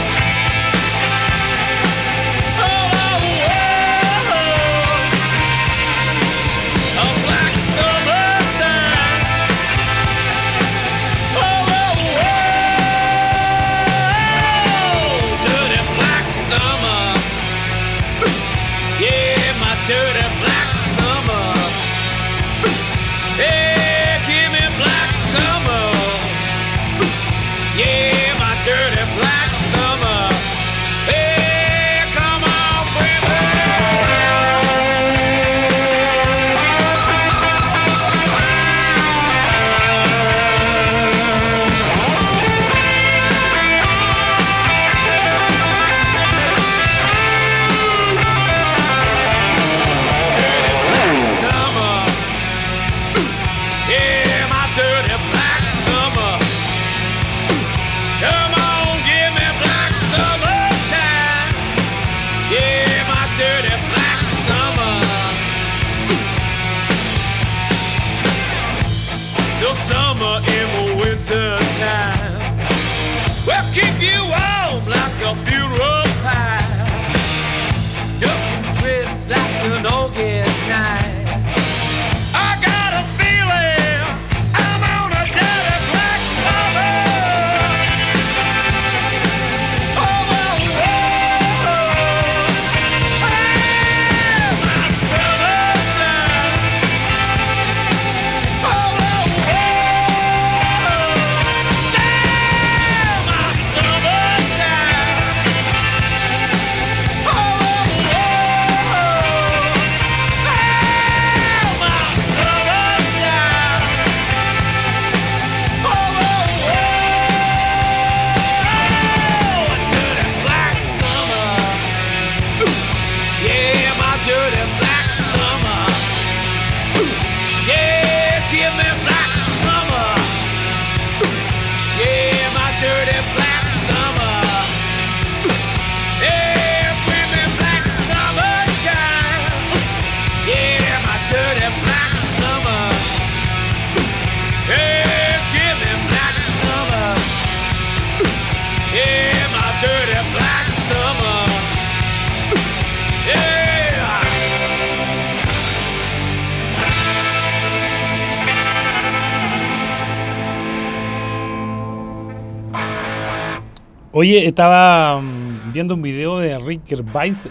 Oye, 164.26 164.48
estaba 164.48 165.22
mm, 165.22 165.72
viendo 165.72 165.94
un 165.94 166.02
video 166.02 166.40
de 166.40 166.58
Rick 166.58 166.88
Gervais. 166.88 167.48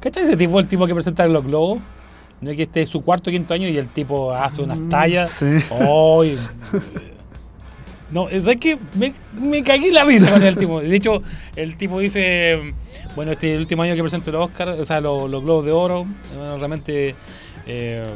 ¿Cachai 0.00 0.22
ese 0.22 0.38
tipo, 0.38 0.58
el 0.58 0.66
tipo 0.66 0.86
que 0.86 0.94
presenta 0.94 1.26
los 1.26 1.44
globos? 1.44 1.82
No 2.40 2.50
es 2.50 2.56
que 2.56 2.62
este 2.62 2.80
es 2.80 2.88
su 2.88 3.02
cuarto 3.02 3.28
o 3.28 3.30
quinto 3.30 3.52
año 3.52 3.68
y 3.68 3.76
el 3.76 3.88
tipo 3.88 4.32
hace 4.32 4.62
unas 4.62 4.78
tallas. 4.88 5.30
sí. 5.30 5.46
No, 8.10 8.28
es 8.28 8.44
que 8.58 8.78
me, 8.94 9.12
me 9.38 9.62
cagué 9.64 9.90
la 9.90 10.04
risa 10.04 10.30
con 10.30 10.42
el 10.42 10.56
tipo. 10.56 10.80
De 10.80 10.94
hecho, 10.94 11.20
el 11.56 11.76
tipo 11.76 11.98
dice, 11.98 12.72
bueno, 13.16 13.32
este 13.32 13.48
es 13.48 13.54
el 13.56 13.60
último 13.60 13.82
año 13.82 13.94
que 13.94 14.02
presento 14.02 14.30
los 14.30 14.46
Oscar, 14.46 14.68
o 14.68 14.84
sea, 14.84 15.00
los, 15.00 15.28
los 15.28 15.42
Globos 15.42 15.64
de 15.64 15.72
Oro. 15.72 16.06
Bueno, 16.36 16.56
realmente, 16.56 17.14
eh, 17.66 18.06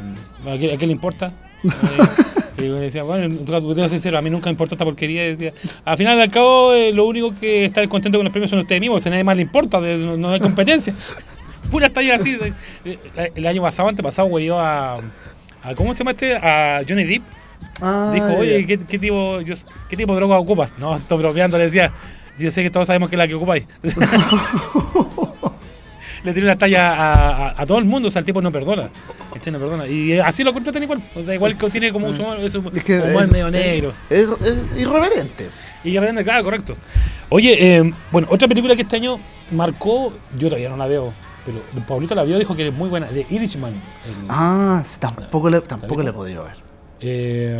¿a, 0.47 0.57
qué, 0.57 0.73
a 0.73 0.77
qué 0.77 0.85
le 0.87 0.93
importa? 0.93 1.33
Eh, 1.63 1.69
y 2.61 2.69
me 2.69 2.79
decía, 2.79 3.03
bueno, 3.03 3.35
te 3.45 3.75
ser 3.81 3.89
sincero, 3.89 4.17
a 4.17 4.21
mí 4.21 4.29
nunca 4.29 4.45
me 4.45 4.51
importó 4.51 4.75
esta 4.75 4.85
porquería. 4.85 5.27
y 5.27 5.35
Decía, 5.35 5.53
al 5.85 5.97
final, 5.97 6.19
al 6.21 6.29
cabo, 6.31 6.73
eh, 6.73 6.91
lo 6.93 7.05
único 7.05 7.33
que 7.33 7.65
está 7.65 7.85
contento 7.87 8.17
con 8.17 8.25
los 8.25 8.31
premios 8.31 8.49
son 8.49 8.59
ustedes 8.59 8.81
mismos, 8.81 9.05
a 9.05 9.09
nadie 9.09 9.23
más 9.23 9.35
le 9.35 9.43
importa, 9.43 9.79
no, 9.79 10.17
no 10.17 10.31
hay 10.31 10.39
competencia. 10.39 10.93
Pura 11.71 11.89
talla 11.89 12.15
así. 12.15 12.37
eh, 12.85 13.31
el 13.35 13.45
año 13.47 13.61
pasado, 13.61 13.89
antepasado, 13.89 14.27
güey, 14.27 14.45
yo 14.45 14.59
a, 14.59 14.95
a. 15.63 15.75
¿Cómo 15.75 15.93
se 15.93 15.99
llama 15.99 16.11
este? 16.11 16.35
A 16.35 16.81
Johnny 16.87 17.03
Depp. 17.03 17.23
Ah, 17.81 18.11
Dijo, 18.13 18.27
oye, 18.39 18.65
¿qué, 18.65 18.77
qué 18.77 18.97
tipo, 18.97 19.41
yo- 19.41 19.55
¿qué 19.89 19.97
tipo 19.97 20.13
de 20.13 20.19
droga 20.19 20.39
ocupas? 20.39 20.73
No, 20.77 20.95
estoy 20.95 21.17
bromeando, 21.19 21.57
le 21.57 21.65
decía. 21.65 21.91
Yo 22.37 22.49
sé 22.51 22.63
que 22.63 22.69
todos 22.69 22.87
sabemos 22.87 23.09
que 23.09 23.15
es 23.15 23.17
la 23.17 23.27
que 23.27 23.35
ocupáis. 23.35 23.67
le 26.23 26.33
tiró 26.33 26.45
una 26.45 26.57
talla 26.57 26.89
a, 26.93 27.47
a- 27.49 27.61
a 27.61 27.65
todo 27.65 27.77
el 27.79 27.85
mundo, 27.85 28.07
o 28.07 28.11
sea, 28.11 28.19
el 28.19 28.25
tipo 28.25 28.41
no 28.41 28.51
perdona. 28.51 28.89
Este 29.35 29.51
no 29.51 29.59
perdona. 29.59 29.87
Y 29.87 30.19
así 30.19 30.43
lo 30.43 30.53
contratan 30.53 30.83
igual. 30.83 31.01
O 31.15 31.23
sea, 31.23 31.33
igual 31.33 31.57
que 31.57 31.69
tiene 31.69 31.91
como 31.91 32.07
un 32.07 32.19
humor, 32.19 32.37
es 32.39 32.55
un 32.55 32.69
Es 32.75 32.83
que, 32.83 32.99
humor 32.99 33.29
medio 33.31 33.49
negro. 33.51 33.93
Es, 34.09 34.29
es 34.29 34.55
irreverente. 34.79 35.49
Y 35.83 35.91
realmente, 35.97 36.23
claro, 36.23 36.43
correcto. 36.43 36.75
Oye, 37.29 37.77
eh, 37.77 37.93
bueno, 38.11 38.27
otra 38.31 38.47
película 38.47 38.75
que 38.75 38.81
este 38.81 38.95
año 38.95 39.19
marcó, 39.51 40.13
yo 40.37 40.47
todavía 40.49 40.69
no 40.69 40.77
la 40.77 40.87
veo, 40.87 41.13
pero 41.45 41.59
Pablito 41.85 42.15
la 42.15 42.23
vio, 42.23 42.37
dijo 42.37 42.55
que 42.55 42.67
es 42.67 42.73
muy 42.73 42.89
buena, 42.89 43.07
de 43.07 43.25
Irishman. 43.29 43.73
El- 43.73 44.25
Ah, 44.29 44.83
tampoco 44.99 45.49
le, 45.49 45.61
tampoco 45.61 45.95
visto? 46.01 46.03
le 46.03 46.09
he 46.09 46.13
podido 46.13 46.43
ver. 46.45 46.68
Eh, 47.01 47.57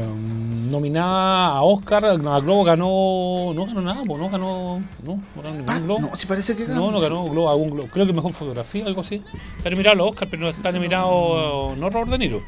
nominada 0.69 1.47
a 1.57 1.61
Oscar, 1.63 2.05
a 2.05 2.15
Globo 2.15 2.63
ganó. 2.63 3.53
No 3.55 3.65
ganó 3.65 3.81
nada, 3.81 4.03
pues 4.05 4.19
no 4.19 4.29
ganó. 4.29 4.83
No, 5.03 5.23
no 5.35 5.41
ganó 5.41 5.57
ningún 5.57 5.83
Globo. 5.85 5.99
No, 6.01 6.15
sí 6.15 6.25
parece 6.25 6.55
que 6.55 6.67
No, 6.67 6.91
no 6.91 6.99
ganó 6.99 7.23
Globo, 7.25 7.49
algún 7.49 7.69
Globo. 7.69 7.89
Creo 7.89 8.05
que 8.05 8.13
mejor 8.13 8.33
fotografía, 8.33 8.85
algo 8.85 9.01
así. 9.01 9.21
Está 9.57 9.69
nominado 9.69 9.93
a 9.93 9.97
los 9.97 10.09
Oscar, 10.09 10.27
pero 10.29 10.43
no 10.43 10.49
está 10.49 10.71
nominado. 10.71 11.73
No 11.77 11.89
Robert 11.89 12.11
De 12.11 12.17
Niro. 12.17 12.43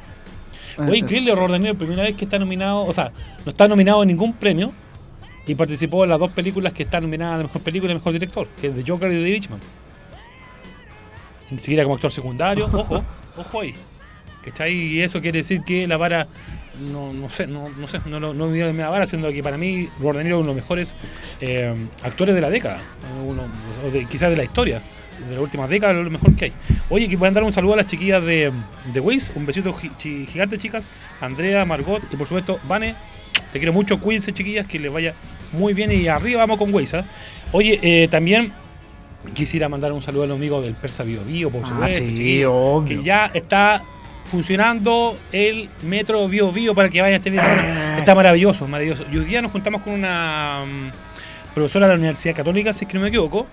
Oye, 0.77 0.97
increíble, 0.97 1.33
Robert 1.33 1.53
De 1.53 1.59
Niro, 1.59 1.77
primera 1.77 2.03
vez 2.03 2.15
que 2.15 2.25
está 2.25 2.37
nominado. 2.37 2.83
O 2.83 2.93
sea, 2.93 3.11
no 3.45 3.51
está 3.51 3.67
nominado 3.67 4.01
a 4.01 4.05
ningún 4.05 4.33
premio. 4.33 4.73
Y 5.47 5.55
participó 5.55 6.03
en 6.03 6.11
las 6.11 6.19
dos 6.19 6.31
películas 6.31 6.71
que 6.73 6.83
están 6.83 7.03
nominadas 7.03 7.39
a 7.39 7.43
mejor 7.43 7.61
película 7.61 7.91
y 7.91 7.95
mejor 7.95 8.13
director, 8.13 8.47
que 8.59 8.67
es 8.67 8.75
The 8.75 8.83
Joker 8.85 9.11
y 9.11 9.15
The 9.15 9.29
Irishman. 9.29 9.59
Ni 11.49 11.57
siquiera 11.57 11.83
como 11.83 11.95
actor 11.95 12.11
secundario, 12.11 12.69
ojo, 12.71 13.03
ojo 13.37 13.59
ahí. 13.59 13.75
¿Cachai? 14.43 14.73
Y 14.73 15.01
eso 15.01 15.21
quiere 15.21 15.39
decir 15.39 15.63
que 15.63 15.87
la 15.87 15.97
vara, 15.97 16.27
no, 16.81 17.13
no 17.13 17.29
sé, 17.29 17.47
no, 17.47 17.69
no 17.69 17.87
sé, 17.87 17.99
no, 18.05 18.19
lo- 18.19 18.33
no 18.33 18.47
me 18.47 18.53
dieron 18.53 18.75
la 18.77 18.89
vara, 18.89 19.05
siendo 19.05 19.31
que 19.31 19.41
para 19.43 19.57
mí 19.57 19.87
Robert 19.99 20.17
De 20.19 20.23
Niro 20.23 20.37
es 20.37 20.41
uno 20.41 20.49
de 20.51 20.55
los 20.55 20.63
mejores 20.63 20.95
eh, 21.39 21.73
actores 22.03 22.33
de 22.35 22.41
la 22.41 22.49
década, 22.49 22.79
uno, 23.25 23.43
o 23.85 23.91
de- 23.91 24.05
quizás 24.05 24.29
de 24.29 24.37
la 24.37 24.43
historia, 24.43 24.81
de 25.29 25.35
la 25.35 25.41
última 25.41 25.67
década, 25.67 25.93
lo 25.93 26.09
mejor 26.09 26.35
que 26.35 26.45
hay. 26.45 26.53
Oye, 26.89 27.07
que 27.07 27.17
pueden 27.17 27.33
dar 27.33 27.43
un 27.43 27.53
saludo 27.53 27.73
a 27.73 27.77
las 27.77 27.87
chiquillas 27.87 28.23
de, 28.25 28.51
de 28.93 28.99
Waze, 28.99 29.31
un 29.35 29.45
besito 29.45 29.73
gi- 29.73 30.25
gigante, 30.27 30.57
chicas, 30.57 30.83
Andrea, 31.21 31.63
Margot 31.65 32.01
y 32.11 32.15
por 32.15 32.27
supuesto, 32.27 32.59
Vane, 32.67 32.95
te 33.53 33.59
quiero 33.59 33.71
mucho, 33.73 33.99
cuídense, 33.99 34.33
chiquillas, 34.33 34.65
que 34.65 34.79
les 34.79 34.91
vaya 34.91 35.13
muy 35.53 35.73
bien 35.73 35.91
y 35.91 36.07
arriba 36.07 36.39
vamos 36.41 36.57
con 36.57 36.73
Weiza. 36.73 37.05
Oye, 37.51 37.79
eh, 37.81 38.07
también 38.07 38.53
quisiera 39.35 39.69
mandar 39.69 39.91
un 39.93 40.01
saludo 40.01 40.23
a 40.23 40.27
los 40.27 40.37
amigos 40.37 40.63
del 40.63 40.73
Persa 40.73 41.03
Bio 41.03 41.23
Bio, 41.23 41.51
por 41.51 41.61
Ah, 41.63 41.67
supuesto, 41.67 42.03
sí, 42.03 42.43
obvio. 42.45 42.85
que 42.97 43.03
ya 43.03 43.29
está 43.33 43.83
funcionando 44.31 45.17
el 45.33 45.69
metro 45.83 46.27
Bio 46.29 46.51
Bio 46.53 46.73
para 46.73 46.89
que 46.89 47.01
vayan 47.01 47.17
este 47.17 47.29
de 47.29 47.39
Ah. 47.39 47.97
Está 47.99 48.15
maravilloso, 48.15 48.65
maravilloso. 48.65 49.05
Y 49.11 49.17
hoy 49.17 49.25
día 49.25 49.41
nos 49.41 49.51
juntamos 49.51 49.81
con 49.81 49.93
una 49.93 50.63
mm, 50.65 51.53
profesora 51.53 51.85
de 51.87 51.93
la 51.93 51.99
Universidad 51.99 52.35
Católica, 52.35 52.71
si 52.71 52.85
es 52.85 52.89
que 52.89 52.95
no 52.95 53.01
me 53.01 53.09
equivoco, 53.09 53.45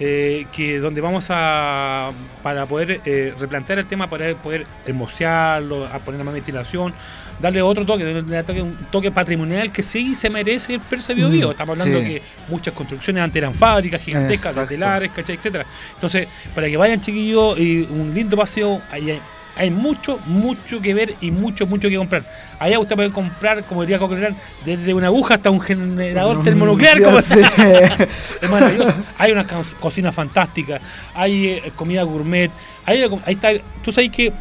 eh, 0.00 0.46
que 0.52 0.78
donde 0.78 1.02
vamos 1.02 1.26
a 1.28 2.10
para 2.42 2.64
poder 2.64 3.02
eh, 3.04 3.34
replantear 3.38 3.78
el 3.78 3.86
tema, 3.86 4.08
para 4.08 4.34
poder 4.34 4.66
hermosearlo, 4.86 5.86
a 5.86 5.98
poner 5.98 6.24
más 6.24 6.32
ventilación, 6.32 6.94
darle 7.38 7.60
otro 7.60 7.84
toque, 7.84 8.04
un 8.06 8.76
toque 8.90 9.10
patrimonial 9.10 9.70
que 9.70 9.82
sí 9.82 10.14
se 10.14 10.30
merece 10.30 10.74
el 10.74 10.80
Persa 10.80 11.12
Bio 11.12 11.28
Bio. 11.28 11.50
Estamos 11.50 11.78
hablando 11.78 12.00
sí. 12.00 12.04
de 12.04 12.10
que 12.10 12.22
muchas 12.48 12.72
construcciones 12.72 13.22
antes 13.22 13.36
eran 13.36 13.54
fábricas 13.54 14.02
gigantescas, 14.02 14.54
de 14.54 14.62
Exacto. 14.62 14.68
telares, 14.70 15.10
¿cachai? 15.10 15.36
etcétera. 15.36 15.66
Entonces, 15.94 16.26
para 16.54 16.68
que 16.68 16.76
vayan 16.78 17.00
chiquillos 17.00 17.58
y 17.58 17.82
un 17.82 18.12
lindo 18.14 18.36
paseo, 18.36 18.80
ahí 18.90 19.10
hay, 19.10 19.20
hay 19.56 19.70
mucho, 19.70 20.18
mucho 20.26 20.80
que 20.80 20.94
ver 20.94 21.14
y 21.20 21.30
mucho, 21.30 21.66
mucho 21.66 21.88
que 21.88 21.96
comprar. 21.96 22.24
Allá 22.58 22.78
usted 22.78 22.96
puede 22.96 23.10
comprar, 23.10 23.64
como 23.64 23.82
diría 23.82 23.98
Coquelán, 23.98 24.36
desde 24.64 24.94
una 24.94 25.08
aguja 25.08 25.34
hasta 25.34 25.50
un 25.50 25.60
generador 25.60 26.42
termonuclear. 26.42 26.98
Ya 26.98 27.04
como- 27.04 27.18
es 27.18 28.50
maravilloso. 28.50 28.94
Hay 29.18 29.32
una 29.32 29.46
co- 29.46 29.62
cocina 29.80 30.10
fantástica, 30.12 30.80
hay 31.14 31.48
eh, 31.48 31.72
comida 31.76 32.02
gourmet, 32.02 32.50
hay, 32.86 33.02
ahí 33.26 33.34
está, 33.34 33.50
tú 33.82 33.92
sabes 33.92 34.10
que 34.10 34.32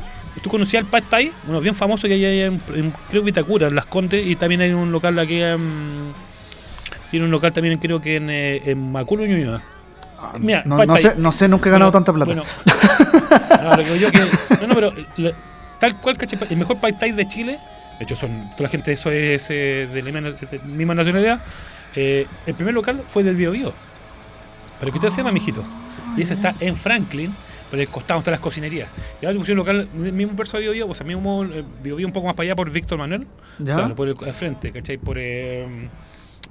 tú 0.42 0.50
conocías 0.50 0.84
el 0.84 0.88
Pad 0.90 1.04
Thai, 1.10 1.32
uno 1.48 1.60
bien 1.60 1.76
famoso 1.76 2.08
que 2.08 2.14
hay 2.14 2.26
ahí 2.26 2.40
en, 2.42 2.62
en- 2.76 2.94
creo 3.10 3.22
que 3.22 3.26
Vitacura, 3.28 3.68
en 3.68 3.76
Las 3.76 3.86
Condes, 3.86 4.26
y 4.26 4.36
también 4.36 4.62
hay 4.62 4.72
un 4.72 4.92
local 4.92 5.18
aquí 5.20 5.42
en, 5.42 6.14
tiene 7.10 7.26
un 7.26 7.32
local 7.32 7.52
también 7.52 7.78
creo 7.80 8.02
que 8.02 8.16
en, 8.16 8.30
eh, 8.30 8.62
en 8.66 8.92
Macul, 8.92 9.28
Ñuñoa. 9.28 9.62
Mira, 10.40 10.62
no, 10.66 10.78
no 10.86 10.96
sé, 10.98 11.16
no 11.18 11.32
sé, 11.32 11.50
nunca 11.50 11.68
he 11.68 11.72
ganado 11.72 11.92
Bueno, 11.92 12.06
tanta 12.06 12.14
plata. 12.14 12.26
Bueno, 12.32 12.44
no, 13.64 13.76
lo 13.78 13.84
que 13.84 14.00
yo 14.00 14.12
que, 14.12 14.20
no, 14.62 14.68
no, 14.68 14.76
pero 14.76 14.94
tal 15.80 15.98
cual, 15.98 16.18
el 16.50 16.58
mejor 16.58 16.80
Pad 16.80 16.94
Thai 17.00 17.12
de 17.12 17.28
Chile, 17.28 17.60
de 18.00 18.04
hecho 18.04 18.16
son 18.16 18.50
toda 18.52 18.64
la 18.64 18.70
gente 18.70 18.92
eso 18.94 19.12
es 19.12 19.48
eh, 19.50 19.88
de 19.92 20.02
la 20.04 20.12
misma, 20.12 20.32
de 20.32 20.58
la 20.58 20.64
misma 20.64 20.96
nacionalidad, 20.96 21.42
eh, 21.96 22.26
el 22.46 22.54
primer 22.56 22.74
local 22.74 23.04
fue 23.08 23.24
del 23.24 23.36
Bio 23.36 23.52
Bio. 23.52 23.74
Pero 24.80 24.92
que 24.92 24.98
usted 24.98 25.10
se 25.10 25.18
llama, 25.18 25.32
mijito. 25.32 25.64
Y 26.18 26.24
ese 26.24 26.34
está 26.34 26.56
en 26.60 26.76
Franklin, 26.76 27.34
por 27.70 27.80
el 27.80 27.88
costado 27.88 28.20
están 28.20 28.32
las 28.32 28.40
cocinerías. 28.42 28.90
Y 29.22 29.26
ahora 29.26 29.34
se 29.34 29.40
pusieron 29.40 29.60
un 29.62 29.68
local 29.68 29.90
del 29.94 30.14
mismo 30.14 30.36
perso 30.36 30.58
Bio 30.58 30.72
Bio, 30.72 30.88
o 30.90 30.96
sea, 30.96 31.06
mismo 31.06 31.44
eh, 31.46 31.64
Bio 31.84 31.96
Bio 31.98 32.08
un 32.08 32.14
poco 32.14 32.28
más 32.28 32.36
para 32.36 32.46
allá 32.48 32.56
por 32.56 32.70
Víctor 32.72 32.98
Manuel, 32.98 33.28
¿Ya? 33.60 33.76
claro, 33.76 33.96
por 33.96 34.10
el 34.10 34.16
al 34.26 34.34
frente, 34.34 34.72
¿cachai? 34.72 34.98
Por, 34.98 35.18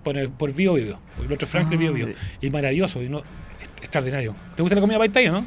por, 0.02 0.16
el- 0.16 0.30
por 0.30 0.52
Bio 0.52 0.74
Bio, 0.74 0.98
porque 1.16 1.26
el 1.28 1.32
otro 1.34 1.46
Franklin 1.48 1.78
Ah, 1.78 1.82
Bio 1.82 1.92
Bio. 1.92 2.06
de- 2.06 2.16
Y 2.40 2.50
maravilloso, 2.50 3.02
y 3.02 3.08
no, 3.08 3.22
extraordinario. 3.78 4.34
¿Te 4.54 4.62
gusta 4.62 4.74
la 4.76 4.80
comida 4.80 4.98
o 4.98 5.32
no? 5.32 5.44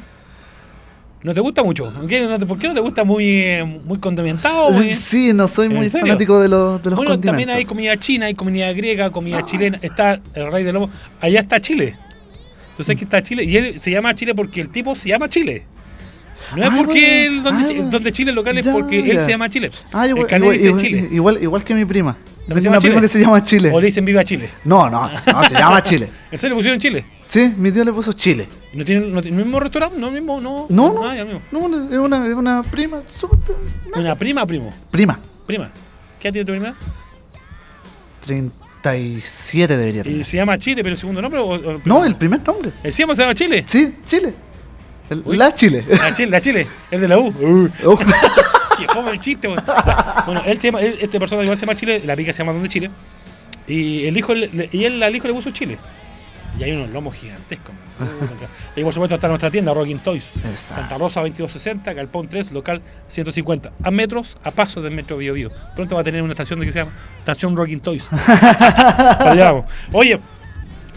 ¿No 1.24 1.32
te 1.32 1.40
gusta 1.40 1.64
mucho? 1.64 1.90
¿Por 1.90 2.06
qué 2.06 2.20
no 2.20 2.38
te, 2.38 2.44
por 2.44 2.58
qué 2.58 2.68
no 2.68 2.74
te 2.74 2.80
gusta 2.80 3.02
muy, 3.02 3.26
eh, 3.26 3.64
muy 3.64 3.98
condimentado? 3.98 4.70
muy- 4.72 4.94
Sí, 4.94 5.32
no 5.32 5.48
soy 5.48 5.66
¿En 5.66 5.74
muy 5.74 5.88
serio? 5.88 6.06
fanático 6.06 6.38
de 6.38 6.48
los, 6.50 6.82
de 6.82 6.90
los 6.90 6.96
bueno, 6.98 7.18
también 7.18 7.48
hay 7.48 7.64
comida 7.64 7.96
china, 7.96 8.26
hay 8.26 8.34
comida 8.34 8.70
griega, 8.74 9.10
comida 9.10 9.42
chilena. 9.44 9.78
Está 9.80 10.20
el 10.34 10.52
rey 10.52 10.64
del 10.64 10.74
lobo. 10.74 10.90
Allá 11.22 11.40
está 11.40 11.58
Chile. 11.60 11.96
Tú 12.76 12.84
sabes 12.84 12.98
que 12.98 13.04
está 13.04 13.22
Chile. 13.22 13.42
Y 13.44 13.56
él 13.56 13.80
se 13.80 13.90
llama 13.90 14.14
Chile 14.14 14.34
porque 14.34 14.60
el 14.60 14.68
tipo 14.68 14.94
se 14.94 15.08
llama 15.08 15.28
Chile. 15.30 15.64
No 16.56 16.62
es 16.64 16.70
Ah, 16.70 16.74
porque 16.76 17.26
bueno. 17.30 17.42
donde, 17.50 18.08
Ah, 18.10 18.12
Chile 18.12 18.30
es 18.30 18.34
local, 18.34 18.58
es 18.58 18.66
Ya, 18.66 18.72
porque 18.72 18.98
él 19.10 19.20
se 19.20 19.30
llama 19.30 19.48
Chile. 19.48 19.70
Ah, 19.92 20.06
igual, 20.06 20.24
el 20.24 20.28
canal 20.30 20.54
igual, 20.54 20.66
igual, 20.66 20.80
Chile. 20.82 21.08
igual, 21.10 21.42
igual 21.42 21.64
que 21.64 21.74
mi 21.74 21.84
prima. 21.84 22.16
¿También 22.46 22.62
Tengo 22.64 22.68
una 22.74 22.80
prima 22.80 23.00
que 23.00 23.08
se 23.08 23.20
llama 23.20 23.42
Chile. 23.42 23.70
O 23.72 23.80
le 23.80 23.86
dicen 23.86 24.04
Viva 24.04 24.22
Chile. 24.22 24.50
No, 24.64 24.90
no, 24.90 25.10
no, 25.10 25.44
se 25.44 25.54
llama 25.54 25.82
Chile. 25.82 26.10
¿En 26.30 26.38
serio 26.38 26.56
pusieron 26.56 26.78
Chile? 26.78 27.04
Sí, 27.24 27.54
mi 27.56 27.72
tío 27.72 27.84
le 27.84 27.92
puso 27.92 28.12
Chile. 28.12 28.46
¿No 28.74 28.84
tiene, 28.84 29.06
no 29.06 29.22
tiene 29.22 29.38
el 29.38 29.44
mismo 29.44 29.58
restaurante? 29.60 29.98
No, 29.98 30.10
mismo, 30.10 30.40
no. 30.40 30.66
No, 30.68 30.92
no, 30.92 31.14
ya 31.14 31.24
mismo. 31.24 31.40
no, 31.50 31.88
es 31.90 31.98
una, 31.98 32.26
es 32.26 32.34
una 32.34 32.62
prima, 32.62 33.02
súper 33.08 33.38
pri- 33.38 33.54
¿Una 34.00 34.14
prima 34.18 34.42
o 34.42 34.46
primo? 34.46 34.74
prima. 34.90 35.18
Prima. 35.46 35.70
¿Qué 36.20 36.28
edad 36.28 36.32
tiene 36.34 36.44
tu 36.44 36.52
prima? 36.52 36.76
37 38.20 39.76
debería 39.76 40.00
¿Y 40.00 40.04
tener. 40.04 40.24
se 40.24 40.36
llama 40.36 40.58
Chile, 40.58 40.82
pero 40.82 40.94
el 40.94 40.98
segundo 40.98 41.22
nombre? 41.22 41.40
O, 41.40 41.46
o- 41.54 41.80
No, 41.84 42.04
el 42.04 42.14
primer 42.16 42.46
nombre. 42.46 42.72
¿El 42.82 42.92
se 42.92 43.06
llama 43.06 43.34
Chile? 43.34 43.64
Sí, 43.66 43.94
Chile. 44.06 44.34
El- 45.10 45.22
Uy. 45.24 45.36
la 45.36 45.54
Chile. 45.54 45.84
La 45.88 46.14
Chile, 46.14 46.30
la 46.30 46.40
Chile, 46.40 46.66
el 46.90 47.00
de 47.00 47.08
la 47.08 47.18
U. 47.18 47.28
Uh. 47.40 47.68
Oh, 47.84 47.98
Qué 48.78 48.86
fome 48.92 49.12
el 49.12 49.20
chiste, 49.20 49.46
weón. 49.48 49.62
Bueno, 50.26 50.42
él 50.46 50.58
se 50.60 50.68
llama, 50.68 50.80
él- 50.80 50.98
este 51.00 51.18
persona 51.20 51.42
igual 51.42 51.56
se 51.58 51.66
llama 51.66 51.76
Chile, 51.76 52.02
la 52.04 52.16
pica 52.16 52.32
se 52.32 52.38
llama 52.38 52.52
Donde 52.52 52.68
Chile. 52.68 52.90
Y 53.68 54.06
el 54.06 54.16
hijo 54.16 54.34
le- 54.34 54.68
y 54.72 54.84
él 54.84 55.02
al 55.02 55.14
hijo 55.14 55.26
le 55.28 55.34
puso 55.34 55.50
Chile. 55.50 55.78
Y 56.58 56.62
hay 56.62 56.70
unos 56.72 56.90
lomos 56.90 57.14
gigantescos. 57.16 57.74
man. 57.98 58.08
y 58.76 58.82
por 58.84 58.92
supuesto 58.92 59.16
está 59.16 59.26
nuestra 59.26 59.50
tienda, 59.50 59.74
Rocking 59.74 59.98
Toys. 59.98 60.30
Exacto. 60.36 60.56
Santa 60.56 60.98
Rosa 60.98 61.20
2260, 61.20 61.92
Galpón 61.94 62.28
3, 62.28 62.52
local 62.52 62.80
150. 63.08 63.72
A 63.82 63.90
metros, 63.90 64.36
a 64.44 64.50
pasos 64.52 64.82
del 64.84 64.92
metro 64.92 65.16
Bio 65.16 65.34
Bio. 65.34 65.50
Pronto 65.74 65.94
va 65.96 66.02
a 66.02 66.04
tener 66.04 66.22
una 66.22 66.32
estación 66.32 66.60
de 66.60 66.66
que 66.66 66.72
se 66.72 66.78
llama 66.80 66.92
Estación 67.18 67.56
Rocking 67.56 67.80
Toys. 67.80 68.04
Oye, 69.92 70.20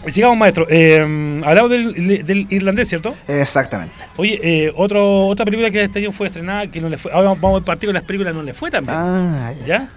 sigamos 0.06 0.36
maestro. 0.36 0.66
Eh, 0.70 1.00
hablamos 1.44 1.70
del, 1.70 2.24
del 2.24 2.46
irlandés, 2.50 2.88
¿cierto? 2.88 3.14
Exactamente. 3.26 3.94
Oye, 4.16 4.38
eh, 4.42 4.72
otro, 4.76 5.26
otra 5.26 5.44
película 5.44 5.70
que 5.70 5.82
este 5.82 5.98
año 5.98 6.12
fue 6.12 6.28
estrenada 6.28 6.66
que 6.66 6.80
no 6.80 6.88
le 6.88 6.96
fue. 6.96 7.12
Ahora 7.12 7.34
vamos 7.40 7.62
a 7.62 7.64
partir 7.64 7.88
con 7.88 7.94
las 7.94 8.04
películas 8.04 8.34
no 8.34 8.42
le 8.42 8.54
fue 8.54 8.70
también. 8.70 8.96
Ah, 8.98 9.52
ya. 9.60 9.66
¿Ya? 9.66 9.88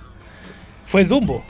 Fue 0.86 1.06
Dumbo. 1.06 1.44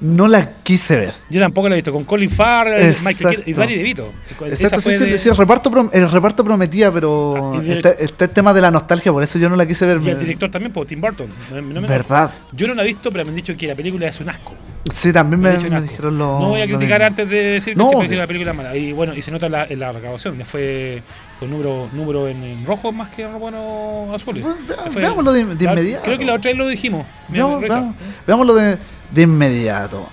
No 0.00 0.28
la 0.28 0.48
quise 0.62 0.96
ver. 0.98 1.14
Yo 1.28 1.40
tampoco 1.40 1.68
la 1.68 1.74
he 1.74 1.78
visto. 1.78 1.92
Con 1.92 2.04
Colin 2.04 2.30
Farrell, 2.30 2.76
Michael 2.76 2.90
Exacto. 2.90 3.28
Keaton 3.28 3.44
y 3.46 3.52
Danny 3.52 3.74
DeVito. 3.76 4.12
Exacto, 4.46 4.80
sí, 4.80 4.96
sí, 4.96 5.04
de- 5.04 5.18
sí, 5.18 5.28
el, 5.28 5.36
reparto 5.36 5.70
prom- 5.70 5.90
el 5.92 6.10
reparto 6.10 6.42
prometía, 6.42 6.90
pero 6.90 7.52
Ah, 7.58 7.62
está, 7.66 7.90
el 7.90 8.30
tema 8.30 8.54
de 8.54 8.62
la 8.62 8.70
nostalgia, 8.70 9.12
por 9.12 9.22
eso 9.22 9.38
yo 9.38 9.50
no 9.50 9.56
la 9.56 9.66
quise 9.66 9.84
ver. 9.84 10.00
Y 10.02 10.08
el 10.08 10.16
Me- 10.16 10.22
director 10.22 10.50
también, 10.50 10.72
pues, 10.72 10.86
Tim 10.86 11.00
Burton. 11.02 11.28
No, 11.52 11.60
no 11.60 11.80
me- 11.82 11.86
¿Verdad? 11.86 12.30
Yo 12.52 12.66
no 12.66 12.74
la 12.74 12.82
he 12.82 12.86
visto, 12.86 13.10
pero 13.12 13.24
me 13.24 13.30
han 13.30 13.36
dicho 13.36 13.54
que 13.56 13.66
la 13.66 13.74
película 13.74 14.06
es 14.08 14.18
un 14.20 14.30
asco. 14.30 14.54
Sí, 14.90 15.12
también 15.12 15.38
Me 15.40 15.56
me, 15.58 15.68
me 15.70 15.82
dijeron 15.82 16.16
lo 16.16 16.40
No 16.40 16.48
voy 16.48 16.62
a 16.62 16.66
criticar 16.66 17.02
antes 17.02 17.28
de 17.28 17.36
decir 17.36 17.76
No, 17.76 17.88
que 17.90 17.96
obvio. 17.96 18.16
la 18.18 18.26
película 18.26 18.52
es 18.52 18.56
mala. 18.56 18.74
Y 18.76 18.92
bueno, 18.92 19.14
y 19.14 19.20
se 19.20 19.30
nota 19.30 19.46
en 19.46 19.52
la, 19.52 19.64
en 19.66 19.78
la 19.78 19.92
recaudación. 19.92 20.38
Le 20.38 20.46
fue 20.46 21.02
con 21.38 21.50
número, 21.50 21.88
número 21.92 22.26
en, 22.26 22.42
en 22.42 22.64
rojo 22.66 22.90
más 22.90 23.10
que 23.10 23.22
en 23.24 23.38
bueno 23.38 24.10
azules. 24.14 24.44
Le 24.86 24.90
fue- 24.90 25.02
veámoslo 25.02 25.32
de- 25.34 25.44
de 25.44 25.64
inmediato. 25.66 26.04
Creo 26.06 26.16
que 26.18 26.24
la 26.24 26.32
otra 26.34 26.50
vez 26.50 26.56
lo 26.58 26.66
dijimos. 26.66 27.04
Veámoslo 27.28 28.54
de, 28.54 28.78
de 29.12 29.22
inmediato. 29.22 30.06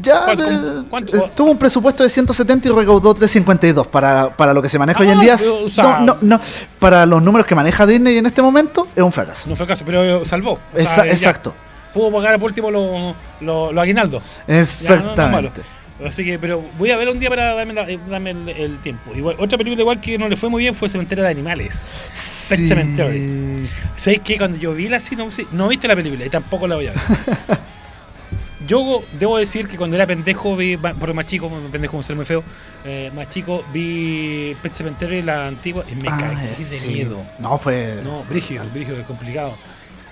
Ya 0.00 0.24
¿Cuánto- 0.26 0.44
eh, 0.44 0.84
cuánto- 0.88 1.16
eh, 1.16 1.30
tuvo 1.34 1.50
un 1.50 1.58
presupuesto 1.58 2.04
de 2.04 2.08
170 2.08 2.68
y 2.68 2.70
recaudó 2.70 3.12
352 3.14 3.88
para, 3.88 4.36
para 4.36 4.54
lo 4.54 4.62
que 4.62 4.68
se 4.68 4.78
maneja 4.78 5.00
hoy 5.00 5.08
en 5.08 5.18
Ah, 5.18 5.22
día. 5.22 5.36
pero, 5.36 5.64
o 5.64 5.68
sea- 5.70 5.98
no, 6.00 6.00
no, 6.06 6.18
no, 6.20 6.40
para 6.78 7.04
los 7.04 7.20
números 7.20 7.46
que 7.48 7.56
maneja 7.56 7.84
Disney 7.84 8.16
en 8.18 8.26
este 8.26 8.42
momento 8.42 8.86
es 8.94 9.02
un 9.02 9.10
fracaso. 9.10 9.48
No 9.48 9.56
fue 9.56 9.66
caso, 9.66 9.82
pero 9.84 10.24
salvó. 10.24 10.52
O 10.52 10.58
sea, 10.76 10.82
Esa- 10.84 11.04
ya 11.06 11.10
exacto, 11.12 11.52
Pudo 11.92 12.12
pagar 12.12 12.38
por 12.38 12.50
último 12.50 12.70
los 12.70 13.16
los 13.40 13.76
aguinaldos. 13.76 14.22
Exactamente. 14.46 15.62
Así 16.06 16.24
que, 16.24 16.38
pero 16.38 16.62
voy 16.78 16.90
a 16.90 16.96
ver 16.96 17.08
un 17.08 17.18
día 17.18 17.28
para 17.28 17.54
darme, 17.54 17.74
la- 17.74 17.88
eh, 17.90 17.98
darme 18.08 18.30
el, 18.30 18.48
el 18.48 18.78
tiempo. 18.78 19.14
Igual, 19.14 19.36
otra 19.38 19.58
película 19.58 19.82
igual 19.82 20.00
que 20.00 20.16
no 20.18 20.28
le 20.28 20.36
fue 20.36 20.48
muy 20.48 20.62
bien 20.62 20.74
fue 20.74 20.88
Cementerio 20.88 21.24
de 21.24 21.30
Animales. 21.30 21.90
Sí. 22.14 22.66
Cemetery. 22.66 23.68
¿Sabes 23.96 24.20
qué? 24.24 24.38
Cuando 24.38 24.56
yo 24.58 24.72
vi 24.74 24.88
la 24.88 24.98
sinopsis, 25.00 25.46
no 25.52 25.68
viste 25.68 25.86
la 25.88 25.96
película 25.96 26.24
y 26.24 26.30
tampoco 26.30 26.66
la 26.66 26.76
voy 26.76 26.86
a 26.86 26.92
ver. 26.92 27.00
yo 28.66 29.02
debo 29.18 29.36
decir 29.38 29.66
que 29.66 29.76
cuando 29.76 29.96
era 29.96 30.06
pendejo, 30.06 30.56
vi, 30.56 30.76
por 30.76 31.12
más 31.14 31.26
chico, 31.26 31.50
pendejo 31.72 31.92
como 31.92 32.02
ser 32.02 32.16
muy 32.16 32.24
feo, 32.24 32.44
eh, 32.84 33.10
más 33.14 33.28
chico, 33.28 33.64
vi 33.72 34.54
Pet 34.62 34.72
Cemetery, 34.72 35.22
la 35.22 35.46
antigua, 35.48 35.84
y 35.90 35.94
me 35.96 36.08
Ah, 36.08 36.16
caí 36.18 36.46
de 36.46 36.54
sí. 36.64 36.88
miedo. 36.88 37.22
No, 37.38 37.58
fue. 37.58 38.00
No, 38.04 38.22
brígido, 38.24 38.64
brígido, 38.72 38.98
es 38.98 39.06
complicado. 39.06 39.56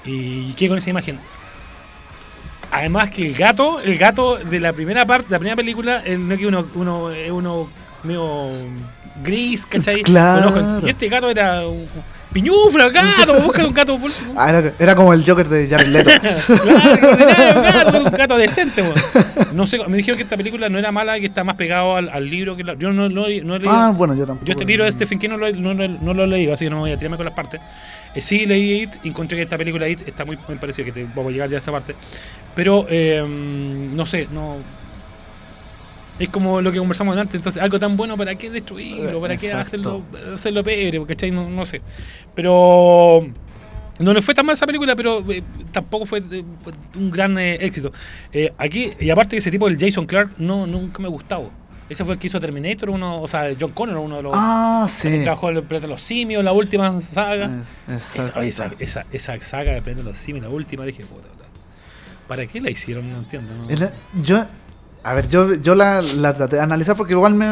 Y 0.05 0.53
qué 0.55 0.69
con 0.69 0.79
esa 0.79 0.91
imagen. 0.91 1.19
Además 2.71 3.11
que 3.11 3.27
el 3.27 3.35
gato, 3.35 3.81
el 3.81 3.97
gato 3.97 4.37
de 4.37 4.61
la 4.61 4.73
primera 4.73 5.07
parte, 5.07 5.27
la 5.31 5.39
primera 5.39 5.57
película, 5.57 6.03
el, 6.05 6.27
no 6.27 6.35
es 6.35 6.41
que 6.41 6.47
uno, 6.47 6.67
uno, 6.75 7.11
uno 7.31 7.71
medio 8.03 8.51
gris, 9.23 9.67
¿cachai? 9.67 10.03
Claro. 10.03 10.81
Y 10.85 10.91
este 10.91 11.09
gato 11.09 11.31
era 11.31 11.67
un 11.67 11.89
piñufla, 12.43 12.89
gato, 12.91 13.41
busca 13.43 13.67
un 13.67 13.75
gato. 13.75 13.99
por- 13.99 14.11
Ah, 14.37 14.49
era, 14.51 14.73
era 14.79 14.95
como 14.95 15.13
el 15.13 15.25
Joker 15.25 15.49
de 15.49 15.67
Jared 15.69 15.89
Leto. 15.89 16.11
Claro, 16.49 17.59
un 17.59 17.63
gato, 17.65 17.99
un 17.99 18.11
gato 18.13 18.37
decente, 18.37 18.83
weón. 18.83 18.95
No 19.53 19.67
sé, 19.67 19.79
me 19.89 19.97
dijeron 19.97 20.17
que 20.17 20.23
esta 20.23 20.37
película 20.37 20.69
no 20.69 20.79
era 20.79 20.93
mala, 20.93 21.19
que 21.19 21.27
está 21.27 21.43
más 21.43 21.57
pegado 21.57 21.97
al, 21.97 22.09
al 22.11 22.29
libro 22.29 22.55
que 22.57 22.63
la, 22.63 22.75
yo 22.75 22.93
no, 22.93 23.09
no, 23.09 23.23
no 23.23 23.27
he 23.27 23.59
leído. 23.59 23.71
ah, 23.71 23.93
bueno, 23.95 24.15
yo 24.15 24.27
tampoco. 24.27 24.47
Yo 24.47 24.53
este 24.53 24.65
libro 24.65 24.85
de 24.85 24.93
Stephen 24.93 25.19
King 25.19 25.31
no 25.31 25.37
lo, 25.39 25.51
no, 25.53 25.75
no 25.75 26.15
lo 26.15 26.25
he 26.25 26.27
leído, 26.27 26.53
así 26.55 26.67
que 26.67 26.71
no 26.71 26.81
voy 26.81 26.93
a 26.93 26.97
tirarme 26.99 27.17
con 27.17 27.27
las 27.27 27.35
partes. 27.35 27.61
Eh, 28.15 28.21
sí 28.21 28.47
leí 28.47 28.83
It 28.83 28.97
y 29.03 29.09
encontré 29.09 29.37
que 29.37 29.43
esta 29.43 29.59
película 29.59 29.89
It 29.89 30.07
está 30.07 30.25
muy, 30.25 30.37
parecida, 30.37 30.85
que 30.85 30.93
te, 30.93 31.05
vamos 31.05 31.27
a 31.29 31.31
llegar 31.33 31.49
ya 31.49 31.57
a 31.57 31.59
esta 31.59 31.73
parte. 31.73 31.95
Pero, 32.55 32.87
eh, 32.89 33.25
no 33.27 34.07
sé, 34.07 34.29
no... 34.33 34.57
Es 36.19 36.29
como 36.31 36.61
lo 36.61 36.73
que 36.73 36.79
conversamos 36.79 37.17
antes, 37.17 37.37
entonces 37.37 37.63
algo 37.63 37.79
tan 37.79 37.97
bueno, 37.97 38.17
¿para 38.17 38.35
qué 38.35 38.51
destruirlo? 38.51 39.21
¿Para 39.21 39.37
qué 39.37 39.53
hacerlo, 39.53 40.03
hacerlo 40.35 40.65
pebre? 40.65 41.05
¿Cachai? 41.07 41.31
No, 41.31 41.49
no 41.49 41.65
sé. 41.65 41.81
Pero 42.35 43.27
No 44.01 44.13
le 44.13 44.23
fue 44.23 44.33
tan 44.35 44.47
mal 44.47 44.55
esa 44.55 44.67
película, 44.67 44.95
pero 44.97 45.25
eh, 45.31 45.43
tampoco 45.73 46.07
fue 46.07 46.21
eh, 46.31 46.45
un 46.97 47.11
gran 47.11 47.37
eh, 47.39 47.55
éxito. 47.61 47.93
Aquí, 48.57 48.93
y 49.01 49.11
aparte 49.11 49.37
ese 49.37 49.51
tipo, 49.51 49.67
el 49.69 49.79
Jason 49.79 50.07
Clark, 50.07 50.31
no, 50.39 50.67
nunca 50.67 51.01
me 51.01 51.07
ha 51.07 51.11
gustado. 51.11 51.51
Ese 51.89 52.05
fue 52.05 52.15
el 52.15 52.21
que 52.21 52.27
hizo 52.27 52.39
Terminator, 52.39 52.91
uno, 52.91 53.21
o 53.23 53.27
sea, 53.29 53.49
John 53.59 53.71
Connor, 53.73 53.97
uno 53.97 54.17
de 54.19 54.23
los. 54.25 54.33
Ah, 54.35 54.87
sí. 54.89 55.21
Trabajó 55.23 55.49
en 55.51 55.57
el 55.57 55.63
Planeta 55.63 55.87
de 55.87 55.93
los 55.95 56.03
Simios, 56.03 56.45
la 56.45 56.53
última 56.53 56.99
saga. 57.01 57.51
Es- 57.89 57.95
Esa, 58.19 58.19
exacto. 58.19 58.41
esa, 58.43 58.71
esa, 58.79 59.07
esa 59.11 59.41
saga 59.41 59.73
de 59.73 59.83
Planeta 59.83 60.05
de 60.05 60.11
los 60.11 60.19
Simios, 60.19 60.45
la 60.45 60.51
última, 60.51 60.85
dije, 60.85 61.05
puta, 61.07 61.29
¿para 62.29 62.47
qué 62.47 62.61
la 62.61 62.71
hicieron? 62.71 63.09
No 63.11 63.17
entiendo. 63.19 63.55
¿no? 63.55 63.71
Es 63.71 63.81
la- 63.81 63.93
Yo, 64.23 64.45
a 65.11 65.15
ver, 65.15 65.29
yo, 65.29 65.55
yo 65.55 65.75
la, 65.75 66.03
la 66.03 66.35
traté 66.35 66.57
de 66.57 66.63
analizar 66.63 66.97
porque 66.97 67.13
igual 67.13 67.35
me, 67.35 67.49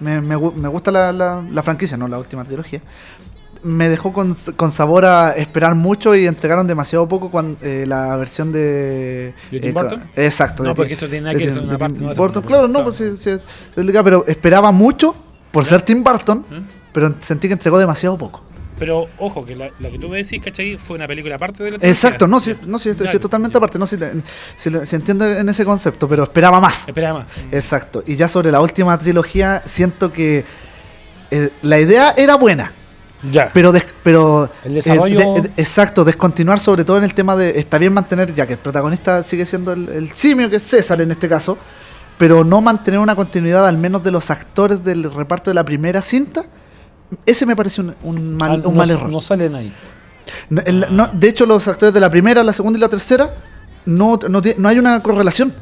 me, 0.00 0.20
me 0.20 0.36
gu- 0.36 0.54
me 0.54 0.68
gusta 0.68 0.90
la, 0.90 1.12
la, 1.12 1.42
la 1.50 1.62
franquicia, 1.62 1.96
no 1.96 2.08
la 2.08 2.18
última 2.18 2.44
trilogía. 2.44 2.80
Me 3.62 3.90
dejó 3.90 4.12
con, 4.12 4.34
con 4.56 4.72
sabor 4.72 5.04
a 5.04 5.32
esperar 5.32 5.74
mucho 5.74 6.14
y 6.14 6.26
entregaron 6.26 6.66
demasiado 6.66 7.06
poco 7.06 7.28
cuando 7.28 7.58
la 7.62 8.16
versión 8.16 8.52
de. 8.52 9.34
¿De 9.50 9.60
Tim 9.60 9.70
eh, 9.70 9.72
Burton? 9.74 10.02
Exacto. 10.16 10.62
No, 10.62 10.70
de 10.70 10.74
porque 10.74 10.94
eso 10.94 11.06
tiene 11.08 11.26
nada 11.26 11.38
que 11.38 11.46
ver, 11.46 11.58
una 11.58 11.76
parte, 11.76 12.00
no, 12.00 12.14
Burton, 12.14 12.42
claro, 12.42 12.68
no, 12.68 12.82
pues 12.82 12.96
sí, 12.96 13.16
sí, 13.18 13.32
delicado, 13.76 14.04
pero 14.04 14.24
esperaba 14.26 14.72
mucho 14.72 15.14
por 15.50 15.66
ser 15.66 15.82
Tim 15.82 16.02
Burton, 16.02 16.46
¿Eh? 16.50 16.62
pero 16.92 17.14
sentí 17.20 17.48
que 17.48 17.52
entregó 17.52 17.78
demasiado 17.78 18.16
poco. 18.16 18.42
Pero 18.80 19.06
ojo, 19.18 19.44
que 19.46 19.54
la, 19.54 19.70
la 19.78 19.90
que 19.90 19.98
tú 19.98 20.08
me 20.08 20.16
decís, 20.16 20.40
¿cachai? 20.42 20.76
Fue 20.78 20.96
una 20.96 21.06
película 21.06 21.36
aparte 21.36 21.62
de 21.62 21.70
la 21.72 21.78
trilogía. 21.78 21.88
Exacto, 21.90 22.26
no, 22.26 22.40
sí, 22.40 22.56
no, 22.66 22.78
sí, 22.80 22.90
sí, 22.98 23.04
Ya, 23.04 23.18
totalmente 23.20 23.56
aparte, 23.56 23.78
no, 23.78 23.86
sí, 23.86 23.96
se 24.56 24.96
entiende 24.96 25.38
en 25.38 25.48
ese 25.48 25.64
concepto, 25.64 26.08
pero 26.08 26.24
esperaba 26.24 26.58
más. 26.60 26.88
Espera 26.88 27.12
más. 27.14 27.26
Exacto. 27.52 28.02
Y 28.06 28.16
ya 28.16 28.26
sobre 28.26 28.50
la 28.50 28.60
última 28.60 28.98
trilogía, 28.98 29.62
siento 29.66 30.10
que 30.12 30.44
eh, 31.30 31.50
la 31.62 31.78
idea 31.78 32.12
era 32.16 32.34
buena, 32.36 32.72
Ya. 33.30 33.50
pero 33.52 33.70
des- 33.70 33.86
pero 34.02 34.50
El 34.64 34.74
desarrollo- 34.82 35.20
eh, 35.36 35.40
de- 35.42 35.48
de- 35.48 35.62
exacto, 35.62 36.02
descontinuar 36.02 36.58
sobre 36.58 36.82
todo 36.84 36.96
en 36.98 37.04
el 37.04 37.12
tema 37.14 37.36
de 37.36 37.58
está 37.58 37.76
bien 37.78 37.92
mantener 37.92 38.34
ya 38.34 38.46
que 38.46 38.54
el 38.54 38.58
protagonista 38.58 39.22
sigue 39.22 39.44
siendo 39.46 39.72
el, 39.74 39.88
el 39.90 40.08
simio 40.10 40.48
que 40.50 40.56
es 40.56 40.62
César 40.62 41.00
en 41.02 41.10
este 41.10 41.28
caso, 41.28 41.58
pero 42.18 42.44
no 42.44 42.60
mantener 42.62 42.98
una 42.98 43.14
continuidad 43.14 43.68
al 43.68 43.76
menos 43.78 44.02
de 44.02 44.10
los 44.10 44.30
actores 44.30 44.82
del 44.82 45.12
reparto 45.12 45.50
de 45.50 45.54
la 45.54 45.64
primera 45.64 46.00
cinta. 46.02 46.46
Ese 47.26 47.44
me 47.46 47.56
parece 47.56 47.80
un, 47.80 47.94
un 48.02 48.36
mal, 48.36 48.50
Ah, 48.50 48.54
un 48.56 48.62
no, 48.62 48.70
mal 48.72 48.90
error. 48.90 49.08
No 49.10 49.20
salen 49.20 49.54
ahí. 49.54 49.72
No, 50.48 50.62
el- 50.64 50.86
no, 50.90 51.08
de 51.12 51.28
hecho, 51.28 51.44
los 51.46 51.66
actores 51.68 51.92
de 51.92 52.00
la 52.00 52.10
primera, 52.10 52.42
la 52.44 52.52
segunda 52.52 52.78
y 52.78 52.80
la 52.80 52.88
tercera 52.88 53.34
no, 53.86 54.18
no, 54.28 54.40
no 54.58 54.68
hay 54.68 54.78
una 54.78 55.02
correlación. 55.02 55.52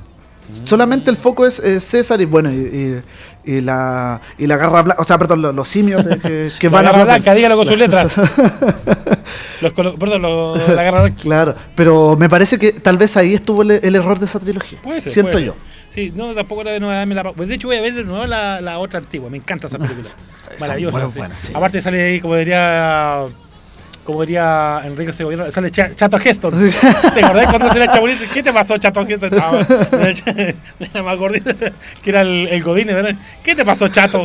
Solamente 0.65 1.11
el 1.11 1.17
foco 1.19 1.45
es 1.47 1.59
eh, 1.61 1.79
César 1.79 2.21
y 2.23 2.25
bueno, 2.25 2.51
y, 2.51 2.57
y- 2.57 3.03
y 3.49 3.61
la, 3.63 4.21
y 4.37 4.47
la 4.47 4.57
garra 4.59 4.83
blanca, 4.83 5.01
o 5.03 5.05
sea, 5.05 5.17
perdón, 5.19 5.41
los, 5.43 5.55
los 5.55 5.67
simios 5.69 6.05
de- 6.05 6.19
que, 6.19 6.51
que 6.59 6.67
la 6.69 6.73
van 6.77 6.85
garra 6.85 7.01
a 7.01 7.05
blanca, 7.05 7.35
dígalo 7.35 7.57
con 7.57 7.67
sus 7.67 7.79
letras. 7.79 8.13
Los 9.61 9.73
perdón, 9.73 10.23
lo- 10.23 10.57
la 10.57 10.83
garra 10.83 11.01
blanca. 11.03 11.23
Claro, 11.23 11.55
pero 11.75 12.17
me 12.17 12.29
parece 12.29 12.59
que 12.59 12.73
tal 12.73 12.97
vez 12.97 13.17
ahí 13.17 13.35
estuvo 13.35 13.63
el, 13.63 13.73
el 13.73 13.95
error 13.97 14.19
de 14.19 14.27
esa 14.27 14.39
trilogía. 14.39 14.81
Puede 14.83 15.01
ser. 15.01 15.13
Siento 15.13 15.33
puede 15.33 15.47
yo. 15.47 15.53
ser. 15.53 15.79
Sí, 15.91 16.13
no, 16.15 16.33
tampoco 16.35 16.61
era 16.61 16.73
de 16.73 16.81
nuevo 16.81 17.15
la. 17.15 17.33
pues 17.33 17.49
de 17.49 17.55
hecho, 17.57 17.69
voy 17.69 17.77
a 17.77 17.81
ver 17.81 17.95
de 17.95 18.05
nuevo 18.05 18.27
la, 18.27 18.61
la 18.61 18.79
otra 18.79 19.01
antigua. 19.01 19.29
Me 19.31 19.39
encanta 19.39 19.67
esa 19.67 19.79
película. 19.79 20.09
Maravillosa. 20.61 20.99
muy 21.01 21.11
sí. 21.13 21.19
buenas, 21.19 21.41
sí. 21.41 21.53
Aparte, 21.55 21.81
sale 21.83 22.03
ahí, 22.03 22.21
como 22.21 22.37
diría. 22.37 23.25
Como 24.09 24.23
diría 24.23 24.81
Enrique 24.87 25.13
Segoviano, 25.13 25.53
sale 25.53 25.71
Cha- 25.71 25.91
Chato 25.91 26.19
Geston. 26.19 26.55
¿Te 27.13 27.23
acordás 27.23 27.47
cuando 27.51 27.71
se 27.71 27.79
le 27.79 27.89
Chabulito? 27.89 28.25
¿Qué 28.33 28.43
te 28.43 28.51
pasó, 28.55 28.79
Chato 28.79 29.05
Geston? 29.05 29.29
No, 29.33 29.61
era 30.81 31.03
más 31.03 31.19
gordito, 31.19 31.51
que 32.03 32.09
era 32.09 32.23
el, 32.23 32.49
el 32.49 32.63
¿verdad? 32.95 33.15
¿Qué 33.43 33.55
te 33.55 33.67
pasó, 33.67 33.87
Chato? 33.89 34.25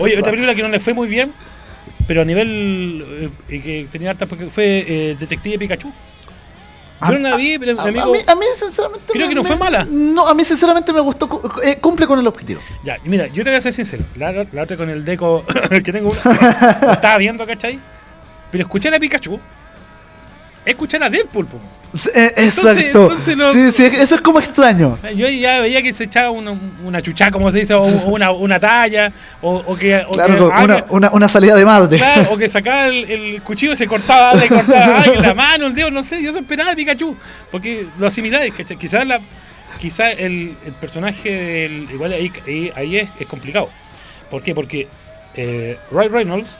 Oye, 0.00 0.18
otra 0.18 0.30
película 0.32 0.54
que 0.54 0.62
no 0.62 0.68
le 0.70 0.80
fue 0.80 0.94
muy 0.94 1.06
bien, 1.06 1.34
pero 2.08 2.22
a 2.22 2.24
nivel. 2.24 3.30
eh, 3.50 3.60
que 3.60 3.88
tenía 3.92 4.12
harta. 4.12 4.24
porque 4.24 4.48
Fue 4.48 4.64
eh, 4.88 5.16
Detective 5.20 5.58
Pikachu. 5.58 5.92
A- 7.00 7.12
Yo 7.12 7.18
no 7.18 7.28
la 7.28 7.36
vi, 7.36 7.58
pero 7.58 7.78
A, 7.78 7.84
a 7.84 7.88
amigo. 7.88 8.10
mí, 8.10 8.20
a 8.26 8.34
mí, 8.36 8.46
sinceramente. 8.58 9.12
Creo 9.12 9.26
me- 9.26 9.28
que 9.28 9.34
no 9.34 9.42
me- 9.42 9.48
fue 9.48 9.56
mala. 9.56 9.86
No, 9.90 10.26
a 10.26 10.34
mí, 10.34 10.44
sinceramente, 10.44 10.94
me 10.94 11.00
gustó. 11.00 11.42
eh, 11.62 11.76
cumple 11.78 12.06
con 12.06 12.18
el 12.18 12.26
objetivo. 12.26 12.62
Ya, 12.84 12.96
mira, 13.04 13.26
yo 13.26 13.44
te 13.44 13.50
voy 13.50 13.58
a 13.58 13.60
ser 13.60 13.74
sincero. 13.74 14.02
La, 14.16 14.32
la- 14.32 14.46
la 14.50 14.62
otra 14.62 14.78
con 14.78 14.88
el 14.88 15.04
deco 15.04 15.44
que 15.84 15.92
tengo 15.92 16.10
estaba 16.90 17.18
viendo, 17.18 17.46
¿cachai? 17.46 17.78
Pero 18.50 18.64
escuché 18.64 18.88
a 18.94 18.98
Pikachu. 18.98 19.38
Escuché 20.64 20.96
a 21.00 21.08
Deadpool, 21.08 21.46
po. 21.46 21.60
Eh, 22.14 22.32
exacto. 22.38 22.80
entonces 23.04 23.36
no- 23.36 23.52
Sí, 23.52 23.70
sí, 23.72 23.84
eso 23.84 24.16
es 24.16 24.20
como 24.20 24.40
extraño. 24.40 24.98
Yo 25.14 25.28
ya 25.28 25.60
veía 25.60 25.80
que 25.80 25.92
se 25.94 26.04
echaba 26.04 26.30
una, 26.30 26.54
una 26.84 27.00
chucha, 27.00 27.30
como 27.30 27.50
se 27.52 27.60
dice, 27.60 27.72
o 27.74 27.82
una, 27.82 28.32
una 28.32 28.58
talla, 28.58 29.12
o, 29.40 29.54
o 29.64 29.76
que. 29.76 30.04
O 30.08 30.10
Claro, 30.12 30.34
que 30.34 30.42
una, 30.64 30.84
una, 30.90 31.10
una 31.12 31.28
salida 31.28 31.54
de 31.54 31.64
madre. 31.64 31.96
Claro, 31.98 32.28
o 32.32 32.36
que 32.36 32.48
sacaba 32.48 32.86
el, 32.88 33.08
el 33.10 33.42
cuchillo 33.42 33.72
y 33.72 33.76
se 33.76 33.86
cortaba, 33.86 34.34
le 34.34 34.48
cortaba 34.48 35.02
ay, 35.02 35.12
la 35.22 35.32
mano, 35.34 35.66
el 35.68 35.74
dedo, 35.74 35.90
no 35.92 36.02
sé, 36.02 36.20
yo 36.22 36.30
eso 36.30 36.40
esperaba 36.40 36.70
de 36.70 36.76
Pikachu. 36.76 37.16
Porque 37.52 37.86
lo 37.98 38.08
asimiláis, 38.08 38.52
¿cachai? 38.52 38.76
Quizás 38.76 39.06
la, 39.06 39.20
quizás 39.78 40.12
el, 40.18 40.56
el 40.66 40.72
personaje 40.80 41.30
del. 41.30 41.88
Igual 41.92 42.12
ahí, 42.12 42.32
ahí, 42.46 42.72
ahí 42.74 42.96
es, 42.98 43.08
es 43.20 43.26
complicado. 43.28 43.70
¿Por 44.30 44.42
qué? 44.42 44.54
Porque 44.54 44.88
eh, 45.34 45.78
Ryan 45.92 46.12
Reynolds 46.12 46.58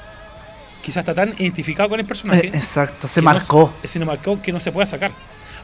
quizás 0.82 0.98
está 0.98 1.15
tan 1.15 1.35
identificado 1.39 1.89
con 1.89 2.01
el 2.01 2.07
personaje. 2.07 2.47
Eh, 2.47 2.51
exacto, 2.55 3.09
se 3.09 3.20
que 3.20 3.24
no- 3.24 3.32
marcó. 3.32 3.74
se 3.85 3.98
marcó 4.05 4.40
que 4.43 4.53
no 4.53 4.61
se 4.61 4.73
pueda 4.73 4.86
sacar. 4.86 5.11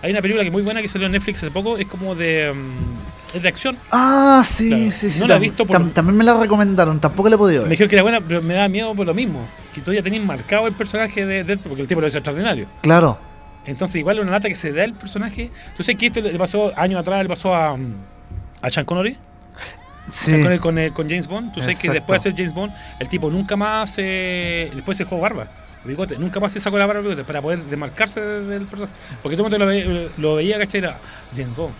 Hay 0.02 0.10
una 0.10 0.20
película 0.20 0.42
que 0.42 0.48
es 0.48 0.52
muy 0.52 0.62
buena 0.62 0.82
que 0.82 0.88
salió 0.88 1.06
en 1.06 1.12
Netflix 1.12 1.38
hace 1.38 1.50
poco, 1.52 1.78
es 1.78 1.86
como 1.86 2.14
de. 2.16 2.52
mm, 2.52 3.36
es 3.36 3.42
de 3.42 3.48
acción. 3.48 3.78
Ah, 3.92 4.42
sí, 4.44 4.68
Claro, 4.68 4.90
sí, 4.90 5.10
sí. 5.12 5.20
no 5.20 5.26
la 5.28 5.36
he 5.36 5.38
visto 5.38 5.64
por- 5.64 5.76
tam- 5.76 5.92
también 5.92 6.16
me 6.18 6.24
la 6.24 6.36
recomendaron, 6.38 7.00
tampoco 7.00 7.28
la 7.28 7.36
he 7.36 7.38
podido 7.38 7.62
Me 7.62 7.68
ver. 7.68 7.70
dijeron 7.70 7.88
que 7.88 7.94
era 7.96 8.02
buena, 8.02 8.20
pero 8.20 8.42
me 8.42 8.54
da 8.54 8.68
miedo 8.68 8.94
por 8.94 9.06
lo 9.06 9.14
mismo. 9.14 9.46
Que 9.72 9.80
tú 9.80 9.92
ya 9.92 10.02
tenías 10.02 10.24
marcado 10.24 10.66
el 10.66 10.74
personaje 10.74 11.24
de 11.24 11.44
Deadpool, 11.44 11.68
porque 11.68 11.82
el 11.82 11.88
tipo 11.88 12.00
lo 12.00 12.08
hizo 12.08 12.18
extraordinario. 12.18 12.66
Claro. 12.82 13.18
Entonces, 13.64 13.96
igual 13.96 14.18
una 14.18 14.32
lata 14.32 14.48
que 14.48 14.56
se 14.56 14.72
da 14.72 14.82
el 14.82 14.94
personaje. 14.94 15.50
Tú 15.76 15.84
sabes 15.84 15.96
que 15.98 16.06
esto 16.08 16.20
le 16.20 16.36
pasó 16.36 16.72
años 16.76 16.98
atrás, 17.00 17.22
le 17.22 17.28
pasó 17.28 17.54
a, 17.54 17.76
mm, 17.76 17.94
a 18.60 18.70
Sean 18.70 18.84
Connery. 18.84 19.16
Sí. 20.10 20.32
Con, 20.60 20.90
con 20.90 21.08
James 21.08 21.26
Bond. 21.26 21.52
Tú 21.52 21.60
sabes 21.60 21.76
que 21.80 21.88
después 21.94 22.22
de 22.22 22.28
hacer 22.30 22.36
James 22.38 22.54
Bond, 22.54 22.72
el 22.98 23.08
tipo 23.08 23.30
nunca 23.30 23.56
más. 23.56 23.94
eh, 23.98 24.70
después 24.74 24.96
se 24.98 25.04
dejó 25.04 25.20
barba. 25.20 25.46
Bigote, 25.84 26.16
nunca 26.16 26.38
más 26.38 26.52
se 26.52 26.60
sacó 26.60 26.78
la 26.78 26.86
barba 26.86 27.00
bigote 27.02 27.24
para 27.24 27.42
poder 27.42 27.58
desmarcarse 27.64 28.20
de- 28.20 28.44
del 28.46 28.66
personaje. 28.66 28.94
Porque 29.20 29.36
todo 29.36 29.48
el 29.48 29.50
mundo 29.52 29.58
lo, 29.58 29.66
ve- 29.66 30.10
lo 30.16 30.34
veía, 30.36 30.56
¿cachai? 30.58 30.78
Era 30.78 30.96
James 31.36 31.56
Bond. 31.56 31.74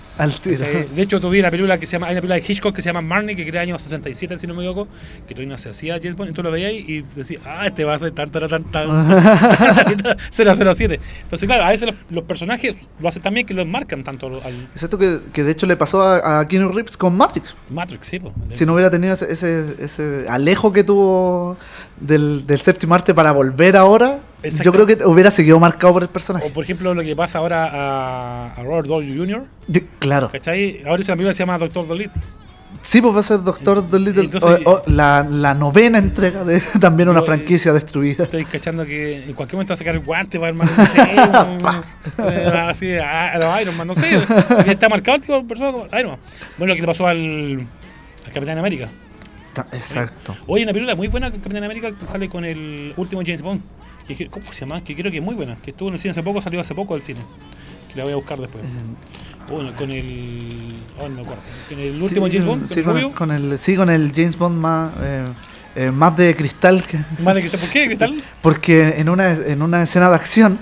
De 0.95 1.03
hecho, 1.03 1.21
tuve 1.21 1.41
una 1.41 1.51
película 1.51 1.79
que 1.79 1.87
se 1.87 1.93
llama, 1.93 2.07
hay 2.09 2.13
una 2.13 2.21
película 2.21 2.35
de 2.37 2.53
Hitchcock 2.53 2.75
que 2.75 2.83
se 2.83 2.89
llama 2.89 3.01
Marnie, 3.01 3.35
que 3.35 3.47
crea 3.47 3.63
año 3.63 3.79
67, 3.79 4.39
si 4.39 4.47
no 4.47 4.55
me 4.55 4.63
equivoco, 4.63 4.89
que 5.27 5.35
todavía 5.35 5.53
no 5.53 5.59
se 5.59 5.71
hacía 5.71 5.99
James 6.03 6.17
Bond, 6.17 6.31
y 6.31 6.35
tú 6.35 6.43
lo 6.43 6.51
veías 6.51 6.73
y 6.73 7.03
decías, 7.15 7.43
ah, 7.47 7.67
este 7.67 7.85
va 7.85 7.95
a 7.95 7.99
ser 7.99 8.13
tan, 8.13 8.31
tan, 8.31 8.49
tan, 8.49 8.65
tan, 8.71 8.89
007. 10.31 11.01
Entonces, 11.23 11.47
claro, 11.47 11.65
a 11.65 11.71
veces 11.71 11.89
los, 11.89 11.97
los 12.11 12.25
personajes 12.25 12.77
lo 13.01 13.09
hacen 13.09 13.23
también 13.23 13.47
que 13.47 13.55
los 13.55 13.67
marcan 13.67 14.05
tanto 14.05 14.27
al 14.45 14.69
Excepto 14.75 14.99
que, 14.99 15.19
que 15.33 15.45
de 15.45 15.53
hecho 15.53 15.67
le 15.67 15.77
pasó 15.77 16.03
a, 16.03 16.41
a 16.41 16.49
Keanu 16.49 16.69
Reeves 16.71 16.97
con 16.97 17.17
Matrix. 17.17 17.55
Matrix, 17.71 18.07
sí, 18.07 18.19
pues. 18.19 18.35
Si 18.53 18.67
no 18.67 18.75
hubiera 18.75 18.91
tenido 18.91 19.15
ese, 19.15 19.33
ese, 19.33 19.77
ese 19.79 20.27
alejo 20.29 20.73
que 20.73 20.85
tuvo 20.85 21.57
del, 22.01 22.47
del 22.47 22.61
séptimo 22.61 22.95
arte 22.95 23.15
para 23.15 23.33
volver 23.33 23.77
ahora, 23.77 24.19
Exacto. 24.19 24.32
Yo 24.43 24.73
creo 24.73 24.87
que 24.87 24.99
hubiera 25.05 25.31
seguido 25.31 25.59
marcado 25.61 25.93
por 25.95 26.03
el 26.03 26.09
personaje. 26.09 26.47
O 26.47 26.53
por 26.53 26.65
ejemplo, 26.65 26.95
lo 26.95 27.03
que 27.03 27.15
pasa 27.17 27.39
ahora 27.39 27.67
a, 27.67 28.53
a 28.55 28.63
Robert 28.63 28.87
Downey 28.89 29.17
Jr., 29.17 29.45
Yo- 29.69 29.81
claro. 29.99 30.31
¿cachai? 30.31 30.83
Ahora 30.87 31.03
esa 31.03 31.13
película 31.15 31.35
se 31.35 31.41
llama 31.41 31.59
Doctor 31.59 31.87
Dolittle. 31.87 32.21
Sí, 32.81 33.01
pues 33.01 33.15
va 33.15 33.21
a 33.21 33.23
ser 33.23 33.43
Doctor 33.43 33.89
Dolittle. 33.89 34.25
Entonces- 34.25 34.61
o- 34.67 34.71
o 34.71 34.83
la, 34.87 35.25
la 35.31 35.55
novena 35.55 35.99
entrega 35.99 36.43
de 36.45 36.61
también 36.81 37.09
una 37.09 37.21
Yo, 37.21 37.25
eh, 37.25 37.27
franquicia 37.27 37.73
destruida. 37.73 38.25
Estoy 38.25 38.45
cachando 38.45 38.85
que 38.85 39.25
en 39.25 39.35
cualquier 39.35 39.57
momento 39.57 39.73
va 39.73 39.75
a 39.75 39.79
sacar 39.79 39.95
el 39.95 40.01
guante, 40.01 40.39
va 40.39 40.47
a 40.47 40.51
armar 40.51 40.69
no 40.77 40.87
sé, 40.87 41.01
eh, 42.29 42.47
así 42.69 42.93
a, 42.97 43.39
los 43.39 43.61
Iron 43.63 43.77
Man, 43.77 43.87
no 43.87 43.95
sé. 43.95 44.19
Está 44.67 44.89
marcado 44.89 45.17
el 45.17 45.21
tipo 45.23 45.35
de 45.35 45.45
persona 45.45 45.71
Iron 45.99 46.13
Man. 46.13 46.21
Bueno, 46.59 46.73
lo 46.73 46.75
que 46.77 46.81
le 46.81 46.87
pasó 46.87 47.07
al, 47.07 47.67
al 48.27 48.33
Capitán 48.33 48.59
América. 48.59 48.89
Exacto. 49.73 50.35
Hoy 50.47 50.61
hay 50.61 50.65
una 50.65 50.73
película 50.73 50.95
muy 50.97 51.09
buena 51.09 51.31
Capitán 51.31 51.63
América 51.63 51.91
que 51.93 52.07
sale 52.07 52.29
con 52.29 52.45
el 52.45 52.95
último 52.97 53.21
James 53.25 53.43
Bond. 53.43 53.61
Que, 54.07 54.27
¿Cómo 54.27 54.53
se 54.53 54.61
llama? 54.61 54.83
Que 54.85 54.95
creo 54.95 55.11
que 55.11 55.19
es 55.19 55.25
muy 55.25 55.35
buena. 55.35 55.57
Que 55.57 55.71
estuvo 55.71 55.89
en 55.89 55.95
el 55.95 56.01
cine 56.01 56.13
hace 56.13 56.23
poco, 56.23 56.41
salió 56.43 56.61
hace 56.61 56.75
poco 56.75 56.95
del 56.95 57.03
cine. 57.03 57.21
Que 57.91 57.97
la 57.99 58.05
voy 58.05 58.13
a 58.13 58.17
buscar 58.17 58.39
después. 58.39 58.65
Bueno, 59.49 59.73
con 59.77 59.91
el. 59.91 60.75
Oh, 60.99 61.09
no 61.09 61.15
me 61.17 61.21
acuerdo. 61.23 61.43
Con 61.69 61.79
el 61.79 62.03
último 62.03 62.27
Sí, 62.27 62.33
James 62.33 62.47
Bond, 62.47 62.69
sí, 62.69 62.83
con 62.83 62.97
el 62.97 63.13
con 63.13 63.59
sí, 63.59 63.77
con 63.77 63.91
el 63.91 64.13
James 64.15 64.37
Bond 64.39 64.57
más, 64.59 64.93
eh, 65.03 65.27
eh, 65.77 65.91
más 65.91 66.17
de 66.17 66.35
cristal. 66.37 66.83
que- 66.85 66.99
Más 67.23 67.35
de 67.35 67.41
cristal. 67.41 67.61
¿Por 67.61 67.71
qué 67.71 67.81
de 67.81 67.87
cristal? 67.87 68.23
porque 68.41 68.95
en 68.99 69.09
una, 69.09 69.31
en 69.33 69.63
una 69.63 69.83
escena 69.83 70.09
de 70.09 70.15
acción, 70.15 70.59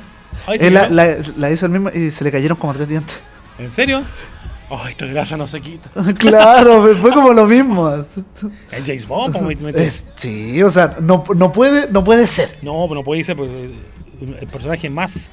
Ay, 0.46 0.58
¿sí 0.58 0.66
él 0.66 0.74
la, 0.74 0.88
no? 0.88 0.94
la- 0.94 1.16
la 1.36 1.50
hizo 1.50 1.66
el 1.66 1.72
mismo 1.72 1.90
y 1.90 2.10
se 2.10 2.24
le 2.24 2.32
cayeron 2.32 2.56
como 2.56 2.72
tres 2.74 2.88
dientes. 2.88 3.20
¿En 3.58 3.70
serio? 3.70 4.02
Oh, 4.72 4.80
esta 4.88 5.04
grasa 5.06 5.36
no 5.36 5.48
se 5.48 5.60
quita. 5.60 5.90
claro, 6.18 6.94
fue 6.96 7.10
como 7.12 7.32
lo 7.32 7.44
mismo. 7.46 7.88
El 7.90 8.84
James 8.86 9.06
Bond, 9.06 9.36
me- 9.40 9.56
me- 9.56 9.70
Es- 9.82 10.04
sí, 10.14 10.62
o 10.62 10.70
sea, 10.70 10.96
no, 11.00 11.24
no, 11.34 11.50
puede, 11.52 11.90
no 11.90 12.04
puede 12.04 12.26
ser. 12.28 12.56
No, 12.62 12.86
no 12.86 13.02
puede 13.02 13.24
ser 13.24 13.34
pues, 13.36 13.50
eh, 13.50 13.74
el 14.40 14.46
personaje 14.46 14.88
más. 14.88 15.28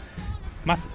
más 0.65 0.87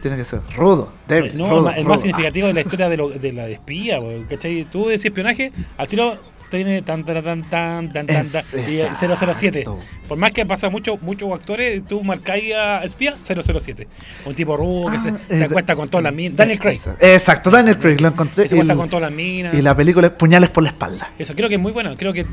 Tiene 0.00 0.16
que 0.16 0.24
ser 0.24 0.40
rudo, 0.56 0.90
débil. 1.06 1.36
no, 1.36 1.50
rudo, 1.50 1.70
el 1.70 1.84
más- 1.84 2.00
significativo 2.00 2.46
de 2.46 2.54
la 2.54 2.60
historia 2.62 2.88
de, 2.88 2.96
lo- 2.96 3.10
de 3.10 3.32
la 3.32 3.46
espía, 3.48 4.00
pues, 4.00 4.26
¿cachai? 4.28 4.64
Tú 4.70 4.86
decís 4.86 5.04
espionaje, 5.04 5.52
al 5.76 5.86
tiro 5.88 6.18
te 6.50 6.58
viene 6.58 6.82
tan 6.82 7.04
tan 7.04 7.22
tan 7.24 7.42
tan 7.50 7.92
tan 7.92 8.06
tan, 8.06 8.16
y 8.16 8.80
exacto. 8.80 9.16
007. 9.34 9.64
Por 10.08 10.16
más 10.18 10.32
que 10.32 10.46
pasa 10.46 10.68
mucho, 10.70 10.96
muchos 11.00 11.30
actores, 11.32 11.82
tú 11.86 12.02
marcáis 12.04 12.54
a 12.54 12.84
espía 12.84 13.16
007. 13.22 13.86
Un 14.24 14.34
tipo 14.34 14.56
rudo 14.56 14.90
que 14.90 14.96
Ah, 14.98 15.18
se, 15.28 15.38
se 15.38 15.44
acuesta 15.44 15.74
con 15.74 15.88
todas 15.88 16.04
las 16.04 16.14
minas. 16.14 16.36
Daniel 16.36 16.58
Craig. 16.60 16.80
Exacto, 17.00 17.50
Daniel 17.50 17.78
Craig, 17.78 18.00
lo 18.00 18.08
encontré. 18.08 18.44
Que 18.44 18.48
se 18.50 18.54
acuesta 18.54 18.76
con 18.76 18.88
todas 18.88 19.02
las 19.02 19.12
minas. 19.12 19.54
y 19.54 19.62
la 19.62 19.76
película 19.76 20.06
es 20.06 20.12
Puñales 20.12 20.50
por 20.50 20.62
la 20.62 20.70
espalda. 20.70 21.12
Eso 21.18 21.34
creo 21.34 21.48
que 21.48 21.56
es 21.56 21.60
muy 21.60 21.72
bueno. 21.72 21.96
Creo 21.96 22.12
que 22.12 22.24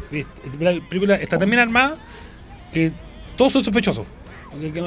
la 0.59 0.79
película 0.89 1.15
está 1.15 1.37
tan 1.37 1.49
bien 1.49 1.59
armada 1.59 1.97
que 2.71 2.91
todos 3.35 3.53
son 3.53 3.63
sospechosos. 3.63 4.05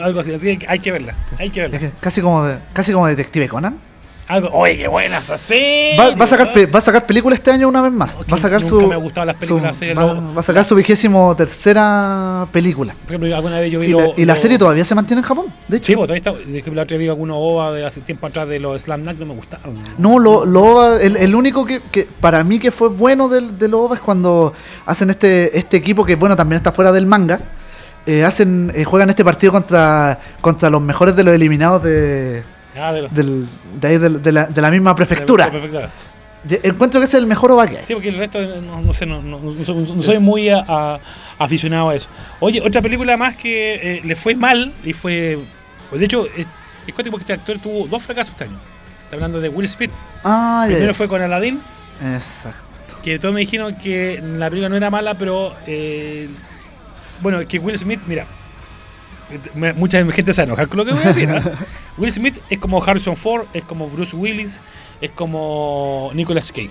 Algo 0.02 0.20
así, 0.20 0.32
así 0.32 0.56
que 0.56 0.66
hay 0.68 0.78
que 0.78 0.92
verla. 0.92 1.14
Hay 1.38 1.50
que 1.50 1.62
verla. 1.68 1.90
casi 2.00 2.20
como 2.20 2.44
de, 2.44 2.58
casi 2.72 2.92
como 2.92 3.06
Detective 3.08 3.48
Conan. 3.48 3.78
Algo, 4.28 4.50
oye, 4.52 4.76
qué 4.76 4.88
buenas 4.88 5.30
así. 5.30 5.94
Va, 5.96 6.14
va 6.16 6.24
a 6.24 6.26
sacar, 6.26 6.52
va 6.74 6.78
a 6.78 6.82
sacar 6.82 7.06
película 7.06 7.36
este 7.36 7.52
año 7.52 7.68
una 7.68 7.80
vez 7.80 7.92
más. 7.92 8.18
Va 8.18 8.34
a 8.34 8.36
sacar 8.36 8.60
nunca 8.60 8.68
su. 8.80 8.86
me 8.88 8.96
gustado 8.96 9.24
las 9.24 9.36
películas, 9.36 9.76
su- 9.76 9.78
series, 9.78 9.96
va, 9.96 10.02
lo- 10.14 10.34
va 10.34 10.40
a 10.40 10.42
sacar 10.42 10.64
su 10.64 10.74
vigésimo 10.74 11.36
tercera 11.36 12.48
película. 12.50 12.94
Por 13.04 13.12
ejemplo, 13.12 13.36
alguna 13.36 13.60
vez 13.60 13.70
yo 13.70 13.78
vi 13.78 13.86
Y 13.86 13.92
la, 13.92 14.02
lo- 14.02 14.14
y 14.16 14.24
la 14.24 14.34
serie 14.34 14.58
todavía 14.58 14.84
se 14.84 14.94
mantiene 14.96 15.20
en 15.20 15.26
Japón. 15.28 15.46
De 15.68 15.76
hecho, 15.76 15.86
Sí, 15.86 15.94
pues 15.96 16.08
todavía 16.08 16.18
está. 16.38 16.50
De 16.50 16.60
que 16.62 16.70
la 16.72 16.82
otra 16.82 16.96
vez 16.96 17.04
vi 17.04 17.08
algunos 17.08 17.36
OVA 17.38 17.72
de 17.72 17.86
hace 17.86 18.00
tiempo 18.00 18.26
atrás 18.26 18.48
de 18.48 18.58
los 18.58 18.82
Slam 18.82 19.04
Dunk, 19.04 19.18
no 19.20 19.26
me 19.26 19.34
gustaron. 19.34 19.78
No, 19.98 20.18
lo, 20.18 20.44
lo- 20.44 20.98
el, 20.98 21.16
el 21.16 21.34
único 21.34 21.64
que, 21.64 21.80
que 21.92 22.08
para 22.20 22.42
mí 22.42 22.58
que 22.58 22.72
fue 22.72 22.88
bueno 22.88 23.28
del, 23.28 23.56
del 23.58 23.74
OVA 23.74 23.94
es 23.94 24.00
cuando 24.00 24.52
hacen 24.86 25.10
este, 25.10 25.56
este 25.56 25.76
equipo 25.76 26.04
que 26.04 26.16
bueno 26.16 26.34
también 26.34 26.56
está 26.56 26.72
fuera 26.72 26.90
del 26.90 27.06
manga. 27.06 27.40
eh, 28.06 28.24
hacen 28.24 28.72
eh, 28.74 28.84
juegan 28.84 29.08
este 29.10 29.24
partido 29.24 29.52
contra 29.52 30.18
contra 30.40 30.68
los 30.70 30.80
mejores 30.82 31.14
de 31.14 31.24
los 31.24 31.34
eliminados 31.34 31.82
de, 31.82 32.42
Ah, 32.78 32.92
de 32.92 33.02
los. 33.02 33.14
del- 33.14 33.46
de, 33.80 33.88
ahí 33.88 33.98
de 33.98 34.32
la, 34.32 34.46
de 34.46 34.60
la 34.62 34.70
misma 34.70 34.94
prefectura. 34.94 35.50
la 35.50 35.90
encuentro 36.62 37.00
que 37.00 37.06
ese 37.06 37.16
es 37.16 37.22
el 37.22 37.26
mejor 37.26 37.50
OVA 37.52 37.66
que 37.66 37.78
hay. 37.78 37.84
Sí, 37.84 37.94
porque 37.94 38.08
el 38.10 38.18
resto, 38.18 38.40
eh, 38.40 38.60
no, 38.64 38.80
no 38.80 38.92
sé, 38.92 39.04
no, 39.06 39.20
no- 39.22 39.40
no 39.40 40.02
soy, 40.02 40.18
muy 40.20 40.48
a- 40.48 40.64
a- 40.68 41.00
aficionado 41.38 41.90
a 41.90 41.94
eso. 41.96 42.08
Oye, 42.40 42.60
otra 42.60 42.80
película 42.82 43.16
más 43.16 43.34
que 43.36 43.74
eh, 43.96 44.00
le 44.04 44.14
fue 44.16 44.34
mal 44.34 44.72
y 44.84 44.92
fue. 44.92 45.38
pues, 45.90 45.98
de 46.00 46.06
hecho, 46.06 46.26
es, 46.36 46.46
es 46.86 46.94
porque 46.94 47.16
este 47.18 47.32
actor 47.32 47.58
tuvo 47.58 47.88
dos 47.88 48.02
fracasos 48.02 48.30
este 48.32 48.44
año. 48.44 48.58
Está 49.04 49.16
hablando 49.16 49.40
de 49.40 49.48
Will 49.48 49.68
Smith. 49.68 49.90
Ah, 50.24 50.64
ya, 50.68 50.74
Primero 50.74 50.94
fue 50.94 51.08
con 51.08 51.20
Aladdin, 51.22 51.60
Exacto. 52.14 52.96
que 53.02 53.18
todos 53.18 53.34
me 53.34 53.40
dijeron 53.40 53.76
que 53.76 54.20
la 54.22 54.48
película 54.48 54.68
no 54.68 54.76
era 54.76 54.90
mala, 54.90 55.14
pero. 55.14 55.54
eh, 55.66 56.28
bueno, 57.20 57.38
que 57.48 57.58
Will 57.58 57.78
Smith, 57.78 58.00
mira. 58.06 58.26
Me- 59.54 59.72
Mucha 59.72 60.04
gente 60.12 60.32
se 60.34 60.40
va 60.40 60.44
a 60.44 60.46
enojar 60.46 60.68
con 60.68 60.78
lo 60.78 60.84
que 60.84 60.92
voy 60.92 61.02
a 61.04 61.08
decir. 61.08 61.28
¿ah? 61.30 61.42
Will 61.98 62.12
Smith 62.12 62.38
es 62.50 62.58
como 62.58 62.82
Harrison 62.82 63.16
Ford, 63.16 63.46
es 63.52 63.64
como 63.64 63.88
Bruce 63.88 64.14
Willis, 64.16 64.60
es 65.00 65.10
como 65.10 66.10
Nicolas 66.14 66.50
Cage. 66.52 66.70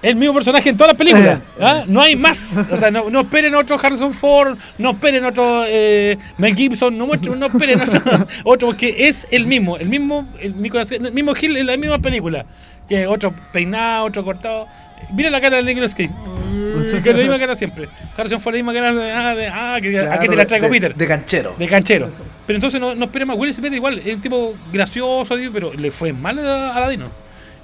El 0.00 0.14
mismo 0.14 0.32
personaje 0.34 0.68
en 0.70 0.76
todas 0.76 0.92
las 0.92 0.98
películas. 0.98 1.40
Eh, 1.40 1.42
¿ah? 1.60 1.82
No 1.88 2.00
hay 2.00 2.14
más. 2.14 2.56
O 2.70 2.76
sea, 2.76 2.90
no, 2.90 3.10
no 3.10 3.20
esperen 3.22 3.54
otro 3.56 3.78
Harrison 3.82 4.12
Ford, 4.12 4.56
no 4.78 4.90
esperen 4.90 5.24
otro 5.24 5.64
eh, 5.66 6.16
Mel 6.36 6.54
Gibson, 6.54 6.96
no, 6.96 7.06
no 7.06 7.14
esperen 7.46 7.80
otro, 7.80 8.00
otro, 8.44 8.68
porque 8.68 8.94
es 9.08 9.26
el 9.30 9.46
mismo. 9.46 9.76
El 9.76 9.88
mismo 9.88 10.28
el 10.40 10.60
Nicolas 10.62 10.88
Cage, 10.88 11.04
el 11.04 11.12
mismo 11.12 11.34
Gil 11.34 11.56
en 11.56 11.66
la 11.66 11.76
misma 11.76 11.98
película. 11.98 12.46
Que 12.88 13.06
otro 13.06 13.34
peinado, 13.52 14.06
otro 14.06 14.24
cortado. 14.24 14.66
Mira 15.12 15.30
la 15.30 15.40
cara 15.40 15.56
de 15.58 15.64
Nicolas 15.64 15.94
Cage. 15.94 16.10
Que 17.02 17.10
es 17.10 17.16
la 17.16 17.22
misma 17.22 17.38
cara 17.38 17.56
siempre. 17.56 17.88
Harrison 18.16 18.40
Ford 18.40 18.54
la 18.54 18.62
misma 18.62 18.72
cara 18.72 18.94
de, 18.94 19.12
ah, 19.12 19.34
de, 19.34 19.46
ah, 19.48 19.78
que, 19.80 19.98
¿a 19.98 20.18
qué 20.20 20.28
te 20.28 20.36
la 20.36 20.46
traigo, 20.46 20.66
de, 20.66 20.72
Peter? 20.72 20.94
De 20.94 21.06
canchero. 21.06 21.54
De 21.58 21.66
canchero. 21.66 22.08
Pero 22.46 22.56
entonces 22.56 22.80
no, 22.80 22.94
no 22.94 23.06
espera 23.06 23.26
más. 23.26 23.36
Will 23.36 23.52
Smith 23.52 23.72
igual, 23.72 23.98
es 23.98 24.14
un 24.14 24.20
tipo 24.20 24.54
gracioso, 24.72 25.34
pero 25.52 25.72
le 25.74 25.90
fue 25.90 26.12
mal 26.12 26.38
a 26.38 26.74
Aladino. 26.74 27.10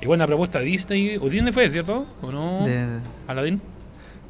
Igual 0.00 0.18
una 0.18 0.26
propuesta 0.26 0.58
de 0.58 0.66
Disney, 0.66 1.16
o 1.16 1.28
Disney 1.30 1.52
fue, 1.52 1.70
¿cierto? 1.70 2.06
¿O 2.20 2.30
no? 2.30 2.66
De- 2.66 3.00
Aladín. 3.26 3.62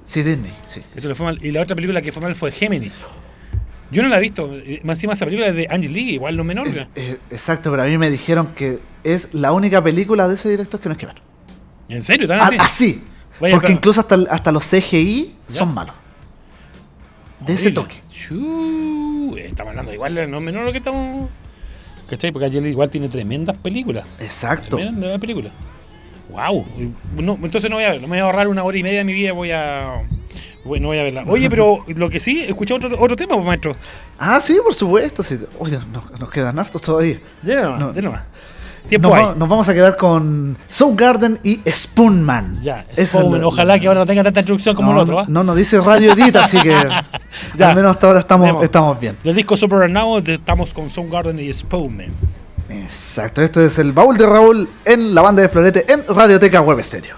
sí, 0.04 0.22
Disney, 0.22 0.54
sí. 0.64 0.82
Eso 0.94 1.08
le 1.08 1.14
fue 1.14 1.26
mal. 1.26 1.44
Y 1.44 1.50
la 1.50 1.62
otra 1.62 1.74
película 1.74 2.00
que 2.00 2.12
fue 2.12 2.22
mal 2.22 2.34
fue 2.36 2.52
Gemini. 2.52 2.92
Yo 3.90 4.02
no 4.02 4.08
la 4.08 4.18
he 4.18 4.20
visto. 4.20 4.48
Más 4.84 4.98
encima 4.98 5.14
esa 5.14 5.24
película 5.24 5.48
es 5.48 5.54
de 5.54 5.66
Angie 5.68 5.88
Lee, 5.88 6.14
igual 6.14 6.36
no 6.36 6.44
menor. 6.44 6.68
Eh, 6.68 6.86
eh, 6.94 7.18
exacto, 7.30 7.70
pero 7.70 7.82
a 7.82 7.86
mí 7.86 7.98
me 7.98 8.10
dijeron 8.10 8.54
que 8.54 8.78
es 9.02 9.34
la 9.34 9.52
única 9.52 9.82
película 9.82 10.28
de 10.28 10.34
ese 10.34 10.48
director 10.48 10.80
que 10.80 10.88
no 10.88 10.92
es 10.92 10.98
que 10.98 11.06
ver. 11.06 11.23
¿En 11.88 12.02
serio? 12.02 12.26
¿Tan 12.28 12.40
Ah, 12.40 12.46
así? 12.46 12.56
Así. 12.58 13.02
Vaya, 13.40 13.54
porque 13.56 13.72
incluso 13.72 14.00
hasta, 14.00 14.16
hasta 14.30 14.52
los 14.52 14.64
CGI 14.64 15.34
¿Ya? 15.48 15.54
son 15.56 15.74
malos. 15.74 15.94
De 17.40 17.52
ese 17.54 17.70
toque. 17.72 17.96
Estamos 19.36 19.70
hablando 19.70 19.92
igual, 19.92 20.30
no 20.30 20.40
menor 20.40 20.64
lo 20.64 20.72
que 20.72 20.78
estamos. 20.78 21.28
¿Cachai? 22.08 22.32
Porque 22.32 22.48
Lee 22.48 22.68
igual 22.70 22.90
tiene 22.90 23.08
tremendas 23.08 23.56
películas. 23.56 24.04
Exacto. 24.18 24.76
Tremenda 24.76 25.18
película. 25.18 25.50
Wow. 26.30 26.64
No, 27.16 27.38
entonces 27.42 27.68
no 27.70 27.76
voy 27.76 27.84
a 27.84 27.90
verlo. 27.90 28.02
Me 28.08 28.16
voy 28.16 28.18
a 28.18 28.24
ahorrar 28.24 28.48
una 28.48 28.62
hora 28.62 28.76
y 28.78 28.82
media 28.82 28.98
de 28.98 29.04
mi 29.04 29.12
vida. 29.12 29.32
Voy 29.32 29.50
a. 29.52 30.06
voy- 30.64 30.80
no 30.80 30.88
voy 30.88 30.98
a 30.98 31.02
verla. 31.02 31.24
Oye, 31.26 31.48
pero 31.50 31.84
lo 31.88 32.08
que 32.10 32.20
sí, 32.20 32.42
escuché 32.42 32.74
otro, 32.74 32.90
otro 33.00 33.16
tema, 33.16 33.34
pues, 33.34 33.46
maestro. 33.46 33.76
Ah, 34.18 34.40
sí, 34.40 34.56
por 34.62 34.74
supuesto. 34.74 35.22
Sí. 35.22 35.38
Oye, 35.58 35.78
nos, 35.92 36.18
nos 36.18 36.30
quedan 36.30 36.58
hartos 36.58 36.80
todavía. 36.80 37.18
De 37.42 37.54
nomás, 37.56 37.80
No. 37.96 38.14
Tiempo 38.88 39.08
Nos, 39.08 39.18
hay. 39.18 39.24
va- 39.24 39.34
nos 39.34 39.48
vamos 39.48 39.68
a 39.68 39.74
quedar 39.74 39.96
con 39.96 40.58
Soundgarden 40.68 41.38
y 41.42 41.60
Spoonman. 41.70 42.60
Ya, 42.62 42.84
Ese 42.92 43.02
es 43.02 43.10
Spoon, 43.10 43.40
lo- 43.40 43.48
ojalá 43.48 43.78
que 43.78 43.86
ahora 43.88 44.00
no 44.00 44.06
tenga 44.06 44.22
tanta 44.24 44.40
introducción 44.40 44.76
como 44.76 44.92
no, 44.92 44.98
el 44.98 45.02
otro. 45.04 45.20
¿ah? 45.20 45.24
No, 45.26 45.42
nos 45.42 45.56
dice 45.56 45.80
Radio 45.80 46.12
Edit, 46.12 46.36
así 46.36 46.60
que 46.60 46.68
Ya. 47.56 47.70
al 47.70 47.76
menos 47.76 47.92
hasta 47.92 48.06
ahora 48.08 48.20
estamos, 48.20 48.46
Vemos. 48.46 48.64
estamos 48.64 49.00
bien. 49.00 49.16
Del 49.24 49.34
disco 49.36 49.56
Super 49.56 49.88
Now 49.90 50.18
estamos 50.18 50.72
con 50.74 50.90
Soundgarden 50.90 51.38
y 51.38 51.52
Spoonman. 51.52 52.12
Exacto, 52.68 53.42
este 53.42 53.64
es 53.66 53.78
el 53.78 53.92
baúl 53.92 54.16
de 54.16 54.26
Raúl 54.26 54.68
en 54.84 55.14
la 55.14 55.22
banda 55.22 55.42
de 55.42 55.48
Florete 55.48 55.84
en 55.92 56.02
Radioteca 56.08 56.60
Web 56.60 56.82
Stereo. 56.82 57.16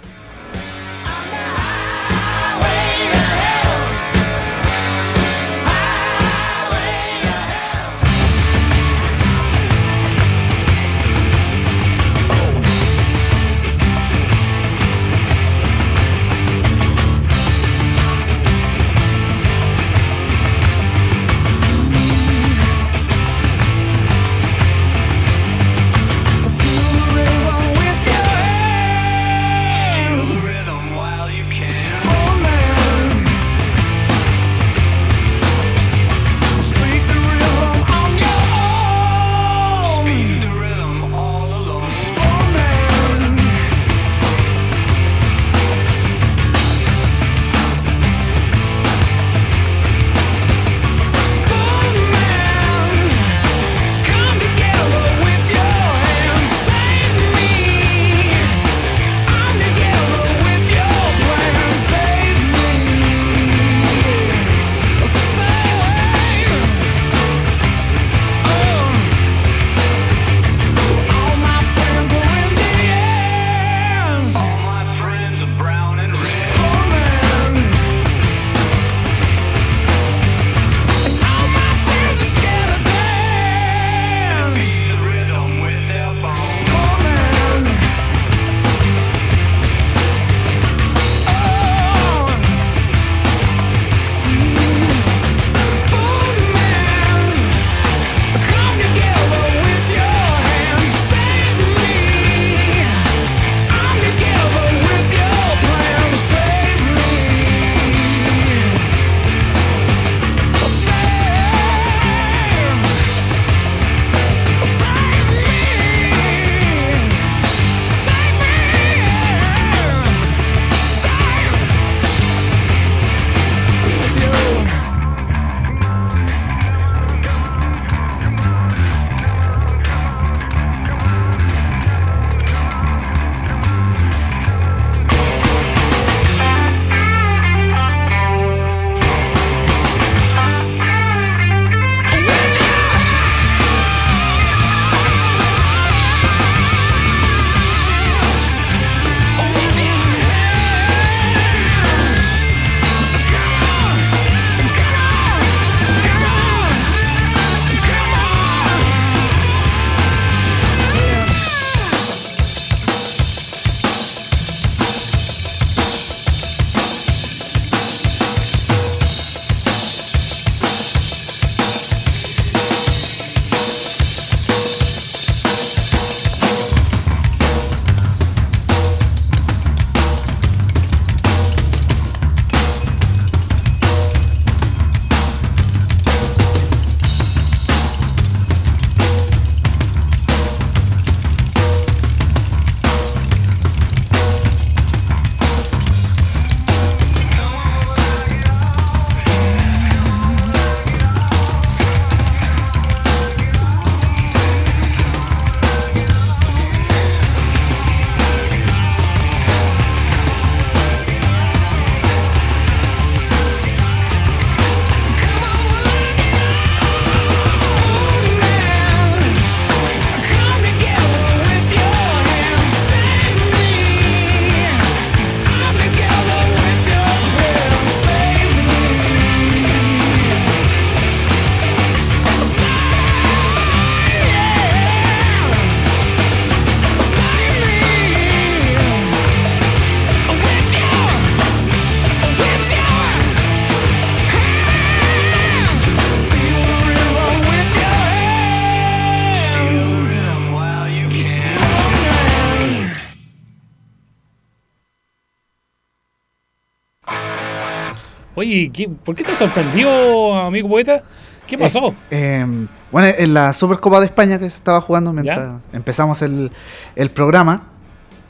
¿Qué- 258.77 258.89
¿por 258.89 259.16
qué 259.16 259.24
te 259.24 259.36
sorprendió, 259.36 260.35
amigo 260.35 260.69
poeta? 260.69 261.03
¿Qué 261.47 261.57
pasó? 261.57 261.89
Eh, 262.11 262.44
eh, 262.44 262.66
bueno, 262.93 263.09
en 263.16 263.35
la 263.35 263.53
Supercopa 263.53 264.01
de 264.01 264.07
España 264.07 264.39
que 264.39 264.51
se 264.51 264.57
estaba 264.59 264.81
jugando 264.81 265.12
mientras 265.12 265.39
¿Ya? 265.39 265.77
empezamos 265.77 266.20
el, 266.23 266.51
el 266.94 267.11
programa, 267.11 267.62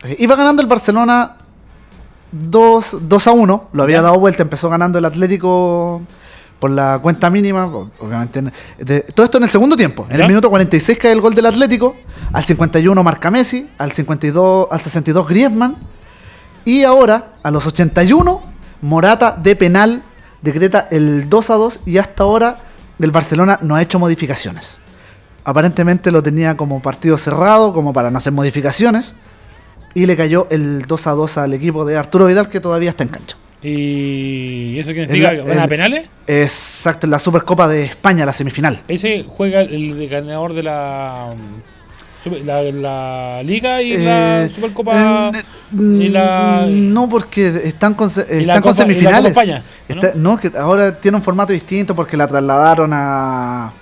eh, 0.04 0.16
iba 0.18 0.36
ganando 0.36 0.62
el 0.62 0.68
Barcelona 0.68 1.36
2, 2.32 2.98
2 3.08 3.26
a 3.26 3.32
1. 3.32 3.68
Lo 3.72 3.82
había 3.82 3.96
¿Ya? 3.96 4.02
dado 4.02 4.18
vuelta, 4.18 4.42
empezó 4.42 4.68
ganando 4.68 4.98
el 4.98 5.04
Atlético 5.04 6.02
por 6.58 6.70
la 6.70 6.98
cuenta 7.00 7.30
mínima. 7.30 7.64
Obviamente, 7.66 8.38
en- 8.40 8.52
de- 8.78 9.00
todo 9.00 9.24
esto 9.24 9.38
en 9.38 9.44
el 9.44 9.50
segundo 9.50 9.76
tiempo. 9.76 10.06
En 10.10 10.16
¿Ya? 10.18 10.22
el 10.24 10.28
minuto 10.28 10.50
46 10.50 10.98
cae 10.98 11.12
el 11.12 11.20
gol 11.20 11.34
del 11.34 11.46
Atlético. 11.46 11.96
Al 12.32 12.44
51 12.44 13.02
marca 13.02 13.30
Messi. 13.30 13.68
Al 13.78 13.92
52, 13.92 14.68
al 14.70 14.80
62 14.80 15.26
Griezmann. 15.28 15.76
Y 16.64 16.82
ahora, 16.84 17.34
a 17.42 17.50
los 17.50 17.66
81, 17.66 18.42
Morata 18.82 19.32
de 19.40 19.56
penal 19.56 20.02
decreta 20.42 20.88
el 20.90 21.28
2 21.28 21.50
a 21.50 21.54
2 21.54 21.80
y 21.86 21.98
hasta 21.98 22.22
ahora 22.24 22.60
el 22.98 23.10
Barcelona 23.10 23.58
no 23.62 23.74
ha 23.76 23.82
hecho 23.82 23.98
modificaciones. 23.98 24.78
Aparentemente 25.44 26.10
lo 26.10 26.22
tenía 26.22 26.56
como 26.56 26.82
partido 26.82 27.16
cerrado, 27.18 27.72
como 27.72 27.92
para 27.92 28.10
no 28.10 28.18
hacer 28.18 28.32
modificaciones. 28.32 29.14
Y 29.94 30.06
le 30.06 30.16
cayó 30.16 30.46
el 30.50 30.82
2 30.82 31.06
a 31.06 31.10
2 31.12 31.38
al 31.38 31.54
equipo 31.54 31.84
de 31.84 31.96
Arturo 31.96 32.26
Vidal 32.26 32.48
que 32.48 32.60
todavía 32.60 32.90
está 32.90 33.02
en 33.04 33.08
cancha. 33.10 33.36
¿Y 33.62 34.78
eso 34.78 34.92
qué 34.92 35.02
significa? 35.06 35.30
El- 35.30 35.42
¿Van 35.42 35.58
a 35.58 35.62
el- 35.64 35.68
penales? 35.68 36.08
Exacto, 36.26 37.06
en 37.06 37.10
la 37.12 37.18
Supercopa 37.18 37.66
de 37.68 37.84
España, 37.84 38.26
la 38.26 38.32
semifinal. 38.32 38.82
Ese 38.88 39.24
juega 39.26 39.60
el 39.62 40.08
ganador 40.08 40.52
de 40.54 40.62
la, 40.64 41.34
la, 42.44 42.62
la 42.62 43.42
Liga 43.42 43.80
y 43.82 43.96
la 43.98 44.44
Eh, 44.44 44.50
Supercopa. 44.54 45.30
eh, 45.34 45.42
y 45.78 46.08
la- 46.08 46.66
No, 46.68 47.08
porque 47.08 47.48
están 47.64 47.94
con, 47.94 48.08
la 48.14 48.22
están 48.22 48.60
con 48.62 48.70
la 48.70 48.74
semifinales. 48.76 49.30
España, 49.32 49.62
¿o 49.88 49.94
no? 49.94 50.00
Está- 50.00 50.12
no, 50.16 50.36
que 50.36 50.52
ahora 50.58 51.00
tiene 51.00 51.16
un 51.16 51.22
formato 51.22 51.52
distinto 51.52 51.94
porque 51.94 52.16
la 52.16 52.26
trasladaron 52.26 52.92
a, 52.92 53.66
a 53.66 53.72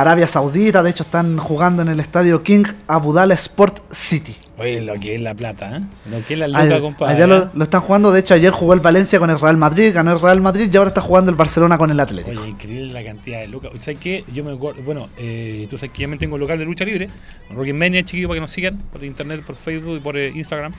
Arabia 0.00 0.26
Saudita. 0.26 0.82
De 0.82 0.90
hecho, 0.90 1.04
están 1.04 1.36
jugando 1.38 1.82
en 1.82 1.88
el 1.88 2.00
estadio 2.00 2.42
King 2.42 2.64
Abudal 2.86 3.32
Sport 3.32 3.80
City. 3.90 4.36
Oye, 4.58 4.80
lo 4.80 4.94
que 4.94 5.14
es 5.14 5.20
la 5.20 5.34
plata, 5.34 5.76
¿eh? 5.76 5.80
Lo 6.10 6.24
que 6.24 6.32
es 6.32 6.40
la 6.40 6.48
luca, 6.48 6.80
compadre. 6.80 7.14
allá 7.14 7.24
¿eh? 7.24 7.28
lo, 7.28 7.50
lo 7.52 7.64
están 7.64 7.82
jugando. 7.82 8.10
De 8.10 8.20
hecho, 8.20 8.32
ayer 8.32 8.50
jugó 8.50 8.72
el 8.72 8.80
Valencia 8.80 9.18
con 9.18 9.28
el 9.28 9.38
Real 9.38 9.56
Madrid, 9.58 9.92
ganó 9.94 10.12
el 10.12 10.20
Real 10.20 10.40
Madrid 10.40 10.70
y 10.72 10.76
ahora 10.78 10.88
está 10.88 11.02
jugando 11.02 11.30
el 11.30 11.36
Barcelona 11.36 11.76
con 11.76 11.90
el 11.90 12.00
Atlético. 12.00 12.40
Oye, 12.40 12.50
increíble 12.50 12.92
la 12.92 13.04
cantidad 13.04 13.40
de 13.40 13.48
lucas. 13.48 13.70
¿Sabes 13.78 14.00
qué? 14.00 14.24
Yo 14.32 14.42
me 14.44 14.52
acuerdo, 14.52 14.82
bueno, 14.82 15.10
eh, 15.18 15.66
tú 15.68 15.76
sabes 15.76 15.90
que 15.92 16.00
ya 16.02 16.08
me 16.08 16.16
tengo 16.16 16.36
un 16.36 16.40
local 16.40 16.58
de 16.58 16.64
lucha 16.64 16.86
libre, 16.86 17.10
Rocky 17.50 17.72
Mania, 17.74 18.02
chiquillo, 18.02 18.28
para 18.28 18.36
que 18.38 18.40
nos 18.40 18.50
sigan 18.50 18.78
por 18.90 19.04
internet, 19.04 19.42
por 19.44 19.56
Facebook 19.56 19.96
y 19.96 20.00
por 20.00 20.16
eh, 20.16 20.32
Instagram. 20.34 20.72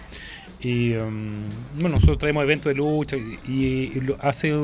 Y 0.59 0.95
um, 0.95 1.43
bueno, 1.75 1.89
nosotros 1.95 2.17
traemos 2.17 2.43
eventos 2.43 2.73
de 2.73 2.75
lucha 2.75 3.15
y, 3.15 3.37
y- 3.47 3.91
y 3.95 3.99
lo- 4.01 4.17
hace, 4.21 4.55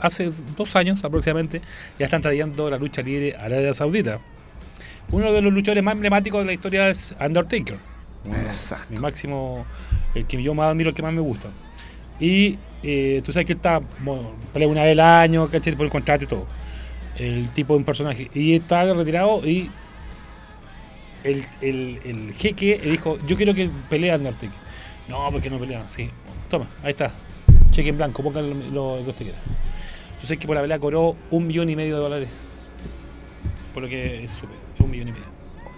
hace 0.00 0.32
dos 0.56 0.74
años 0.74 1.04
aproximadamente 1.04 1.60
ya 1.96 2.06
están 2.06 2.22
trayendo 2.22 2.68
la 2.68 2.76
lucha 2.76 3.02
libre 3.02 3.36
a 3.36 3.44
Arabia 3.44 3.72
Saudita. 3.72 4.18
Uno 5.12 5.32
de 5.32 5.40
los 5.40 5.52
luchadores 5.52 5.84
más 5.84 5.94
emblemáticos 5.94 6.40
de 6.40 6.46
la 6.46 6.52
historia 6.54 6.88
es 6.88 7.14
Undertaker. 7.24 7.76
Exacto. 8.24 8.92
Mi 8.92 9.00
máximo, 9.00 9.64
el 10.14 10.26
que 10.26 10.42
yo 10.42 10.54
más 10.54 10.70
admiro, 10.70 10.90
el 10.90 10.96
que 10.96 11.02
más 11.02 11.12
me 11.12 11.20
gusta. 11.20 11.48
Y 12.20 12.58
eh, 12.82 13.22
tú 13.24 13.32
sabes 13.32 13.46
que 13.46 13.52
él 13.52 13.58
está, 13.58 13.80
bueno, 14.00 14.32
pelea 14.52 14.68
una 14.68 14.82
vez 14.82 14.92
al 14.92 15.00
año, 15.00 15.48
¿cachai? 15.48 15.74
Por 15.74 15.86
el 15.86 15.92
contrato 15.92 16.24
y 16.24 16.26
todo. 16.26 16.46
El 17.16 17.52
tipo 17.52 17.74
de 17.74 17.78
un 17.78 17.84
personaje. 17.84 18.30
Y 18.34 18.54
está 18.54 18.92
retirado 18.92 19.46
y 19.46 19.70
el, 21.24 21.44
el, 21.60 22.00
el 22.04 22.32
jeque 22.34 22.78
dijo, 22.78 23.18
yo 23.26 23.36
quiero 23.36 23.54
que 23.54 23.70
pelee 23.88 24.14
Undertaker. 24.14 24.58
No, 25.08 25.30
porque 25.30 25.50
no 25.50 25.58
pelea, 25.58 25.88
sí. 25.88 26.10
Toma, 26.48 26.66
ahí 26.82 26.90
está. 26.90 27.10
Cheque 27.70 27.90
en 27.90 27.96
blanco, 27.96 28.22
ponga 28.22 28.42
lo, 28.42 28.54
lo 28.98 29.04
que 29.04 29.10
usted 29.10 29.24
quiera. 29.26 29.38
Tú 30.20 30.26
sabes 30.26 30.38
que 30.38 30.46
por 30.46 30.56
la 30.56 30.62
pelea 30.62 30.78
cobró 30.78 31.16
un 31.30 31.46
millón 31.46 31.70
y 31.70 31.76
medio 31.76 31.96
de 31.96 32.02
dólares. 32.02 32.28
Por 33.72 33.84
lo 33.84 33.88
que 33.88 34.24
es 34.24 34.32
súper, 34.32 34.56
es 34.74 34.80
un 34.80 34.90
millón 34.90 35.08
y 35.08 35.12
medio. 35.12 35.26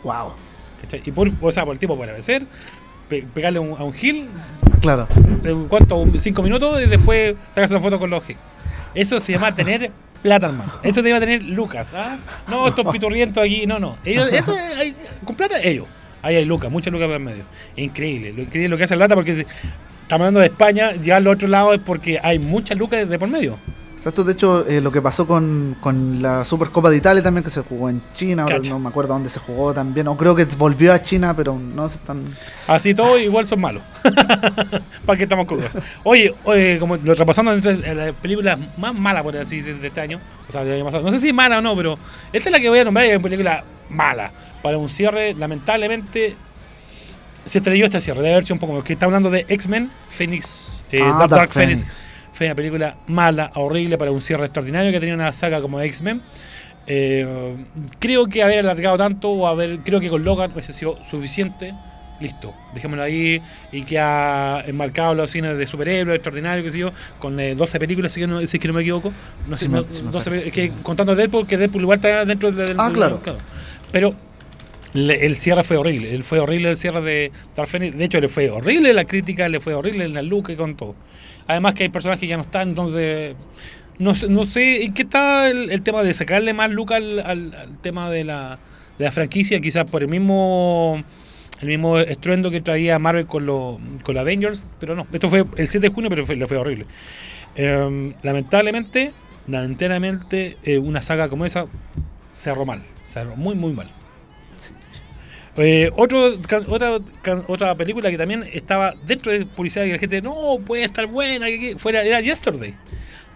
Wow. 0.02 0.32
¿Cachai? 0.81 1.02
Y 1.05 1.12
por, 1.12 1.31
o 1.40 1.52
sea, 1.52 1.65
por 1.65 1.73
el 1.74 1.78
tipo 1.78 1.97
puede 1.97 2.12
vencer, 2.12 2.44
pe- 3.09 3.24
pegarle 3.35 3.59
un- 3.59 3.78
a 3.78 3.85
un 3.85 3.93
gil, 3.93 4.28
Claro. 4.81 5.07
eh, 5.44 5.55
¿cuánto? 5.69 6.05
Cinco 6.19 6.43
minutos 6.43 6.81
y 6.82 6.86
después 6.86 7.35
sacarse 7.51 7.74
una 7.74 7.82
foto 7.82 7.98
con 7.98 8.11
los 8.11 8.24
gil. 8.24 8.36
Eso 8.94 9.20
se 9.20 9.32
llama 9.32 9.55
tener 9.55 9.90
plata, 10.23 10.47
hermano. 10.47 10.73
Eso 10.82 11.02
te 11.02 11.09
llama 11.09 11.20
tener 11.20 11.43
lucas. 11.43 11.93
¿ah? 11.94 12.19
No, 12.48 12.66
estos 12.66 12.86
piturrientos 12.93 13.43
aquí, 13.43 13.66
no, 13.66 13.78
no. 13.78 13.97
Ellos, 14.05 14.28
eso, 14.32 14.55
hay- 14.77 14.94
con 15.24 15.35
plata, 15.36 15.61
ellos. 15.62 15.86
Ahí 16.23 16.36
hay 16.36 16.44
lucas, 16.44 16.70
muchas 16.70 16.93
lucas 16.93 17.07
por 17.07 17.16
el 17.16 17.23
medio. 17.23 17.44
Increíble, 17.77 18.32
lo 18.32 18.43
increíble 18.43 18.69
lo 18.69 18.77
que 18.77 18.85
hace 18.85 18.94
la 18.94 19.07
plata 19.07 19.15
porque 19.15 19.35
si 19.35 19.40
estamos 19.40 20.24
hablando 20.27 20.40
de 20.40 20.47
España, 20.47 20.94
ya 20.97 21.16
al 21.16 21.27
otro 21.27 21.48
lado 21.48 21.73
es 21.73 21.81
porque 21.81 22.19
hay 22.23 22.39
muchas 22.39 22.77
lucas 22.77 23.09
de 23.09 23.19
por 23.19 23.28
medio. 23.28 23.59
Exacto, 24.01 24.24
de 24.24 24.32
hecho, 24.32 24.66
eh, 24.66 24.81
lo 24.81 24.90
que 24.90 25.02
pasó 25.02 25.27
con, 25.27 25.77
con 25.78 26.22
la 26.22 26.43
Supercopa 26.43 26.89
de 26.89 26.97
Italia 26.97 27.22
también, 27.22 27.44
que 27.44 27.51
se 27.51 27.60
jugó 27.60 27.90
en 27.90 28.01
China, 28.14 28.44
ahora 28.44 28.56
Cacha. 28.56 28.70
no 28.70 28.78
me 28.78 28.89
acuerdo 28.89 29.12
dónde 29.12 29.28
se 29.28 29.40
jugó 29.40 29.74
también, 29.74 30.09
o 30.09 30.16
creo 30.16 30.35
que 30.35 30.47
volvió 30.56 30.94
a 30.94 31.02
China, 31.02 31.36
pero 31.36 31.59
no 31.59 31.86
se 31.86 31.97
están... 31.97 32.24
Así 32.66 32.94
todo 32.94 33.18
igual 33.18 33.47
son 33.47 33.60
malos. 33.60 33.82
¿Para 35.05 35.18
qué 35.18 35.24
estamos 35.24 35.47
eso? 35.62 35.81
Oye, 36.02 36.35
oye, 36.44 36.78
como 36.78 36.97
lo 36.97 37.12
repasando 37.12 37.52
entre 37.52 37.94
las 37.94 38.14
películas 38.14 38.59
más 38.78 38.94
malas, 38.94 39.22
por 39.22 39.36
así 39.36 39.59
decir, 39.59 39.78
de 39.78 39.89
este 39.89 40.01
año, 40.01 40.18
o 40.48 40.51
sea, 40.51 40.62
año 40.62 40.82
pasado. 40.82 41.05
No 41.05 41.12
sé 41.12 41.18
si 41.18 41.35
mala 41.35 41.59
o 41.59 41.60
no, 41.60 41.77
pero 41.77 41.98
esta 42.32 42.48
es 42.48 42.52
la 42.55 42.59
que 42.59 42.70
voy 42.70 42.78
a 42.78 42.85
nombrar 42.85 43.05
y 43.05 43.10
es 43.10 43.16
una 43.16 43.22
película 43.22 43.64
mala. 43.90 44.32
Para 44.62 44.78
un 44.78 44.89
cierre, 44.89 45.35
lamentablemente, 45.35 46.36
se 47.44 47.59
estrelló 47.59 47.85
este 47.85 48.01
cierre. 48.01 48.20
Debe 48.22 48.32
haber 48.32 48.44
sido 48.44 48.55
un 48.55 48.60
poco 48.60 48.82
que 48.82 48.94
está 48.94 49.05
hablando 49.05 49.28
de 49.28 49.44
X-Men, 49.47 49.90
Phoenix, 50.09 50.82
eh, 50.90 51.01
Ah, 51.02 51.05
Dark, 51.05 51.18
Dark 51.18 51.31
Dark 51.31 51.51
Phoenix. 51.52 51.81
Phoenix. 51.81 52.10
Fue 52.40 52.46
una 52.46 52.54
película 52.54 52.96
mala, 53.08 53.52
horrible 53.56 53.98
para 53.98 54.10
un 54.12 54.22
cierre 54.22 54.46
extraordinario 54.46 54.90
que 54.90 54.98
tenía 54.98 55.14
una 55.14 55.30
saga 55.30 55.60
como 55.60 55.78
X-Men. 55.78 56.22
Eh, 56.86 57.54
creo 57.98 58.28
que 58.28 58.42
haber 58.42 58.60
alargado 58.60 58.96
tanto 58.96 59.28
o 59.28 59.46
haber, 59.46 59.80
creo 59.80 60.00
que 60.00 60.08
con 60.08 60.24
Logan 60.24 60.50
hubiese 60.52 60.72
sido 60.72 60.96
suficiente. 61.04 61.74
Listo, 62.18 62.54
dejémoslo 62.72 63.02
ahí 63.02 63.42
y 63.72 63.82
que 63.82 63.98
ha 63.98 64.64
enmarcado 64.66 65.14
los 65.14 65.30
cines 65.30 65.58
de 65.58 65.66
superhéroes 65.66 66.16
extraordinarios, 66.16 66.64
qué 66.64 66.70
sé 66.70 66.78
yo, 66.78 66.92
con 67.18 67.38
eh, 67.38 67.54
12 67.54 67.78
películas, 67.78 68.10
si, 68.12 68.20
que 68.20 68.26
no, 68.26 68.40
si 68.46 68.56
es 68.56 68.58
que 68.62 68.68
no 68.68 68.72
me 68.72 68.80
equivoco. 68.80 69.12
No 69.46 69.54
Sí 69.58 69.64
sé, 69.66 69.68
me- 69.68 69.80
no- 69.80 69.86
sí 69.90 70.02
me 70.02 70.10
12 70.10 70.30
parece. 70.30 70.46
es 70.48 70.54
que 70.54 70.72
contando 70.82 71.14
Deadpool, 71.14 71.46
que 71.46 71.58
Deadpool 71.58 71.82
igual 71.82 71.96
está 71.98 72.24
dentro 72.24 72.50
del. 72.52 72.74
Ah, 72.80 72.84
del- 72.86 72.94
claro. 72.94 73.20
Pero 73.92 74.14
le- 74.94 75.26
el 75.26 75.36
cierre 75.36 75.62
fue 75.62 75.76
horrible. 75.76 76.14
Él 76.14 76.22
fue 76.22 76.38
horrible 76.40 76.70
el 76.70 76.78
cierre 76.78 77.02
de 77.02 77.32
Dark 77.54 77.68
Phoenix. 77.68 77.98
De 77.98 78.04
hecho, 78.06 78.18
le 78.18 78.28
fue 78.28 78.48
horrible 78.48 78.94
la 78.94 79.04
crítica, 79.04 79.46
le 79.50 79.60
fue 79.60 79.74
horrible 79.74 80.08
la 80.08 80.22
look 80.22 80.48
y 80.48 80.56
con 80.56 80.74
todo. 80.74 80.94
Además 81.51 81.74
que 81.74 81.85
hay 81.85 81.89
personajes 81.89 82.20
que 82.20 82.27
ya 82.27 82.36
no 82.36 82.43
están, 82.43 82.70
entonces... 82.70 83.36
No 83.98 84.14
no 84.31 84.44
sé 84.47 84.82
en 84.85 84.94
qué 84.94 85.02
está 85.02 85.51
el, 85.51 85.70
el 85.70 85.82
tema 85.82 86.02
de 86.02 86.14
sacarle 86.14 86.55
más 86.55 86.70
look 86.70 86.94
al, 86.94 87.20
al- 87.20 87.55
tema 87.82 88.09
de 88.09 88.24
la, 88.24 88.59
de 88.98 89.05
la 89.05 89.12
franquicia, 89.12 89.60
quizás 89.60 89.85
por 89.85 90.01
el 90.02 90.09
mismo 90.09 91.05
el 91.60 91.68
mismo 91.68 91.98
estruendo 91.98 92.51
que 92.51 92.62
traía 92.62 92.98
Marvel 92.98 93.27
con 93.27 93.44
los 93.44 93.77
con 94.02 94.16
Avengers, 94.16 94.64
pero 94.78 94.94
no. 94.97 95.06
Esto 95.12 95.28
fue 95.28 95.44
el 95.59 95.68
7 95.68 95.89
de 95.89 95.94
junio, 95.94 96.09
pero 96.09 96.24
fue, 96.24 96.35
le 96.36 96.47
fue 96.47 96.56
horrible. 96.56 96.86
Eh, 97.56 98.14
lamentablemente, 98.22 99.12
lamentablemente, 99.47 100.56
eh, 100.62 100.78
una 100.78 101.02
saga 101.02 101.28
como 101.28 101.44
esa 101.44 101.66
cerró 102.32 102.64
mal. 102.64 102.82
Cerró 103.05 103.36
muy, 103.36 103.55
muy 103.55 103.74
mal. 103.74 103.89
Eh, 105.62 105.91
otro, 105.97 106.39
otra, 106.69 106.99
can- 107.23 107.45
otra 107.47 107.74
película 107.74 108.11
que 108.11 108.16
también 108.16 108.49
estaba 108.53 108.95
dentro 109.07 109.31
de 109.31 109.45
publicidad 109.45 109.85
y 109.85 109.93
la 109.93 109.99
gente 109.99 110.23
no 110.23 110.59
puede 110.65 110.85
estar 110.85 111.07
buena 111.07 111.47
que- 111.47 111.59
que 111.61 111.78
fuera 111.78 112.03
era 112.03 112.20
Yesterday. 112.20 112.74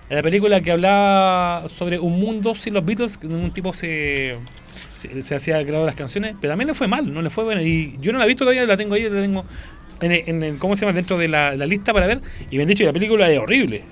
La 0.09 0.23
película 0.23 0.61
que 0.61 0.71
hablaba 0.73 1.69
sobre 1.69 1.99
un 1.99 2.19
mundo 2.21 2.55
sin 2.55 2.75
los 2.75 2.85
Beatles 2.85 3.19
que 3.19 3.27
un 3.27 3.53
tipo 3.53 3.73
se, 3.75 4.37
se, 4.95 5.35
hacía 5.35 5.57
creador 5.63 5.81
de 5.81 5.87
las 5.87 5.95
canciones 5.97 6.35
pero 6.41 6.53
también 6.53 6.69
le 6.69 6.75
fue 6.75 6.87
mal 6.89 7.13
no 7.13 7.21
le 7.23 7.31
fue 7.31 7.45
buena. 7.45 7.63
Y 7.63 7.97
yo 8.01 8.13
no 8.13 8.19
la 8.19 8.25
he 8.25 8.29
visto 8.29 8.45
todavía 8.45 8.65
la 8.67 8.77
tengo 8.77 8.95
ahí 8.95 9.05
la 9.09 9.21
tengo 9.21 9.45
en, 10.01 10.13
el- 10.13 10.45
en 10.45 10.59
cómo 10.59 10.77
se 10.77 10.83
llama 10.87 10.95
dentro 10.95 11.19
de 11.19 11.29
la, 11.29 11.57
la 11.57 11.67
lista 11.67 11.93
para 11.93 12.07
ver. 12.07 12.21
Y 12.51 12.57
me 12.57 12.63
han 12.63 12.69
dicho 12.69 12.81
que 12.83 12.87
la 12.87 12.93
película 12.93 13.31
es 13.31 13.39
horrible 13.39 13.83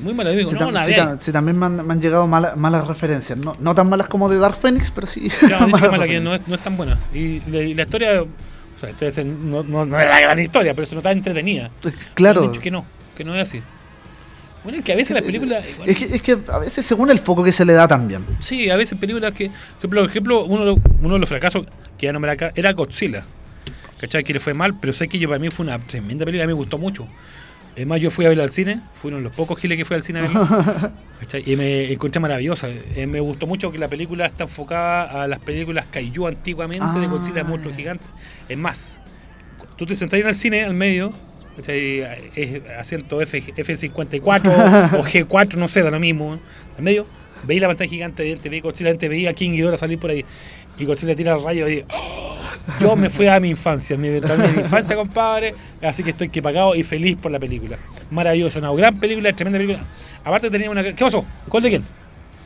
muy 0.00 0.12
Sí, 0.12 0.54
no, 0.54 0.70
tam- 0.70 0.82
sí, 0.84 0.92
tam- 0.92 1.16
sí, 1.20 1.32
también 1.32 1.58
me 1.58 1.66
han, 1.66 1.86
me 1.86 1.92
han 1.94 2.00
llegado 2.00 2.26
mala- 2.26 2.54
malas 2.56 2.86
referencias. 2.86 3.38
No, 3.38 3.56
no 3.58 3.74
tan 3.74 3.88
malas 3.88 4.08
como 4.08 4.28
de 4.28 4.38
Dark 4.38 4.56
Phoenix, 4.56 4.90
pero 4.90 5.06
sí. 5.06 5.30
Malas 5.68 5.90
mala, 5.90 6.06
que 6.06 6.20
no 6.20 6.34
es, 6.34 6.46
no 6.46 6.54
es 6.54 6.60
tan 6.60 6.76
buena. 6.76 6.98
Y 7.14 7.40
la, 7.50 7.58
y 7.62 7.74
la 7.74 7.82
historia, 7.82 8.22
o 8.22 8.28
sea, 8.78 8.90
es- 9.00 9.24
no, 9.24 9.62
no, 9.62 9.84
no 9.86 9.98
es 9.98 10.06
la 10.08 10.20
gran 10.20 10.38
historia, 10.38 10.74
pero 10.74 10.86
se 10.86 10.94
nota 10.94 11.10
entretenida. 11.10 11.70
Me 11.82 11.92
Claro. 12.14 12.42
han 12.44 12.52
dicho 12.52 12.60
que 12.60 12.70
no, 12.70 12.84
que 13.16 13.24
no 13.24 13.34
es 13.34 13.42
así. 13.42 13.62
Bueno, 14.64 14.78
es 14.80 14.84
que 14.84 14.92
a 14.92 14.96
veces 14.96 15.14
las 15.14 15.22
películas. 15.22 15.64
igual- 15.68 15.88
Es 15.88 15.96
que, 15.98 16.04
es 16.16 16.22
que 16.22 16.38
a 16.52 16.58
veces 16.58 16.84
según 16.84 17.10
el 17.10 17.18
foco 17.20 17.42
que 17.42 17.52
se 17.52 17.64
le 17.64 17.72
da 17.72 17.88
también. 17.88 18.24
Sí, 18.40 18.68
a 18.68 18.76
veces 18.76 18.98
películas 18.98 19.32
que. 19.32 19.50
Por 19.80 19.98
ejemplo, 20.10 20.44
uno, 20.44 20.74
uno 21.00 21.14
de 21.14 21.20
los 21.20 21.28
fracasos 21.28 21.64
que 21.96 22.06
ya 22.06 22.12
nombré 22.12 22.32
acá 22.32 22.52
era 22.54 22.72
Godzilla. 22.72 23.24
¿Cachai? 24.00 24.22
Que 24.22 24.32
le 24.34 24.40
fue 24.40 24.54
mal, 24.54 24.78
pero 24.78 24.92
sé 24.92 25.08
que 25.08 25.18
yo 25.18 25.28
para 25.28 25.40
mí 25.40 25.48
fue 25.50 25.64
una 25.66 25.78
tremenda 25.78 26.24
película, 26.24 26.44
a 26.44 26.46
mí 26.46 26.52
me 26.52 26.56
gustó 26.56 26.76
mucho. 26.78 27.06
Es 27.78 27.86
más, 27.86 28.00
yo 28.00 28.10
fui 28.10 28.24
a 28.24 28.28
verla 28.28 28.42
al 28.44 28.50
cine, 28.50 28.80
fui 28.94 29.08
uno 29.08 29.18
de 29.18 29.22
los 29.24 29.32
pocos 29.32 29.58
giles 29.60 29.78
que 29.78 29.84
fui 29.84 29.94
al 29.94 30.02
cine 30.02 30.18
a 30.18 30.22
verla. 30.22 30.92
Y 31.44 31.56
me 31.56 31.92
encontré 31.92 32.20
maravillosa. 32.20 32.68
Eh, 32.70 33.06
me 33.06 33.18
gustó 33.20 33.46
mucho 33.46 33.70
que 33.72 33.78
la 33.78 33.88
película 33.88 34.26
está 34.26 34.44
enfocada 34.44 35.22
a 35.24 35.26
las 35.28 35.38
películas 35.40 35.86
Kaiju 35.90 36.26
antiguamente 36.28 36.84
de 36.98 37.06
Ah, 37.06 37.08
Godzilla, 37.08 37.42
monstruos 37.44 37.74
ya. 37.76 37.80
gigantes. 37.82 38.08
Es 38.48 38.56
más, 38.56 39.00
tú 39.76 39.84
te 39.84 39.96
sentás 39.96 40.20
en 40.20 40.28
el 40.28 40.34
cine 40.34 40.64
al 40.64 40.74
medio. 40.74 41.12
Es 42.36 42.62
asiento 42.78 43.20
F, 43.20 43.42
F54 43.42 44.92
o 44.98 45.04
G4, 45.04 45.54
no 45.54 45.66
sé, 45.68 45.82
da 45.82 45.90
lo 45.90 45.98
mismo. 45.98 46.38
En 46.78 46.84
medio, 46.84 47.04
veí 47.42 47.58
la 47.58 47.66
pantalla 47.66 47.90
gigante 47.90 48.22
de 48.22 48.36
TV 48.36 48.60
Godzilla, 48.60 48.90
antes 48.90 49.10
veía 49.10 49.30
a 49.30 49.34
King 49.34 49.52
Ghidorah 49.52 49.76
salir 49.76 49.98
por 49.98 50.10
ahí 50.10 50.24
y 50.78 50.84
Godzilla 50.84 51.14
tira 51.14 51.34
el 51.34 51.42
rayo 51.44 51.68
y 51.68 51.84
¡oh! 51.92 52.36
yo 52.80 52.94
me 52.96 53.08
fui 53.10 53.26
a 53.26 53.40
mi 53.40 53.48
infancia, 53.50 53.96
mi, 53.96 54.10
mi 54.10 54.16
infancia, 54.18 54.94
compadre, 54.94 55.54
así 55.82 56.02
que 56.02 56.10
estoy 56.10 56.28
que 56.28 56.42
pagado 56.42 56.74
y 56.74 56.82
feliz 56.82 57.16
por 57.16 57.32
la 57.32 57.38
película. 57.38 57.78
Maravilloso, 58.10 58.58
una 58.58 58.72
gran 58.72 58.98
película, 59.00 59.32
tremenda 59.32 59.58
película. 59.58 59.84
Aparte 60.24 60.50
tenía 60.50 60.70
una... 60.70 60.82
¿Qué 60.82 60.92
pasó? 61.04 61.24
¿Cuál 61.48 61.62
de 61.62 61.68
quién? 61.70 61.84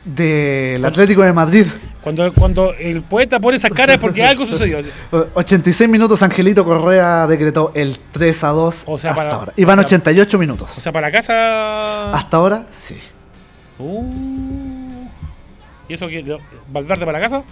Del 0.05 0.83
Atlético 0.83 1.21
de 1.23 1.31
Madrid. 1.33 1.65
Cuando, 2.01 2.33
cuando 2.33 2.73
el 2.73 3.01
poeta 3.03 3.39
pone 3.39 3.55
esas 3.57 3.71
caras 3.71 3.95
es 3.95 4.01
porque 4.01 4.23
algo 4.25 4.45
sucedió. 4.45 4.79
O- 5.11 5.27
86 5.35 5.89
minutos, 5.89 6.21
Angelito 6.23 6.65
Correa 6.65 7.25
decretó 7.27 7.71
el 7.75 7.97
3 8.11 8.43
a 8.43 8.47
2 8.49 8.83
O 8.87 8.97
sea, 8.97 9.11
hasta 9.11 9.23
para- 9.23 9.35
ahora. 9.35 9.53
Y 9.55 9.63
van 9.63 9.79
o 9.79 9.81
sea- 9.83 9.87
88 9.87 10.37
minutos. 10.37 10.77
O 10.77 10.81
sea, 10.81 10.91
para 10.91 11.11
casa... 11.11 12.11
hasta 12.13 12.37
ahora, 12.37 12.65
sí. 12.71 12.97
Uh. 13.79 15.05
¿Y 15.87 15.93
eso 15.93 16.07
que 16.07 16.37
Valverde 16.71 17.05
para 17.05 17.19
casa? 17.19 17.43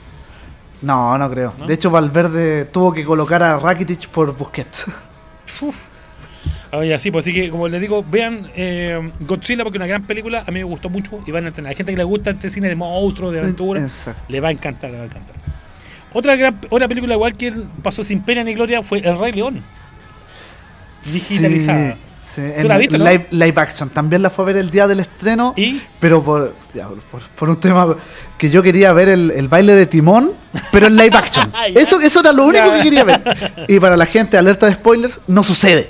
No, 0.81 1.17
no 1.17 1.29
creo. 1.29 1.53
¿No? 1.57 1.67
De 1.67 1.73
hecho, 1.73 1.91
Valverde 1.91 2.65
tuvo 2.65 2.91
que 2.93 3.03
colocar 3.05 3.43
a 3.43 3.59
Rakitic 3.59 4.07
por 4.09 4.35
Busquets. 4.35 4.85
Uf. 5.61 5.75
Oye, 6.73 6.93
así, 6.93 7.11
pues 7.11 7.25
así 7.25 7.33
que 7.33 7.49
como 7.49 7.67
les 7.67 7.81
digo, 7.81 8.03
vean 8.09 8.49
eh, 8.55 9.11
Godzilla 9.27 9.63
porque 9.63 9.77
es 9.77 9.81
una 9.81 9.87
gran 9.87 10.03
película, 10.03 10.43
a 10.47 10.51
mí 10.51 10.59
me 10.59 10.63
gustó 10.63 10.89
mucho 10.89 11.21
y 11.25 11.31
van 11.31 11.43
a 11.45 11.47
entender. 11.49 11.69
Hay 11.69 11.75
gente 11.75 11.91
que 11.91 11.97
le 11.97 12.03
gusta 12.05 12.31
este 12.31 12.49
cine 12.49 12.69
de 12.69 12.75
monstruos, 12.75 13.33
de 13.33 13.39
aventura, 13.39 13.81
Exacto. 13.81 14.23
le 14.29 14.39
va 14.39 14.47
a 14.47 14.51
encantar, 14.51 14.89
le 14.89 14.97
va 14.97 15.03
a 15.03 15.05
encantar. 15.07 15.35
Otra 16.13 16.35
gran, 16.37 16.57
otra 16.69 16.87
película 16.87 17.13
igual 17.13 17.35
que 17.35 17.53
pasó 17.83 18.03
sin 18.03 18.21
pena 18.21 18.43
ni 18.43 18.53
gloria 18.53 18.81
fue 18.83 18.99
El 18.99 19.19
Rey 19.19 19.33
León. 19.33 19.61
Digitalizada. 21.03 21.93
Sí, 21.93 21.99
sí. 22.21 22.41
¿Tú 22.61 22.67
la 22.67 22.77
no? 22.77 22.97
live, 22.97 23.27
live 23.31 23.61
action. 23.61 23.89
También 23.89 24.21
la 24.21 24.29
fue 24.29 24.43
a 24.43 24.47
ver 24.47 24.57
el 24.57 24.69
día 24.69 24.87
del 24.87 24.99
estreno. 24.99 25.53
¿Y? 25.57 25.81
Pero 25.99 26.23
por, 26.23 26.53
por, 27.11 27.21
por 27.21 27.49
un 27.49 27.59
tema 27.59 27.95
que 28.37 28.49
yo 28.49 28.63
quería 28.63 28.93
ver 28.93 29.09
el, 29.09 29.31
el 29.31 29.47
baile 29.47 29.73
de 29.73 29.85
Timón, 29.85 30.33
pero 30.71 30.87
en 30.87 30.95
live 30.95 31.15
action. 31.15 31.51
Eso, 31.75 31.99
eso 31.99 32.19
era 32.21 32.31
lo 32.31 32.45
único 32.45 32.71
que 32.73 32.81
quería 32.81 33.03
ver. 33.03 33.21
Y 33.67 33.79
para 33.79 33.95
la 33.95 34.05
gente, 34.05 34.37
alerta 34.37 34.65
de 34.67 34.73
spoilers, 34.75 35.21
no 35.27 35.43
sucede. 35.43 35.89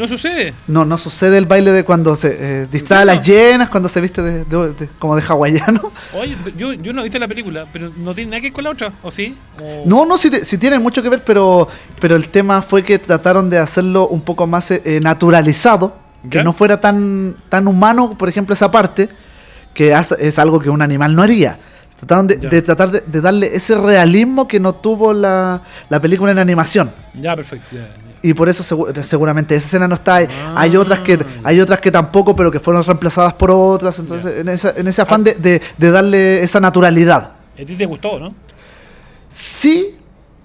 ¿No 0.00 0.08
sucede? 0.08 0.54
No, 0.66 0.86
no 0.86 0.96
sucede 0.96 1.36
el 1.36 1.44
baile 1.44 1.72
de 1.72 1.84
cuando 1.84 2.16
se 2.16 2.34
eh, 2.40 2.66
distrae 2.72 3.02
a 3.02 3.04
las 3.04 3.26
llenas, 3.26 3.68
cuando 3.68 3.86
se 3.86 4.00
viste 4.00 4.22
de, 4.22 4.44
de- 4.46 4.72
de- 4.72 4.88
como 4.98 5.14
de 5.14 5.20
hawaiano. 5.28 5.92
Oye, 6.14 6.34
yo, 6.56 6.72
yo 6.72 6.94
no 6.94 7.00
he 7.02 7.04
visto 7.04 7.18
la 7.18 7.28
película, 7.28 7.66
pero 7.70 7.92
no 7.94 8.14
tiene 8.14 8.30
nada 8.30 8.40
que 8.40 8.46
ver 8.46 8.52
con 8.54 8.64
la 8.64 8.70
otra, 8.70 8.92
¿o 9.02 9.10
sí? 9.10 9.36
O- 9.62 9.82
No, 9.86 10.06
no, 10.06 10.16
sí, 10.16 10.30
sí 10.42 10.56
tiene 10.56 10.78
mucho 10.78 11.02
que 11.02 11.10
ver, 11.10 11.22
pero, 11.22 11.68
pero 12.00 12.16
el 12.16 12.28
tema 12.30 12.62
fue 12.62 12.82
que 12.82 12.98
trataron 12.98 13.50
de 13.50 13.58
hacerlo 13.58 14.08
un 14.08 14.22
poco 14.22 14.46
más 14.46 14.70
eh, 14.70 14.80
eh, 14.86 15.00
naturalizado, 15.02 15.98
que 16.30 16.42
no 16.42 16.54
fuera 16.54 16.80
tan, 16.80 17.36
tan 17.50 17.68
humano, 17.68 18.16
por 18.16 18.30
ejemplo, 18.30 18.54
esa 18.54 18.70
parte, 18.70 19.10
que 19.74 19.92
es 20.18 20.38
algo 20.38 20.60
que 20.60 20.70
un 20.70 20.80
animal 20.80 21.14
no 21.14 21.20
haría. 21.22 21.58
Trataron 21.98 22.26
de, 22.26 22.36
de 22.36 22.62
tratar 22.62 22.90
de, 22.90 23.00
de 23.06 23.20
darle 23.20 23.54
ese 23.54 23.76
realismo 23.76 24.48
que 24.48 24.58
no 24.60 24.74
tuvo 24.74 25.12
la, 25.12 25.60
la 25.90 26.00
película 26.00 26.32
en 26.32 26.38
animación. 26.38 26.90
Ya, 27.12 27.36
perfecto. 27.36 27.76
ya. 27.76 27.88
Y 28.22 28.34
por 28.34 28.48
eso 28.48 28.62
segu- 28.62 28.94
seguramente 29.02 29.54
esa 29.54 29.66
escena 29.66 29.88
no 29.88 29.94
está. 29.94 30.16
Hay, 30.16 30.26
Ah. 30.30 30.54
hay 30.56 30.76
otras 30.76 31.00
que 31.00 31.18
hay 31.42 31.60
otras 31.60 31.80
que 31.80 31.90
tampoco, 31.90 32.36
pero 32.36 32.50
que 32.50 32.60
fueron 32.60 32.84
reemplazadas 32.84 33.32
por 33.34 33.50
otras. 33.50 33.98
Entonces, 33.98 34.40
en, 34.40 34.48
esa- 34.48 34.74
en 34.76 34.86
ese 34.88 35.00
afán 35.02 35.24
de, 35.24 35.34
de- 35.34 35.62
de 35.78 35.90
darle 35.90 36.42
esa 36.42 36.60
naturalidad. 36.60 37.32
¿A 37.60 37.64
ti 37.64 37.76
te 37.76 37.86
gustó, 37.86 38.18
no? 38.18 38.34
Sí, 39.28 39.96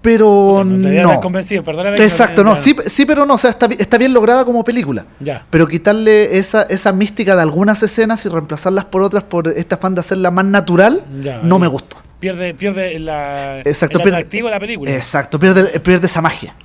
pero 0.01 0.63
No 0.63 0.87
te 0.89 1.01
no. 1.01 1.19
convencido, 1.19 1.63
perdóname. 1.63 1.97
Exacto, 2.03 2.43
no, 2.43 2.55
sí, 2.55 2.75
sí, 2.85 3.05
pero 3.05 3.25
no, 3.25 3.33
o 3.33 3.37
sea, 3.37 3.49
está, 3.49 3.65
está 3.65 3.97
bien 3.97 4.13
lograda 4.13 4.45
como 4.45 4.63
película. 4.63 5.05
Ya. 5.19 5.45
Pero 5.49 5.67
quitarle 5.67 6.37
esa, 6.37 6.61
esa 6.63 6.91
mística 6.91 7.35
de 7.35 7.41
algunas 7.41 7.81
escenas 7.81 8.23
y 8.25 8.29
reemplazarlas 8.29 8.85
por 8.85 9.01
otras 9.01 9.23
por 9.23 9.47
este 9.47 9.75
afán 9.75 9.95
de 9.95 10.01
hacerla 10.01 10.29
más 10.31 10.45
natural, 10.45 11.03
no 11.43 11.57
me 11.59 11.67
gustó. 11.67 11.97
Pierde, 12.19 12.53
pierde 12.53 12.97
la, 12.99 13.59
Exacto, 13.61 13.97
el 13.97 14.03
pierde- 14.03 14.17
atractivo 14.17 14.47
de 14.47 14.53
la 14.53 14.59
película. 14.59 14.91
Exacto, 14.91 15.39
pierde, 15.39 15.79
pierde 15.79 16.05
esa 16.07 16.21
magia. 16.21 16.55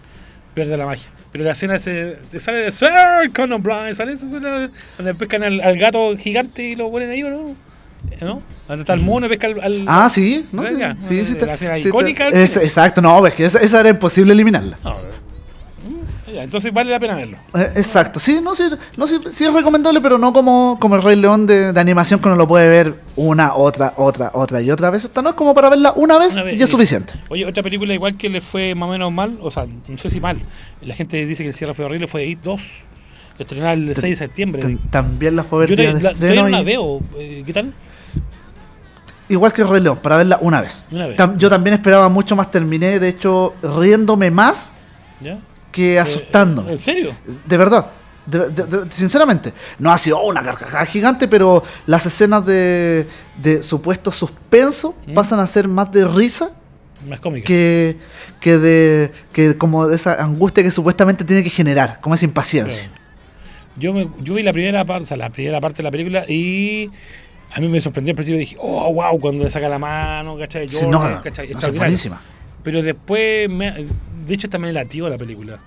Pierde 0.55 0.77
la 0.77 0.86
magia. 0.86 1.09
Pero 1.32 1.44
la 1.44 1.52
escena 1.52 1.78
se, 1.78 2.18
se 2.31 2.40
sale 2.40 2.59
de 2.59 2.72
Sir 2.72 2.89
Conan 3.35 3.60
O'Brien, 3.60 3.94
sale 3.94 4.12
esa 4.14 4.27
escena 4.27 4.70
donde 4.98 5.14
pescan 5.14 5.44
al, 5.44 5.60
al 5.60 5.78
gato 5.78 6.16
gigante 6.16 6.62
y 6.64 6.74
lo 6.74 6.90
ponen 6.90 7.10
ahí, 7.10 7.22
¿o 7.22 7.31
¿no? 7.31 7.56
¿No? 8.20 8.43
Donde 8.66 8.82
está 8.82 8.94
el 8.94 9.01
mono 9.01 9.27
y 9.27 9.28
pesca 9.28 9.47
al. 9.47 9.60
al- 9.62 9.85
Ah, 9.86 10.09
sí, 10.10 10.47
no 10.52 10.62
sé. 10.62 10.74
Sí, 11.01 11.24
sí, 11.24 11.36
la 11.40 11.55
escena 11.55 11.78
sí, 11.78 11.89
icónica 11.89 12.28
es- 12.28 12.51
cine. 12.52 12.64
exacto, 12.64 13.01
no, 13.01 13.24
es 13.27 13.35
que 13.35 13.44
esa, 13.44 13.59
esa 13.60 13.81
era 13.81 13.90
imposible 13.90 14.32
eliminarla. 14.32 14.77
Ah, 14.82 14.94
mm, 14.94 15.30
ya, 16.31 16.43
entonces 16.43 16.73
vale 16.73 16.90
la 16.90 16.98
pena 16.98 17.15
verlo. 17.15 17.36
Eh, 17.55 17.73
exacto, 17.77 18.19
sí, 18.20 18.40
no, 18.43 18.55
sí, 18.55 18.65
no, 18.97 19.07
sí, 19.07 19.19
sí 19.32 19.44
es 19.44 19.52
recomendable, 19.52 20.01
pero 20.01 20.19
no 20.19 20.32
como, 20.32 20.78
como 20.81 20.97
el 20.97 21.02
Rey 21.02 21.16
León 21.16 21.47
de, 21.47 21.73
de 21.73 21.81
animación 21.81 22.20
que 22.20 22.28
uno 22.28 22.36
lo 22.36 22.47
puede 22.48 22.69
ver 22.69 22.94
una, 23.16 23.55
otra, 23.55 23.94
otra, 23.97 24.31
otra 24.35 24.61
y 24.62 24.70
otra 24.70 24.90
vez. 24.90 25.05
Esta 25.05 25.23
no 25.23 25.31
es 25.31 25.35
como 25.35 25.55
para 25.55 25.69
verla 25.69 25.93
una 25.97 26.19
vez, 26.19 26.35
Una 26.35 26.44
vez, 26.44 26.55
y 26.59 26.62
es 26.62 26.66
sí. 26.66 26.70
suficiente. 26.73 27.15
Oye, 27.28 27.44
otra 27.47 27.62
película 27.62 27.93
igual 27.94 28.16
que 28.16 28.28
le 28.28 28.40
fue 28.40 28.74
más 28.74 28.89
o 28.89 28.93
menos 28.93 29.12
mal, 29.12 29.39
o 29.43 29.51
sea, 29.51 29.66
no 29.89 29.98
sé 29.98 30.09
si 30.11 30.20
mal. 30.20 30.39
La 30.81 30.94
gente 30.94 31.24
dice 31.27 31.43
que 31.43 31.48
el 31.48 31.55
cierre 31.55 31.74
fue 31.74 31.85
horrible, 31.85 32.07
fue 32.09 32.24
It 32.27 32.40
2, 32.43 32.61
estrenada 33.39 33.73
el 33.74 33.94
6 33.97 34.02
de 34.02 34.16
septiembre. 34.27 34.62
Tam- 34.62 34.78
También 34.90 35.36
la 35.36 35.44
fue 35.44 35.61
ver 35.61 35.70
Yo 35.70 35.77
te- 35.77 35.82
de 35.94 36.01
la, 36.02 36.11
estreno 36.11 36.35
todavía 36.35 36.43
no 36.43 36.48
la 36.48 36.62
veo. 36.62 37.01
eh, 37.19 37.43
¿Qué 37.47 37.52
tal? 37.52 37.73
Igual 39.28 39.52
que 39.52 39.62
el 39.62 39.69
Rey 39.69 39.81
León, 39.81 39.98
para 40.02 40.16
verla 40.16 40.39
una 40.40 40.61
vez. 40.61 40.85
Una 40.90 41.07
vez. 41.07 41.16
Tam- 41.16 41.36
yo 41.36 41.48
también 41.48 41.74
esperaba 41.74 42.09
mucho 42.09 42.35
más, 42.35 42.51
terminé 42.51 42.98
de 42.98 43.09
hecho 43.09 43.55
riéndome 43.62 44.31
más 44.32 44.73
¿Ya? 45.20 45.39
Que 45.72 45.98
asustándome. 45.98 46.72
¿En 46.72 46.78
serio? 46.78 47.14
De 47.47 47.56
verdad. 47.56 47.90
De- 48.26 48.51
de- 48.51 48.64
de- 48.64 48.92
sinceramente, 48.92 49.52
no 49.78 49.90
ha 49.90 49.98
sido 49.98 50.22
una 50.22 50.42
carcajada 50.42 50.84
gigante, 50.86 51.26
pero 51.26 51.64
las 51.86 52.06
escenas 52.06 52.44
de, 52.47 53.06
supuesto 53.62 54.12
suspenso 54.12 54.94
¿Mm? 55.06 55.14
pasan 55.14 55.40
a 55.40 55.47
ser 55.47 55.66
más 55.66 55.90
de 55.90 56.06
risa 56.06 56.51
Más 57.09 57.18
cómica. 57.18 57.47
que, 57.47 57.97
que 58.40 58.59
de 58.59 59.10
que 59.32 59.56
como 59.56 59.88
de 59.88 59.97
esa 59.97 60.22
angustia 60.22 60.62
que 60.62 60.70
supuestamente 60.70 61.24
tiene 61.24 61.42
que 61.42 61.51
generar, 61.51 62.01
como 62.01 62.14
esa 62.14 62.24
impaciencia. 62.26 62.88
Claro. 62.88 63.01
Yo, 63.76 63.92
me, 63.94 64.10
yo 64.22 64.34
vi 64.34 64.42
la 64.42 64.52
primera 64.52 64.84
parte, 64.84 65.05
o 65.05 65.06
sea, 65.06 65.16
la 65.16 65.30
primera 65.30 65.60
parte 65.60 65.78
de 65.78 65.82
la 65.84 65.90
película 65.90 66.24
y 66.28 66.90
a 67.52 67.60
mí 67.60 67.68
me 67.68 67.80
sorprendió 67.80 68.12
al 68.12 68.16
principio. 68.16 68.38
Dije, 68.38 68.56
oh, 68.60 68.92
wow, 68.92 69.18
cuando 69.18 69.42
le 69.42 69.51
saca 69.51 69.68
la 69.68 69.78
mano, 69.78 70.36
¿cachai? 70.38 70.68
Sí, 70.68 70.76
Jordan, 70.84 71.14
no, 71.14 71.20
¿cachai? 71.22 71.48
no, 71.48 71.72
buenísima. 71.72 72.20
Pero 72.62 72.82
después, 72.82 73.48
me, 73.48 73.86
de 74.26 74.34
hecho, 74.34 74.48
también 74.48 74.74
latió 74.74 75.09
la 75.09 75.18
película. 75.18 75.59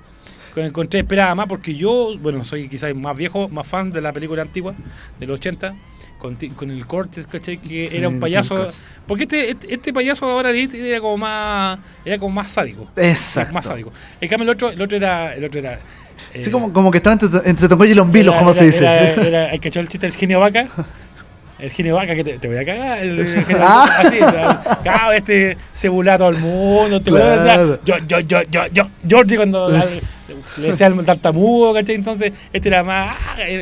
Que 0.53 0.63
Encontré 0.63 0.99
esperaba 0.99 1.33
más 1.33 1.47
porque 1.47 1.73
yo, 1.73 2.17
bueno, 2.19 2.43
soy 2.43 2.69
quizás 2.69 2.93
más 2.95 3.17
viejo, 3.17 3.49
más 3.49 3.65
fan 3.65 3.91
de 3.91 4.01
la 4.01 4.13
película 4.13 4.43
antigua, 4.43 4.75
de 5.19 5.25
los 5.25 5.39
80, 5.39 5.75
con, 6.19 6.37
con 6.55 6.69
el 6.69 6.85
Cortes, 6.85 7.25
¿cachai? 7.27 7.57
Que 7.57 7.87
Sí, 7.87 7.97
era 7.97 8.07
un 8.07 8.19
payaso. 8.19 8.69
Porque 9.07 9.23
este, 9.23 9.49
este, 9.49 9.73
este 9.73 9.93
payaso 9.93 10.29
ahora 10.29 10.51
era 10.51 11.01
como 11.01 11.17
más. 11.17 11.79
Era 12.05 12.19
como 12.19 12.35
más 12.35 12.51
sádico. 12.51 12.87
Exacto. 12.95 13.53
Más 13.53 13.65
sádico. 13.65 13.91
En 14.21 14.29
cambio, 14.29 14.43
el 14.43 14.49
otro, 14.51 14.69
el 14.69 14.81
otro 14.81 14.97
era. 14.97 15.35
El 15.35 15.43
otro 15.45 15.59
era 15.59 15.79
Así 16.33 16.49
eh, 16.49 16.51
como, 16.51 16.71
como 16.71 16.91
que 16.91 16.97
estaba 16.97 17.13
entre, 17.13 17.49
entre 17.49 17.67
Tongoy 17.67 17.91
y 17.91 17.93
Lombilos, 17.93 18.35
como 18.35 18.53
se 18.53 18.65
dice. 18.65 18.85
Era, 18.85 19.13
era, 19.13 19.43
¿hay 19.51 19.59
cachado 19.59 19.81
el 19.81 19.89
chiste 19.89 20.05
del 20.05 20.15
genio 20.15 20.39
vaca? 20.39 20.69
El 21.59 21.69
genio 21.71 21.95
vaca 21.95 22.15
que 22.15 22.23
te, 22.23 22.39
te 22.39 22.47
voy 22.47 22.57
a 22.57 22.65
cagar. 22.65 22.99
El, 23.03 23.19
el 23.19 23.45
Ah. 23.61 23.87
así, 23.99 24.17
claro, 24.83 25.11
este 25.13 25.57
se 25.71 25.87
burla 25.87 26.15
a 26.15 26.17
todo 26.17 26.29
el 26.29 26.37
mundo. 26.39 27.01
Te? 27.01 27.11
Claro. 27.11 27.79
Yo, 27.85 27.95
yo, 28.07 28.19
yo, 28.21 28.41
yo, 28.49 28.67
yo, 28.73 28.83
Georgie 29.07 29.37
cuando 29.37 29.69
le 30.57 30.67
decía 30.67 30.87
al 30.87 31.05
tartamudo, 31.05 31.73
¿cachai? 31.73 31.95
Entonces 31.95 32.33
este 32.51 32.69
era 32.69 32.83
más, 32.83 33.15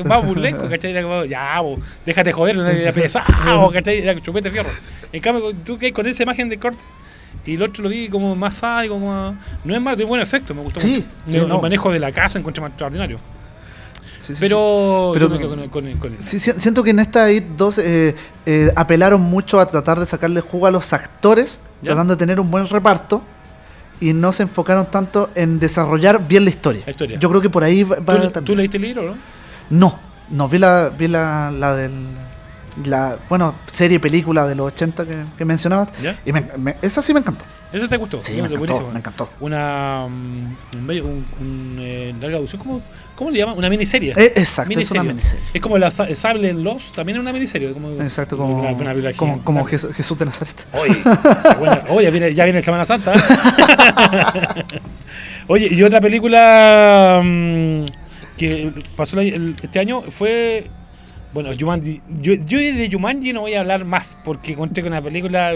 más 0.06 0.26
burlesco, 0.26 0.70
¿cachai? 0.70 0.92
Era 0.92 1.04
como, 1.04 1.26
ya, 1.26 1.60
bo, 1.60 1.80
déjate 2.06 2.32
joder, 2.32 2.58
no 2.58 2.68
era 2.68 2.92
pesado, 2.92 3.70
¿cachai? 3.72 4.00
Era 4.00 4.20
chupete 4.22 4.50
fierro. 4.52 4.70
En 5.12 5.22
cambio, 5.22 5.52
tú 5.66 5.78
que 5.78 5.92
con 5.92 6.08
esa 6.08 6.24
imagen 6.24 6.50
de 6.50 6.58
corte. 6.58 6.84
Y 7.46 7.56
el 7.56 7.62
otro 7.64 7.84
lo 7.84 7.90
vi 7.90 8.08
como 8.08 8.36
más 8.36 8.56
sádico, 8.56 8.96
como 8.96 9.36
No 9.64 9.76
es 9.76 9.82
más 9.82 9.98
de 9.98 10.04
buen 10.06 10.22
efecto, 10.22 10.54
me 10.54 10.62
gustó 10.62 10.80
Sí, 10.80 10.98
mucho. 10.98 11.08
sí, 11.28 11.38
el, 11.38 11.48
no. 11.48 11.56
el 11.56 11.62
manejo 11.62 11.92
de 11.92 12.00
la 12.00 12.12
casa 12.12 12.38
encontré 12.40 12.62
más 12.62 12.70
extraordinario. 12.70 13.20
Sí, 14.36 14.42
sí, 14.42 14.42
sí. 14.42 14.46
Pero, 14.50 15.12
Pero- 15.14 15.28
yo 15.28 15.34
me 15.34 15.38
quedo 15.40 15.50
con, 15.50 15.60
el- 15.60 15.70
con, 15.70 15.88
el- 15.88 15.98
con 16.00 16.14
el- 16.14 16.20
Sí, 16.20 16.40
si- 16.40 16.52
siento 16.58 16.84
que 16.84 16.90
en 16.92 17.00
esta 17.00 17.32
IT 17.32 17.46
2 17.58 17.78
eh, 17.78 18.16
eh, 18.46 18.72
apelaron 18.76 19.22
mucho 19.22 19.60
a 19.60 19.66
tratar 19.68 20.00
de 20.00 20.06
sacarle 20.06 20.42
jugo 20.42 20.68
a 20.68 20.72
los 20.72 20.94
actores, 20.94 21.60
¿Ya? 21.82 21.92
tratando 21.92 22.16
de 22.16 22.20
tener 22.20 22.40
un 22.40 22.50
buen 22.52 22.68
reparto, 22.68 23.22
y 24.00 24.14
no 24.14 24.32
se 24.32 24.44
enfocaron 24.44 24.88
tanto 24.88 25.30
en 25.36 25.60
desarrollar 25.60 26.28
bien 26.28 26.44
la 26.44 26.50
historia. 26.50 26.82
La 26.86 26.92
historia. 26.92 27.20
Yo 27.20 27.30
creo 27.30 27.42
que 27.42 27.50
por 27.52 27.64
ahí 27.64 27.84
va, 27.84 27.98
va 27.98 28.32
¿Tú, 28.32 28.42
tú 28.42 28.56
leíste 28.56 28.78
el 28.78 28.84
libro, 28.84 29.04
no? 29.04 29.16
No, 29.70 30.00
no, 30.30 30.50
vi 30.50 30.58
la, 30.58 30.90
vi 30.90 31.08
la, 31.08 31.52
la 31.52 31.76
del. 31.76 31.92
La, 32.86 33.18
bueno, 33.30 33.54
serie, 33.72 34.00
película 34.00 34.48
de 34.48 34.56
los 34.56 34.68
80 34.68 35.06
que, 35.06 35.24
que 35.38 35.46
mencionabas. 35.46 35.90
¿Ya? 36.02 36.20
Y 36.26 36.32
me- 36.32 36.48
me- 36.58 36.78
esa 36.82 37.02
sí 37.02 37.14
me 37.14 37.20
encantó. 37.20 37.44
¿Eso 37.74 37.88
te 37.88 37.96
gustó? 37.98 38.20
Sí, 38.22 38.34
me 38.34 38.40
encantó, 38.40 38.58
buenísimo. 38.60 38.92
me 38.92 39.00
encantó. 39.00 39.30
Una. 39.40 40.06
un, 40.06 40.58
un- 41.40 41.78
eh, 41.80 42.14
larga 42.20 42.38
duración, 42.40 42.62
¿cómo, 42.62 42.82
¿cómo 43.16 43.32
le 43.32 43.40
llaman? 43.40 43.58
Una 43.58 43.70
miniserie. 43.70 44.12
Eh, 44.18 44.34
exacto, 44.36 44.78
es 44.78 44.92
una 44.92 45.04
miniserie. 45.04 45.44
Es 45.54 45.62
como 45.62 45.78
la 45.78 45.90
Sa- 45.90 46.14
Sable 46.16 46.50
en 46.50 46.64
Los, 46.64 46.92
también 46.92 47.18
es 47.18 47.22
una 47.22 47.32
miniserie. 47.32 47.72
Como, 47.72 47.92
Exacto, 48.02 48.36
como, 48.38 48.60
una- 48.60 48.70
una 48.72 48.90
película 48.92 49.14
como, 49.14 49.32
gigante. 49.32 49.46
como 49.46 49.66
Jesús, 49.66 49.96
Jesús 49.96 50.18
de 50.18 50.26
Nazaret. 50.26 50.68
Oye, 50.74 50.98
buena. 51.60 51.84
Oye, 51.90 52.12
viene, 52.12 52.34
ya 52.34 52.44
viene 52.44 52.62
Semana 52.62 52.84
Santa. 52.84 53.14
¿eh? 53.14 53.20
Oye, 55.48 55.68
y 55.72 55.82
otra 55.84 56.02
película 56.02 57.22
mm, 57.24 57.84
que 58.38 58.74
pasó 58.96 59.20
el- 59.20 59.34
el- 59.34 59.56
este 59.62 59.80
año 59.80 60.04
fue. 60.10 60.70
Bueno, 61.34 61.50
Jumanji. 61.58 62.02
Yo, 62.22 62.34
yo 62.34 62.58
de 62.60 62.90
Jumanji 62.92 63.32
no 63.34 63.42
voy 63.42 63.54
a 63.54 63.62
hablar 63.62 63.86
más 63.86 64.18
porque 64.24 64.52
encontré 64.52 64.84
con 64.84 64.92
una 64.92 65.02
película, 65.02 65.54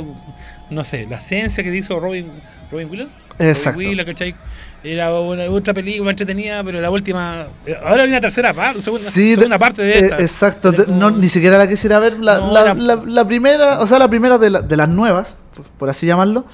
no 0.69 0.84
sé, 0.84 1.06
la 1.10 1.19
ciencia 1.19 1.64
que 1.64 1.76
hizo 1.76 1.99
Robin, 1.99 2.27
Robin 2.72 2.89
Williams. 2.89 3.11
Exacto. 3.38 3.81
Robin 3.81 4.06
¿cachai? 4.06 4.34
Era 4.81 5.14
una, 5.19 5.43
otra 5.45 5.73
película 5.73 6.11
entretenida, 6.11 6.64
pero 6.64 6.80
la 6.80 6.89
última. 6.89 7.47
Ahora 7.84 8.03
hay 8.03 8.10
una 8.10 8.22
tercera 8.22 8.53
parte, 8.53 8.81
segunda, 8.81 9.03
Sí, 9.10 9.35
segunda 9.35 9.57
parte 9.60 9.81
de 9.81 9.93
eh, 9.93 9.99
esta. 10.06 10.22
exacto, 10.22 10.72
Pero 10.72 10.85
no, 10.93 11.11
ni 11.11 11.27
siquiera 11.27 11.57
la 11.57 11.68
quisiera 11.68 11.99
ver. 11.99 12.19
La, 12.19 12.38
No, 12.38 12.53
la- 12.53 12.61
era- 12.61 12.73
la- 12.76 13.03
la 13.06 13.27
primera, 13.27 13.80
o 13.81 13.88
sea, 13.88 13.99
la 13.99 14.07
primera 14.10 14.38
de, 14.38 14.49
de 14.61 14.77
las 14.77 14.88
nuevas, 14.88 15.35
por, 15.56 15.65
por 15.65 15.89
así 15.89 16.06
llamarlo, 16.06 16.45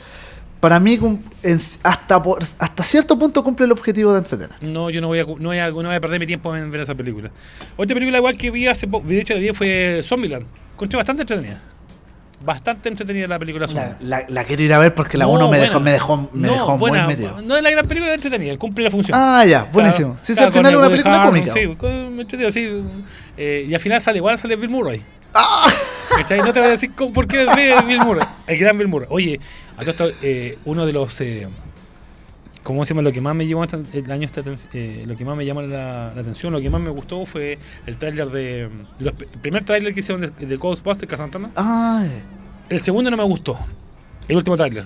para 0.61 0.79
mí 0.79 0.97
hasta, 1.83 2.23
por- 2.23 2.41
hasta 2.59 2.83
cierto 2.83 3.17
punto 3.19 3.43
cumple 3.43 3.65
el 3.65 3.71
objetivo 3.73 4.13
de 4.13 4.19
entretener. 4.19 4.55
No, 4.61 4.89
yo 4.89 5.01
no 5.01 5.07
voy, 5.07 5.19
a, 5.19 5.23
no, 5.25 5.49
voy 5.49 5.57
a, 5.57 5.69
no 5.69 5.73
voy 5.73 5.95
a 5.95 5.99
perder 5.99 6.19
mi 6.19 6.27
tiempo 6.27 6.55
en 6.55 6.71
ver 6.71 6.81
esa 6.81 6.95
película. 6.95 7.29
Otra 7.75 7.93
película 7.95 8.19
igual 8.19 8.37
que 8.37 8.49
vi 8.51 8.67
hace 8.67 8.87
poco, 8.87 9.05
de 9.07 9.19
hecho 9.19 9.33
la 9.33 9.39
vi 9.41 9.49
fue 9.53 10.01
Zombieland. 10.03 10.45
Encontré 10.75 10.97
bastante 10.97 11.23
entretenida. 11.23 11.61
Bastante 12.43 12.89
entretenida 12.89 13.27
la 13.27 13.37
película 13.37 13.67
La, 13.67 13.97
la- 14.01 14.25
la 14.27 14.43
quiero 14.45 14.63
ir 14.63 14.73
a 14.73 14.79
ver 14.79 14.95
porque 14.95 15.15
la 15.17 15.25
No, 15.25 15.31
1 15.31 15.49
me, 15.49 15.59
dejó, 15.59 15.79
me 15.79 15.91
dejó, 15.91 16.29
me 16.33 16.47
No, 16.47 16.53
dejó 16.53 16.77
buena, 16.77 17.05
muy 17.05 17.15
metido. 17.15 17.39
No 17.41 17.55
es 17.55 17.61
la 17.61 17.69
gran 17.69 17.87
película 17.87 18.13
entretenida, 18.13 18.57
cumple 18.57 18.83
la 18.85 18.89
función. 18.91 19.17
Ah, 19.19 19.43
ya, 19.45 19.63
buenísimo. 19.71 20.13
Claro, 20.13 20.25
Sí, 20.25 20.33
claro, 20.33 20.47
al 20.47 20.53
final 20.53 20.73
es 20.73 20.79
una 20.79 20.89
película 20.89 21.21
Harrelson, 21.23 21.31
cómica. 21.31 21.53
Sí, 21.53 22.19
entretenido, 22.21 22.51
sí. 22.51 22.83
Eh, 23.37 23.65
y 23.69 23.73
al 23.75 23.79
final 23.79 24.01
sale, 24.01 24.17
igual 24.17 24.37
sale 24.39 24.55
Bill 24.55 24.69
Murray. 24.69 25.01
¡Ah! 25.33 25.67
¿Cachai? 26.17 26.39
No 26.39 26.53
te 26.53 26.59
voy 26.59 26.69
a 26.69 26.71
decir 26.71 26.91
cómo- 26.95 27.13
por 27.13 27.27
qué 27.27 27.45
ve 27.45 27.75
Bill 27.87 27.99
Murray. 27.99 28.25
El 28.47 28.57
gran 28.57 28.77
Bill 28.77 28.87
Murray. 28.87 29.07
Oye, 29.11 29.39
a 29.77 29.81
todo 29.81 29.89
esto, 29.91 30.09
eh, 30.21 30.57
uno 30.65 30.85
de 30.85 30.93
los. 30.93 31.19
Eh, 31.21 31.47
¿Cómo 32.63 32.85
se 32.85 32.93
llama? 32.93 33.01
Lo 33.01 33.11
que 33.11 33.21
más 33.21 33.33
me 33.33 33.47
llamó 33.47 33.63
el 33.63 34.11
año 34.11 34.25
esta 34.25 34.43
eh, 34.73 35.03
lo 35.07 35.15
que 35.15 35.25
más 35.25 35.35
me 35.35 35.45
llamó 35.45 35.63
la, 35.63 36.11
la 36.13 36.21
atención, 36.21 36.53
lo 36.53 36.61
que 36.61 36.69
más 36.69 36.79
me 36.79 36.91
gustó 36.91 37.25
fue 37.25 37.57
el 37.87 37.97
tráiler 37.97 38.29
de. 38.29 38.69
los- 38.99 39.13
el 39.19 39.39
primer 39.39 39.63
tráiler 39.63 39.93
que 39.93 40.01
hicieron 40.01 40.21
de, 40.21 40.45
de 40.45 40.57
Ghostbusters 40.57 41.09
Casantana. 41.09 41.49
Ay, 41.55 42.11
El 42.69 42.79
segundo 42.79 43.09
no 43.09 43.17
me 43.17 43.23
gustó. 43.23 43.57
El 44.27 44.35
último 44.37 44.55
tráiler. 44.57 44.85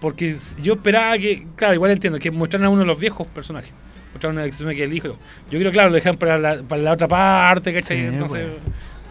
Porque 0.00 0.36
yo 0.60 0.74
esperaba 0.74 1.16
que, 1.16 1.46
claro, 1.56 1.72
igual 1.74 1.92
entiendo, 1.92 2.18
que 2.18 2.30
mostraran 2.30 2.66
a 2.66 2.70
uno 2.70 2.80
de 2.80 2.86
los 2.86 2.98
viejos 2.98 3.26
personajes. 3.28 3.72
Mostraron 4.12 4.38
a 4.38 4.42
una 4.42 4.74
que 4.74 4.82
el 4.82 4.92
hijo. 4.92 5.16
Yo 5.50 5.58
creo, 5.58 5.70
claro, 5.72 5.88
lo 5.90 5.94
dejan 5.94 6.16
para 6.16 6.36
la, 6.36 6.62
para 6.62 6.82
la 6.82 6.92
otra 6.92 7.06
parte, 7.08 7.72
¿cachai? 7.72 7.96
Sí, 8.00 8.04
Entonces, 8.06 8.48
bueno. 8.48 8.64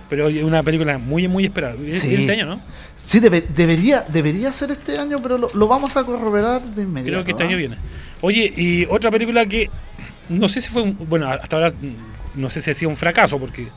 Pero 0.09 0.27
es 0.29 0.43
una 0.43 0.61
película 0.63 0.97
muy, 0.97 1.27
muy 1.27 1.45
esperada. 1.45 1.75
Es 1.85 2.01
Sí. 2.01 2.13
este 2.15 2.31
año, 2.33 2.45
¿no? 2.45 2.61
sí, 2.95 3.19
debe- 3.19 3.45
debería, 3.55 4.01
debería 4.07 4.51
ser 4.51 4.71
este 4.71 4.97
año, 4.97 5.21
pero 5.21 5.37
lo, 5.37 5.49
lo 5.53 5.67
vamos 5.67 5.95
a 5.97 6.03
corroborar 6.03 6.61
de 6.63 6.81
inmediato. 6.83 7.11
Creo 7.11 7.23
que 7.23 7.31
este 7.31 7.43
¿ah? 7.43 7.47
año 7.47 7.57
viene. 7.57 7.77
Oye, 8.21 8.53
y 8.55 8.85
otra 8.89 9.09
película 9.11 9.45
que 9.45 9.69
no 10.29 10.47
sé 10.49 10.61
si 10.61 10.69
fue 10.69 10.81
un, 10.83 10.97
bueno, 11.09 11.27
hasta 11.27 11.55
ahora 11.55 11.73
no 12.35 12.49
sé 12.49 12.61
si 12.61 12.71
ha 12.71 12.73
sido 12.73 12.89
un 12.89 12.97
fracaso 12.97 13.37
porque 13.39 13.67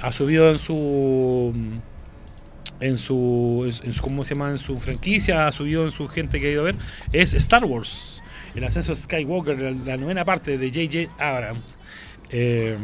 ha 0.00 0.12
subido 0.12 0.50
en 0.50 0.58
su 0.58 1.52
en 2.80 2.96
su, 2.96 3.70
en 3.84 3.92
su 3.92 4.00
¿cómo 4.00 4.24
se 4.24 4.34
llama? 4.34 4.50
en 4.50 4.58
su 4.58 4.78
franquicia, 4.80 5.46
ha 5.46 5.52
subido 5.52 5.84
en 5.84 5.92
su 5.92 6.08
gente 6.08 6.40
que 6.40 6.46
ha 6.46 6.50
ido 6.50 6.62
a 6.62 6.64
ver, 6.64 6.76
es 7.12 7.34
Star 7.34 7.64
Wars, 7.66 8.22
el 8.54 8.64
ascenso 8.64 8.94
de 8.94 9.00
Skywalker, 9.00 9.60
la, 9.60 9.70
la 9.72 9.96
novena 9.98 10.24
parte 10.24 10.56
de 10.56 10.68
J.J. 10.68 11.12
Abrams. 11.22 11.78
Eh, 12.30 12.76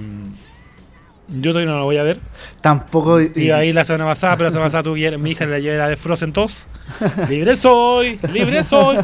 yo 1.29 1.53
todavía 1.53 1.73
no 1.73 1.79
la 1.79 1.85
voy 1.85 1.97
a 1.99 2.03
ver. 2.03 2.21
Tampoco. 2.61 3.21
y- 3.21 3.31
Y 3.35 3.51
ahí 3.51 3.73
la 3.73 3.85
semana 3.85 4.05
pasada, 4.07 4.37
pero 4.37 4.49
la 4.49 4.53
semana 4.53 4.67
pasada 4.71 4.91
ir- 4.97 5.19
mi 5.19 5.31
hija 5.33 5.47
la 5.47 5.59
llevé 5.59 5.77
la 5.79 5.89
de 5.89 5.97
Frozen 5.97 6.33
2. 6.33 6.67
Libre 7.29 7.57
soy, 7.57 8.19
libre 8.33 8.63
soy. 8.63 8.99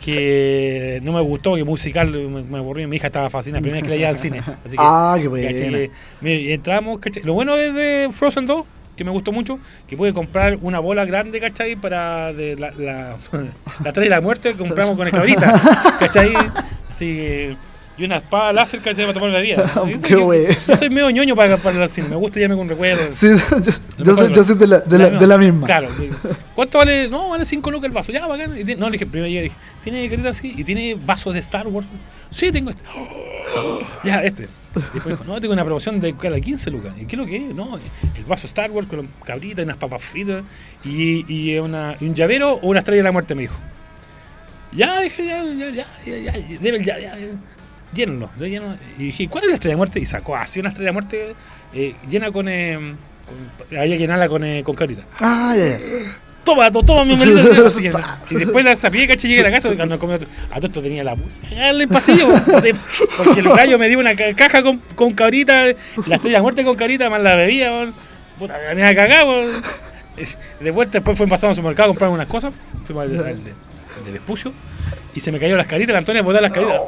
Que 0.00 1.00
no 1.02 1.12
me 1.12 1.20
gustó, 1.20 1.54
que 1.54 1.64
musical 1.64 2.10
me, 2.10 2.42
me 2.42 2.58
aburrí. 2.58 2.86
Mi 2.86 2.96
hija 2.96 3.06
estaba 3.06 3.30
fascinada, 3.30 3.60
primera 3.62 3.80
vez 3.80 3.84
que 3.84 3.90
la 3.90 3.96
llevé 3.96 4.08
al 4.08 4.18
cine. 4.18 4.38
Así 4.64 4.76
que, 4.76 4.82
Ah, 4.82 5.16
qué 5.20 5.28
y 6.32 6.52
entramos, 6.52 6.98
¿cachai? 6.98 7.22
Lo 7.22 7.32
bueno 7.34 7.54
es 7.56 7.72
de 7.74 8.08
Frozen 8.12 8.46
2, 8.46 8.66
que 8.96 9.04
me 9.04 9.10
gustó 9.10 9.32
mucho, 9.32 9.58
que 9.86 9.96
puede 9.96 10.12
comprar 10.12 10.58
una 10.62 10.78
bola 10.78 11.04
grande, 11.04 11.40
¿cachai? 11.40 11.76
Para 11.76 12.32
de 12.32 12.56
la, 12.56 12.70
la, 12.72 13.16
la 13.84 13.92
de 13.92 14.08
la 14.08 14.20
muerte, 14.20 14.52
que 14.52 14.58
compramos 14.58 14.96
con 14.96 15.06
el 15.06 15.12
cabrita, 15.12 15.60
¿cachai? 15.98 16.34
Así 16.90 17.06
que. 17.16 17.56
Y 17.96 18.04
una 18.04 18.16
espada 18.16 18.52
láser, 18.52 18.80
¿cachai? 18.80 19.04
Para 19.04 19.14
tomar 19.14 19.30
la 19.30 19.38
vida. 19.38 19.72
Qué 20.06 20.16
bueno. 20.16 20.52
Yo 20.66 20.76
soy 20.76 20.90
medio 20.90 21.10
ñoño 21.10 21.36
para, 21.36 21.56
para 21.58 21.84
el 21.84 21.90
cine, 21.90 22.08
me 22.08 22.16
gusta 22.16 22.40
irme 22.40 22.56
con 22.56 22.68
recuerdos. 22.68 23.16
Sí, 23.16 23.28
yo, 23.98 24.16
soy, 24.16 24.32
yo 24.32 24.42
soy 24.42 24.56
de 24.56 24.66
la, 24.66 24.80
de 24.80 24.98
la, 24.98 25.10
de 25.10 25.26
la 25.28 25.38
misma. 25.38 25.66
Claro. 25.66 25.88
¿Cuánto 26.56 26.78
vale? 26.78 27.08
No, 27.08 27.28
vale 27.30 27.44
5 27.44 27.70
lucas 27.70 27.86
el 27.86 27.92
vaso. 27.92 28.10
Ya, 28.10 28.26
bacán. 28.26 28.50
Y 28.58 28.64
tiene- 28.64 28.80
no, 28.80 28.86
le 28.88 28.92
dije, 28.94 29.06
primero 29.06 29.28
dije, 29.30 29.54
¿tiene 29.82 30.08
careta 30.08 30.30
así? 30.30 30.54
¿Y 30.56 30.64
tiene 30.64 30.96
vasos 30.96 31.32
de 31.34 31.38
Star 31.40 31.68
Wars? 31.68 31.86
Sí, 32.30 32.50
tengo 32.50 32.70
este. 32.70 32.82
Ya, 34.02 34.22
este. 34.24 34.48
Después 34.74 35.16
dijo, 35.16 35.22
no, 35.24 35.40
tengo 35.40 35.52
una 35.54 35.64
promoción 35.64 36.00
de 36.00 36.16
cada 36.16 36.40
15 36.40 36.70
lucas. 36.72 36.94
¿Y 37.00 37.06
qué 37.06 37.14
es 37.14 37.18
lo 37.20 37.26
que 37.26 37.36
es? 37.36 37.54
No, 37.54 37.78
el 38.16 38.24
vaso 38.24 38.48
Star 38.48 38.72
Wars 38.72 38.88
con 38.88 39.08
cabritas 39.24 39.60
y 39.60 39.62
unas 39.62 39.76
papas 39.76 40.02
fritas 40.02 40.42
y, 40.84 41.24
y 41.32 41.56
una, 41.58 41.96
y 42.00 42.06
un 42.06 42.14
llavero 42.16 42.54
o 42.54 42.66
una 42.70 42.80
estrella 42.80 42.98
de 42.98 43.04
la 43.04 43.12
muerte, 43.12 43.36
me 43.36 43.42
dijo. 43.42 43.56
Ya, 44.72 44.98
dije, 45.00 45.24
ya, 45.24 45.44
ya, 45.44 45.70
ya, 45.70 45.86
ya, 46.04 46.16
ya, 46.18 46.58
debe- 46.58 46.84
ya, 46.84 46.98
ya, 46.98 47.16
ya. 47.16 47.26
Llénalo, 47.94 48.30
lo 48.38 48.46
lleno. 48.46 48.76
Y 48.98 49.04
dije, 49.04 49.28
¿cuál 49.28 49.44
es 49.44 49.50
la 49.50 49.54
estrella 49.54 49.72
de 49.74 49.76
muerte? 49.76 50.00
Y 50.00 50.06
sacó 50.06 50.36
así 50.36 50.60
una 50.60 50.68
estrella 50.70 50.88
de 50.88 50.92
muerte 50.92 51.34
eh, 51.72 51.94
llena 52.08 52.30
con, 52.32 52.48
eh, 52.48 52.94
con. 53.26 53.78
Había 53.78 53.94
que 53.94 53.98
llenarla 53.98 54.28
con, 54.28 54.44
eh, 54.44 54.62
con 54.64 54.74
cabrita. 54.74 55.02
Ah, 55.20 55.54
ya. 55.56 55.78
Toma, 56.44 56.70
to- 56.70 56.82
toma 56.82 57.04
mi. 57.04 57.14
Así 57.14 57.82
que- 57.82 57.92
y 58.30 58.34
después 58.34 58.64
la 58.64 58.76
sapié, 58.76 59.06
caché, 59.08 59.28
llegué 59.28 59.40
a 59.40 59.44
la 59.44 59.50
casa. 59.52 59.74
cuando 59.74 59.98
comí 59.98 60.12
otro- 60.14 60.28
A 60.50 60.56
todo 60.56 60.66
esto 60.66 60.82
tenía 60.82 61.02
la. 61.04 61.16
En 61.50 61.58
el 61.80 61.88
pasillo. 61.88 62.28
Porque 63.16 63.40
el 63.40 63.48
gallo 63.48 63.78
me 63.78 63.88
dio 63.88 63.98
una 63.98 64.14
ca- 64.14 64.34
caja 64.34 64.62
con, 64.62 64.78
con 64.94 65.12
cabrita. 65.14 65.64
La 66.06 66.16
estrella 66.16 66.38
de 66.38 66.42
muerte 66.42 66.64
con 66.64 66.76
cabrita, 66.76 67.08
más 67.08 67.22
la 67.22 67.34
bebía. 67.36 67.70
weón. 67.70 67.94
Puta, 68.38 68.58
me 68.74 68.82
había 68.84 68.94
cagado. 68.94 69.42
De 70.60 70.70
vuelta, 70.70 70.98
después 70.98 71.16
fue 71.18 71.26
pasando 71.26 71.50
al 71.50 71.54
supermercado 71.56 71.86
a 71.86 71.90
comprar 71.92 72.10
unas 72.10 72.26
cosas. 72.26 72.52
Fuimos 72.84 73.04
al, 73.10 73.18
al 73.18 73.26
al 73.26 73.44
de 74.04 74.12
Vespucio. 74.12 74.52
Y 75.14 75.20
se 75.20 75.32
me 75.32 75.38
cayeron 75.38 75.58
las 75.58 75.66
caritas. 75.66 75.92
La 75.92 75.98
Antonia 76.00 76.22
botó 76.22 76.40
las 76.40 76.52
caritas. 76.52 76.80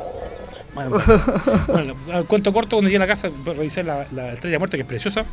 Bueno, 0.76 1.94
cuento 2.28 2.52
corto, 2.52 2.76
cuando 2.76 2.88
llegué 2.88 2.96
a 2.96 3.00
la 3.00 3.06
casa, 3.06 3.30
revisé 3.44 3.82
la, 3.82 4.06
la 4.12 4.32
estrella 4.32 4.52
de 4.54 4.58
muerte, 4.58 4.76
que 4.76 4.82
es 4.82 4.88
preciosa. 4.88 5.24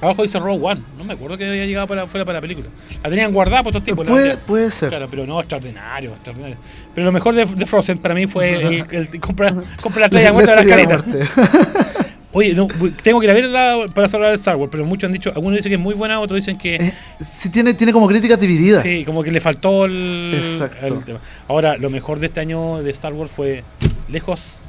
Abajo 0.00 0.22
dice 0.22 0.38
Rogue 0.40 0.58
One. 0.64 0.82
No 0.98 1.04
me 1.04 1.12
acuerdo 1.12 1.38
que 1.38 1.46
había 1.48 1.64
llegado 1.64 1.86
para, 1.86 2.06
fuera 2.08 2.24
para 2.24 2.38
la 2.38 2.40
película. 2.40 2.68
La 3.04 3.08
tenían 3.10 3.32
guardada 3.32 3.62
por 3.62 3.70
estos 3.70 3.84
tiempos. 3.84 4.04
la 4.06 4.12
Puede, 4.12 4.36
puede 4.36 4.70
ser. 4.72 4.88
Claro, 4.88 5.06
pero 5.08 5.26
no, 5.26 5.38
extraordinario, 5.38 6.10
extraordinario. 6.10 6.56
Pero 6.92 7.04
lo 7.06 7.12
mejor 7.12 7.34
de, 7.36 7.44
de 7.44 7.66
Frozen 7.66 7.98
para 7.98 8.12
mí 8.14 8.26
fue 8.26 8.52
el, 8.66 8.84
el- 8.90 9.20
comprar, 9.20 9.54
comprar 9.80 10.00
la 10.00 10.06
estrella 10.06 10.26
de 10.26 10.32
muerte 10.32 10.50
de 10.50 10.56
las 10.56 10.66
caritas. 10.66 11.04
Oye, 12.34 12.54
no, 12.54 12.66
tengo 13.02 13.20
que 13.20 13.26
ir 13.26 13.30
a 13.30 13.34
verla 13.34 13.86
para 13.94 14.06
hablar 14.06 14.30
de 14.30 14.36
Star 14.36 14.56
Wars, 14.56 14.70
pero 14.72 14.86
muchos 14.86 15.06
han 15.06 15.12
dicho, 15.12 15.30
algunos 15.34 15.58
dicen 15.58 15.70
que 15.70 15.74
es 15.74 15.80
muy 15.80 15.94
buena, 15.94 16.18
otros 16.18 16.36
dicen 16.38 16.56
que 16.56 16.76
Eh, 16.76 16.92
sí, 17.20 17.50
tiene, 17.50 17.74
tiene 17.74 17.92
como 17.92 18.08
críticas 18.08 18.40
divididas. 18.40 18.82
sí, 18.82 19.04
como 19.04 19.22
que 19.22 19.30
le 19.30 19.40
faltó 19.40 19.84
el, 19.84 20.32
Exacto. 20.34 20.86
el 20.86 21.04
tema. 21.04 21.20
Ahora, 21.48 21.76
lo 21.76 21.90
mejor 21.90 22.18
de 22.20 22.26
este 22.26 22.40
año 22.40 22.82
de 22.82 22.90
Star 22.90 23.12
Wars 23.12 23.30
fue 23.30 23.64
lejos 24.08 24.60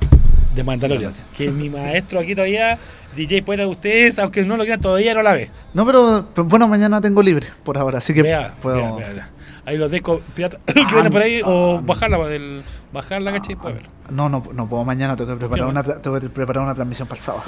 de 0.54 0.64
Mandalorian, 0.64 1.14
que 1.36 1.50
mi 1.52 1.70
maestro 1.70 2.20
aquí 2.20 2.36
todavía, 2.36 2.78
DJ 3.16 3.44
Puera 3.44 3.64
de 3.64 3.70
ustedes, 3.70 4.20
aunque 4.20 4.44
no 4.44 4.58
lo 4.58 4.64
quieran, 4.64 4.82
todavía 4.82 5.14
no 5.14 5.24
la 5.24 5.34
ve. 5.34 5.50
No, 5.74 5.86
pero, 5.86 6.28
pero 6.36 6.46
bueno, 6.46 6.68
mañana 6.68 7.00
tengo 7.00 7.24
libre 7.24 7.48
por 7.64 7.78
ahora, 7.78 8.00
así 8.00 8.14
que 8.14 8.24
Vea, 8.24 8.54
puedo. 8.62 8.98
vea, 8.98 9.10
vea, 9.14 9.30
Ahí 9.66 9.78
los 9.78 9.90
deco 9.92 10.22
pirata 10.36 10.58
que 10.66 10.96
venden 10.96 11.12
por 11.14 11.22
ahí, 11.22 11.42
o 11.44 11.82
bajarla, 11.82 12.18
del, 12.26 12.64
bajarla, 12.92 13.32
¿cachai? 13.32 13.56
Puede 13.56 13.76
verlo. 13.76 13.90
No, 14.10 14.28
no, 14.28 14.44
no 14.54 14.68
puedo 14.68 14.84
mañana, 14.84 15.16
tengo 15.16 15.32
que 15.32 15.38
preparar 15.38 15.68
una, 15.68 15.82
tengo 15.84 16.20
que 16.20 16.30
preparar 16.30 16.64
una 16.64 16.76
transmisión 16.76 17.08
para 17.08 17.20
el 17.20 17.24
sábado. 17.24 17.44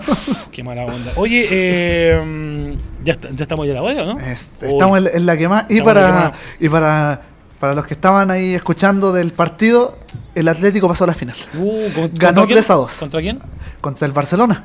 Qué 0.52 0.64
mala 0.64 0.84
onda. 0.84 1.12
Oye, 1.16 1.46
eh, 1.48 2.76
ya, 3.04 3.12
está- 3.12 3.30
ya 3.30 3.42
estamos 3.44 3.66
ya 3.66 3.74
la 3.74 3.82
hora, 3.82 4.04
¿no? 4.04 4.18
Este, 4.18 4.68
estamos 4.70 4.98
en, 4.98 5.10
en 5.14 5.26
la 5.26 5.36
que 5.36 5.48
más. 5.48 5.66
Y 5.68 5.80
para, 5.80 6.32
y 6.58 6.68
para, 6.68 7.22
para 7.60 7.74
los 7.74 7.86
que 7.86 7.94
estaban 7.94 8.30
ahí 8.32 8.54
escuchando 8.54 9.12
del 9.12 9.32
partido, 9.32 9.96
el 10.34 10.48
Atlético 10.48 10.88
pasó 10.88 11.04
a 11.04 11.08
la 11.08 11.14
final. 11.14 11.36
Uh, 11.54 11.88
¿con- 11.94 12.10
Ganó 12.14 12.40
¿contra 12.42 12.46
quién? 12.46 12.48
3 12.58 12.70
a 12.70 12.74
2. 12.74 12.92
¿Contra 12.98 13.20
quién? 13.20 13.38
Contra 13.80 14.06
el 14.06 14.12
Barcelona, 14.12 14.64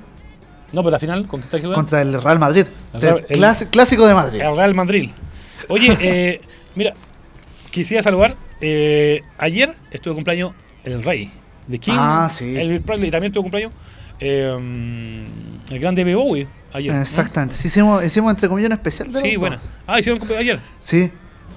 No, 0.74 0.82
pero 0.82 0.90
la 0.92 1.00
final, 1.00 1.28
¿contra 1.28 1.60
quién 1.60 1.72
contra 1.72 2.02
el 2.02 2.20
Real 2.22 2.40
Madrid. 2.40 2.66
El 2.94 3.26
el- 3.30 3.68
clásico 3.70 4.08
de 4.08 4.14
Madrid. 4.16 4.42
El 4.42 4.58
Real 4.58 4.74
Madrid. 4.74 5.12
Oye, 5.70 5.96
eh, 6.02 6.42
mira, 6.76 6.94
quisiera 7.72 8.02
saludar. 8.04 8.36
eh, 8.62 9.22
ayer 9.38 9.74
estuvo 9.92 10.14
de 10.14 10.16
cumpleaños 10.16 10.54
el 10.84 11.02
Rey, 11.04 11.30
de 11.68 11.80
King. 11.80 11.94
Ah, 11.98 12.28
sí. 12.30 12.56
El 12.56 12.82
Presley 12.82 13.12
también 13.12 13.34
tuvo 13.34 13.44
cumpleaños. 13.44 13.72
eh, 14.20 14.56
el 15.72 15.80
grande 15.80 16.04
David 16.04 16.16
Bowie, 16.16 16.48
ayer. 16.74 16.94
¿no? 16.94 17.02
Exactamente. 17.02 17.56
Sí, 17.56 17.68
hicimos, 17.68 18.04
hicimos 18.06 18.32
entre 18.32 18.48
comillas 18.48 18.68
un 18.70 18.74
especial 18.74 19.12
de 19.12 19.20
Sí, 19.22 19.36
bueno. 19.36 19.58
Ah, 19.88 20.00
hicieron 20.00 20.20
cumpleaños 20.20 20.44
ayer. 20.44 20.60
Sí, 20.80 21.12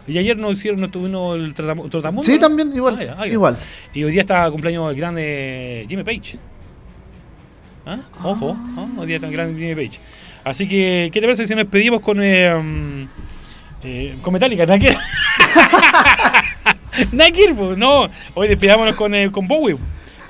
Y 0.07 0.17
ayer 0.19 0.37
no 0.39 0.51
hicieron, 0.51 0.81
no 0.81 0.91
tuvimos 0.91 1.37
el 1.37 1.53
trotamundo. 1.55 2.23
sí, 2.23 2.33
¿no? 2.33 2.39
también, 2.39 2.75
igual. 2.75 2.97
Ah, 2.99 3.05
ya, 3.05 3.17
ah, 3.19 3.27
ya. 3.27 3.33
igual. 3.33 3.59
Y 3.95 4.03
hoy 4.05 4.13
día 4.13 4.23
está 4.23 4.51
cumpleaños 4.51 4.91
el 4.91 4.97
grande 4.97 5.85
Jimmy 5.89 6.03
Page. 6.05 6.39
¿Ah? 7.87 7.99
Ojo, 8.23 8.57
¿ah? 8.77 8.87
hoy 8.99 9.07
día 9.07 9.17
está 9.17 9.27
el 9.29 9.33
grande 9.35 9.59
Jimmy 9.61 9.75
Page. 9.75 10.01
Así 10.45 10.67
que, 10.67 11.11
¿qué 11.13 11.21
te 11.21 11.27
parece 11.27 11.47
si 11.47 11.55
nos 11.55 11.65
despedimos 11.65 12.01
con, 12.01 12.23
eh, 12.23 12.55
um, 12.55 13.07
eh, 13.83 14.17
con 14.23 14.33
Metallica? 14.33 14.67
¿Nada 14.67 14.79
que 14.79 14.91
Nada 17.13 17.31
que 17.31 17.55
pues, 17.55 17.79
no. 17.79 18.09
Hoy 18.35 18.49
despidámonos 18.49 18.97
con, 18.97 19.15
eh, 19.15 19.31
con 19.31 19.47
Bowie. 19.47 19.77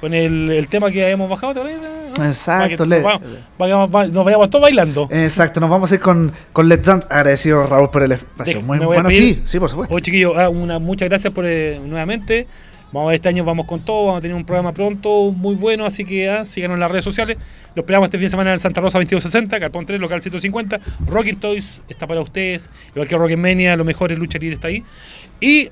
con 0.01 0.13
el, 0.15 0.51
el 0.51 0.69
tema 0.69 0.91
que 0.91 1.03
habíamos 1.03 1.29
bajado. 1.31 1.55
¿te 1.55 1.61
acuerdas? 1.61 1.81
Exacto, 2.21 2.85
que 2.85 2.89
le- 2.91 3.01
nos, 3.03 3.21
vayamos- 3.59 3.95
va- 3.95 4.07
nos 4.07 4.25
vayamos 4.25 4.51
todos 4.51 4.63
bailando. 4.63 5.09
Exacto, 5.11 5.61
nos 5.61 5.71
vamos 5.71 5.91
a 5.91 5.95
ir 5.95 6.01
con, 6.01 6.33
con 6.53 6.69
Let's 6.69 6.85
Dance. 6.87 7.07
Agradecido, 7.11 7.67
Raúl, 7.67 7.91
por 7.91 8.03
el 8.03 8.13
espacio. 8.13 8.61
Muy 8.63 8.79
bueno, 8.79 9.09
sí, 9.11 9.43
sí, 9.45 9.59
por 9.59 9.71
supuesto. 9.71 9.95
Oye, 9.95 10.03
chiquillos, 10.03 10.35
ah, 10.37 10.49
una, 10.49 10.79
muchas 10.79 11.09
gracias 11.09 11.33
por 11.33 11.47
eh, 11.47 11.81
nuevamente. 11.85 12.47
Vamos 12.93 13.09
a 13.09 13.11
ver, 13.11 13.17
este 13.17 13.29
año 13.29 13.45
vamos 13.45 13.67
con 13.67 13.81
todo, 13.81 14.07
vamos 14.07 14.19
a 14.19 14.23
tener 14.23 14.35
un 14.35 14.47
programa 14.47 14.73
pronto 14.73 15.31
muy 15.31 15.57
bueno, 15.57 15.85
así 15.85 16.05
que 16.05 16.29
ah, 16.31 16.47
síganos 16.47 16.77
en 16.77 16.81
las 16.81 16.91
redes 16.91 17.05
sociales. 17.05 17.37
Los 17.75 17.83
esperamos 17.83 18.07
este 18.07 18.17
fin 18.17 18.27
de 18.27 18.31
semana 18.31 18.53
en 18.53 18.59
Santa 18.59 18.81
Rosa 18.81 18.99
2260, 18.99 19.61
Carpón 19.61 19.85
3, 19.85 20.01
local 20.01 20.23
150. 20.23 20.81
Rocking 21.07 21.39
Toys 21.39 21.83
está 21.89 22.07
para 22.07 22.21
ustedes, 22.23 22.71
igual 22.91 23.07
que 23.07 23.17
Rock 23.17 23.37
Mania, 23.37 23.77
lo 23.77 23.85
mejor 23.85 24.11
es 24.11 24.19
Lucha 24.19 24.39
Libre 24.39 24.55
está 24.55 24.69
ahí. 24.69 24.85
Y 25.39 25.69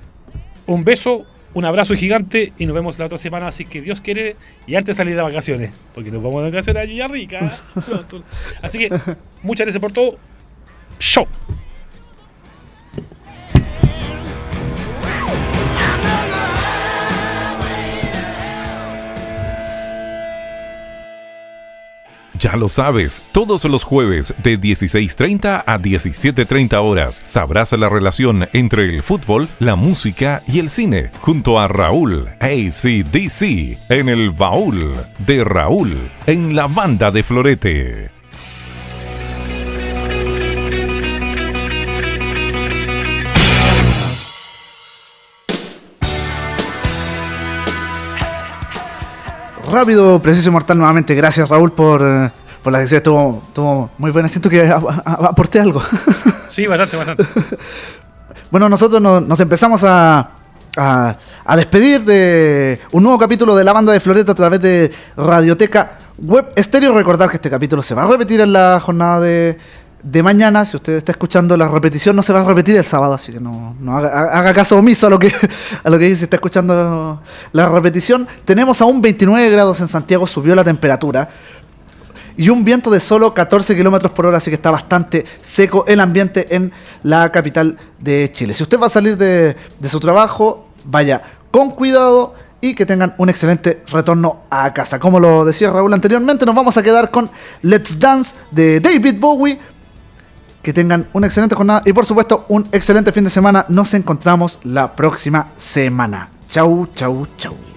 un 0.66 0.84
beso, 0.84 1.24
un 1.54 1.64
abrazo 1.64 1.94
gigante 1.94 2.52
y 2.58 2.66
nos 2.66 2.74
vemos 2.74 2.98
la 2.98 3.06
otra 3.06 3.16
semana, 3.16 3.48
así 3.48 3.64
que 3.64 3.80
Dios 3.80 4.02
quiere, 4.02 4.36
y 4.66 4.74
antes 4.74 4.94
de 4.94 5.02
salir 5.02 5.16
de 5.16 5.22
vacaciones, 5.22 5.72
porque 5.94 6.10
nos 6.10 6.22
vamos 6.22 6.44
de 6.44 6.50
vacaciones 6.50 7.00
a 7.00 7.08
Rica. 7.08 7.50
pronto. 7.86 8.24
así 8.60 8.78
que 8.78 8.90
muchas 9.42 9.64
gracias 9.64 9.80
por 9.80 9.92
todo. 9.92 10.18
Show. 10.98 11.26
Ya 22.38 22.56
lo 22.56 22.68
sabes, 22.68 23.22
todos 23.32 23.64
los 23.64 23.84
jueves 23.84 24.34
de 24.42 24.60
16.30 24.60 25.64
a 25.66 25.78
17.30 25.78 26.74
horas 26.82 27.22
sabrás 27.26 27.72
la 27.72 27.88
relación 27.88 28.48
entre 28.52 28.84
el 28.84 29.02
fútbol, 29.02 29.48
la 29.58 29.76
música 29.76 30.42
y 30.46 30.58
el 30.58 30.68
cine, 30.68 31.10
junto 31.20 31.58
a 31.58 31.68
Raúl 31.68 32.28
ACDC 32.40 33.78
en 33.88 34.08
el 34.08 34.30
baúl 34.30 34.92
de 35.18 35.44
Raúl, 35.44 36.10
en 36.26 36.56
la 36.56 36.66
banda 36.66 37.10
de 37.10 37.22
Florete. 37.22 38.15
Rápido, 49.70 50.20
preciso 50.20 50.48
y 50.48 50.52
mortal 50.52 50.78
nuevamente. 50.78 51.14
Gracias, 51.14 51.48
Raúl, 51.48 51.72
por, 51.72 52.00
eh, 52.02 52.30
por 52.62 52.72
la 52.72 52.78
sección. 52.80 52.98
Estuvo, 52.98 53.42
estuvo 53.48 53.90
muy 53.98 54.10
buena. 54.10 54.28
Siento 54.28 54.48
que 54.48 54.62
a- 54.68 54.76
a- 54.76 55.12
aporté 55.26 55.60
algo. 55.60 55.82
Sí, 56.48 56.64
bastante, 56.66 56.96
bastante. 56.96 57.24
Bueno, 58.52 58.68
nosotros 58.68 59.00
no- 59.02 59.20
nos 59.20 59.40
empezamos 59.40 59.82
a, 59.82 60.30
a, 60.76 61.16
a 61.44 61.56
despedir 61.56 62.04
de 62.04 62.80
un 62.92 63.02
nuevo 63.02 63.18
capítulo 63.18 63.56
de 63.56 63.64
la 63.64 63.72
banda 63.72 63.92
de 63.92 63.98
Floreta 64.00 64.32
a 64.32 64.34
través 64.36 64.60
de 64.62 64.90
Radioteca 65.16 65.98
Web 66.18 66.52
Estéreo. 66.54 66.94
Recordar 66.94 67.28
que 67.28 67.36
este 67.36 67.50
capítulo 67.50 67.82
se 67.82 67.94
va 67.96 68.04
a 68.04 68.06
repetir 68.06 68.40
en 68.40 68.52
la 68.52 68.80
jornada 68.82 69.20
de, 69.20 69.58
de 70.02 70.22
mañana. 70.22 70.64
Si 70.64 70.76
usted 70.76 70.94
está 70.94 71.12
escuchando 71.12 71.56
la 71.56 71.68
repetición, 71.68 72.16
no 72.16 72.22
se 72.22 72.32
va 72.32 72.40
a 72.40 72.44
repetir 72.44 72.76
el 72.76 72.84
sábado, 72.84 73.14
así 73.14 73.32
que 73.32 73.40
no, 73.40 73.76
no 73.80 73.96
haga, 73.96 74.54
caso 74.54 74.78
omiso 74.78 75.06
a 75.06 75.10
lo 75.10 75.18
que 75.18 75.32
a 75.84 75.90
lo 75.90 75.98
que 75.98 76.04
dice, 76.06 76.18
si 76.18 76.24
está 76.24 76.36
escuchando 76.36 77.22
la 77.52 77.68
repetición. 77.68 78.26
Tenemos 78.44 78.80
aún 78.80 79.00
29 79.00 79.50
grados 79.50 79.80
en 79.80 79.88
Santiago, 79.88 80.26
subió 80.26 80.54
la 80.54 80.64
temperatura 80.64 81.28
y 82.36 82.50
un 82.50 82.64
viento 82.64 82.90
de 82.90 83.00
solo 83.00 83.32
14 83.32 83.74
kilómetros 83.74 84.12
por 84.12 84.26
hora, 84.26 84.38
así 84.38 84.50
que 84.50 84.56
está 84.56 84.70
bastante 84.70 85.24
seco 85.40 85.84
el 85.88 86.00
ambiente 86.00 86.54
en 86.54 86.72
la 87.02 87.32
capital 87.32 87.78
de 87.98 88.30
Chile. 88.32 88.52
Si 88.52 88.62
usted 88.62 88.78
va 88.78 88.86
a 88.88 88.90
salir 88.90 89.16
de, 89.16 89.56
de 89.78 89.88
su 89.88 90.00
trabajo, 90.00 90.68
vaya 90.84 91.22
con 91.50 91.70
cuidado 91.70 92.34
y 92.60 92.74
que 92.74 92.84
tengan 92.84 93.14
un 93.18 93.28
excelente 93.28 93.82
retorno 93.88 94.40
a 94.50 94.72
casa. 94.74 94.98
Como 94.98 95.20
lo 95.20 95.44
decía 95.44 95.70
Raúl 95.70 95.92
anteriormente, 95.92 96.44
nos 96.44 96.54
vamos 96.54 96.76
a 96.76 96.82
quedar 96.82 97.10
con 97.10 97.30
Let's 97.62 97.98
Dance 97.98 98.34
de 98.50 98.80
David 98.80 99.16
Bowie. 99.18 99.58
Que 100.66 100.72
tengan 100.72 101.06
una 101.12 101.28
excelente 101.28 101.54
jornada 101.54 101.82
y 101.84 101.92
por 101.92 102.06
supuesto 102.06 102.44
un 102.48 102.66
excelente 102.72 103.12
fin 103.12 103.22
de 103.22 103.30
semana. 103.30 103.66
Nos 103.68 103.94
encontramos 103.94 104.58
la 104.64 104.96
próxima 104.96 105.52
semana. 105.56 106.28
Chau, 106.50 106.88
chau, 106.92 107.24
chau. 107.38 107.75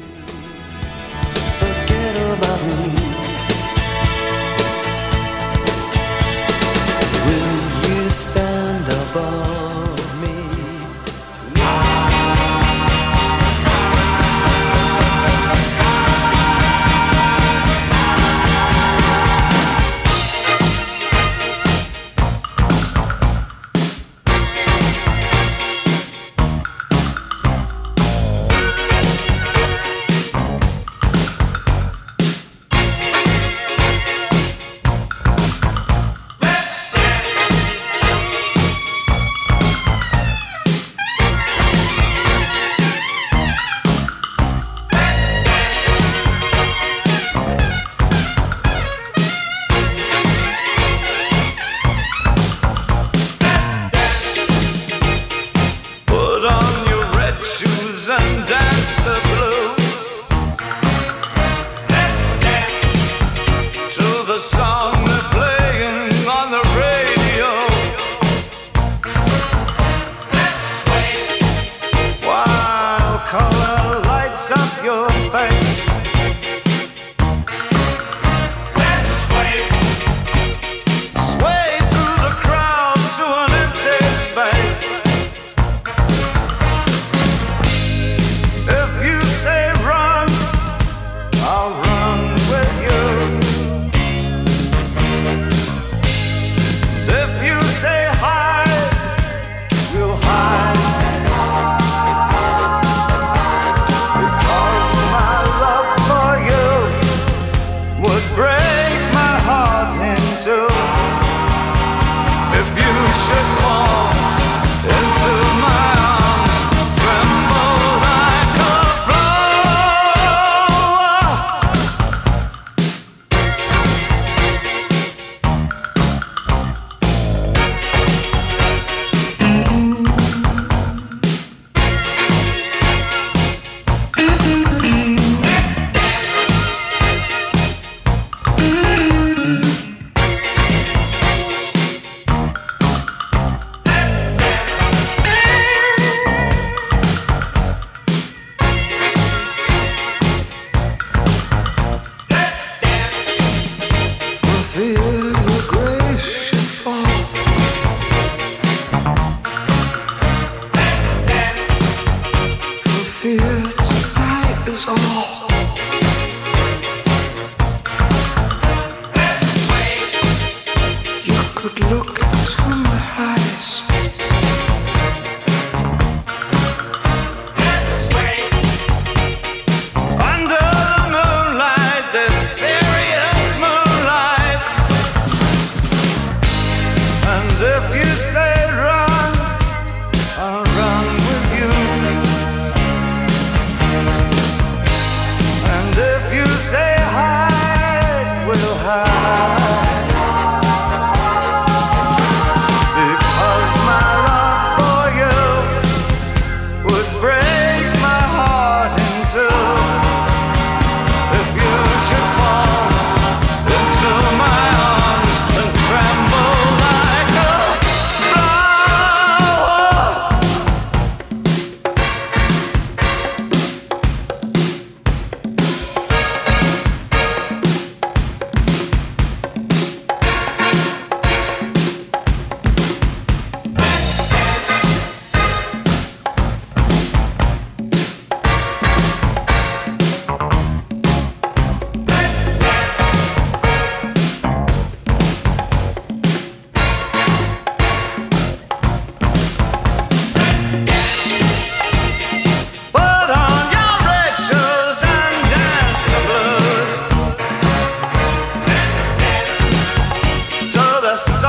so 261.19 261.48